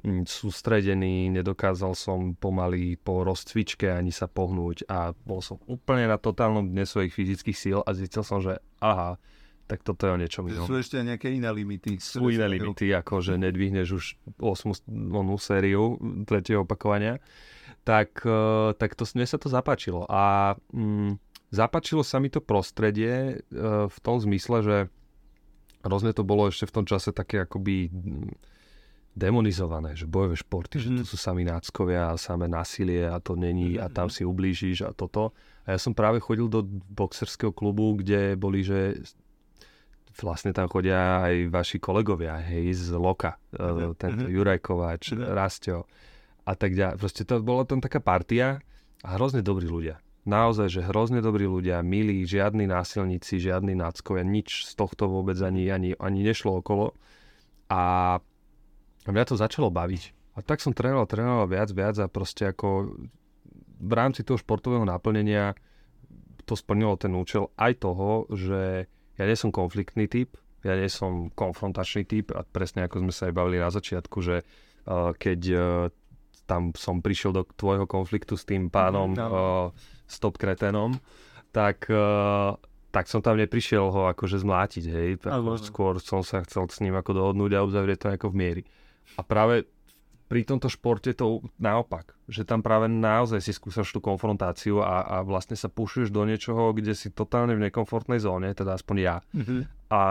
mm, 0.00 0.24
sústredený, 0.24 1.28
nedokázal 1.28 1.92
som 1.92 2.32
pomaly 2.40 2.96
po 2.96 3.20
rozcvičke 3.20 3.92
ani 3.92 4.16
sa 4.16 4.24
pohnúť 4.32 4.88
a 4.88 5.12
bol 5.28 5.44
som 5.44 5.60
úplne 5.68 6.08
na 6.08 6.16
totálnom 6.16 6.64
dne 6.64 6.88
svojich 6.88 7.12
fyzických 7.12 7.56
síl 7.56 7.78
a 7.84 7.90
zistil 7.92 8.24
som, 8.24 8.40
že 8.40 8.56
aha, 8.80 9.20
tak 9.64 9.80
toto 9.80 10.04
je 10.04 10.12
o 10.12 10.18
niečom 10.20 10.44
inom. 10.44 10.68
Sú 10.68 10.76
ešte 10.76 11.00
nejaké 11.00 11.32
iné 11.32 11.48
limity. 11.48 11.96
Sú 11.96 12.28
iné 12.28 12.44
limity, 12.44 12.92
ako 12.92 13.24
že 13.24 13.40
nedvihneš 13.40 13.88
už 13.96 14.04
8 14.36 14.84
onú 14.92 15.40
sériu 15.40 15.96
tretieho 16.28 16.68
opakovania. 16.68 17.16
Tak, 17.84 18.24
e, 18.24 18.72
tak 18.76 18.96
to, 18.96 19.08
mne 19.16 19.24
sa 19.24 19.40
to 19.40 19.48
zapáčilo. 19.48 20.04
A 20.08 20.56
mm, 20.72 21.16
zapáčilo 21.52 22.04
sa 22.04 22.20
mi 22.20 22.28
to 22.28 22.42
prostredie 22.42 23.40
uh, 23.54 23.86
v 23.86 23.98
tom 24.02 24.18
zmysle, 24.18 24.58
že 24.64 24.76
hrozne 25.86 26.10
to 26.10 26.26
bolo 26.26 26.50
ešte 26.50 26.66
v 26.66 26.74
tom 26.80 26.84
čase 26.88 27.14
také 27.14 27.46
akoby 27.46 27.92
mm, 27.92 28.32
demonizované, 29.14 29.94
že 29.94 30.10
bojové 30.10 30.34
športy, 30.34 30.82
mm-hmm. 30.82 30.96
že 30.98 30.98
to 30.98 31.04
mhm. 31.06 31.10
sú 31.14 31.16
sami 31.16 31.42
náckovia 31.46 32.10
a 32.10 32.18
samé 32.18 32.50
násilie 32.50 33.06
a 33.06 33.22
to 33.22 33.38
není 33.38 33.78
a 33.78 33.86
tam 33.86 34.10
mhm. 34.10 34.14
si 34.18 34.22
ublížiš 34.26 34.78
a 34.84 34.90
toto. 34.90 35.30
A 35.64 35.76
ja 35.76 35.78
som 35.80 35.96
práve 35.96 36.20
chodil 36.20 36.50
do 36.50 36.66
boxerského 36.92 37.54
klubu, 37.54 37.96
kde 37.96 38.36
boli, 38.36 38.60
že 38.60 39.00
vlastne 40.22 40.54
tam 40.54 40.70
chodia 40.70 41.24
aj 41.26 41.50
vaši 41.50 41.82
kolegovia, 41.82 42.38
hej, 42.38 42.70
z 42.76 42.94
Loka, 42.94 43.40
uh-huh. 43.56 43.96
tento 43.98 44.28
uh-huh. 44.28 44.34
Juraj 44.34 44.60
Kováč, 44.62 45.16
uh-huh. 45.16 45.34
Rastio 45.34 45.88
a 46.44 46.52
tak 46.54 46.76
ďalej. 46.76 47.00
Proste 47.00 47.22
to 47.24 47.40
bola 47.40 47.64
tam 47.64 47.80
taká 47.80 47.98
partia 47.98 48.60
a 49.02 49.08
hrozne 49.16 49.40
dobrí 49.40 49.66
ľudia. 49.66 49.98
Naozaj, 50.24 50.68
že 50.72 50.80
hrozne 50.88 51.20
dobrí 51.20 51.44
ľudia, 51.44 51.84
milí, 51.84 52.24
žiadni 52.24 52.64
násilníci, 52.64 53.36
žiadni 53.36 53.76
náckovia, 53.76 54.24
nič 54.24 54.64
z 54.68 54.72
tohto 54.72 55.04
vôbec 55.04 55.36
ani, 55.44 55.68
ani, 55.68 55.92
ani 56.00 56.20
nešlo 56.24 56.64
okolo. 56.64 56.96
A 57.68 58.16
mňa 59.04 59.24
to 59.28 59.36
začalo 59.36 59.68
baviť. 59.68 60.16
A 60.34 60.40
tak 60.40 60.64
som 60.64 60.72
trénoval, 60.72 61.04
trénoval 61.04 61.46
viac, 61.46 61.68
viac 61.76 61.96
a 62.00 62.08
proste 62.08 62.48
ako 62.48 62.96
v 63.84 63.92
rámci 63.92 64.24
toho 64.24 64.40
športového 64.40 64.88
naplnenia 64.88 65.52
to 66.48 66.56
splnilo 66.56 66.96
ten 66.96 67.12
účel 67.12 67.52
aj 67.60 67.72
toho, 67.84 68.28
že 68.32 68.88
ja 69.14 69.24
nie 69.24 69.36
som 69.38 69.54
konfliktný 69.54 70.10
typ, 70.10 70.34
ja 70.64 70.74
nie 70.74 70.88
som 70.88 71.28
konfrontačný 71.32 72.08
typ 72.08 72.32
a 72.32 72.42
presne 72.42 72.88
ako 72.88 73.04
sme 73.04 73.12
sa 73.12 73.28
aj 73.28 73.34
bavili 73.36 73.58
na 73.60 73.68
začiatku, 73.68 74.18
že 74.24 74.42
uh, 74.42 75.12
keď 75.14 75.40
uh, 75.52 75.60
tam 76.44 76.72
som 76.76 77.00
prišiel 77.00 77.32
do 77.32 77.42
tvojho 77.44 77.88
konfliktu 77.88 78.36
s 78.36 78.44
tým 78.44 78.68
pánom 78.68 79.12
no. 79.12 79.24
uh, 79.24 79.66
stop 80.08 80.36
kretenom, 80.36 80.96
tak, 81.52 81.88
uh, 81.88 82.56
tak 82.92 83.08
som 83.08 83.20
tam 83.24 83.40
neprišiel 83.40 83.88
ho 83.88 84.10
akože 84.12 84.40
zmlátiť, 84.40 84.84
hej. 84.88 85.10
Skôr 85.60 86.00
som 86.00 86.20
sa 86.20 86.44
chcel 86.44 86.68
s 86.68 86.80
ním 86.84 86.96
ako 86.96 87.16
dohodnúť 87.16 87.52
a 87.56 87.64
uzavrieť 87.64 87.98
to 88.00 88.08
ako 88.12 88.26
v 88.32 88.36
miery. 88.36 88.62
A 89.16 89.22
práve 89.22 89.68
pri 90.34 90.42
tomto 90.42 90.66
športe 90.66 91.14
to 91.14 91.46
naopak, 91.62 92.18
že 92.26 92.42
tam 92.42 92.58
práve 92.58 92.90
naozaj 92.90 93.38
si 93.38 93.54
skúsaš 93.54 93.94
tú 93.94 94.02
konfrontáciu 94.02 94.82
a, 94.82 95.06
a 95.06 95.16
vlastne 95.22 95.54
sa 95.54 95.70
pušuješ 95.70 96.10
do 96.10 96.26
niečoho, 96.26 96.74
kde 96.74 96.90
si 96.90 97.14
totálne 97.14 97.54
v 97.54 97.70
nekomfortnej 97.70 98.18
zóne, 98.18 98.50
teda 98.50 98.74
aspoň 98.74 98.96
ja. 98.98 99.16
Mm-hmm. 99.30 99.60
A, 99.94 100.02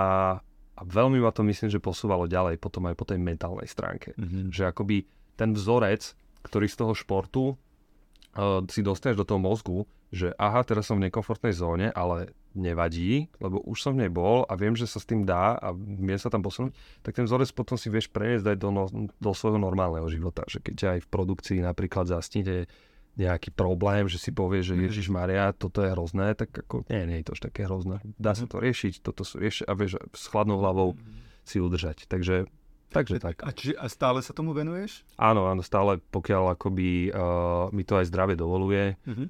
a 0.80 0.82
veľmi 0.88 1.20
ma 1.20 1.36
to 1.36 1.44
myslím, 1.44 1.68
že 1.68 1.84
posúvalo 1.84 2.32
ďalej 2.32 2.56
potom 2.56 2.88
aj 2.88 2.96
po 2.96 3.04
tej 3.04 3.20
mentálnej 3.20 3.68
stránke. 3.68 4.16
Mm-hmm. 4.16 4.48
Že 4.56 4.64
akoby 4.72 4.96
ten 5.36 5.52
vzorec, 5.52 6.16
ktorý 6.48 6.72
z 6.72 6.76
toho 6.80 6.94
športu 6.96 7.44
uh, 7.52 8.64
si 8.72 8.80
dostaneš 8.80 9.20
do 9.20 9.28
toho 9.28 9.44
mozgu, 9.44 9.84
že 10.08 10.32
aha, 10.40 10.64
teraz 10.64 10.88
som 10.88 11.04
v 11.04 11.12
nekomfortnej 11.12 11.52
zóne, 11.52 11.92
ale 11.92 12.32
nevadí, 12.54 13.28
lebo 13.42 13.62
už 13.66 13.78
som 13.82 13.98
v 13.98 14.06
nej 14.06 14.12
bol 14.14 14.46
a 14.46 14.54
viem, 14.54 14.78
že 14.78 14.86
sa 14.86 15.02
s 15.02 15.10
tým 15.10 15.26
dá 15.26 15.58
a 15.58 15.74
viem 15.76 16.18
sa 16.18 16.30
tam 16.30 16.46
posunúť, 16.46 16.74
tak 17.02 17.18
ten 17.18 17.26
vzorec 17.26 17.50
potom 17.52 17.76
si 17.76 17.90
vieš 17.90 18.10
preniesť 18.14 18.54
aj 18.54 18.58
do, 18.62 18.70
no, 18.70 18.84
do 19.10 19.32
svojho 19.34 19.58
normálneho 19.58 20.06
života. 20.08 20.46
Že 20.46 20.60
keď 20.62 20.78
aj 20.98 21.00
v 21.06 21.12
produkcii 21.12 21.60
napríklad 21.66 22.06
zastínte 22.06 22.70
nejaký 23.14 23.54
problém, 23.54 24.10
že 24.10 24.18
si 24.18 24.34
povie, 24.34 24.66
že 24.66 24.74
mhm. 24.74 24.82
Ježiš 24.90 25.08
Maria, 25.10 25.54
toto 25.54 25.86
je 25.86 25.94
hrozné, 25.94 26.34
tak 26.34 26.50
ako 26.54 26.86
nie, 26.90 27.02
nie 27.10 27.18
je 27.22 27.26
to 27.30 27.34
už 27.38 27.42
také 27.46 27.66
hrozné. 27.66 28.02
Dá 28.18 28.34
sa 28.34 28.46
mhm. 28.46 28.52
to 28.54 28.58
riešiť, 28.62 28.94
toto 29.02 29.22
sú 29.26 29.42
riešiť 29.42 29.66
a 29.70 29.74
vieš, 29.74 30.02
s 30.14 30.26
chladnou 30.30 30.62
hlavou 30.62 30.94
mhm. 30.94 31.02
si 31.46 31.58
udržať. 31.58 32.06
Takže 32.06 32.50
Takže 32.94 33.18
tak. 33.18 33.42
A, 33.42 33.50
či, 33.50 33.74
a 33.74 33.90
stále 33.90 34.22
sa 34.22 34.38
tomu 34.38 34.54
venuješ? 34.54 35.02
Áno, 35.18 35.50
áno, 35.50 35.66
stále, 35.66 35.98
pokiaľ 36.14 36.54
akoby 36.54 37.10
uh, 37.10 37.74
mi 37.74 37.82
to 37.82 37.98
aj 37.98 38.06
zdravie 38.06 38.38
dovoluje. 38.38 39.02
Uh-huh 39.10 39.26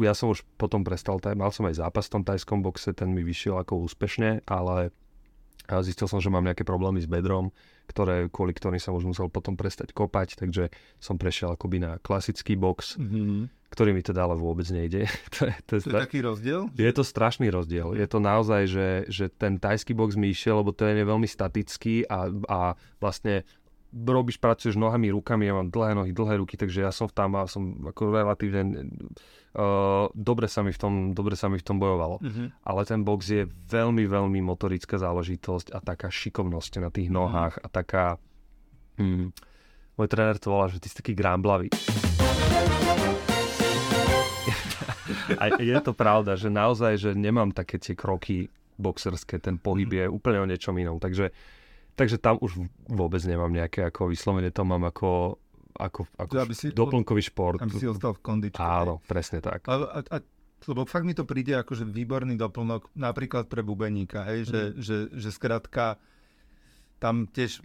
ja 0.00 0.16
som 0.16 0.32
už 0.32 0.40
potom 0.56 0.80
prestal, 0.80 1.20
taj, 1.20 1.36
mal 1.36 1.52
som 1.52 1.68
aj 1.68 1.82
zápas 1.82 2.08
v 2.08 2.12
tom 2.18 2.22
tajskom 2.24 2.64
boxe, 2.64 2.96
ten 2.96 3.12
mi 3.12 3.20
vyšiel 3.20 3.60
ako 3.60 3.84
úspešne, 3.84 4.44
ale 4.48 4.88
zistil 5.80 6.10
som, 6.10 6.20
že 6.20 6.28
mám 6.28 6.44
nejaké 6.44 6.66
problémy 6.66 7.00
s 7.00 7.08
bedrom, 7.08 7.54
ktoré, 7.88 8.28
kvôli 8.28 8.52
ktorým 8.52 8.80
som 8.80 8.96
už 8.96 9.04
musel 9.04 9.28
potom 9.28 9.56
prestať 9.56 9.92
kopať, 9.92 10.40
takže 10.40 10.72
som 10.98 11.16
prešiel 11.16 11.54
akoby 11.54 11.80
na 11.80 11.90
klasický 12.00 12.56
box, 12.56 12.96
mm-hmm. 12.96 13.70
ktorý 13.72 13.90
mi 13.96 14.02
teda 14.02 14.26
ale 14.26 14.36
vôbec 14.36 14.66
nejde. 14.68 15.06
to, 15.36 15.48
je, 15.48 15.54
to, 15.64 15.72
je, 15.78 15.80
to 15.86 15.90
je 15.92 16.02
taký 16.02 16.18
rozdiel? 16.20 16.68
Je 16.74 16.92
to 16.92 17.04
strašný 17.04 17.48
rozdiel. 17.52 17.94
Je 17.96 18.06
to 18.08 18.18
naozaj, 18.18 18.68
že, 18.68 18.88
že 19.08 19.24
ten 19.32 19.56
tajský 19.56 19.92
box 19.96 20.16
mi 20.16 20.32
išiel, 20.32 20.60
lebo 20.60 20.74
to 20.74 20.88
je 20.88 21.04
veľmi 21.04 21.28
statický 21.28 22.08
a, 22.08 22.28
a 22.48 22.60
vlastne 22.98 23.44
robíš, 23.92 24.40
pracuješ 24.40 24.80
nohami, 24.80 25.12
rukami, 25.12 25.44
ja 25.46 25.54
mám 25.54 25.68
dlhé 25.68 25.92
nohy, 25.92 26.10
dlhé 26.16 26.40
ruky, 26.40 26.56
takže 26.56 26.80
ja 26.80 26.90
som 26.90 27.12
tam 27.12 27.36
a 27.36 27.44
som 27.44 27.76
ako 27.84 28.08
relatívne 28.08 28.88
uh, 29.52 30.08
dobre, 30.16 30.48
sa 30.48 30.64
mi 30.64 30.72
v 30.72 30.80
tom, 30.80 31.12
dobre 31.12 31.36
sa 31.36 31.52
mi 31.52 31.60
v 31.60 31.66
tom 31.66 31.76
bojovalo. 31.76 32.18
Mm-hmm. 32.24 32.64
Ale 32.64 32.80
ten 32.88 33.04
box 33.04 33.20
je 33.28 33.44
veľmi, 33.68 34.08
veľmi 34.08 34.40
motorická 34.40 34.96
záležitosť 34.96 35.76
a 35.76 35.78
taká 35.84 36.08
šikovnosť 36.08 36.72
na 36.80 36.88
tých 36.88 37.12
nohách 37.12 37.60
mm-hmm. 37.60 37.68
a 37.68 37.74
taká... 37.76 38.16
Hm, 38.96 39.32
môj 39.96 40.08
tréner 40.08 40.40
to 40.40 40.52
volá, 40.52 40.72
že 40.72 40.80
ty 40.80 40.88
si 40.88 40.96
taký 40.96 41.12
grámblavý. 41.12 41.68
a 45.40 45.44
je 45.60 45.76
to 45.84 45.92
pravda, 45.92 46.32
že 46.36 46.48
naozaj, 46.48 46.92
že 46.96 47.10
nemám 47.12 47.52
také 47.52 47.76
tie 47.76 47.92
kroky 47.92 48.48
boxerské, 48.80 49.36
ten 49.36 49.60
pohyb 49.60 49.92
mm-hmm. 49.92 50.08
je 50.08 50.14
úplne 50.16 50.38
o 50.40 50.48
niečom 50.48 50.72
inom. 50.80 50.96
Takže 50.96 51.28
Takže 51.92 52.16
tam 52.16 52.40
už 52.40 52.66
vôbec 52.88 53.20
nemám 53.24 53.52
nejaké 53.52 53.84
ako 53.84 54.08
vyslovene 54.08 54.48
to 54.48 54.64
mám 54.64 54.88
ako, 54.88 55.36
ako, 55.76 56.08
ako 56.16 56.32
aby 56.40 56.54
si, 56.56 56.72
doplnkový 56.72 57.22
šport. 57.22 57.60
Aby 57.60 57.76
si 57.76 57.88
ostal 57.88 58.16
v 58.16 58.20
kondičke. 58.24 58.64
Áno, 58.64 59.04
presne 59.04 59.44
tak. 59.44 59.68
A, 59.68 59.74
a, 59.76 59.98
a, 60.00 60.16
lebo 60.68 60.88
fakt 60.88 61.04
mi 61.04 61.12
to 61.12 61.28
príde 61.28 61.52
ako 61.52 61.76
že 61.76 61.84
výborný 61.84 62.40
doplnok 62.40 62.96
napríklad 62.96 63.52
pre 63.52 63.60
bubeníka, 63.60 64.24
hej, 64.24 64.44
mm. 64.44 64.48
že, 64.48 64.62
že, 64.80 64.96
že 65.12 65.28
skrátka 65.34 66.00
tam 66.96 67.28
tiež 67.28 67.60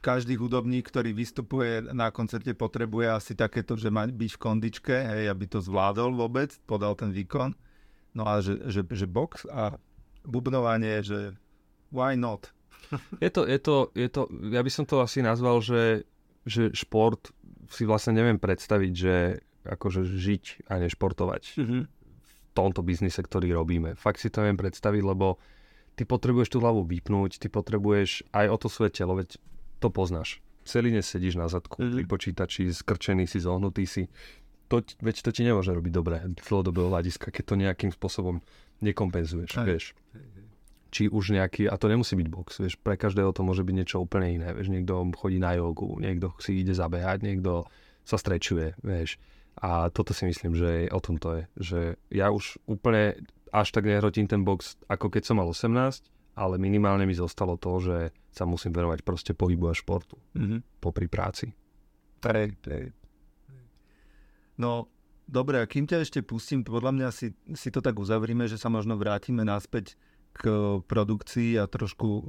každý 0.00 0.40
hudobník, 0.40 0.88
ktorý 0.88 1.12
vystupuje 1.12 1.92
na 1.92 2.08
koncerte, 2.08 2.56
potrebuje 2.56 3.06
asi 3.12 3.32
takéto, 3.36 3.76
že 3.76 3.92
má 3.92 4.08
byť 4.08 4.30
v 4.36 4.40
kondičke, 4.40 4.96
hej, 4.96 5.28
aby 5.28 5.44
to 5.44 5.60
zvládol 5.60 6.16
vôbec, 6.16 6.56
podal 6.64 6.96
ten 6.96 7.12
výkon. 7.12 7.52
No 8.16 8.24
a 8.26 8.40
že, 8.40 8.58
že, 8.72 8.82
že 8.88 9.06
box 9.06 9.44
a 9.46 9.76
bubnovanie, 10.24 11.04
že 11.04 11.36
why 11.92 12.16
not? 12.16 12.48
Je 13.22 13.30
to, 13.30 13.46
je 13.46 13.58
to, 13.62 13.76
je 13.94 14.08
to, 14.10 14.22
ja 14.50 14.62
by 14.62 14.70
som 14.70 14.84
to 14.86 14.98
asi 14.98 15.22
nazval, 15.22 15.62
že, 15.62 16.08
že 16.42 16.74
šport 16.74 17.30
si 17.70 17.86
vlastne 17.86 18.18
neviem 18.18 18.38
predstaviť, 18.40 18.92
že 18.92 19.14
akože 19.62 20.02
žiť 20.02 20.66
a 20.72 20.80
nešportovať 20.82 21.42
mm-hmm. 21.60 21.82
v 21.86 22.32
tomto 22.56 22.80
biznise, 22.82 23.20
ktorý 23.20 23.54
robíme. 23.54 23.94
Fakt 23.94 24.18
si 24.18 24.32
to 24.32 24.42
neviem 24.42 24.58
predstaviť, 24.58 25.02
lebo 25.04 25.38
ty 25.94 26.02
potrebuješ 26.08 26.50
tú 26.50 26.58
hlavu 26.64 26.82
vypnúť, 26.88 27.38
ty 27.38 27.46
potrebuješ 27.52 28.26
aj 28.32 28.46
o 28.48 28.56
to 28.56 28.66
svoje 28.72 28.90
telo, 28.96 29.14
veď 29.14 29.36
to 29.78 29.88
poznáš. 29.92 30.42
Celý 30.64 30.92
dnes 30.92 31.08
sedíš 31.08 31.36
na 31.36 31.46
zadku 31.46 31.80
mm-hmm. 31.80 31.96
pri 32.00 32.04
počítači, 32.08 32.62
skrčený 32.72 33.28
si, 33.30 33.38
zohnutý 33.40 33.84
si. 33.86 34.08
To, 34.70 34.82
veď 35.02 35.16
to 35.26 35.30
ti 35.34 35.42
nemôže 35.42 35.74
robiť 35.74 35.92
dobre 35.92 36.22
z 36.22 36.46
dlhodobého 36.46 36.94
hľadiska, 36.94 37.34
keď 37.34 37.42
to 37.42 37.54
nejakým 37.58 37.90
spôsobom 37.90 38.38
nekompenzuješ, 38.80 39.50
aj. 39.58 39.66
vieš. 39.66 39.84
Či 40.90 41.06
už 41.06 41.32
nejaký, 41.38 41.70
a 41.70 41.78
to 41.78 41.86
nemusí 41.86 42.18
byť 42.18 42.28
box, 42.28 42.60
vieš, 42.60 42.74
pre 42.82 42.98
každého 42.98 43.30
to 43.30 43.46
môže 43.46 43.62
byť 43.62 43.74
niečo 43.74 44.02
úplne 44.02 44.34
iné, 44.34 44.50
vieš, 44.52 44.68
niekto 44.68 45.08
chodí 45.14 45.38
na 45.38 45.54
jogu, 45.54 45.96
niekto 46.02 46.34
si 46.42 46.60
ide 46.60 46.74
zabehať, 46.74 47.22
niekto 47.22 47.64
sa 48.02 48.18
strečuje, 48.18 48.74
vieš. 48.82 49.22
A 49.60 49.92
toto 49.92 50.10
si 50.10 50.26
myslím, 50.26 50.56
že 50.58 50.90
o 50.90 51.00
tom 51.02 51.16
to 51.20 51.36
je, 51.36 51.42
že 51.58 51.80
ja 52.10 52.34
už 52.34 52.58
úplne 52.66 53.18
až 53.50 53.70
tak 53.74 53.86
nehrotím 53.86 54.30
ten 54.30 54.46
box, 54.46 54.78
ako 54.86 55.10
keď 55.10 55.22
som 55.26 55.38
mal 55.42 55.50
18, 55.50 56.06
ale 56.38 56.54
minimálne 56.56 57.04
mi 57.04 57.14
zostalo 57.14 57.58
to, 57.58 57.82
že 57.82 57.96
sa 58.30 58.46
musím 58.46 58.70
venovať 58.70 59.02
proste 59.02 59.32
pohybu 59.34 59.70
a 59.70 59.74
športu 59.74 60.16
Mm-hmm. 60.38 60.60
popri 60.78 61.10
práci. 61.10 61.50
Prej, 62.22 62.54
prej. 62.62 62.94
No, 64.60 64.86
dobre, 65.26 65.58
a 65.58 65.66
kým 65.66 65.88
ťa 65.88 66.04
ešte 66.04 66.20
pustím, 66.22 66.62
podľa 66.62 66.92
mňa 66.94 67.08
si, 67.10 67.32
si 67.56 67.68
to 67.72 67.80
tak 67.82 67.96
uzavrime, 67.98 68.46
že 68.46 68.60
sa 68.60 68.68
možno 68.68 68.94
vrátime 68.94 69.42
naspäť 69.42 69.96
k 70.32 70.42
produkcii 70.80 71.56
a 71.56 71.64
trošku 71.64 72.06
o, 72.06 72.22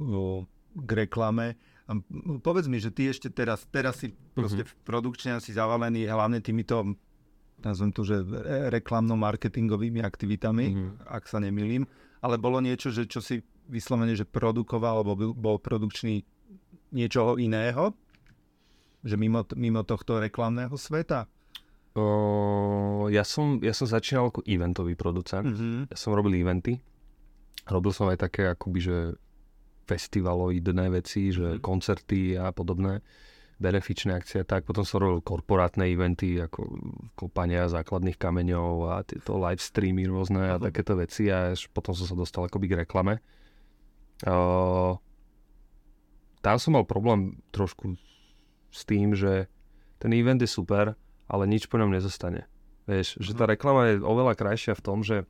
k 0.74 0.90
reklame. 0.98 1.54
A 1.84 1.98
povedz 2.38 2.66
mi, 2.66 2.78
že 2.78 2.88
ty 2.88 3.06
ešte 3.06 3.28
teraz, 3.28 3.66
teraz 3.66 3.98
si 3.98 4.10
proste 4.32 4.62
v 4.62 4.72
produkčne 4.82 5.36
asi 5.36 5.50
zavalený 5.50 6.06
hlavne 6.06 6.38
týmito 6.38 6.94
nazvem 7.58 7.90
to, 7.90 8.02
že 8.02 8.16
re- 8.18 8.74
reklamno-marketingovými 8.74 10.02
aktivitami, 10.02 10.66
Mhm. 10.68 10.86
ak 11.06 11.24
sa 11.24 11.38
nemýlim, 11.38 11.86
ale 12.18 12.34
bolo 12.34 12.58
niečo, 12.58 12.90
že 12.90 13.06
čo 13.06 13.22
si 13.22 13.38
vyslovene, 13.66 14.12
že 14.12 14.26
produkoval, 14.26 14.98
alebo 14.98 15.30
bol 15.30 15.56
produkčný 15.58 16.26
niečoho 16.90 17.38
iného? 17.38 17.94
Že 19.02 19.14
mimo, 19.16 19.46
mimo 19.54 19.82
tohto 19.82 20.18
reklamného 20.18 20.74
sveta? 20.74 21.30
O, 21.94 23.06
ja, 23.10 23.22
som, 23.22 23.62
ja 23.62 23.70
som 23.70 23.86
začínal 23.86 24.30
ako 24.30 24.42
eventový 24.42 24.94
producent. 24.94 25.46
Mm-hmm. 25.46 25.92
Ja 25.92 25.96
som 25.96 26.14
robil 26.14 26.40
eventy. 26.40 26.82
Robil 27.68 27.92
som 27.94 28.10
aj 28.10 28.18
také 28.18 28.50
akoby, 28.50 28.78
že 28.82 28.96
festivaloidné 29.86 30.90
veci, 30.90 31.30
že 31.34 31.58
Mhm. 31.58 31.60
koncerty 31.60 32.38
a 32.38 32.50
podobné 32.50 33.02
benefičné 33.62 34.18
akcie, 34.18 34.42
tak 34.42 34.66
potom 34.66 34.82
som 34.82 34.98
robil 34.98 35.22
korporátne 35.22 35.86
eventy, 35.86 36.42
ako 36.42 36.66
kopania 37.14 37.70
základných 37.70 38.18
kameňov 38.18 38.90
a 38.90 39.06
tieto 39.06 39.38
live 39.38 39.62
streamy 39.62 40.02
rôzne 40.10 40.58
a 40.58 40.58
takéto 40.58 40.98
veci 40.98 41.30
a 41.30 41.54
až 41.54 41.70
potom 41.70 41.94
som 41.94 42.10
sa 42.10 42.18
dostal 42.18 42.50
akoby 42.50 42.66
k 42.66 42.78
reklame. 42.82 43.22
O, 44.26 44.98
tam 46.42 46.56
som 46.58 46.74
mal 46.74 46.82
problém 46.82 47.38
trošku 47.54 47.94
s 48.74 48.82
tým, 48.82 49.14
že 49.14 49.46
ten 50.02 50.10
event 50.10 50.42
je 50.42 50.50
super, 50.50 50.98
ale 51.30 51.46
nič 51.46 51.70
po 51.70 51.78
ňom 51.78 51.94
nezostane. 51.94 52.50
Vieš, 52.90 53.22
že 53.22 53.30
tá 53.38 53.46
reklama 53.46 53.94
je 53.94 54.02
oveľa 54.02 54.34
krajšia 54.34 54.74
v 54.74 54.82
tom, 54.82 55.06
že 55.06 55.22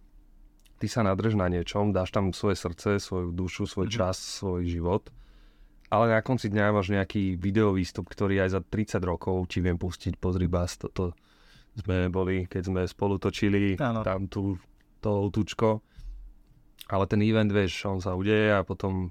ty 0.83 0.91
sa 0.91 1.01
nadrž 1.01 1.33
na 1.33 1.47
niečom, 1.47 1.95
dáš 1.95 2.11
tam 2.11 2.35
svoje 2.35 2.59
srdce, 2.59 2.99
svoju 2.99 3.31
dušu, 3.31 3.65
svoj 3.65 3.87
Mhm. 3.87 3.95
čas, 3.95 4.19
svoj 4.19 4.67
život, 4.67 5.07
ale 5.89 6.11
na 6.11 6.19
konci 6.19 6.49
dňa 6.49 6.73
máš 6.73 6.91
nejaký 6.91 7.37
videovýstup, 7.37 8.05
ktorý 8.05 8.43
aj 8.43 8.51
za 8.51 8.61
30 8.61 8.99
rokov 9.01 9.47
ti 9.47 9.61
viem 9.61 9.77
pustiť, 9.77 10.17
pozri 10.17 10.47
bás, 10.47 10.75
toto 10.75 11.15
sme 11.75 12.09
boli, 12.09 12.45
keď 12.45 12.63
sme 12.67 12.81
spolu 12.85 13.17
točili 13.17 13.79
Áno. 13.79 14.03
tam 14.03 14.27
tu 14.27 14.59
to 14.99 15.31
tučko. 15.31 15.81
Ale 16.89 17.07
ten 17.07 17.23
event, 17.23 17.49
vieš, 17.49 17.87
on 17.87 17.99
sa 17.99 18.13
udeje 18.13 18.51
a 18.51 18.61
potom 18.61 19.09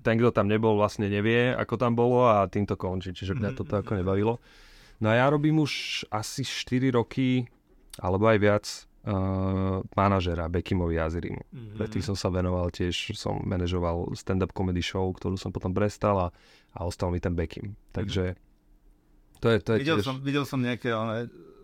ten, 0.00 0.16
kto 0.16 0.30
tam 0.30 0.46
nebol, 0.46 0.74
vlastne 0.74 1.06
nevie, 1.06 1.52
ako 1.52 1.74
tam 1.76 1.92
bolo 1.92 2.24
a 2.24 2.46
tým 2.46 2.64
to 2.64 2.74
končí. 2.74 3.12
Čiže 3.12 3.34
mňa 3.34 3.50
Mhm. 3.52 3.56
toto 3.56 3.74
ako 3.76 3.92
nebavilo. 3.94 4.38
No 5.00 5.10
a 5.10 5.14
ja 5.14 5.26
robím 5.26 5.60
už 5.60 5.72
asi 6.08 6.42
4 6.42 6.88
roky, 6.90 7.44
alebo 7.98 8.26
aj 8.26 8.38
viac, 8.38 8.64
uh, 9.08 9.80
manažera 9.96 10.52
Bekimovi 10.52 11.00
Azirimu. 11.00 11.40
Mhm. 11.48 11.80
Predtým 11.80 12.02
som 12.04 12.16
sa 12.16 12.28
venoval 12.28 12.68
tiež, 12.68 13.16
som 13.16 13.40
manažoval 13.40 14.12
stand-up 14.12 14.52
comedy 14.52 14.84
show, 14.84 15.08
ktorú 15.08 15.40
som 15.40 15.48
potom 15.48 15.72
prestal 15.72 16.16
a, 16.20 16.28
a 16.76 16.84
ostal 16.84 17.08
mi 17.08 17.18
ten 17.18 17.32
Bekim. 17.32 17.72
Takže 17.96 18.36
to 19.40 19.46
je, 19.54 19.56
to 19.64 19.70
je 19.74 19.78
Videl, 19.86 19.98
tiež... 19.98 20.04
som, 20.04 20.16
videl 20.20 20.44
som 20.44 20.60
nejaké 20.60 20.90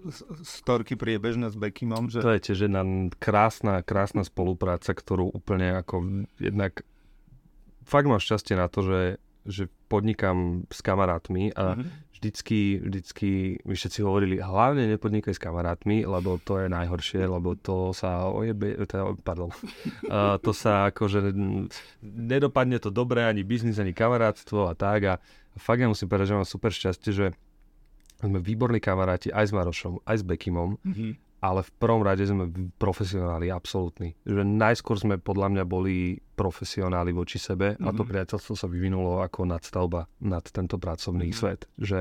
s- 0.08 0.24
storky 0.46 0.94
priebežné 0.94 1.50
s 1.50 1.56
Beckimom, 1.58 2.06
že... 2.06 2.22
To 2.22 2.30
je 2.30 2.40
tiež 2.40 2.70
jedna 2.70 2.82
krásna, 3.18 3.82
krásna 3.82 4.22
spolupráca, 4.22 4.94
ktorú 4.94 5.34
úplne 5.34 5.74
ako 5.82 6.26
jednak 6.38 6.86
fakt 7.84 8.08
mám 8.08 8.22
šťastie 8.22 8.54
na 8.56 8.70
to, 8.70 8.80
že, 8.86 9.00
že 9.44 9.62
podnikám 9.94 10.36
s 10.66 10.80
kamarátmi 10.80 11.54
a 11.54 11.74
Mhm. 11.74 11.86
vždycky, 12.10 12.58
vždycky 12.80 13.28
mi 13.60 13.72
všetci 13.72 14.00
hovorili, 14.00 14.40
hlavne 14.40 14.88
nepodnikaj 14.88 15.30
s 15.30 15.38
kamarátmi, 15.38 16.02
lebo 16.04 16.36
to 16.38 16.58
je 16.58 16.66
najhoršie, 16.68 17.22
lebo 17.22 17.54
to 17.54 17.92
sa 17.92 18.26
ojebe, 18.26 18.74
teda, 18.82 19.14
pardon, 19.20 19.52
uh, 20.08 20.34
to 20.38 20.50
sa 20.50 20.88
akože 20.88 21.30
nedopadne 22.02 22.78
to 22.78 22.88
dobre, 22.88 23.22
ani 23.22 23.42
biznis, 23.42 23.76
ani 23.76 23.92
kamarátstvo 23.92 24.66
a 24.66 24.74
tak 24.74 25.00
a 25.04 25.14
fakt 25.54 25.78
ja 25.78 25.86
musím 25.86 26.08
povedať, 26.08 26.28
že 26.28 26.36
mám 26.36 26.48
super 26.48 26.70
šťastie, 26.70 27.10
že 27.10 27.26
sme 28.16 28.40
výborní 28.40 28.78
kamaráti 28.78 29.28
aj 29.28 29.44
s 29.44 29.52
Marošom, 29.52 30.00
aj 30.02 30.16
s 30.16 30.24
Bekimom 30.24 30.80
Mhm. 30.80 31.23
Ale 31.44 31.60
v 31.60 31.70
prvom 31.74 32.00
rade 32.00 32.24
sme 32.24 32.48
profesionáli, 32.74 33.52
absolútni. 33.52 34.16
Že 34.24 34.42
najskôr 34.42 34.96
sme 34.96 35.20
podľa 35.20 35.52
mňa 35.52 35.64
boli 35.64 35.96
profesionáli 36.32 37.12
voči 37.12 37.36
sebe 37.36 37.76
a 37.76 37.88
to 37.90 38.00
Mhm. 38.00 38.08
priateľstvo 38.08 38.54
sa 38.54 38.64
vyvinulo 38.64 39.20
ako 39.20 39.44
nadstavba 39.44 40.08
nad 40.18 40.40
tento 40.42 40.76
pracovný 40.76 41.28
Mhm. 41.28 41.34
svet. 41.34 41.68
Že, 41.76 42.00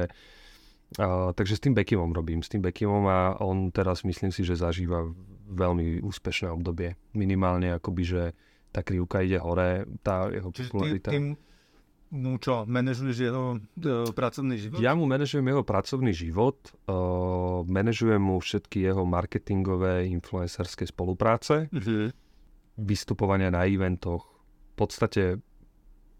uh, 0.96 1.30
takže 1.32 1.54
s 1.56 1.62
tým 1.62 1.74
Bekimom 1.74 2.10
robím, 2.10 2.40
s 2.40 2.48
tým 2.48 2.62
Bekimom 2.62 3.04
a 3.06 3.20
on 3.38 3.68
teraz 3.70 4.02
myslím 4.02 4.32
si, 4.32 4.42
že 4.42 4.56
zažíva 4.56 5.04
veľmi 5.46 6.00
úspešné 6.02 6.48
obdobie. 6.48 6.96
Minimálne 7.14 7.74
akoby, 7.74 8.04
že 8.06 8.24
tá 8.72 8.82
krivka 8.82 9.22
ide 9.22 9.38
hore, 9.38 9.84
tá 10.02 10.26
jeho 10.30 10.50
Čiže 10.50 10.72
popularita. 10.72 11.10
ty 11.12 11.36
mu 12.14 12.38
čo, 12.38 12.62
manažuješ 12.70 13.18
jeho 13.18 13.58
e, 13.58 14.14
pracovný 14.14 14.56
život? 14.62 14.78
Ja 14.78 14.94
mu 14.94 15.10
manažujem 15.10 15.42
jeho 15.44 15.66
pracovný 15.66 16.14
život, 16.14 16.62
uh, 16.86 17.66
manažujem 17.66 18.22
mu 18.22 18.38
všetky 18.38 18.86
jeho 18.86 19.02
marketingové, 19.02 20.06
influencerské 20.08 20.86
spolupráce, 20.86 21.74
Mhm. 21.74 22.14
vystupovania 22.78 23.50
na 23.50 23.66
eventoch, 23.66 24.30
v 24.30 24.76
podstate 24.78 25.24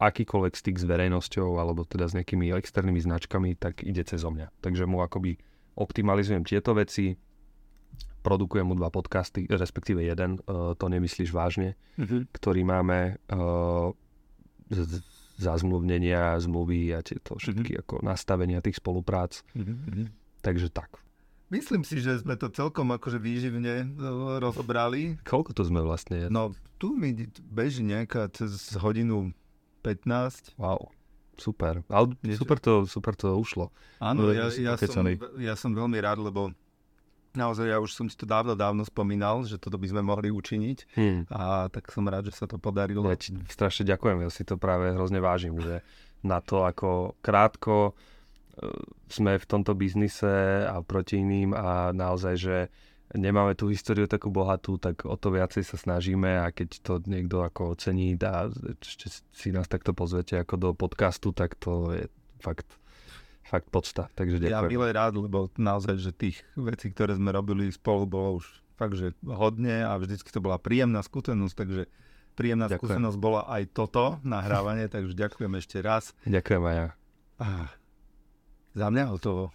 akýkoľvek 0.02 0.54
styk 0.54 0.82
s 0.82 0.86
verejnosťou 0.86 1.62
alebo 1.62 1.86
teda 1.86 2.10
s 2.10 2.18
nejakými 2.18 2.50
externými 2.52 3.00
značkami, 3.00 3.56
tak 3.56 3.86
ide 3.86 4.02
cez 4.02 4.26
mňa. 4.26 4.50
Takže 4.60 4.84
mu 4.84 5.00
akoby 5.00 5.38
optimalizujem 5.78 6.42
tieto 6.42 6.74
veci, 6.74 7.14
produkujem 8.22 8.66
mu 8.66 8.74
dva 8.74 8.90
podcasty, 8.90 9.46
respektíve 9.46 10.02
jeden, 10.02 10.42
uh, 10.44 10.74
to 10.74 10.90
nemyslíš 10.90 11.30
vážne, 11.30 11.78
Mhm. 12.02 12.34
ktorý 12.34 12.62
máme 12.66 13.22
z- 14.74 15.06
zazmluvnenia, 15.44 16.40
zmluvy 16.40 16.96
a 16.96 17.04
tieto 17.04 17.36
všetky 17.36 17.84
ako 17.84 18.00
nastavenia 18.02 18.64
tých 18.64 18.80
spoluprác. 18.80 19.44
Mhm. 19.54 20.10
Takže 20.44 20.72
tak. 20.72 21.04
Myslím 21.54 21.86
si, 21.86 22.02
že 22.02 22.18
sme 22.18 22.34
to 22.34 22.50
celkom 22.50 22.90
akože 22.98 23.22
výživne 23.22 23.86
e, 23.86 23.86
rozobrali. 24.42 25.22
Koľko 25.22 25.54
to 25.54 25.62
sme 25.62 25.86
vlastne? 25.86 26.26
No, 26.34 26.50
tu 26.82 26.98
mi 26.98 27.14
beží 27.46 27.86
nejaká 27.86 28.26
cez 28.34 28.74
hodinu 28.82 29.30
15. 29.86 30.58
Wow, 30.58 30.90
super. 31.38 31.86
Ale 31.94 32.18
super 32.34 32.58
to, 32.58 32.90
super 32.90 33.14
to 33.14 33.38
ušlo. 33.38 33.70
Áno, 34.02 34.26
No, 34.26 34.34
ja, 34.34 34.50
ja, 34.50 34.74
som, 34.82 35.06
ja 35.38 35.54
som 35.54 35.72
veľmi 35.78 36.02
rád, 36.02 36.26
lebo 36.26 36.50
naozaj 37.34 37.66
ja 37.70 37.78
už 37.82 37.92
som 37.94 38.06
ti 38.06 38.16
to 38.18 38.26
dávno, 38.26 38.54
dávno 38.54 38.86
spomínal, 38.86 39.46
že 39.46 39.58
toto 39.58 39.78
by 39.78 39.88
sme 39.90 40.02
mohli 40.06 40.30
učiniť 40.30 40.78
Hm. 40.98 41.20
a 41.34 41.68
tak 41.70 41.90
som 41.90 42.06
rád, 42.06 42.30
že 42.30 42.38
sa 42.38 42.46
to 42.46 42.58
podarilo. 42.62 43.06
Ja 43.10 43.18
ti 43.18 43.34
strašne 43.50 43.90
ďakujem, 43.90 44.24
ja 44.24 44.30
si 44.30 44.46
to 44.46 44.56
práve 44.58 44.94
hrozne 44.94 45.20
vážim, 45.20 45.58
že 45.58 45.82
na 46.24 46.40
to, 46.40 46.64
ako 46.64 47.20
krátko 47.20 47.92
e, 47.92 47.94
sme 49.12 49.36
v 49.36 49.46
tomto 49.46 49.76
biznise 49.76 50.64
a 50.64 50.80
proti 50.80 51.20
iným 51.20 51.52
a 51.52 51.92
naozaj, 51.92 52.36
že 52.40 52.58
nemáme 53.14 53.54
tú 53.54 53.70
históriu 53.70 54.10
takú 54.10 54.34
bohatú, 54.34 54.82
tak 54.82 55.06
o 55.06 55.14
to 55.14 55.30
viacej 55.30 55.62
sa 55.62 55.78
snažíme 55.78 56.42
a 56.42 56.50
keď 56.50 56.70
to 56.82 56.94
niekto 57.06 57.46
ako 57.46 57.78
ocení 57.78 58.18
a 58.26 58.50
ešte 58.82 59.22
si 59.30 59.54
nás 59.54 59.70
takto 59.70 59.94
pozvete 59.94 60.42
ako 60.42 60.56
do 60.58 60.70
podcastu, 60.74 61.30
tak 61.36 61.54
to 61.62 61.94
je 61.94 62.04
fakt, 62.42 62.66
fakt 63.44 63.68
podsta. 63.68 64.08
Takže 64.12 64.40
Ja 64.42 64.60
ďakujem. 64.60 64.70
milé 64.70 64.88
rád, 64.90 65.14
lebo 65.18 65.48
naozaj, 65.54 65.96
že 65.98 66.12
tých 66.12 66.42
vecí, 66.54 66.90
ktoré 66.90 67.14
sme 67.14 67.30
robili 67.30 67.70
spolu, 67.70 68.04
bolo 68.04 68.30
už 68.38 68.46
fakt, 68.74 68.96
že 68.96 69.14
hodne 69.22 69.84
a 69.84 69.96
vždycky 69.96 70.28
to 70.28 70.40
bola 70.40 70.58
príjemná 70.58 71.00
skúsenosť, 71.00 71.54
takže 71.54 71.82
príjemná 72.34 72.66
Ďakujem. 72.66 72.82
skúsenosť 72.82 73.18
bola 73.18 73.46
aj 73.46 73.64
toto 73.70 74.18
nahrávanie, 74.22 74.88
takže 74.88 75.14
ďakujem 75.14 75.54
ešte 75.56 75.78
raz. 75.80 76.18
Ďakujem 76.24 76.62
aj 76.64 76.76
ja. 76.76 76.88
Ah, 77.36 77.70
za 78.72 78.88
mňa 78.88 79.04
hotovo. 79.08 79.54